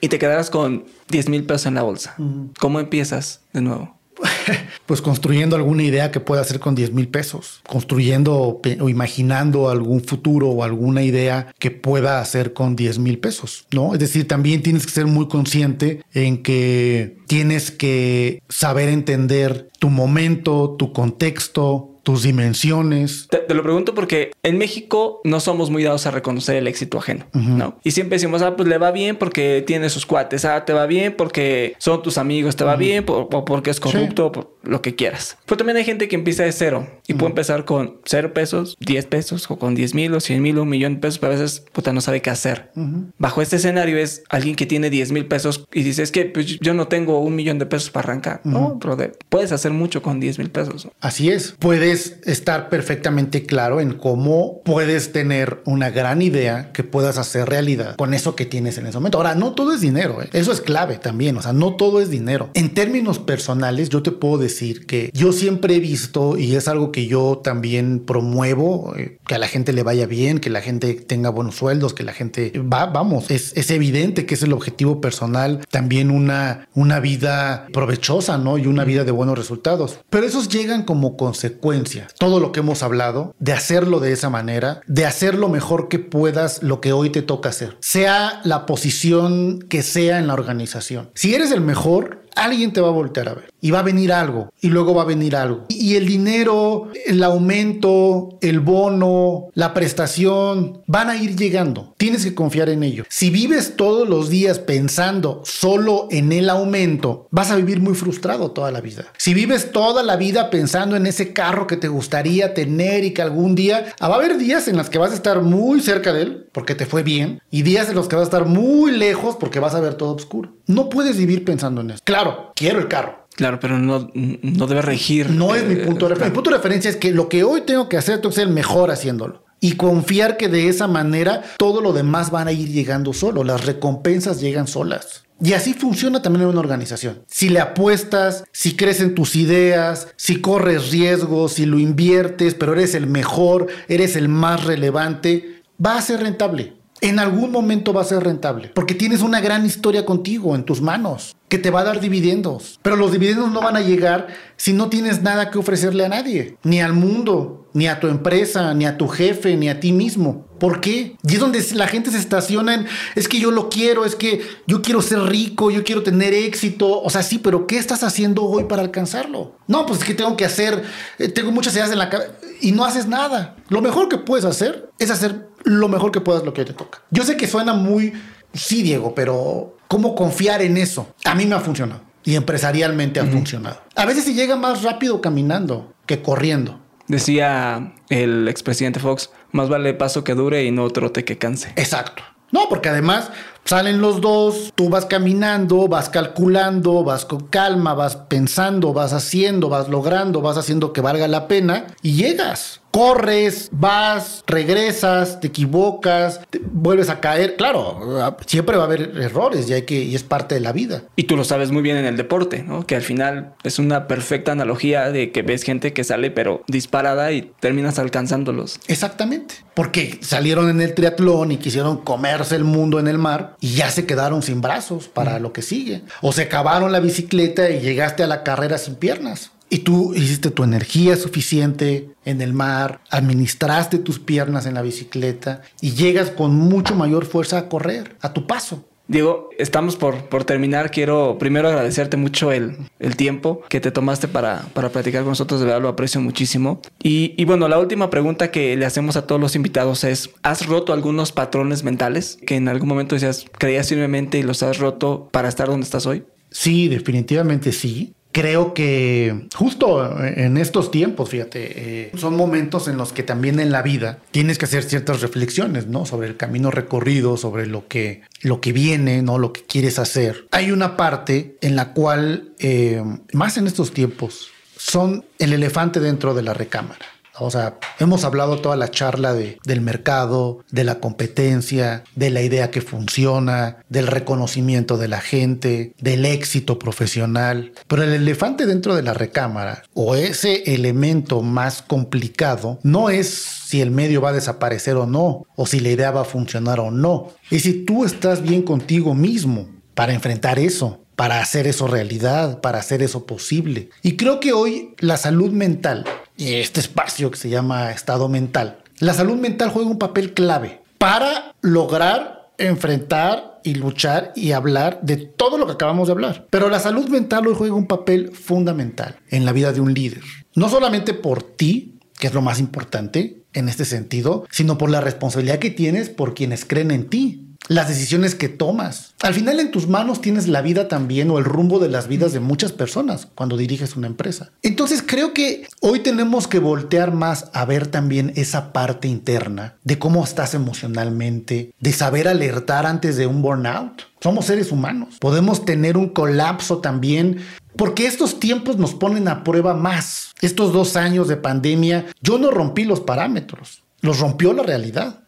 y 0.00 0.08
te 0.08 0.18
quedaras 0.18 0.50
con 0.50 0.84
10 1.08 1.28
mil 1.30 1.44
pesos 1.44 1.66
en 1.66 1.74
la 1.74 1.82
bolsa, 1.82 2.14
¿cómo 2.58 2.80
empiezas 2.80 3.40
de 3.54 3.62
nuevo? 3.62 3.98
pues 4.86 5.00
construyendo 5.00 5.56
alguna 5.56 5.82
idea 5.82 6.10
que 6.10 6.20
pueda 6.20 6.42
hacer 6.42 6.60
con 6.60 6.74
10 6.74 6.92
mil 6.92 7.08
pesos, 7.08 7.60
construyendo 7.68 8.60
o 8.80 8.88
imaginando 8.88 9.68
algún 9.68 10.02
futuro 10.02 10.48
o 10.50 10.62
alguna 10.62 11.02
idea 11.02 11.52
que 11.58 11.70
pueda 11.70 12.20
hacer 12.20 12.52
con 12.52 12.76
10 12.76 12.98
mil 12.98 13.18
pesos, 13.18 13.66
¿no? 13.72 13.94
Es 13.94 14.00
decir, 14.00 14.28
también 14.28 14.62
tienes 14.62 14.86
que 14.86 14.92
ser 14.92 15.06
muy 15.06 15.28
consciente 15.28 16.02
en 16.12 16.42
que 16.42 17.18
tienes 17.26 17.70
que 17.70 18.42
saber 18.48 18.88
entender 18.88 19.70
tu 19.78 19.90
momento, 19.90 20.76
tu 20.78 20.92
contexto, 20.92 21.93
tus 22.04 22.22
dimensiones. 22.22 23.28
Te, 23.28 23.52
lo 23.52 23.62
pregunto 23.62 23.94
porque 23.94 24.30
en 24.42 24.58
México 24.58 25.20
no 25.24 25.40
somos 25.40 25.70
muy 25.70 25.82
dados 25.82 26.06
a 26.06 26.10
reconocer 26.10 26.56
el 26.56 26.68
éxito 26.68 26.98
ajeno, 26.98 27.26
¿no? 27.32 27.78
Y 27.82 27.90
siempre 27.90 28.16
decimos, 28.16 28.42
ah, 28.42 28.56
pues 28.56 28.68
le 28.68 28.78
va 28.78 28.92
bien 28.92 29.16
porque 29.16 29.64
tiene 29.66 29.88
sus 29.90 30.06
cuates, 30.06 30.44
ah, 30.44 30.64
te 30.64 30.72
va 30.72 30.86
bien 30.86 31.14
porque 31.16 31.74
son 31.78 32.02
tus 32.02 32.18
amigos, 32.18 32.56
te 32.56 32.64
va 32.64 32.76
bien 32.76 33.04
o 33.08 33.44
porque 33.44 33.70
es 33.70 33.80
corrupto, 33.80 34.30
por 34.30 34.54
lo 34.62 34.82
que 34.82 34.94
quieras. 34.94 35.38
Pero 35.46 35.56
también 35.56 35.78
hay 35.78 35.84
gente 35.84 36.06
que 36.06 36.14
empieza 36.14 36.44
de 36.44 36.52
cero 36.52 36.86
y 37.06 37.14
puede 37.14 37.30
empezar 37.30 37.64
con 37.64 37.98
cero 38.04 38.32
pesos, 38.34 38.76
10 38.80 39.06
pesos 39.06 39.50
o 39.50 39.58
con 39.58 39.74
10 39.74 39.94
mil 39.94 40.14
o 40.14 40.20
100 40.20 40.42
mil 40.42 40.58
o 40.58 40.62
un 40.62 40.68
millón 40.68 40.94
de 40.94 41.00
pesos, 41.00 41.18
pero 41.18 41.32
a 41.32 41.36
veces 41.36 41.64
puta 41.72 41.92
no 41.92 42.00
sabe 42.00 42.20
qué 42.20 42.30
hacer. 42.30 42.70
Bajo 43.18 43.40
este 43.40 43.56
escenario 43.56 43.98
es 43.98 44.22
alguien 44.28 44.56
que 44.56 44.66
tiene 44.66 44.90
10 44.90 45.12
mil 45.12 45.26
pesos 45.26 45.66
y 45.72 45.82
dice, 45.82 46.02
es 46.02 46.12
que 46.12 46.26
pues, 46.26 46.58
yo 46.60 46.74
no 46.74 46.88
tengo 46.88 47.20
un 47.20 47.34
millón 47.34 47.58
de 47.58 47.66
pesos 47.66 47.90
para 47.90 48.10
arrancar. 48.10 48.40
No, 48.44 48.74
brother, 48.74 49.16
puedes 49.30 49.52
hacer 49.52 49.72
mucho 49.72 50.02
con 50.02 50.20
10 50.20 50.38
mil 50.38 50.50
pesos. 50.50 50.88
Así 51.00 51.30
es. 51.30 51.54
Puedes 51.58 51.93
estar 51.94 52.68
perfectamente 52.68 53.46
claro 53.46 53.80
en 53.80 53.94
cómo 53.94 54.60
puedes 54.64 55.12
tener 55.12 55.60
una 55.64 55.90
gran 55.90 56.22
idea 56.22 56.72
que 56.72 56.84
puedas 56.84 57.18
hacer 57.18 57.48
realidad 57.48 57.96
con 57.96 58.14
eso 58.14 58.36
que 58.36 58.46
tienes 58.46 58.78
en 58.78 58.86
ese 58.86 58.98
momento. 58.98 59.18
Ahora, 59.18 59.34
no 59.34 59.52
todo 59.52 59.72
es 59.72 59.80
dinero, 59.80 60.22
¿eh? 60.22 60.28
eso 60.32 60.52
es 60.52 60.60
clave 60.60 60.96
también, 60.98 61.36
o 61.36 61.42
sea, 61.42 61.52
no 61.52 61.76
todo 61.76 62.00
es 62.00 62.10
dinero. 62.10 62.50
En 62.54 62.74
términos 62.74 63.18
personales, 63.18 63.88
yo 63.88 64.02
te 64.02 64.10
puedo 64.10 64.38
decir 64.38 64.86
que 64.86 65.10
yo 65.12 65.32
siempre 65.32 65.76
he 65.76 65.80
visto, 65.80 66.38
y 66.38 66.54
es 66.54 66.68
algo 66.68 66.92
que 66.92 67.06
yo 67.06 67.40
también 67.42 68.00
promuevo, 68.00 68.94
eh, 68.96 69.18
que 69.26 69.34
a 69.34 69.38
la 69.38 69.48
gente 69.48 69.72
le 69.72 69.82
vaya 69.82 70.06
bien, 70.06 70.38
que 70.38 70.50
la 70.50 70.60
gente 70.60 70.94
tenga 70.94 71.30
buenos 71.30 71.56
sueldos, 71.56 71.94
que 71.94 72.02
la 72.02 72.12
gente 72.12 72.52
va, 72.60 72.86
vamos, 72.86 73.30
es, 73.30 73.52
es 73.56 73.70
evidente 73.70 74.26
que 74.26 74.34
es 74.34 74.42
el 74.42 74.52
objetivo 74.52 75.00
personal, 75.00 75.60
también 75.70 76.10
una, 76.10 76.68
una 76.74 77.00
vida 77.00 77.66
provechosa, 77.72 78.38
¿no? 78.38 78.58
Y 78.58 78.66
una 78.66 78.84
vida 78.84 79.04
de 79.04 79.12
buenos 79.12 79.38
resultados. 79.38 79.98
Pero 80.10 80.26
esos 80.26 80.48
llegan 80.48 80.84
como 80.84 81.16
consecuencia 81.16 81.83
todo 82.18 82.40
lo 82.40 82.52
que 82.52 82.60
hemos 82.60 82.82
hablado, 82.82 83.34
de 83.38 83.52
hacerlo 83.52 84.00
de 84.00 84.12
esa 84.12 84.30
manera, 84.30 84.80
de 84.86 85.06
hacer 85.06 85.34
lo 85.34 85.48
mejor 85.48 85.88
que 85.88 85.98
puedas 85.98 86.62
lo 86.62 86.80
que 86.80 86.92
hoy 86.92 87.10
te 87.10 87.22
toca 87.22 87.50
hacer, 87.50 87.76
sea 87.80 88.40
la 88.44 88.66
posición 88.66 89.60
que 89.68 89.82
sea 89.82 90.18
en 90.18 90.26
la 90.26 90.34
organización. 90.34 91.10
Si 91.14 91.34
eres 91.34 91.50
el 91.50 91.60
mejor, 91.60 92.23
alguien 92.36 92.72
te 92.72 92.80
va 92.80 92.88
a 92.88 92.92
voltear 92.92 93.28
a 93.28 93.34
ver 93.34 93.52
y 93.60 93.70
va 93.70 93.80
a 93.80 93.82
venir 93.82 94.12
algo 94.12 94.52
y 94.60 94.68
luego 94.68 94.94
va 94.94 95.02
a 95.02 95.06
venir 95.06 95.36
algo. 95.36 95.64
Y 95.68 95.96
el 95.96 96.06
dinero, 96.06 96.90
el 97.06 97.22
aumento, 97.22 98.38
el 98.40 98.60
bono, 98.60 99.48
la 99.54 99.72
prestación 99.74 100.82
van 100.86 101.10
a 101.10 101.16
ir 101.16 101.36
llegando. 101.36 101.94
Tienes 101.96 102.24
que 102.24 102.34
confiar 102.34 102.68
en 102.68 102.82
ello. 102.82 103.04
Si 103.08 103.30
vives 103.30 103.76
todos 103.76 104.08
los 104.08 104.28
días 104.28 104.58
pensando 104.58 105.42
solo 105.44 106.08
en 106.10 106.32
el 106.32 106.50
aumento, 106.50 107.28
vas 107.30 107.50
a 107.50 107.56
vivir 107.56 107.80
muy 107.80 107.94
frustrado 107.94 108.50
toda 108.50 108.70
la 108.70 108.80
vida. 108.80 109.06
Si 109.16 109.34
vives 109.34 109.72
toda 109.72 110.02
la 110.02 110.16
vida 110.16 110.50
pensando 110.50 110.96
en 110.96 111.06
ese 111.06 111.32
carro 111.32 111.66
que 111.66 111.76
te 111.76 111.88
gustaría 111.88 112.54
tener 112.54 113.04
y 113.04 113.12
que 113.12 113.22
algún 113.22 113.54
día 113.54 113.94
va 114.02 114.08
a 114.08 114.14
haber 114.14 114.38
días 114.38 114.68
en 114.68 114.76
los 114.76 114.90
que 114.90 114.98
vas 114.98 115.12
a 115.12 115.14
estar 115.14 115.40
muy 115.42 115.80
cerca 115.80 116.12
de 116.12 116.22
él 116.22 116.48
porque 116.52 116.74
te 116.74 116.86
fue 116.86 117.02
bien 117.02 117.40
y 117.50 117.62
días 117.62 117.88
en 117.88 117.94
los 117.94 118.08
que 118.08 118.16
vas 118.16 118.24
a 118.24 118.30
estar 118.30 118.44
muy 118.46 118.92
lejos 118.92 119.36
porque 119.36 119.60
vas 119.60 119.74
a 119.74 119.80
ver 119.80 119.94
todo 119.94 120.14
oscuro. 120.14 120.52
No 120.66 120.88
puedes 120.88 121.16
vivir 121.16 121.44
pensando 121.44 121.80
en 121.80 121.90
eso. 121.90 122.00
Claro, 122.04 122.23
quiero 122.54 122.78
el 122.78 122.88
carro. 122.88 123.24
Claro, 123.34 123.58
pero 123.60 123.78
no, 123.78 124.10
no 124.14 124.66
debe 124.66 124.82
regir. 124.82 125.30
No 125.30 125.54
es 125.54 125.64
mi 125.64 125.76
punto 125.76 126.06
de 126.06 126.14
referencia. 126.14 126.26
Mi 126.26 126.34
punto 126.34 126.50
de 126.50 126.56
referencia 126.56 126.90
es 126.90 126.96
que 126.96 127.10
lo 127.10 127.28
que 127.28 127.42
hoy 127.42 127.62
tengo 127.62 127.88
que 127.88 127.96
hacer, 127.96 128.18
tengo 128.18 128.30
que 128.30 128.36
ser 128.36 128.48
el 128.48 128.54
mejor 128.54 128.90
haciéndolo. 128.90 129.42
Y 129.60 129.72
confiar 129.72 130.36
que 130.36 130.48
de 130.48 130.68
esa 130.68 130.86
manera 130.86 131.42
todo 131.58 131.80
lo 131.80 131.92
demás 131.92 132.30
van 132.30 132.48
a 132.48 132.52
ir 132.52 132.68
llegando 132.68 133.12
solo. 133.12 133.42
Las 133.42 133.66
recompensas 133.66 134.40
llegan 134.40 134.68
solas. 134.68 135.24
Y 135.42 135.54
así 135.54 135.74
funciona 135.74 136.22
también 136.22 136.42
en 136.42 136.48
una 136.50 136.60
organización. 136.60 137.24
Si 137.26 137.48
le 137.48 137.60
apuestas, 137.60 138.44
si 138.52 138.76
crees 138.76 139.00
en 139.00 139.14
tus 139.14 139.34
ideas, 139.34 140.08
si 140.16 140.40
corres 140.40 140.92
riesgos, 140.92 141.54
si 141.54 141.66
lo 141.66 141.78
inviertes, 141.78 142.54
pero 142.54 142.74
eres 142.74 142.94
el 142.94 143.08
mejor, 143.08 143.66
eres 143.88 144.14
el 144.14 144.28
más 144.28 144.64
relevante, 144.64 145.62
va 145.84 145.98
a 145.98 146.02
ser 146.02 146.20
rentable 146.20 146.74
en 147.00 147.18
algún 147.18 147.50
momento 147.50 147.92
va 147.92 148.00
a 148.00 148.04
ser 148.04 148.22
rentable, 148.24 148.70
porque 148.74 148.94
tienes 148.94 149.20
una 149.20 149.40
gran 149.40 149.66
historia 149.66 150.06
contigo 150.06 150.54
en 150.54 150.64
tus 150.64 150.80
manos 150.80 151.36
que 151.54 151.60
te 151.60 151.70
va 151.70 151.82
a 151.82 151.84
dar 151.84 152.00
dividendos. 152.00 152.80
Pero 152.82 152.96
los 152.96 153.12
dividendos 153.12 153.52
no 153.52 153.60
van 153.60 153.76
a 153.76 153.80
llegar 153.80 154.26
si 154.56 154.72
no 154.72 154.88
tienes 154.88 155.22
nada 155.22 155.52
que 155.52 155.58
ofrecerle 155.58 156.04
a 156.04 156.08
nadie, 156.08 156.56
ni 156.64 156.80
al 156.80 156.94
mundo, 156.94 157.68
ni 157.74 157.86
a 157.86 158.00
tu 158.00 158.08
empresa, 158.08 158.74
ni 158.74 158.86
a 158.86 158.98
tu 158.98 159.06
jefe, 159.06 159.56
ni 159.56 159.68
a 159.68 159.78
ti 159.78 159.92
mismo. 159.92 160.48
¿Por 160.58 160.80
qué? 160.80 161.14
Y 161.22 161.34
es 161.34 161.38
donde 161.38 161.64
la 161.74 161.86
gente 161.86 162.10
se 162.10 162.18
estaciona 162.18 162.74
en, 162.74 162.86
es 163.14 163.28
que 163.28 163.38
yo 163.38 163.52
lo 163.52 163.68
quiero, 163.68 164.04
es 164.04 164.16
que 164.16 164.42
yo 164.66 164.82
quiero 164.82 165.00
ser 165.00 165.20
rico, 165.20 165.70
yo 165.70 165.84
quiero 165.84 166.02
tener 166.02 166.34
éxito. 166.34 167.00
O 167.02 167.08
sea, 167.08 167.22
sí, 167.22 167.38
pero 167.38 167.68
¿qué 167.68 167.78
estás 167.78 168.02
haciendo 168.02 168.42
hoy 168.42 168.64
para 168.64 168.82
alcanzarlo? 168.82 169.54
No, 169.68 169.86
pues 169.86 170.00
es 170.00 170.06
que 170.06 170.14
tengo 170.14 170.36
que 170.36 170.46
hacer, 170.46 170.82
eh, 171.20 171.28
tengo 171.28 171.52
muchas 171.52 171.76
ideas 171.76 171.92
en 171.92 171.98
la 171.98 172.10
cabeza 172.10 172.32
y 172.60 172.72
no 172.72 172.84
haces 172.84 173.06
nada. 173.06 173.54
Lo 173.68 173.80
mejor 173.80 174.08
que 174.08 174.18
puedes 174.18 174.44
hacer 174.44 174.90
es 174.98 175.12
hacer 175.12 175.50
lo 175.62 175.88
mejor 175.88 176.10
que 176.10 176.20
puedas 176.20 176.42
lo 176.42 176.52
que 176.52 176.64
te 176.64 176.72
toca. 176.72 177.00
Yo 177.12 177.22
sé 177.22 177.36
que 177.36 177.46
suena 177.46 177.74
muy, 177.74 178.12
sí, 178.52 178.82
Diego, 178.82 179.14
pero 179.14 179.76
¿cómo 179.94 180.16
confiar 180.16 180.60
en 180.60 180.76
eso? 180.76 181.14
A 181.24 181.36
mí 181.36 181.46
me 181.46 181.54
ha 181.54 181.60
funcionado 181.60 182.00
y 182.24 182.34
empresarialmente 182.34 183.20
ha 183.20 183.26
funcionado. 183.26 183.80
A 183.94 184.04
veces 184.04 184.24
se 184.24 184.34
llega 184.34 184.56
más 184.56 184.82
rápido 184.82 185.20
caminando 185.20 185.94
que 186.04 186.20
corriendo. 186.20 186.80
Decía 187.06 187.94
el 188.08 188.48
expresidente 188.48 188.98
Fox, 188.98 189.30
más 189.52 189.68
vale 189.68 189.94
paso 189.94 190.24
que 190.24 190.34
dure 190.34 190.64
y 190.64 190.72
no 190.72 190.90
trote 190.90 191.24
que 191.24 191.38
canse. 191.38 191.68
Exacto. 191.76 192.24
No, 192.50 192.68
porque 192.68 192.88
además 192.88 193.30
salen 193.64 194.00
los 194.00 194.20
dos, 194.20 194.72
tú 194.74 194.88
vas 194.88 195.06
caminando, 195.06 195.86
vas 195.86 196.08
calculando, 196.08 197.04
vas 197.04 197.24
con 197.24 197.46
calma, 197.46 197.94
vas 197.94 198.16
pensando, 198.16 198.92
vas 198.92 199.12
haciendo, 199.12 199.68
vas 199.68 199.88
logrando, 199.88 200.40
vas 200.40 200.56
haciendo 200.56 200.92
que 200.92 201.02
valga 201.02 201.28
la 201.28 201.46
pena 201.46 201.86
y 202.02 202.14
llegas 202.14 202.80
corres, 202.94 203.70
vas, 203.72 204.44
regresas, 204.46 205.40
te 205.40 205.48
equivocas, 205.48 206.40
vuelves 206.70 207.10
a 207.10 207.18
caer. 207.18 207.56
Claro, 207.56 208.36
siempre 208.46 208.76
va 208.76 208.84
a 208.84 208.86
haber 208.86 209.18
errores 209.18 209.68
y, 209.68 209.72
hay 209.72 209.82
que, 209.82 210.00
y 210.04 210.14
es 210.14 210.22
parte 210.22 210.54
de 210.54 210.60
la 210.60 210.70
vida. 210.70 211.02
Y 211.16 211.24
tú 211.24 211.36
lo 211.36 211.42
sabes 211.42 211.72
muy 211.72 211.82
bien 211.82 211.96
en 211.96 212.04
el 212.04 212.16
deporte, 212.16 212.62
¿no? 212.62 212.86
Que 212.86 212.94
al 212.94 213.02
final 213.02 213.54
es 213.64 213.80
una 213.80 214.06
perfecta 214.06 214.52
analogía 214.52 215.10
de 215.10 215.32
que 215.32 215.42
ves 215.42 215.64
gente 215.64 215.92
que 215.92 216.04
sale 216.04 216.30
pero 216.30 216.62
disparada 216.68 217.32
y 217.32 217.50
terminas 217.58 217.98
alcanzándolos. 217.98 218.78
Exactamente. 218.86 219.56
Porque 219.74 220.20
salieron 220.22 220.70
en 220.70 220.80
el 220.80 220.94
triatlón 220.94 221.50
y 221.50 221.56
quisieron 221.56 221.96
comerse 221.96 222.54
el 222.54 222.62
mundo 222.62 223.00
en 223.00 223.08
el 223.08 223.18
mar 223.18 223.56
y 223.58 223.74
ya 223.74 223.90
se 223.90 224.06
quedaron 224.06 224.40
sin 224.44 224.60
brazos 224.60 225.08
para 225.08 225.40
lo 225.40 225.52
que 225.52 225.62
sigue. 225.62 226.02
O 226.22 226.30
se 226.30 226.42
acabaron 226.42 226.92
la 226.92 227.00
bicicleta 227.00 227.70
y 227.70 227.80
llegaste 227.80 228.22
a 228.22 228.28
la 228.28 228.44
carrera 228.44 228.78
sin 228.78 228.94
piernas. 228.94 229.50
Y 229.68 229.78
tú 229.78 230.14
hiciste 230.14 230.50
tu 230.50 230.62
energía 230.62 231.16
suficiente 231.16 232.10
en 232.24 232.40
el 232.40 232.52
mar, 232.52 233.00
administraste 233.10 233.98
tus 233.98 234.18
piernas 234.18 234.66
en 234.66 234.74
la 234.74 234.82
bicicleta 234.82 235.62
y 235.80 235.92
llegas 235.92 236.30
con 236.30 236.54
mucho 236.54 236.94
mayor 236.94 237.26
fuerza 237.26 237.58
a 237.58 237.68
correr, 237.68 238.16
a 238.20 238.32
tu 238.32 238.46
paso. 238.46 238.84
Diego, 239.06 239.50
estamos 239.58 239.96
por, 239.96 240.28
por 240.30 240.44
terminar. 240.44 240.90
Quiero 240.90 241.36
primero 241.38 241.68
agradecerte 241.68 242.16
mucho 242.16 242.52
el, 242.52 242.76
el 242.98 243.16
tiempo 243.16 243.62
que 243.68 243.80
te 243.80 243.90
tomaste 243.90 244.28
para, 244.28 244.62
para, 244.72 244.88
platicar 244.88 245.22
con 245.22 245.30
nosotros. 245.30 245.60
De 245.60 245.66
verdad 245.66 245.82
lo 245.82 245.88
aprecio 245.88 246.22
muchísimo. 246.22 246.80
Y, 247.02 247.34
y, 247.36 247.44
bueno, 247.44 247.68
la 247.68 247.78
última 247.78 248.08
pregunta 248.08 248.50
que 248.50 248.76
le 248.76 248.86
hacemos 248.86 249.16
a 249.16 249.26
todos 249.26 249.40
los 249.40 249.56
invitados 249.56 250.04
es, 250.04 250.30
¿has 250.42 250.66
roto 250.66 250.94
algunos 250.94 251.32
patrones 251.32 251.84
mentales 251.84 252.38
que 252.46 252.56
en 252.56 252.68
algún 252.68 252.88
momento 252.88 253.14
decías, 253.14 253.44
creías 253.58 253.88
firmemente 253.88 254.38
y 254.38 254.42
los 254.42 254.62
has 254.62 254.78
roto 254.78 255.28
para 255.30 255.48
estar 255.48 255.68
donde 255.68 255.84
estás 255.84 256.06
hoy? 256.06 256.24
Sí, 256.50 256.88
definitivamente 256.88 257.72
sí 257.72 258.14
creo 258.34 258.74
que 258.74 259.46
justo 259.54 260.20
en 260.22 260.58
estos 260.58 260.90
tiempos, 260.90 261.30
fíjate, 261.30 261.60
eh, 262.06 262.12
son 262.16 262.36
momentos 262.36 262.88
en 262.88 262.96
los 262.96 263.12
que 263.12 263.22
también 263.22 263.60
en 263.60 263.70
la 263.70 263.80
vida 263.80 264.18
tienes 264.32 264.58
que 264.58 264.64
hacer 264.64 264.82
ciertas 264.82 265.20
reflexiones, 265.20 265.86
¿no? 265.86 266.04
Sobre 266.04 266.26
el 266.26 266.36
camino 266.36 266.72
recorrido, 266.72 267.36
sobre 267.36 267.66
lo 267.66 267.86
que, 267.86 268.22
lo 268.42 268.60
que 268.60 268.72
viene, 268.72 269.22
¿no? 269.22 269.38
Lo 269.38 269.52
que 269.52 269.62
quieres 269.62 270.00
hacer. 270.00 270.48
Hay 270.50 270.72
una 270.72 270.96
parte 270.96 271.56
en 271.60 271.76
la 271.76 271.92
cual, 271.92 272.52
eh, 272.58 273.02
más 273.32 273.56
en 273.56 273.68
estos 273.68 273.92
tiempos, 273.92 274.48
son 274.76 275.24
el 275.38 275.52
elefante 275.52 276.00
dentro 276.00 276.34
de 276.34 276.42
la 276.42 276.54
recámara. 276.54 277.06
O 277.38 277.50
sea, 277.50 277.78
hemos 277.98 278.24
hablado 278.24 278.60
toda 278.60 278.76
la 278.76 278.90
charla 278.90 279.34
de, 279.34 279.58
del 279.64 279.80
mercado, 279.80 280.64
de 280.70 280.84
la 280.84 281.00
competencia, 281.00 282.04
de 282.14 282.30
la 282.30 282.42
idea 282.42 282.70
que 282.70 282.80
funciona, 282.80 283.78
del 283.88 284.06
reconocimiento 284.06 284.96
de 284.96 285.08
la 285.08 285.20
gente, 285.20 285.94
del 285.98 286.26
éxito 286.26 286.78
profesional. 286.78 287.72
Pero 287.88 288.02
el 288.02 288.12
elefante 288.12 288.66
dentro 288.66 288.94
de 288.94 289.02
la 289.02 289.14
recámara 289.14 289.82
o 289.94 290.14
ese 290.14 290.74
elemento 290.74 291.42
más 291.42 291.82
complicado 291.82 292.78
no 292.82 293.10
es 293.10 293.28
si 293.28 293.80
el 293.80 293.90
medio 293.90 294.20
va 294.20 294.30
a 294.30 294.34
desaparecer 294.34 294.96
o 294.96 295.06
no, 295.06 295.46
o 295.56 295.66
si 295.66 295.80
la 295.80 295.90
idea 295.90 296.10
va 296.10 296.22
a 296.22 296.26
funcionar 296.26 296.80
o 296.80 296.90
no. 296.90 297.32
Es 297.50 297.62
si 297.62 297.84
tú 297.84 298.04
estás 298.04 298.42
bien 298.42 298.62
contigo 298.62 299.14
mismo 299.14 299.68
para 299.94 300.12
enfrentar 300.12 300.58
eso 300.58 301.03
para 301.16 301.40
hacer 301.40 301.66
eso 301.66 301.86
realidad, 301.86 302.60
para 302.60 302.78
hacer 302.78 303.02
eso 303.02 303.26
posible. 303.26 303.90
Y 304.02 304.16
creo 304.16 304.40
que 304.40 304.52
hoy 304.52 304.94
la 304.98 305.16
salud 305.16 305.52
mental 305.52 306.04
y 306.36 306.54
este 306.54 306.80
espacio 306.80 307.30
que 307.30 307.38
se 307.38 307.48
llama 307.48 307.90
estado 307.92 308.28
mental, 308.28 308.78
la 308.98 309.14
salud 309.14 309.36
mental 309.36 309.70
juega 309.70 309.90
un 309.90 309.98
papel 309.98 310.34
clave 310.34 310.80
para 310.98 311.54
lograr 311.60 312.50
enfrentar 312.58 313.60
y 313.64 313.74
luchar 313.74 314.32
y 314.36 314.52
hablar 314.52 315.00
de 315.02 315.16
todo 315.16 315.58
lo 315.58 315.66
que 315.66 315.72
acabamos 315.72 316.08
de 316.08 316.12
hablar. 316.12 316.46
Pero 316.50 316.68
la 316.68 316.78
salud 316.78 317.08
mental 317.08 317.46
hoy 317.46 317.54
juega 317.56 317.74
un 317.74 317.86
papel 317.86 318.30
fundamental 318.32 319.16
en 319.30 319.44
la 319.44 319.52
vida 319.52 319.72
de 319.72 319.80
un 319.80 319.94
líder. 319.94 320.22
No 320.54 320.68
solamente 320.68 321.14
por 321.14 321.42
ti, 321.42 321.98
que 322.18 322.28
es 322.28 322.34
lo 322.34 322.42
más 322.42 322.60
importante 322.60 323.42
en 323.54 323.68
este 323.68 323.84
sentido, 323.84 324.46
sino 324.50 324.78
por 324.78 324.90
la 324.90 325.00
responsabilidad 325.00 325.58
que 325.58 325.70
tienes 325.70 326.10
por 326.10 326.34
quienes 326.34 326.64
creen 326.64 326.90
en 326.90 327.08
ti 327.08 327.43
las 327.68 327.88
decisiones 327.88 328.34
que 328.34 328.48
tomas. 328.48 329.14
Al 329.22 329.34
final 329.34 329.60
en 329.60 329.70
tus 329.70 329.88
manos 329.88 330.20
tienes 330.20 330.48
la 330.48 330.60
vida 330.60 330.88
también 330.88 331.30
o 331.30 331.38
el 331.38 331.44
rumbo 331.44 331.78
de 331.78 331.88
las 331.88 332.08
vidas 332.08 332.32
de 332.32 332.40
muchas 332.40 332.72
personas 332.72 333.26
cuando 333.34 333.56
diriges 333.56 333.96
una 333.96 334.06
empresa. 334.06 334.50
Entonces 334.62 335.02
creo 335.06 335.32
que 335.32 335.66
hoy 335.80 336.00
tenemos 336.00 336.46
que 336.46 336.58
voltear 336.58 337.14
más 337.14 337.50
a 337.54 337.64
ver 337.64 337.86
también 337.86 338.32
esa 338.36 338.72
parte 338.72 339.08
interna 339.08 339.76
de 339.82 339.98
cómo 339.98 340.24
estás 340.24 340.54
emocionalmente, 340.54 341.72
de 341.80 341.92
saber 341.92 342.28
alertar 342.28 342.86
antes 342.86 343.16
de 343.16 343.26
un 343.26 343.42
burnout. 343.42 344.02
Somos 344.20 344.46
seres 344.46 344.72
humanos. 344.72 345.16
Podemos 345.20 345.64
tener 345.64 345.96
un 345.96 346.08
colapso 346.08 346.78
también 346.78 347.38
porque 347.76 348.06
estos 348.06 348.40
tiempos 348.40 348.76
nos 348.78 348.94
ponen 348.94 349.28
a 349.28 349.42
prueba 349.42 349.74
más. 349.74 350.32
Estos 350.40 350.72
dos 350.72 350.96
años 350.96 351.28
de 351.28 351.36
pandemia, 351.36 352.06
yo 352.20 352.38
no 352.38 352.50
rompí 352.50 352.84
los 352.84 353.00
parámetros, 353.00 353.82
los 354.00 354.20
rompió 354.20 354.52
la 354.52 354.62
realidad. 354.62 355.23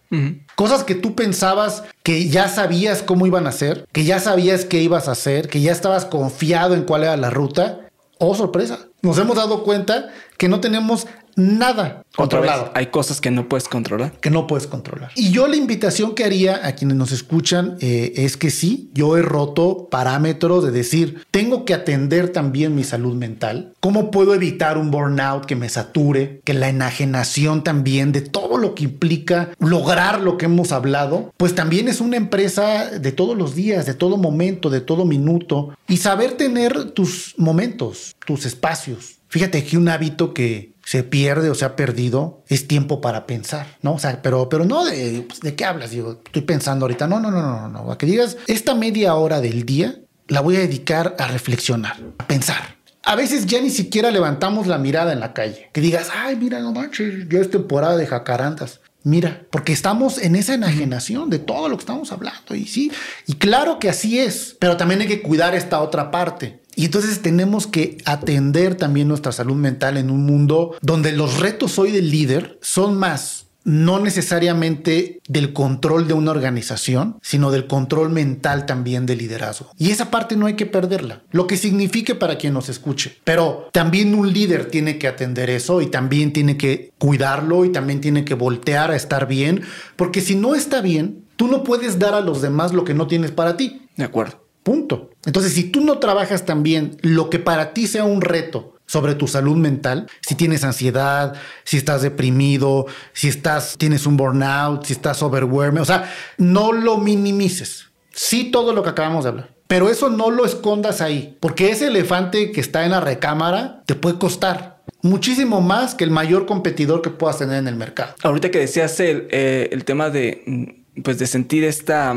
Cosas 0.54 0.84
que 0.84 0.94
tú 0.94 1.14
pensabas 1.14 1.82
que 2.02 2.28
ya 2.28 2.48
sabías 2.48 3.02
cómo 3.02 3.26
iban 3.26 3.46
a 3.46 3.52
ser, 3.52 3.86
que 3.92 4.04
ya 4.04 4.20
sabías 4.20 4.64
qué 4.64 4.80
ibas 4.80 5.08
a 5.08 5.12
hacer, 5.12 5.48
que 5.48 5.60
ya 5.60 5.72
estabas 5.72 6.04
confiado 6.04 6.74
en 6.74 6.84
cuál 6.84 7.02
era 7.04 7.16
la 7.16 7.30
ruta. 7.30 7.88
Oh, 8.18 8.34
sorpresa. 8.34 8.78
Nos 9.02 9.18
hemos 9.18 9.36
dado 9.36 9.62
cuenta 9.62 10.10
que 10.38 10.48
no 10.48 10.60
tenemos 10.60 11.06
nada 11.36 12.02
controlado. 12.16 12.70
hay 12.74 12.86
cosas 12.86 13.20
que 13.20 13.30
no 13.30 13.48
puedes 13.48 13.68
controlar. 13.68 14.12
Que 14.20 14.30
no 14.30 14.46
puedes 14.46 14.66
controlar. 14.66 15.10
Y 15.14 15.30
yo 15.30 15.46
la 15.46 15.56
invitación 15.56 16.14
que 16.14 16.24
haría 16.24 16.66
a 16.66 16.72
quienes 16.72 16.96
nos 16.96 17.12
escuchan 17.12 17.76
eh, 17.80 18.14
es 18.16 18.36
que 18.36 18.50
sí, 18.50 18.90
yo 18.94 19.16
he 19.16 19.22
roto 19.22 19.88
parámetros 19.90 20.64
de 20.64 20.70
decir, 20.70 21.24
tengo 21.30 21.64
que 21.64 21.74
atender 21.74 22.30
también 22.30 22.74
mi 22.74 22.84
salud 22.84 23.14
mental. 23.14 23.74
¿Cómo 23.80 24.10
puedo 24.10 24.34
evitar 24.34 24.78
un 24.78 24.90
burnout 24.90 25.44
que 25.44 25.56
me 25.56 25.68
sature? 25.68 26.40
Que 26.44 26.54
la 26.54 26.68
enajenación 26.68 27.62
también 27.62 28.12
de 28.12 28.22
todo 28.22 28.56
lo 28.56 28.74
que 28.74 28.84
implica 28.84 29.50
lograr 29.58 30.20
lo 30.20 30.38
que 30.38 30.46
hemos 30.46 30.72
hablado, 30.72 31.32
pues 31.36 31.54
también 31.54 31.88
es 31.88 32.00
una 32.00 32.16
empresa 32.16 32.90
de 32.90 33.12
todos 33.12 33.36
los 33.36 33.54
días, 33.54 33.86
de 33.86 33.94
todo 33.94 34.16
momento, 34.16 34.70
de 34.70 34.80
todo 34.80 35.04
minuto. 35.04 35.76
Y 35.86 35.98
saber 35.98 36.32
tener 36.32 36.92
tus 36.92 37.34
momentos, 37.36 38.16
tus 38.24 38.46
espacios. 38.46 39.16
Fíjate 39.28 39.64
que 39.64 39.76
un 39.76 39.88
hábito 39.88 40.32
que 40.32 40.72
se 40.86 41.02
pierde 41.02 41.50
o 41.50 41.54
se 41.56 41.64
ha 41.64 41.74
perdido, 41.74 42.44
es 42.46 42.68
tiempo 42.68 43.00
para 43.00 43.26
pensar, 43.26 43.66
¿no? 43.82 43.94
O 43.94 43.98
sea, 43.98 44.22
pero, 44.22 44.48
pero 44.48 44.64
no 44.64 44.84
de, 44.84 45.26
pues, 45.28 45.40
¿de 45.40 45.56
qué 45.56 45.64
hablas? 45.64 45.90
Digo, 45.90 46.22
estoy 46.24 46.42
pensando 46.42 46.84
ahorita, 46.84 47.08
no, 47.08 47.18
no, 47.18 47.32
no, 47.32 47.42
no, 47.42 47.68
no, 47.68 47.90
a 47.90 47.98
que 47.98 48.06
digas, 48.06 48.36
esta 48.46 48.76
media 48.76 49.16
hora 49.16 49.40
del 49.40 49.66
día 49.66 49.98
la 50.28 50.40
voy 50.40 50.54
a 50.54 50.60
dedicar 50.60 51.16
a 51.18 51.26
reflexionar, 51.26 51.96
a 52.18 52.28
pensar. 52.28 52.76
A 53.02 53.16
veces 53.16 53.46
ya 53.46 53.60
ni 53.60 53.70
siquiera 53.70 54.12
levantamos 54.12 54.68
la 54.68 54.78
mirada 54.78 55.12
en 55.12 55.18
la 55.18 55.32
calle. 55.32 55.70
Que 55.72 55.80
digas, 55.80 56.08
ay, 56.14 56.36
mira, 56.36 56.60
no 56.60 56.72
manches, 56.72 57.28
ya 57.28 57.40
es 57.40 57.50
temporada 57.50 57.96
de 57.96 58.06
jacarandas. 58.06 58.80
Mira, 59.02 59.44
porque 59.50 59.72
estamos 59.72 60.18
en 60.18 60.36
esa 60.36 60.54
enajenación 60.54 61.30
de 61.30 61.40
todo 61.40 61.68
lo 61.68 61.76
que 61.76 61.82
estamos 61.82 62.12
hablando. 62.12 62.54
Y 62.54 62.66
sí, 62.66 62.92
y 63.26 63.34
claro 63.34 63.80
que 63.80 63.88
así 63.88 64.20
es, 64.20 64.56
pero 64.60 64.76
también 64.76 65.00
hay 65.00 65.08
que 65.08 65.22
cuidar 65.22 65.56
esta 65.56 65.80
otra 65.80 66.12
parte. 66.12 66.60
Y 66.76 66.84
entonces 66.84 67.22
tenemos 67.22 67.66
que 67.66 67.98
atender 68.04 68.76
también 68.76 69.08
nuestra 69.08 69.32
salud 69.32 69.56
mental 69.56 69.96
en 69.96 70.10
un 70.10 70.24
mundo 70.24 70.76
donde 70.82 71.10
los 71.12 71.40
retos 71.40 71.78
hoy 71.78 71.90
del 71.90 72.10
líder 72.10 72.58
son 72.60 72.96
más 72.96 73.46
no 73.66 73.98
necesariamente 73.98 75.20
del 75.26 75.52
control 75.52 76.06
de 76.06 76.14
una 76.14 76.30
organización, 76.30 77.18
sino 77.20 77.50
del 77.50 77.66
control 77.66 78.10
mental 78.10 78.64
también 78.64 79.06
del 79.06 79.18
liderazgo. 79.18 79.72
Y 79.76 79.90
esa 79.90 80.08
parte 80.08 80.36
no 80.36 80.46
hay 80.46 80.54
que 80.54 80.66
perderla, 80.66 81.24
lo 81.32 81.48
que 81.48 81.56
signifique 81.56 82.14
para 82.14 82.38
quien 82.38 82.54
nos 82.54 82.68
escuche. 82.68 83.18
Pero 83.24 83.68
también 83.72 84.14
un 84.14 84.32
líder 84.32 84.66
tiene 84.66 84.98
que 84.98 85.08
atender 85.08 85.50
eso 85.50 85.82
y 85.82 85.86
también 85.86 86.32
tiene 86.32 86.56
que 86.56 86.92
cuidarlo 86.98 87.64
y 87.64 87.72
también 87.72 88.00
tiene 88.00 88.24
que 88.24 88.34
voltear 88.34 88.92
a 88.92 88.96
estar 88.96 89.26
bien, 89.26 89.62
porque 89.96 90.20
si 90.20 90.36
no 90.36 90.54
está 90.54 90.80
bien, 90.80 91.24
tú 91.34 91.48
no 91.48 91.64
puedes 91.64 91.98
dar 91.98 92.14
a 92.14 92.20
los 92.20 92.42
demás 92.42 92.72
lo 92.72 92.84
que 92.84 92.94
no 92.94 93.08
tienes 93.08 93.32
para 93.32 93.56
ti. 93.56 93.88
De 93.96 94.04
acuerdo. 94.04 94.45
Punto. 94.66 95.10
Entonces, 95.24 95.52
si 95.52 95.70
tú 95.70 95.80
no 95.80 95.98
trabajas 95.98 96.44
también 96.44 96.96
lo 97.00 97.30
que 97.30 97.38
para 97.38 97.72
ti 97.72 97.86
sea 97.86 98.02
un 98.02 98.20
reto 98.20 98.74
sobre 98.84 99.14
tu 99.14 99.28
salud 99.28 99.56
mental, 99.56 100.08
si 100.22 100.34
tienes 100.34 100.64
ansiedad, 100.64 101.34
si 101.62 101.76
estás 101.76 102.02
deprimido, 102.02 102.86
si 103.12 103.28
estás 103.28 103.76
tienes 103.78 104.06
un 104.06 104.16
burnout, 104.16 104.84
si 104.84 104.94
estás 104.94 105.22
overwhelmed, 105.22 105.80
o 105.80 105.84
sea, 105.84 106.12
no 106.38 106.72
lo 106.72 106.98
minimices. 106.98 107.90
Sí 108.12 108.50
todo 108.50 108.72
lo 108.72 108.82
que 108.82 108.88
acabamos 108.88 109.22
de 109.22 109.30
hablar, 109.30 109.50
pero 109.68 109.88
eso 109.88 110.10
no 110.10 110.32
lo 110.32 110.44
escondas 110.44 111.00
ahí, 111.00 111.36
porque 111.38 111.70
ese 111.70 111.86
elefante 111.86 112.50
que 112.50 112.60
está 112.60 112.84
en 112.84 112.90
la 112.90 113.00
recámara 113.00 113.84
te 113.86 113.94
puede 113.94 114.18
costar 114.18 114.82
muchísimo 115.00 115.60
más 115.60 115.94
que 115.94 116.02
el 116.02 116.10
mayor 116.10 116.44
competidor 116.44 117.02
que 117.02 117.10
puedas 117.10 117.38
tener 117.38 117.58
en 117.58 117.68
el 117.68 117.76
mercado. 117.76 118.16
Ahorita 118.20 118.50
que 118.50 118.58
decías 118.58 118.98
el, 118.98 119.28
eh, 119.30 119.68
el 119.70 119.84
tema 119.84 120.10
de 120.10 120.42
mm, 120.44 121.02
pues 121.02 121.18
de 121.18 121.26
sentir 121.26 121.62
esta 121.62 122.14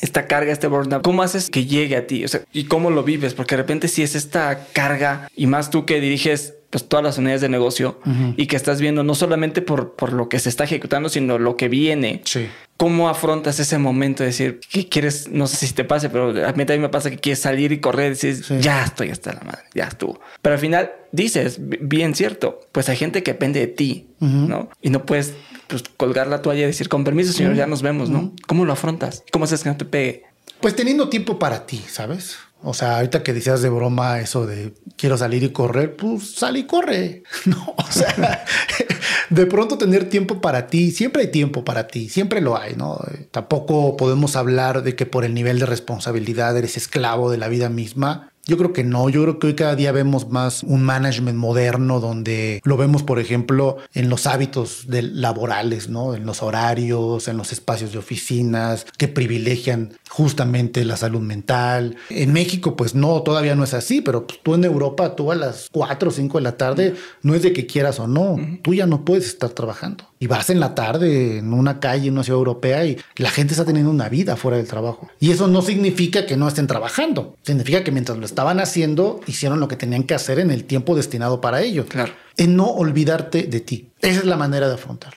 esta 0.00 0.26
carga, 0.26 0.52
este 0.52 0.66
burnout, 0.66 1.02
¿cómo 1.02 1.22
haces 1.22 1.50
que 1.50 1.66
llegue 1.66 1.96
a 1.96 2.06
ti? 2.06 2.24
O 2.24 2.28
sea, 2.28 2.42
¿y 2.52 2.64
cómo 2.64 2.90
lo 2.90 3.02
vives? 3.02 3.34
Porque 3.34 3.56
de 3.56 3.62
repente 3.62 3.88
si 3.88 4.02
es 4.02 4.14
esta 4.14 4.66
carga 4.72 5.28
y 5.36 5.46
más 5.46 5.70
tú 5.70 5.86
que 5.86 6.00
diriges 6.00 6.54
pues 6.70 6.88
todas 6.88 7.04
las 7.04 7.18
unidades 7.18 7.40
de 7.40 7.48
negocio 7.48 8.00
y 8.36 8.46
que 8.46 8.56
estás 8.56 8.80
viendo 8.80 9.02
no 9.02 9.14
solamente 9.14 9.60
por, 9.60 9.94
por 9.94 10.12
lo 10.12 10.28
que 10.28 10.38
se 10.38 10.48
está 10.48 10.64
ejecutando, 10.64 11.08
sino 11.08 11.38
lo 11.38 11.56
que 11.56 11.68
viene. 11.68 12.22
Sí. 12.24 12.46
¿Cómo 12.76 13.08
afrontas 13.10 13.58
ese 13.60 13.76
momento 13.76 14.22
de 14.22 14.28
decir, 14.28 14.60
que 14.70 14.88
quieres? 14.88 15.28
No 15.28 15.46
sé 15.46 15.66
si 15.66 15.74
te 15.74 15.84
pase, 15.84 16.08
pero 16.08 16.30
a 16.30 16.52
mí 16.52 16.64
también 16.64 16.80
me 16.80 16.88
pasa 16.88 17.10
que 17.10 17.18
quieres 17.18 17.40
salir 17.40 17.72
y 17.72 17.80
correr 17.80 18.06
y 18.06 18.10
dices, 18.10 18.48
ya 18.60 18.84
estoy 18.84 19.10
hasta 19.10 19.34
la 19.34 19.40
madre, 19.40 19.64
ya 19.74 19.84
estuvo. 19.84 20.20
Pero 20.40 20.54
al 20.54 20.60
final 20.60 20.92
dices, 21.12 21.58
bien 21.60 22.14
cierto, 22.14 22.60
pues 22.72 22.88
hay 22.88 22.96
gente 22.96 23.22
que 23.22 23.32
depende 23.32 23.60
de 23.60 23.66
ti, 23.66 24.06
¿no? 24.20 24.70
Y 24.80 24.90
no 24.90 25.04
puedes 25.04 25.34
pues, 25.66 25.84
colgar 25.96 26.28
la 26.28 26.40
toalla 26.40 26.62
y 26.62 26.66
decir, 26.66 26.88
con 26.88 27.04
permiso, 27.04 27.32
señor, 27.32 27.54
ya 27.54 27.66
nos 27.66 27.82
vemos, 27.82 28.08
¿no? 28.08 28.32
¿Cómo 28.46 28.64
lo 28.64 28.72
afrontas? 28.72 29.24
¿Cómo 29.30 29.44
haces 29.44 29.62
que 29.62 29.68
no 29.68 29.76
te 29.76 29.84
pegue? 29.84 30.24
Pues 30.60 30.76
teniendo 30.76 31.08
tiempo 31.08 31.38
para 31.38 31.66
ti, 31.66 31.82
¿sabes? 31.86 32.38
O 32.62 32.74
sea, 32.74 32.96
ahorita 32.96 33.22
que 33.22 33.32
decías 33.32 33.62
de 33.62 33.70
broma 33.70 34.20
eso 34.20 34.46
de 34.46 34.74
quiero 34.96 35.16
salir 35.16 35.42
y 35.42 35.50
correr, 35.50 35.96
pues 35.96 36.34
sal 36.34 36.56
y 36.56 36.64
corre. 36.64 37.22
No, 37.46 37.74
o 37.76 37.90
sea, 37.90 38.44
de 39.30 39.46
pronto 39.46 39.78
tener 39.78 40.08
tiempo 40.08 40.40
para 40.40 40.66
ti, 40.66 40.90
siempre 40.90 41.22
hay 41.22 41.30
tiempo 41.30 41.64
para 41.64 41.86
ti, 41.86 42.08
siempre 42.08 42.40
lo 42.40 42.58
hay, 42.58 42.74
¿no? 42.76 42.98
Tampoco 43.30 43.96
podemos 43.96 44.36
hablar 44.36 44.82
de 44.82 44.94
que 44.94 45.06
por 45.06 45.24
el 45.24 45.34
nivel 45.34 45.58
de 45.58 45.66
responsabilidad 45.66 46.56
eres 46.56 46.76
esclavo 46.76 47.30
de 47.30 47.38
la 47.38 47.48
vida 47.48 47.70
misma. 47.70 48.32
Yo 48.46 48.56
creo 48.56 48.72
que 48.72 48.84
no, 48.84 49.08
yo 49.08 49.22
creo 49.22 49.38
que 49.38 49.48
hoy 49.48 49.54
cada 49.54 49.76
día 49.76 49.92
vemos 49.92 50.28
más 50.28 50.62
un 50.62 50.82
management 50.82 51.38
moderno 51.38 52.00
donde 52.00 52.60
lo 52.64 52.76
vemos, 52.76 53.02
por 53.02 53.18
ejemplo, 53.18 53.76
en 53.94 54.08
los 54.08 54.26
hábitos 54.26 54.86
laborales, 54.88 55.88
¿no? 55.88 56.14
En 56.14 56.26
los 56.26 56.42
horarios, 56.42 57.28
en 57.28 57.36
los 57.36 57.52
espacios 57.52 57.92
de 57.92 57.98
oficinas 57.98 58.86
que 58.98 59.08
privilegian 59.08 59.92
justamente 60.08 60.84
la 60.84 60.96
salud 60.96 61.20
mental. 61.20 61.96
En 62.08 62.32
México, 62.32 62.76
pues 62.76 62.94
no, 62.94 63.22
todavía 63.22 63.54
no 63.54 63.64
es 63.64 63.74
así, 63.74 64.00
pero 64.00 64.26
pues, 64.26 64.40
tú 64.42 64.54
en 64.54 64.64
Europa, 64.64 65.14
tú 65.14 65.30
a 65.30 65.36
las 65.36 65.68
4 65.70 66.08
o 66.08 66.12
5 66.12 66.38
de 66.38 66.42
la 66.42 66.56
tarde, 66.56 66.94
no 67.22 67.34
es 67.34 67.42
de 67.42 67.52
que 67.52 67.66
quieras 67.66 68.00
o 68.00 68.08
no, 68.08 68.36
tú 68.62 68.74
ya 68.74 68.86
no 68.86 69.04
puedes 69.04 69.26
estar 69.26 69.50
trabajando. 69.50 70.04
Y 70.18 70.26
vas 70.26 70.50
en 70.50 70.60
la 70.60 70.74
tarde 70.74 71.38
en 71.38 71.54
una 71.54 71.80
calle, 71.80 72.08
en 72.08 72.14
una 72.14 72.24
ciudad 72.24 72.38
europea, 72.38 72.84
y 72.84 72.98
la 73.16 73.30
gente 73.30 73.54
está 73.54 73.64
teniendo 73.64 73.90
una 73.90 74.08
vida 74.08 74.36
fuera 74.36 74.56
del 74.56 74.66
trabajo. 74.66 75.08
Y 75.18 75.30
eso 75.30 75.46
no 75.46 75.62
significa 75.62 76.26
que 76.26 76.36
no 76.36 76.48
estén 76.48 76.66
trabajando, 76.66 77.36
significa 77.42 77.84
que 77.84 77.92
mientras 77.92 78.18
lo 78.18 78.26
estaban 78.40 78.58
haciendo, 78.58 79.20
hicieron 79.26 79.60
lo 79.60 79.68
que 79.68 79.76
tenían 79.76 80.04
que 80.04 80.14
hacer 80.14 80.38
en 80.38 80.50
el 80.50 80.64
tiempo 80.64 80.94
destinado 80.94 81.42
para 81.42 81.60
ello. 81.60 81.84
Claro. 81.84 82.14
En 82.38 82.56
no 82.56 82.68
olvidarte 82.68 83.42
de 83.42 83.60
ti. 83.60 83.90
Esa 84.00 84.20
es 84.20 84.24
la 84.24 84.38
manera 84.38 84.66
de 84.66 84.74
afrontar. 84.74 85.12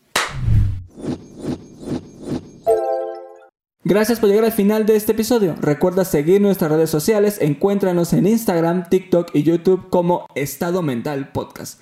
Gracias 3.86 4.20
por 4.20 4.28
llegar 4.28 4.44
al 4.44 4.52
final 4.52 4.86
de 4.86 4.98
este 4.98 5.14
episodio. 5.14 5.56
Recuerda 5.62 6.04
seguir 6.04 6.42
nuestras 6.42 6.70
redes 6.70 6.90
sociales. 6.90 7.38
Encuéntranos 7.40 8.12
en 8.12 8.28
Instagram, 8.28 8.90
TikTok 8.90 9.30
y 9.34 9.44
YouTube 9.44 9.88
como 9.90 10.26
Estado 10.36 10.82
Mental 10.82 11.32
Podcast. 11.32 11.80